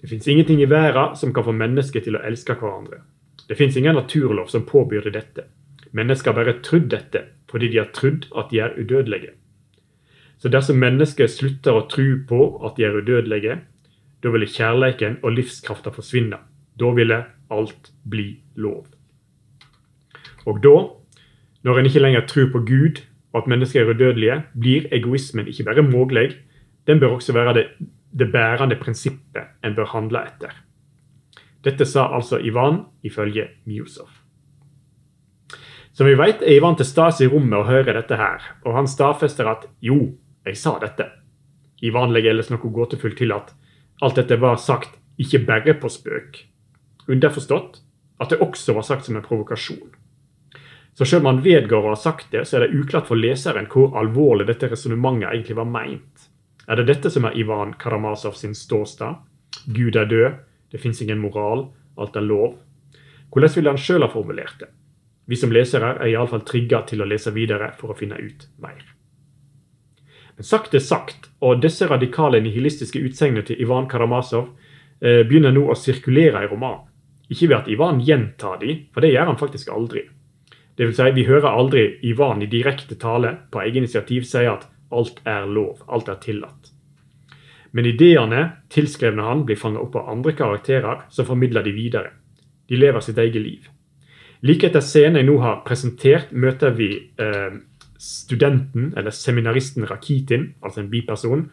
Det 0.00 0.08
fins 0.10 0.28
ingenting 0.28 0.60
i 0.60 0.68
verden 0.68 1.16
som 1.16 1.32
kan 1.32 1.44
få 1.44 1.52
mennesker 1.52 2.00
til 2.04 2.16
å 2.16 2.22
elske 2.26 2.56
hverandre. 2.58 3.04
Det 3.48 3.58
fins 3.58 3.76
ingen 3.76 3.94
naturlov 3.98 4.48
som 4.48 4.66
påbyr 4.66 5.10
dette. 5.10 5.44
Mennesker 5.92 6.32
har 6.32 6.38
bare 6.38 6.60
trodd 6.64 6.90
dette 6.92 7.26
fordi 7.52 7.68
de 7.68 7.82
har 7.82 7.90
trodd 7.92 8.30
at 8.38 8.48
de 8.50 8.62
er 8.64 8.78
udødelige. 8.80 9.34
Så 10.40 10.48
dersom 10.48 10.78
mennesker 10.80 11.28
slutter 11.28 11.76
å 11.76 11.84
tro 11.90 12.06
på 12.28 12.38
at 12.66 12.78
de 12.78 12.86
er 12.86 12.96
udødelige, 12.96 13.58
da 14.22 14.32
ville 14.32 14.48
kjærleiken 14.48 15.18
og 15.22 15.36
livskrafta 15.36 15.92
forsvinne. 15.92 16.38
Da 16.80 16.90
ville 16.96 17.18
alt 17.52 17.92
bli 18.08 18.40
lov. 18.56 18.86
Og 20.48 20.62
da, 20.64 20.76
når 21.62 21.78
en 21.78 21.90
ikke 21.90 22.02
lenger 22.02 22.26
tror 22.26 22.48
på 22.54 22.64
Gud 22.66 23.02
og 23.32 23.42
at 23.42 23.52
mennesker 23.52 23.82
er 23.82 23.92
udødelige, 23.92 24.40
blir 24.58 24.88
egoismen 24.92 25.48
ikke 25.48 25.64
bare 25.68 25.84
mulig, 25.86 26.32
den 26.86 27.00
bør 27.00 27.18
også 27.18 27.32
være 27.32 27.54
det, 27.54 27.66
det 28.18 28.32
bærende 28.32 28.76
prinsippet 28.76 29.60
en 29.64 29.76
bør 29.76 29.92
handle 29.92 30.24
etter. 30.26 30.56
Dette 31.62 31.86
sa 31.86 32.08
altså 32.14 32.40
Ivan 32.42 32.84
ifølge 33.02 33.48
Mjusov. 33.64 34.10
Som 35.92 36.08
vi 36.08 36.14
vet, 36.16 36.42
er 36.42 36.56
Ivan 36.56 36.76
til 36.76 36.88
stede 36.88 37.26
i 37.26 37.28
rommet 37.28 37.58
og 37.58 37.68
hører 37.68 37.98
dette 37.98 38.16
her, 38.16 38.42
og 38.64 38.76
han 38.78 38.88
stadfester 38.88 39.48
at 39.50 39.66
jo, 39.84 40.14
jeg 40.46 40.56
sa 40.56 40.78
dette. 40.80 41.06
Ivan 41.82 42.14
legger 42.14 42.32
ellers 42.32 42.50
noe 42.50 42.72
gåtefullt 42.72 43.18
til 43.20 43.34
at 43.34 43.52
alt 44.02 44.18
dette 44.18 44.38
var 44.40 44.56
sagt 44.58 44.96
ikke 45.20 45.42
bare 45.46 45.74
på 45.78 45.90
spøk. 45.92 46.38
Underforstått 47.10 47.82
at 48.22 48.30
det 48.30 48.40
også 48.40 48.74
var 48.74 48.86
sagt 48.86 49.06
som 49.06 49.18
en 49.18 49.26
provokasjon. 49.26 49.92
Så 50.94 51.04
selv 51.04 51.24
om 51.24 51.32
han 51.32 51.42
vedgår 51.44 51.86
å 51.86 51.94
ha 51.94 51.98
sagt 51.98 52.32
det, 52.32 52.44
så 52.46 52.58
er 52.58 52.66
det 52.66 52.78
uklart 52.78 53.08
for 53.08 53.18
leseren 53.18 53.68
hvor 53.72 53.96
alvorlig 53.98 54.46
dette 54.48 54.68
resonnementet 54.70 55.30
egentlig 55.30 55.56
var 55.58 55.68
meint. 55.68 56.28
Er 56.68 56.78
det 56.78 56.88
dette 56.90 57.10
som 57.10 57.26
er 57.26 57.36
Ivan 57.38 57.74
Karamazov 57.80 58.36
sin 58.38 58.54
ståstad? 58.54 59.22
Gud 59.66 59.96
er 59.96 60.08
død, 60.08 60.40
det 60.72 60.80
fins 60.80 61.02
ingen 61.04 61.20
moral, 61.20 61.66
alt 62.00 62.16
er 62.16 62.24
lov. 62.24 62.56
Hvordan 63.32 63.52
ville 63.56 63.74
han 63.74 63.80
sjøl 63.80 64.04
ha 64.04 64.10
formulert 64.12 64.58
det? 64.60 64.70
Vi 65.28 65.38
som 65.38 65.52
lesere 65.54 65.94
er 65.98 66.10
iallfall 66.10 66.42
trigga 66.48 66.82
til 66.88 67.04
å 67.04 67.08
lese 67.08 67.30
videre 67.32 67.70
for 67.78 67.92
å 67.92 67.96
finne 67.96 68.18
ut 68.18 68.48
mer. 68.60 68.82
Men 70.36 70.48
sagt 70.48 70.74
er 70.74 70.82
sagt, 70.82 71.28
og 71.40 71.60
disse 71.62 71.86
radikale 71.86 72.40
nihilistiske 72.42 73.00
utsegnene 73.04 73.44
til 73.46 73.60
Ivan 73.62 73.86
Karamazov 73.88 74.48
eh, 75.00 75.22
begynner 75.28 75.54
nå 75.54 75.68
å 75.68 75.78
sirkulere 75.78 76.42
i 76.42 76.50
romanen. 76.50 76.88
Ikke 77.32 77.48
ved 77.48 77.58
at 77.60 77.70
Ivan 77.70 78.00
gjentar 78.04 78.58
de, 78.60 78.74
for 78.92 79.04
det 79.04 79.12
gjør 79.12 79.30
han 79.30 79.40
faktisk 79.40 79.70
aldri. 79.72 80.02
Det 80.76 80.88
vil 80.88 80.96
si, 80.96 81.10
Vi 81.14 81.28
hører 81.28 81.52
aldri 81.52 81.84
Ivan 82.02 82.42
i 82.42 82.50
direkte 82.50 82.96
tale 82.96 83.36
på 83.52 83.60
egen 83.62 83.84
initiativ 83.84 84.24
si 84.28 84.44
at 84.48 84.66
alt 84.90 85.20
er 85.24 85.46
lov, 85.46 85.84
alt 85.86 86.08
er 86.08 86.20
tillatt. 86.20 86.71
Men 87.72 87.88
ideene 87.88 88.42
tilskrevne 88.72 89.24
han 89.24 89.46
blir 89.48 89.56
fanget 89.56 89.80
opp 89.80 89.96
av 89.96 90.10
andre 90.12 90.34
karakterer 90.36 91.06
som 91.10 91.28
formidler 91.28 91.64
de 91.64 91.72
videre. 91.72 92.10
De 92.68 92.76
lever 92.76 93.00
sitt 93.00 93.18
eget 93.18 93.40
liv. 93.42 93.68
Like 94.42 94.66
etter 94.68 94.82
scenen 94.84 95.20
jeg 95.20 95.28
nå 95.28 95.38
har 95.40 95.62
presentert, 95.66 96.32
møter 96.32 96.74
vi 96.76 96.90
eh, 96.98 97.54
studenten, 98.02 98.90
eller 98.98 99.14
seminaristen 99.14 99.86
Rakitin, 99.86 100.50
altså 100.60 100.82
en 100.82 100.90
biperson, 100.90 101.46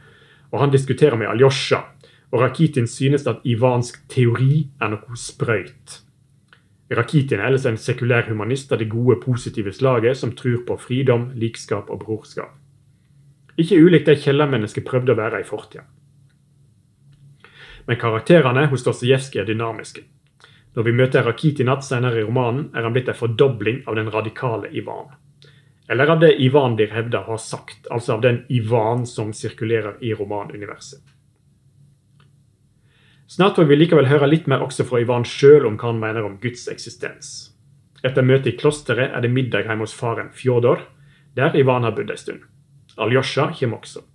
og 0.50 0.60
han 0.64 0.74
diskuterer 0.74 1.16
med 1.20 1.30
Aljosja. 1.30 1.84
Og 2.32 2.42
Rakitin 2.42 2.88
synes 2.88 3.28
at 3.30 3.46
ivansk 3.46 4.02
teori 4.10 4.68
er 4.82 4.92
noe 4.94 5.18
sprøyt. 5.18 6.00
Rakitin 6.98 7.40
er 7.40 7.52
ellers 7.52 7.68
en 7.70 7.78
sekulær 7.78 8.26
humanist 8.30 8.72
av 8.74 8.82
det 8.82 8.90
gode, 8.90 9.20
positive 9.22 9.74
slaget 9.74 10.18
som 10.18 10.34
tror 10.38 10.64
på 10.66 10.78
fridom, 10.82 11.30
likskap 11.38 11.90
og 11.94 12.02
brorskap. 12.02 12.56
Ikke 13.60 13.78
ulikt 13.78 14.10
det 14.10 14.22
kjellermennesket 14.24 14.88
prøvde 14.88 15.14
å 15.14 15.20
være 15.20 15.44
i 15.44 15.46
fortida. 15.46 15.86
Men 17.90 17.98
karakterene 17.98 18.68
hos 18.70 18.84
Dostojevskij 18.86 19.42
er 19.42 19.48
dynamiske. 19.50 20.04
Når 20.78 20.86
vi 20.86 20.92
møter 20.94 21.24
Rakitinat 21.26 21.82
senere 21.82 22.20
i 22.22 22.26
romanen, 22.28 22.68
er 22.78 22.86
han 22.86 22.94
blitt 22.94 23.08
en 23.10 23.16
fordobling 23.18 23.80
av 23.90 23.96
den 23.98 24.12
radikale 24.14 24.70
Ivan. 24.78 25.08
Eller 25.90 26.12
av 26.14 26.20
det 26.22 26.36
Ivan 26.38 26.76
blir 26.78 26.92
hevda 26.94 27.24
har 27.26 27.40
sagt, 27.42 27.88
altså 27.90 28.14
av 28.14 28.22
den 28.22 28.44
Ivan 28.54 29.08
som 29.10 29.32
sirkulerer 29.34 29.98
i 30.06 30.12
romanuniverset. 30.14 31.02
Snart 33.26 33.58
får 33.58 33.66
vi 33.72 33.80
likevel 33.80 34.12
høre 34.12 34.30
litt 34.30 34.46
mer 34.46 34.62
også 34.68 34.86
fra 34.86 35.02
Ivan 35.02 35.26
sjøl 35.26 35.66
om 35.66 35.82
hva 35.82 35.90
han 35.90 36.04
mener 36.04 36.30
om 36.30 36.38
Guds 36.44 36.68
eksistens. 36.70 37.32
Etter 38.06 38.22
møtet 38.22 38.52
i 38.54 38.56
klosteret 38.62 39.18
er 39.18 39.26
det 39.26 39.34
middag 39.34 39.66
hjemme 39.66 39.88
hos 39.88 39.98
faren 39.98 40.30
Fjodor, 40.30 40.86
der 41.34 41.58
Ivan 41.58 41.90
har 41.90 41.98
bodd 41.98 42.14
en 42.14 42.22
stund. 42.22 42.46
Aljosja 43.02 43.50
kommer 43.58 43.82
også. 43.82 44.06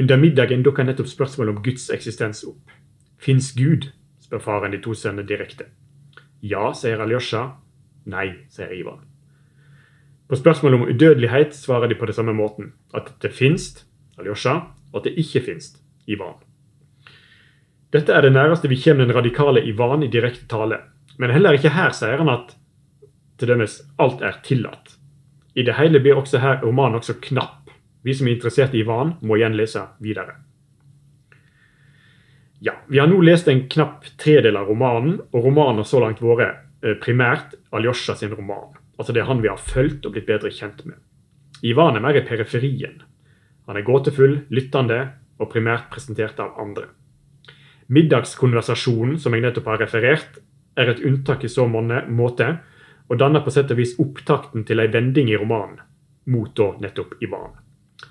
Under 0.00 0.16
middagen 0.16 0.64
dukker 0.64 0.88
nettopp 0.88 1.12
spørsmålet 1.12 1.58
om 1.58 1.62
Guds 1.64 1.90
eksistens 1.92 2.40
opp. 2.48 2.72
Fins 3.18 3.52
Gud? 3.56 3.90
spør 4.20 4.42
faren 4.42 4.74
de 4.74 4.80
to 4.82 4.94
sønnene 4.94 5.26
direkte. 5.26 5.68
Ja, 6.42 6.72
sier 6.74 7.00
Aljosja. 7.02 7.44
Nei, 8.10 8.26
sier 8.50 8.72
Ivan. 8.74 9.04
På 10.26 10.38
spørsmålet 10.38 10.80
om 10.80 10.88
udødelighet 10.90 11.54
svarer 11.54 11.88
de 11.88 11.94
på 11.94 12.06
det 12.06 12.16
samme 12.16 12.34
måten. 12.34 12.72
At 12.94 13.12
det 13.22 13.32
finst, 13.34 13.84
Aljosha, 14.18 14.54
og 14.92 15.00
at 15.00 15.04
det 15.04 15.14
ikke 15.22 15.44
finst, 15.46 15.78
Ivan. 16.06 16.34
Dette 17.94 18.12
er 18.12 18.26
det 18.26 18.32
nærmeste 18.34 18.68
vi 18.68 18.80
kommer 18.82 19.06
den 19.06 19.14
radikale 19.14 19.62
Ivan 19.64 20.02
i 20.02 20.10
direkte 20.10 20.46
tale. 20.50 20.80
Men 21.18 21.30
heller 21.30 21.56
ikke 21.56 21.72
her 21.72 21.94
sier 21.94 22.18
han 22.18 22.28
at 22.28 22.56
til 23.38 23.48
dømes 23.52 23.80
alt 24.02 24.22
er 24.24 24.40
tillatt. 24.44 24.96
I 25.56 25.62
det 25.64 25.76
hele 25.78 26.00
blir 26.00 26.18
også 26.18 26.40
her 26.42 26.60
romanen 26.64 26.98
også 26.98 27.16
knapp. 27.22 27.70
Vi 28.02 28.14
som 28.14 28.26
er 28.26 28.36
interessert 28.36 28.74
i 28.74 28.82
Ivan, 28.82 29.14
må 29.22 29.38
igjen 29.38 29.56
lese 29.56 29.82
videre. 30.00 30.45
Ja, 32.60 32.72
Vi 32.88 32.98
har 32.98 33.06
nå 33.06 33.20
lest 33.20 33.48
en 33.48 33.68
knapp 33.68 34.06
tredel 34.18 34.56
av 34.56 34.68
romanen, 34.68 35.20
og 35.32 35.44
romanen 35.44 35.82
har 35.82 35.88
så 35.88 36.00
langt 36.00 36.22
vært 36.24 36.62
eh, 36.82 36.96
primært 37.02 37.56
Aljosha 37.70 38.16
sin 38.16 38.32
roman. 38.32 38.76
Altså 38.96 39.12
det 39.12 39.22
er 39.22 39.28
han 39.28 39.42
vi 39.44 39.50
har 39.52 39.60
fulgt 39.60 40.06
og 40.06 40.14
blitt 40.14 40.28
bedre 40.28 40.50
kjent 40.50 40.84
med. 40.88 40.96
Ivan 41.62 41.96
er 41.96 42.04
mer 42.04 42.16
i 42.16 42.24
periferien. 42.24 43.02
Han 43.66 43.76
er 43.76 43.84
gåtefull, 43.84 44.38
lyttende 44.48 45.00
og 45.40 45.50
primært 45.52 45.90
presentert 45.92 46.40
av 46.40 46.56
andre. 46.60 46.88
Middagskonversasjonen 47.92 49.18
som 49.20 49.34
jeg 49.34 49.44
nettopp 49.44 49.68
har 49.70 49.82
referert, 49.84 50.40
er 50.76 50.90
et 50.90 51.02
unntak 51.04 51.44
i 51.44 51.50
så 51.50 51.66
måte, 51.68 52.48
og 53.06 53.18
danner 53.20 53.44
på 53.44 53.52
sett 53.54 53.70
og 53.70 53.78
vis 53.78 53.94
opptakten 54.02 54.64
til 54.66 54.82
ei 54.82 54.88
vending 54.92 55.30
i 55.30 55.38
romanen, 55.38 55.78
mot 56.26 56.50
da 56.58 56.72
nettopp 56.82 57.14
Ivan. 57.22 57.54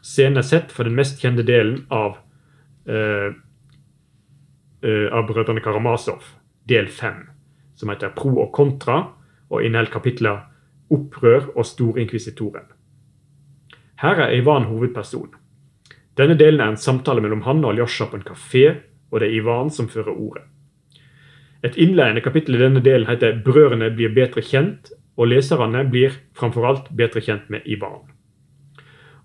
Scenen 0.01 0.39
er 0.39 0.47
sett 0.47 0.71
for 0.73 0.87
den 0.87 0.95
mest 0.97 1.21
kjente 1.21 1.43
delen 1.45 1.83
av, 1.93 2.17
uh, 2.89 3.35
av 4.85 5.25
Brødrene 5.27 5.63
Karamazov, 5.65 6.23
del 6.69 6.87
fem, 6.87 7.23
som 7.75 7.89
heter 7.89 8.13
Pro 8.15 8.35
og 8.43 8.51
kontra, 8.53 8.99
og 9.49 9.63
inneholder 9.63 9.91
kapitler 9.93 10.43
opprør 10.93 11.51
og 11.55 11.65
storinkvisitoren. 11.65 12.67
Her 14.01 14.21
er 14.25 14.35
Ivan 14.35 14.67
hovedperson. 14.69 15.31
Denne 16.17 16.37
delen 16.39 16.61
er 16.61 16.73
en 16.73 16.79
samtale 16.79 17.23
mellom 17.23 17.43
han 17.47 17.63
og 17.63 17.73
Aljosja 17.73 18.07
på 18.11 18.19
en 18.19 18.27
kafé, 18.27 18.65
og 19.11 19.19
det 19.19 19.29
er 19.29 19.39
Ivan 19.39 19.71
som 19.71 19.89
fører 19.91 20.15
ordet. 20.15 20.43
Et 21.63 21.77
innledende 21.81 22.21
kapittel 22.21 22.55
i 22.55 22.61
denne 22.61 22.83
delen 22.83 23.07
heter 23.07 23.41
'Brødrene 23.43 23.89
blir 23.95 24.13
bedre 24.13 24.41
kjent', 24.41 24.91
og 25.17 25.27
leserne 25.27 25.89
blir 25.89 26.11
framfor 26.35 26.67
alt 26.67 26.89
bedre 26.91 27.21
kjent 27.21 27.49
med 27.49 27.61
Ivan. 27.65 28.11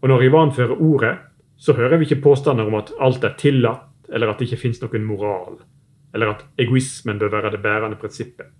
Og 0.00 0.08
når 0.08 0.22
Ivan 0.22 0.52
fører 0.52 0.80
ordet, 0.80 1.18
så 1.58 1.72
hører 1.72 1.96
vi 1.96 2.06
ikke 2.06 2.22
påstander 2.22 2.66
om 2.66 2.74
at 2.74 2.92
alt 3.00 3.24
er 3.24 3.34
tillatt, 3.38 3.89
eller 4.12 4.30
at 4.30 4.38
det 4.38 4.48
ikke 4.48 4.64
finnes 4.64 4.80
noen 4.82 5.06
moral, 5.06 5.60
eller 6.14 6.34
at 6.34 6.46
egoismen 6.58 7.18
bør 7.20 7.32
være 7.36 7.52
det 7.54 7.62
bærende 7.62 7.98
prinsippet. 8.00 8.50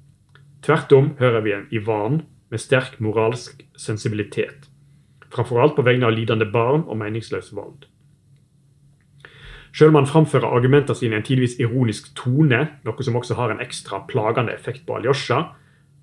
Tvert 0.63 0.93
om 0.93 1.15
hører 1.19 1.41
vi 1.45 1.55
en 1.57 1.69
Ivan 1.73 2.23
med 2.51 2.61
sterk 2.61 2.99
moralsk 3.01 3.63
sensibilitet, 3.79 4.69
framfor 5.31 5.63
alt 5.63 5.77
på 5.77 5.87
vegne 5.87 6.07
av 6.07 6.15
lidende 6.15 6.47
barn 6.51 6.85
og 6.87 6.99
meningsløs 7.01 7.53
vold. 7.57 7.87
Selv 9.73 9.93
om 9.93 10.01
han 10.01 10.07
framfører 10.11 10.51
argumenter 10.51 10.95
sine 10.99 11.15
i 11.15 11.21
en 11.21 11.27
tidvis 11.27 11.59
ironisk 11.63 12.11
tone, 12.19 12.65
noe 12.85 13.07
som 13.07 13.17
også 13.17 13.37
har 13.39 13.53
en 13.53 13.63
ekstra 13.63 14.03
plagende 14.11 14.55
effekt 14.55 14.83
på 14.87 14.99
Aljosja, 14.99 15.45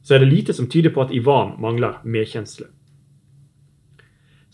så 0.04 0.16
er 0.16 0.24
det 0.24 0.32
lite 0.32 0.56
som 0.56 0.70
tyder 0.72 0.94
på 0.96 1.04
at 1.04 1.12
Ivan 1.12 1.58
mangler 1.60 2.00
medkjensle. 2.08 2.70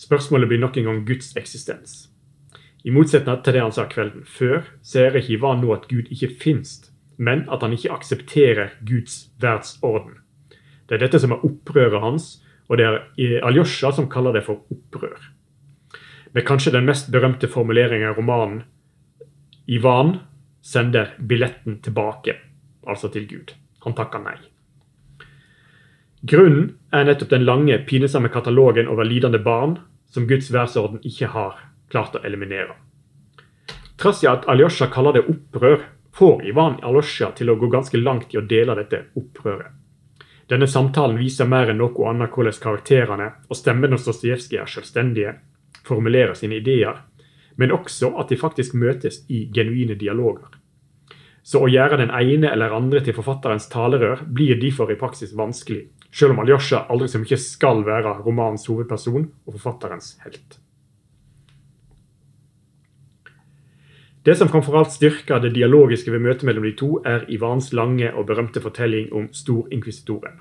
Spørsmålet 0.02 0.50
blir 0.50 0.60
nok 0.60 0.78
en 0.78 0.90
gang 0.90 1.04
Guds 1.06 1.36
eksistens. 1.38 2.10
I 2.84 2.92
motsetning 2.92 3.44
til 3.44 3.56
det 3.56 3.62
han 3.64 3.76
sa 3.76 3.86
kvelden 3.88 4.26
før, 4.28 4.66
ser 4.84 5.16
ikke 5.16 5.38
Ivan 5.38 5.62
nå 5.64 5.72
at 5.76 5.88
Gud 5.88 6.10
ikke 6.12 6.34
fins, 6.42 6.92
men 7.18 7.46
at 7.52 7.64
han 7.64 7.76
ikke 7.76 7.94
aksepterer 7.96 8.76
Guds 8.84 9.30
verdsorden. 9.40 10.20
Det 10.88 10.98
er 10.98 11.06
dette 11.06 11.22
som 11.24 11.32
er 11.32 11.46
opprøret 11.48 12.04
hans, 12.04 12.44
og 12.68 12.80
det 12.80 12.88
er 12.88 13.46
Aljosha 13.48 13.94
som 13.96 14.10
kaller 14.12 14.36
det 14.36 14.44
for 14.48 14.66
opprør. 14.74 15.32
Med 16.34 16.48
kanskje 16.48 16.74
den 16.76 16.88
mest 16.90 17.12
berømte 17.14 17.48
formuleringen 17.48 18.10
i 18.10 18.16
romanen 18.18 18.64
Ivan 19.68 20.18
sender 20.62 21.14
billetten 21.20 21.80
tilbake, 21.82 22.36
altså 22.88 23.08
til 23.08 23.28
Gud. 23.30 23.54
Han 23.86 23.96
takker 23.96 24.20
nei. 24.24 24.36
Grunnen 26.28 26.74
er 26.92 27.08
nettopp 27.08 27.32
den 27.32 27.46
lange, 27.48 27.78
pinesamme 27.88 28.32
katalogen 28.32 28.88
over 28.92 29.08
lidende 29.08 29.40
barn 29.44 29.78
som 30.12 30.28
Guds 30.28 30.52
verdsorden 30.54 31.00
ikke 31.04 31.32
har 31.32 31.60
klart 31.94 32.18
å 32.18 32.24
eliminere. 32.26 32.76
Trass 34.02 34.24
i 34.26 34.28
at 34.28 34.50
Alyosha 34.50 34.90
kaller 34.92 35.20
det 35.20 35.28
opprør, 35.30 35.86
får 36.14 36.44
Ivan 36.50 36.82
Alyosha 36.84 37.32
til 37.38 37.54
å 37.54 37.58
gå 37.62 37.70
ganske 37.72 38.02
langt 38.02 38.34
i 38.34 38.42
å 38.42 38.46
dele 38.46 38.76
dette 38.82 39.06
opprøret. 39.18 39.72
Denne 40.50 40.68
samtalen 40.68 41.16
viser 41.18 41.48
mer 41.48 41.72
enn 41.72 41.80
noe 41.80 42.10
annet 42.10 42.34
hvordan 42.34 42.60
karakterene 42.62 43.30
og 43.48 43.58
stemmen 43.58 43.96
hos 43.96 44.06
Dostojevskij 44.10 44.60
er 44.60 44.70
selvstendige, 44.70 45.38
formulerer 45.88 46.36
sine 46.38 46.60
ideer 46.60 47.00
men 47.56 47.74
også 47.74 48.14
at 48.20 48.32
de 48.32 48.40
faktisk 48.40 48.76
møtes 48.78 49.24
i 49.30 49.46
genuine 49.54 49.98
dialoger. 50.00 50.60
Så 51.44 51.60
å 51.60 51.70
gjøre 51.70 52.00
den 52.00 52.14
ene 52.16 52.54
eller 52.54 52.74
andre 52.76 53.02
til 53.04 53.16
forfatterens 53.18 53.68
talerør 53.72 54.24
blir 54.32 54.60
derfor 54.62 54.92
i 54.92 55.00
praksis 55.00 55.36
vanskelig, 55.36 55.90
selv 56.12 56.36
om 56.36 56.44
Alyosha 56.44 56.86
aldri 56.90 57.10
så 57.12 57.20
mye 57.20 57.40
skal 57.42 57.84
være 57.88 58.20
romanens 58.24 58.68
hovedperson 58.70 59.28
og 59.28 59.58
forfatterens 59.58 60.16
helt. 60.24 60.63
Det 64.24 64.36
som 64.36 64.48
framfor 64.48 64.78
alt 64.80 64.92
styrker 64.92 65.42
det 65.44 65.50
dialogiske 65.58 66.12
ved 66.12 66.22
møtet 66.24 66.46
mellom 66.48 66.64
de 66.64 66.72
to, 66.80 66.90
er 67.04 67.26
Ivans 67.28 67.74
lange 67.76 68.08
og 68.14 68.30
berømte 68.30 68.62
fortelling 68.64 69.10
om 69.12 69.26
Storinkvisitoren, 69.36 70.38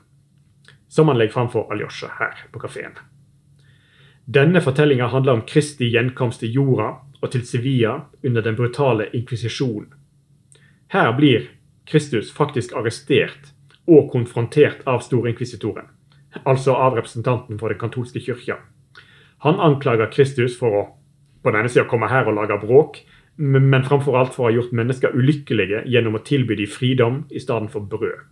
som 0.88 1.08
han 1.10 1.18
legger 1.18 1.34
fram 1.34 1.50
for 1.50 1.72
Alyosha 1.72 2.12
her 2.20 2.44
på 2.52 2.62
kafeen. 2.62 2.94
Denne 4.24 4.62
fortellinga 4.62 5.08
handler 5.10 5.32
om 5.32 5.42
Kristi 5.50 5.88
gjenkomst 5.90 6.44
til 6.44 6.54
jorda 6.54 6.92
og 7.22 7.32
til 7.32 7.42
Sevilla 7.46 7.96
under 8.22 8.42
den 8.42 8.54
brutale 8.56 9.08
inkvisisjonen. 9.18 9.88
Her 10.94 11.10
blir 11.16 11.48
Kristus 11.90 12.30
faktisk 12.30 12.76
arrestert 12.78 13.50
og 13.90 14.12
konfrontert 14.12 14.86
av 14.86 15.02
storinkvisitoren, 15.02 15.88
altså 16.44 16.76
av 16.78 16.94
representanten 16.94 17.58
for 17.58 17.74
den 17.74 17.80
katolske 17.82 18.22
kirka. 18.22 18.60
Han 19.42 19.58
anklager 19.58 20.06
Kristus 20.12 20.54
for 20.58 20.78
å 20.78 20.84
på 21.42 21.50
den 21.50 21.64
ene 21.64 21.72
sida 21.72 21.88
komme 21.90 22.06
her 22.06 22.28
og 22.30 22.36
lage 22.38 22.60
bråk, 22.62 23.00
men 23.36 23.84
framfor 23.84 24.18
alt 24.18 24.34
for 24.34 24.44
å 24.44 24.50
ha 24.50 24.56
gjort 24.56 24.74
mennesker 24.76 25.14
ulykkelige 25.16 25.86
gjennom 25.88 26.18
å 26.18 26.24
tilby 26.26 26.56
dem 26.58 26.70
fridom 26.70 27.22
i 27.30 27.40
stedet 27.40 27.72
for 27.72 27.88
brød. 27.88 28.28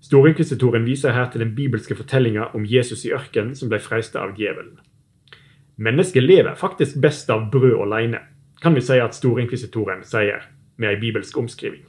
Storinkvisitoren 0.00 0.86
viser 0.88 1.12
her 1.12 1.28
til 1.32 1.44
den 1.44 1.54
bibelske 1.56 1.96
fortellinga 1.96 2.50
om 2.56 2.64
Jesus 2.64 3.04
i 3.04 3.12
ørkenen 3.12 3.54
som 3.56 3.68
ble 3.68 3.80
freista 3.84 4.22
av 4.24 4.32
djevelen. 4.38 4.78
Mennesket 5.80 6.24
lever 6.24 6.56
faktisk 6.60 7.00
best 7.00 7.30
av 7.32 7.50
brød 7.52 7.78
alene, 7.86 8.20
kan 8.60 8.74
vi 8.76 8.84
si 8.84 8.98
at 9.00 9.16
storinkvisitoren 9.16 10.04
sier 10.04 10.44
med 10.80 10.90
ei 10.90 11.00
bibelsk 11.00 11.36
omskriving. 11.40 11.84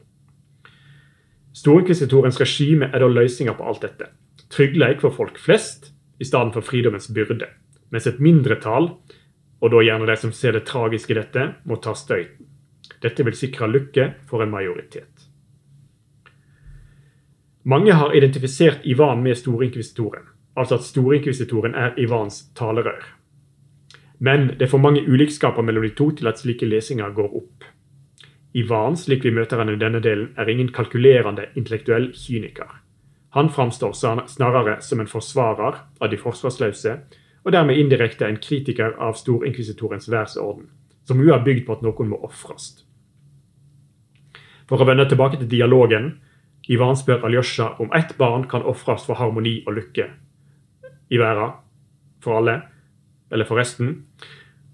Storinkvisitorens 1.55 2.39
regime 2.39 2.87
er 2.91 3.03
da 3.03 3.09
løsninga 3.11 3.55
på 3.57 3.65
alt 3.67 3.83
dette. 3.83 4.07
Tryggleik 4.51 5.01
for 5.03 5.15
folk 5.15 5.39
flest 5.39 5.91
i 6.19 6.27
stedet 6.27 6.55
for 6.55 6.63
fridommens 6.63 7.09
byrde, 7.11 7.49
mens 7.91 8.07
et 8.07 8.19
mindretall, 8.23 8.93
og 9.61 9.71
da 9.71 9.81
gjerne 9.85 10.09
de 10.09 10.17
som 10.17 10.33
ser 10.33 10.57
det 10.57 10.65
tragiske 10.65 11.13
i 11.13 11.19
dette, 11.19 11.47
må 11.63 11.77
ta 11.77 11.93
støyten. 11.97 12.47
Dette 13.01 13.25
vil 13.25 13.37
sikre 13.37 13.69
lykke 13.69 14.07
for 14.29 14.43
en 14.43 14.51
majoritet. 14.53 15.27
Mange 17.63 17.93
har 17.93 18.15
identifisert 18.17 18.85
Ivan 18.89 19.21
med 19.21 19.37
storinkvisitoren, 19.37 20.25
altså 20.57 20.79
at 20.79 20.85
storinkvisitoren 20.85 21.75
er 21.77 21.97
Ivans 22.01 22.47
talerør. 22.57 23.03
Men 24.17 24.47
det 24.57 24.65
er 24.65 24.71
for 24.73 24.81
mange 24.81 25.01
ulikskaper 25.05 25.65
mellom 25.65 25.85
de 25.85 25.93
to 25.97 26.11
til 26.17 26.29
at 26.29 26.41
slike 26.41 26.65
lesinger 26.65 27.13
går 27.13 27.37
opp. 27.37 27.65
Ivan, 28.53 28.97
slik 28.97 29.23
vi 29.25 29.31
møter 29.33 29.61
han 29.61 29.69
i 29.69 29.79
denne 29.79 30.01
delen, 30.03 30.33
er 30.37 30.49
ingen 30.49 30.73
kalkulerende 30.73 31.47
intellektuell 31.55 32.11
kyniker. 32.17 32.81
Han 33.37 33.49
framstår 33.49 33.93
snarere 34.27 34.81
som 34.81 34.99
en 34.99 35.07
forsvarer 35.07 35.77
av 36.01 36.09
de 36.11 36.17
forsvarsløse, 36.19 36.97
og 37.43 37.53
dermed 37.55 37.79
indirekte 37.79 38.27
en 38.27 38.39
kritiker 38.41 38.95
av 39.01 39.17
storinkvisitorens 39.17 40.09
verdensorden, 40.09 40.69
som 41.07 41.21
jo 41.21 41.33
er 41.33 41.43
bygd 41.45 41.65
på 41.67 41.77
at 41.77 41.85
noen 41.85 42.11
må 42.11 42.19
ofres. 42.25 42.73
For 44.69 44.81
å 44.81 44.87
vende 44.87 45.07
tilbake 45.09 45.39
til 45.41 45.49
dialogen, 45.51 46.13
Ivan 46.71 46.95
spør 46.95 47.25
Aljosha 47.25 47.73
om 47.81 47.89
ett 47.97 48.13
barn 48.17 48.45
kan 48.47 48.63
ofres 48.63 49.07
for 49.07 49.19
harmoni 49.19 49.63
og 49.65 49.75
lykke 49.79 50.05
i 51.11 51.17
verden, 51.19 51.57
for 52.23 52.37
alle, 52.37 52.61
eller 53.31 53.49
for 53.49 53.59
resten, 53.59 54.05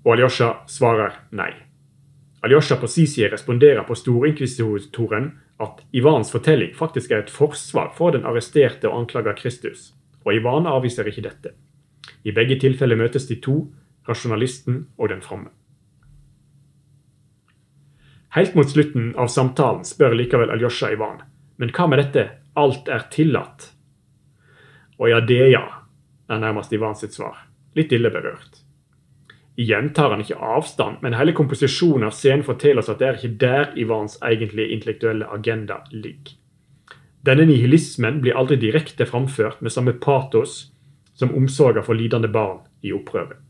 og 0.04 0.14
Aljosha 0.18 0.52
svarer 0.70 1.16
nei. 1.32 1.54
Aljosha 2.46 2.78
på 2.78 2.88
sin 2.92 3.08
side 3.10 3.32
responderer 3.32 3.88
på 3.88 3.96
storinkvisitoren 3.98 5.32
at 5.64 5.80
Ivans 5.92 6.30
fortelling 6.32 6.76
faktisk 6.78 7.12
er 7.12 7.24
et 7.24 7.34
forsvar 7.34 7.90
for 7.98 8.14
den 8.14 8.28
arresterte 8.28 8.92
og 8.92 9.00
anklaga 9.02 9.34
Kristus, 9.40 9.96
og 10.28 10.36
Ivan 10.36 10.70
avviser 10.70 11.08
ikke 11.10 11.26
dette. 11.26 11.56
I 12.28 12.34
begge 12.36 12.60
tilfeller 12.60 13.00
møtes 13.00 13.30
de 13.30 13.40
to, 13.40 13.62
rasjonalisten 14.08 14.84
og 14.98 15.14
den 15.14 15.24
fromme. 15.24 15.54
Helt 18.36 18.54
mot 18.60 18.68
slutten 18.68 19.14
av 19.16 19.32
samtalen 19.32 19.88
spør 19.88 20.14
likevel 20.20 20.52
Alyosha 20.52 20.92
Ivan 20.92 21.24
men 21.58 21.74
hva 21.74 21.88
med 21.90 22.00
dette 22.00 22.30
'alt 22.56 22.90
er 22.90 23.10
tillatt'? 23.12 23.72
Og 25.00 25.10
ja, 25.10 25.20
det 25.20 25.52
ja, 25.52 25.66
er 26.30 26.40
nærmest 26.40 26.74
Ivan 26.74 26.96
sitt 26.96 27.14
svar. 27.14 27.48
Litt 27.76 27.92
ille 27.92 28.10
berørt. 28.10 28.64
Igjen 29.58 29.94
tar 29.94 30.12
han 30.12 30.22
ikke 30.22 30.38
avstand, 30.38 30.98
men 31.02 31.14
hele 31.18 31.34
komposisjonen 31.34 32.06
av 32.06 32.14
scenen 32.14 32.46
forteller 32.46 32.84
oss 32.84 32.90
at 32.90 33.00
det 33.00 33.08
er 33.08 33.18
ikke 33.18 33.40
der 33.42 33.72
Ivans 33.78 34.18
egentlige 34.22 34.70
intellektuelle 34.74 35.30
agenda 35.34 35.82
ligger. 35.92 36.38
Denne 37.26 37.46
nihilismen 37.46 38.22
blir 38.22 38.38
aldri 38.38 38.56
direkte 38.56 39.06
framført 39.06 39.62
med 39.62 39.74
samme 39.74 39.94
patos 39.94 40.72
som 41.18 41.34
omsorger 41.36 41.84
for 41.86 41.98
lidende 41.98 42.30
barn 42.32 42.62
i 42.86 42.94
opprøret. 42.94 43.42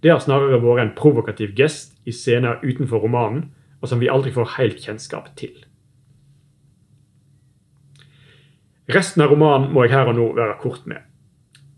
Det 0.00 0.12
har 0.12 0.22
snarere 0.22 0.62
vært 0.62 0.84
en 0.84 0.94
provokativ 0.96 1.52
gest 1.58 1.98
i 2.08 2.14
scener 2.14 2.62
utenfor 2.62 3.02
romanen, 3.04 3.50
og 3.80 3.90
som 3.90 4.00
vi 4.00 4.08
aldri 4.12 4.32
får 4.32 4.54
helt 4.56 4.80
kjennskap 4.80 5.32
til. 5.36 5.52
Resten 8.90 9.22
av 9.22 9.30
romanen 9.30 9.70
må 9.74 9.84
jeg 9.84 9.94
her 9.94 10.10
og 10.10 10.16
nå 10.18 10.26
være 10.36 10.58
kort 10.62 10.86
med. 10.90 11.04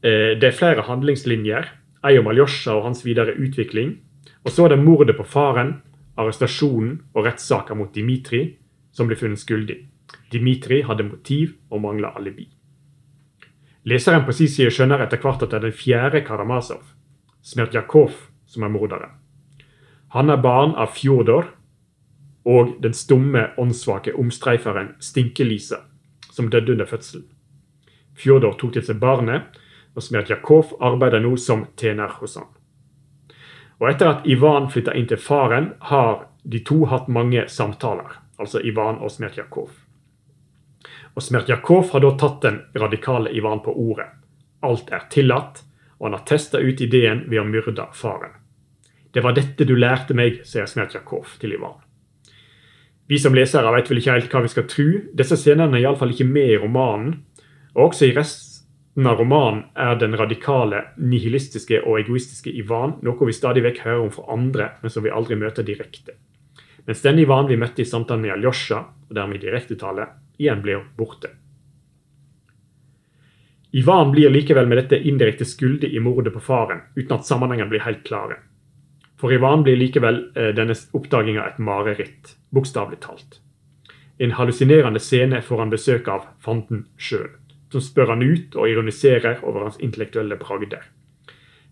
Eh, 0.02 0.32
det 0.38 0.48
er 0.48 0.56
flere 0.56 0.86
handlingslinjer. 0.86 1.68
Ei 2.06 2.16
om 2.18 2.30
Aljosha 2.30 2.74
og 2.78 2.86
hans 2.86 3.04
videre 3.04 3.34
utvikling. 3.36 3.98
Og 4.42 4.54
så 4.54 4.66
er 4.66 4.74
det 4.74 4.82
mordet 4.82 5.16
på 5.18 5.26
faren, 5.26 5.76
arrestasjonen 6.18 6.98
og 7.14 7.26
rettssaker 7.26 7.78
mot 7.78 7.92
Dimitri, 7.94 8.56
som 8.92 9.08
blir 9.08 9.20
funnet 9.20 9.42
skyldig. 9.42 9.78
Dimitri 10.32 10.82
hadde 10.86 11.06
motiv 11.06 11.54
og 11.70 11.84
mangla 11.84 12.12
alibi. 12.16 12.48
Leseren 13.84 14.24
på 14.26 14.32
sin 14.32 14.48
side 14.48 14.70
skjønner 14.70 15.02
etter 15.02 15.18
hvert 15.18 15.42
at 15.42 15.50
det 15.50 15.58
er 15.58 15.64
den 15.66 15.74
fjerde 15.74 16.20
Karamazov, 16.22 16.84
Smertjakov, 17.42 18.14
som 18.46 18.62
er 18.62 18.70
morderen. 18.70 19.16
Han 20.14 20.30
er 20.30 20.42
barn 20.44 20.76
av 20.78 20.92
Fjodor 20.94 21.48
og 22.44 22.76
den 22.82 22.94
stumme, 22.94 23.48
åndssvake 23.58 24.14
omstreiferen 24.18 24.94
Stinkelisa 25.02 25.80
som 26.32 26.50
døde 26.50 26.72
under 26.72 26.86
fødselen. 26.86 27.26
Fjodor 28.14 28.54
tok 28.60 28.76
til 28.76 28.84
seg 28.86 29.00
barnet, 29.00 29.50
og 29.96 30.04
Smertjakov 30.04 30.76
arbeider 30.80 31.20
nå 31.20 31.34
som 31.36 31.66
tjener 31.76 32.12
hos 32.20 32.38
han. 32.38 32.48
Og 33.80 33.88
Etter 33.90 34.12
at 34.12 34.26
Ivan 34.30 34.70
flytta 34.70 34.94
inn 34.96 35.08
til 35.10 35.20
faren, 35.20 35.72
har 35.90 36.28
de 36.44 36.60
to 36.64 36.84
hatt 36.86 37.10
mange 37.12 37.48
samtaler, 37.48 38.20
altså 38.38 38.62
Ivan 38.62 39.00
og 39.02 39.10
Smertjakov. 39.10 39.72
Og 41.14 41.22
Smertjakov 41.22 41.90
har 41.92 42.00
da 42.04 42.12
tatt 42.16 42.40
den 42.44 42.60
radikale 42.78 43.32
Ivan 43.36 43.60
på 43.64 43.74
ordet. 43.76 44.08
Alt 44.64 44.92
er 44.92 45.08
tillatt, 45.12 45.62
og 45.98 46.08
han 46.08 46.16
har 46.16 46.26
testa 46.28 46.58
ut 46.58 46.80
ideen 46.80 47.26
ved 47.28 47.42
å 47.42 47.48
myrde 47.48 47.86
faren. 47.94 48.38
Det 49.12 49.20
var 49.20 49.36
dette 49.36 49.66
du 49.68 49.74
lærte 49.76 50.16
meg, 50.16 50.40
sier 50.48 50.66
Smertjakov 50.66 51.36
til 51.40 51.58
Ivan. 51.58 51.76
Vi 53.12 53.18
som 53.20 53.34
lesere 53.36 53.68
vet 53.74 53.90
vel 53.90 54.00
ikke 54.00 54.14
helt 54.14 54.32
hva 54.32 54.40
vi 54.44 54.50
skal 54.52 54.64
tro. 54.70 54.88
Disse 55.12 55.36
scenene 55.36 55.76
er 55.76 55.84
iallfall 55.84 56.14
ikke 56.14 56.24
med 56.24 56.54
i 56.54 56.58
romanen. 56.62 57.18
Og 57.74 57.90
også 57.90 58.08
i 58.08 58.14
resten 58.16 59.08
av 59.08 59.20
romanen 59.20 59.66
er 59.76 59.98
den 60.00 60.16
radikale, 60.16 60.86
nihilistiske 60.96 61.82
og 61.82 61.98
egoistiske 62.00 62.52
Ivan 62.56 62.96
noe 63.04 63.28
vi 63.28 63.36
stadig 63.36 63.64
vekk 63.66 63.82
hører 63.84 64.06
om 64.06 64.12
fra 64.14 64.24
andre, 64.32 64.70
men 64.80 64.94
som 64.94 65.04
vi 65.04 65.12
aldri 65.12 65.36
møter 65.36 65.66
direkte. 65.66 66.16
Mens 66.86 67.04
den 67.04 67.20
Ivan 67.20 67.50
vi 67.50 67.60
møtte 67.60 67.84
i 67.84 67.88
samtalen 67.88 68.24
med 68.24 68.36
Aljosja, 68.38 68.80
og 68.80 69.14
dermed 69.14 69.38
i 69.38 69.44
direktetale, 69.44 70.08
igjen 70.42 70.62
blir 70.64 70.84
borte. 70.98 71.30
Ivan 73.74 74.10
blir 74.12 74.30
likevel 74.30 74.66
med 74.68 74.82
dette 74.82 74.98
indirekte 75.08 75.46
skyldig 75.48 75.94
i 75.96 76.00
mordet 76.00 76.34
på 76.34 76.42
faren, 76.44 76.82
uten 76.96 77.14
at 77.16 77.26
sammenhengen 77.26 77.70
blir 77.70 77.80
helt 77.86 78.02
klare. 78.04 78.36
For 79.16 79.32
Ivan 79.32 79.62
blir 79.64 79.78
likevel 79.80 80.18
eh, 80.36 80.50
denne 80.52 80.74
oppdaginga 80.92 81.46
et 81.46 81.60
mareritt, 81.62 82.34
bokstavelig 82.52 83.00
talt. 83.00 83.38
En 84.18 84.34
hallusinerende 84.36 85.00
scene 85.00 85.40
får 85.42 85.62
han 85.62 85.72
besøk 85.72 86.10
av 86.12 86.26
fanden 86.44 86.84
sjøl, 87.00 87.30
som 87.72 87.80
spør 87.80 88.12
han 88.12 88.26
ut 88.26 88.58
og 88.58 88.68
ironiserer 88.68 89.40
over 89.40 89.64
hans 89.64 89.80
intellektuelle 89.80 90.36
bragder. 90.36 90.84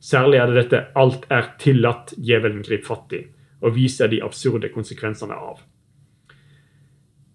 Særlig 0.00 0.40
er 0.40 0.46
det 0.46 0.56
dette 0.62 0.86
'alt 0.96 1.26
er 1.28 1.52
tillatt, 1.58 2.14
djevelen 2.16 2.62
griper 2.62 2.86
fatt 2.86 3.12
i', 3.12 3.26
og 3.60 3.74
viser 3.74 4.08
de 4.08 4.22
absurde 4.24 4.72
konsekvensene 4.72 5.36
av. 5.36 5.60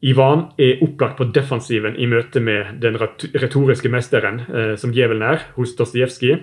Ivan 0.06 0.52
er 0.62 0.84
opplagt 0.86 1.18
på 1.18 1.26
defensiven 1.34 1.96
i 1.98 2.06
møte 2.06 2.42
med 2.44 2.76
den 2.84 2.98
retoriske 3.00 3.90
mesteren, 3.90 4.44
eh, 4.54 4.76
som 4.78 4.92
djevelen 4.94 5.24
er, 5.26 5.48
hos 5.56 5.74
Dostojevskij, 5.80 6.36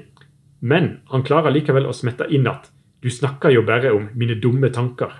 men 0.66 0.96
han 1.12 1.22
klarer 1.22 1.54
likevel 1.54 1.86
å 1.86 1.94
smette 1.94 2.26
inn 2.30 2.48
at 2.50 2.70
'du 3.02 3.10
snakker 3.10 3.50
jo 3.50 3.62
bare 3.62 3.92
om 3.94 4.08
mine 4.14 4.34
dumme 4.34 4.70
tanker'. 4.70 5.14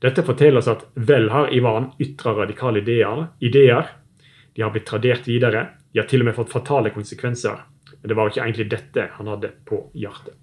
Dette 0.00 0.22
forteller 0.22 0.58
oss 0.58 0.68
at 0.68 0.84
vel 0.96 1.30
har 1.30 1.48
Ivan 1.52 1.92
ytra 1.98 2.34
radikale 2.36 2.80
ideer, 2.80 3.28
ideer, 3.40 3.86
de 4.54 4.62
har 4.62 4.70
blitt 4.70 4.86
tradert 4.86 5.26
videre, 5.26 5.68
de 5.92 6.00
har 6.00 6.06
til 6.06 6.20
og 6.20 6.26
med 6.26 6.34
fått 6.34 6.52
fatale 6.52 6.90
konsekvenser, 6.90 7.56
men 8.02 8.08
det 8.08 8.16
var 8.16 8.28
ikke 8.28 8.44
egentlig 8.44 8.70
dette 8.70 9.08
han 9.16 9.26
hadde 9.26 9.52
på 9.64 9.90
hjertet. 9.94 10.34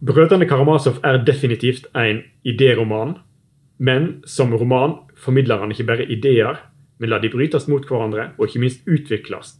Brødrene 0.00 0.46
Karamazov 0.46 1.00
er 1.02 1.24
definitivt 1.24 1.86
en 1.94 2.22
idéroman, 2.44 3.16
men 3.78 4.22
som 4.26 4.54
roman 4.54 4.98
formidler 5.20 5.60
han 5.60 5.72
ikke 5.72 5.88
bare 5.88 6.08
ideer, 6.12 6.60
men 6.98 7.10
lar 7.12 7.20
de 7.20 7.30
brytes 7.32 7.68
mot 7.68 7.84
hverandre 7.84 8.30
og 8.36 8.46
ikke 8.48 8.62
minst 8.62 8.86
utvikles. 8.88 9.56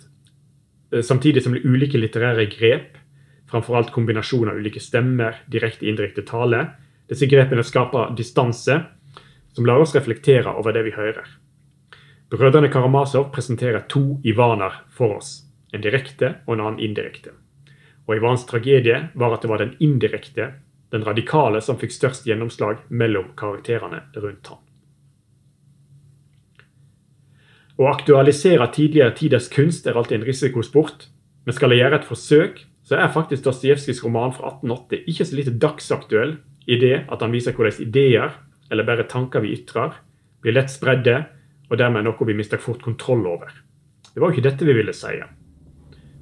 Eh, 0.93 1.03
samtidig 1.05 1.43
som 1.45 1.57
det 1.57 1.65
ulike 1.65 2.01
litterære 2.01 2.49
grep, 2.53 2.97
framfor 3.51 3.79
alt 3.79 3.93
kombinasjon 3.95 4.51
av 4.51 4.59
ulike 4.59 4.81
stemmer, 4.83 5.43
direkte 5.53 5.87
indirekte 5.87 6.25
tale, 6.27 6.65
disse 7.11 7.29
grepene 7.31 7.63
skaper 7.63 8.15
distanse 8.19 8.81
som 9.55 9.67
lar 9.67 9.81
oss 9.81 9.95
reflektere 9.95 10.51
over 10.59 10.75
det 10.75 10.83
vi 10.89 10.97
hører. 10.97 11.27
Brødrene 12.33 12.69
Karamazov 12.73 13.31
presenterer 13.33 13.85
to 13.89 14.19
Ivaner 14.27 14.83
for 14.91 15.21
oss, 15.21 15.45
en 15.73 15.85
direkte 15.85 16.41
og 16.47 16.57
en 16.57 16.65
annen 16.65 16.83
indirekte. 16.83 17.31
Og 18.07 18.19
Ivans 18.19 18.47
tragedie 18.47 18.99
var 19.15 19.35
at 19.35 19.45
det 19.45 19.51
var 19.51 19.63
den 19.63 19.77
indirekte, 19.83 20.51
den 20.95 21.05
radikale, 21.07 21.61
som 21.63 21.79
fikk 21.81 21.95
størst 21.95 22.27
gjennomslag 22.29 22.85
mellom 22.89 23.33
karakterene 23.39 24.05
rundt 24.17 24.53
ham. 24.53 24.63
Å 27.77 27.91
aktualisere 27.91 28.71
tidligere 28.73 29.13
tiders 29.19 29.51
kunst 29.53 29.87
er 29.87 29.99
alltid 29.99 30.21
en 30.21 30.29
risikosport, 30.29 31.09
men 31.45 31.57
skal 31.57 31.75
jeg 31.75 31.83
gjøre 31.83 32.01
et 32.01 32.09
forsøk, 32.09 32.63
så 32.87 32.97
er 32.97 33.13
faktisk 33.13 33.45
Dostojevskijs 33.45 34.03
roman 34.07 34.33
fra 34.33 34.55
1880 34.55 35.11
ikke 35.11 35.27
så 35.27 35.37
lite 35.37 35.57
dagsaktuell 35.61 36.37
i 36.71 36.79
det 36.81 36.97
at 37.05 37.23
han 37.23 37.35
viser 37.35 37.55
hvordan 37.57 37.83
ideer, 37.85 38.39
eller 38.71 38.87
bare 38.87 39.09
tanker 39.11 39.45
vi 39.45 39.53
ytrer, 39.59 39.99
blir 40.43 40.57
lett 40.57 40.73
spredde, 40.73 41.19
og 41.67 41.81
dermed 41.81 42.07
noe 42.07 42.29
vi 42.29 42.39
mister 42.39 42.63
fort 42.63 42.83
kontroll 42.83 43.27
over. 43.27 43.51
Det 44.15 44.23
var 44.23 44.31
jo 44.31 44.39
ikke 44.39 44.49
dette 44.49 44.69
vi 44.69 44.79
ville 44.79 44.95
si 44.97 45.19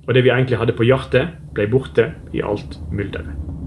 og 0.05 0.15
det 0.15 0.24
vi 0.24 0.32
egentlig 0.32 0.61
hadde 0.61 0.77
på 0.77 0.85
hjertet, 0.85 1.36
ble 1.57 1.69
borte 1.73 2.11
i 2.36 2.45
alt 2.45 2.81
mylderet. 2.93 3.64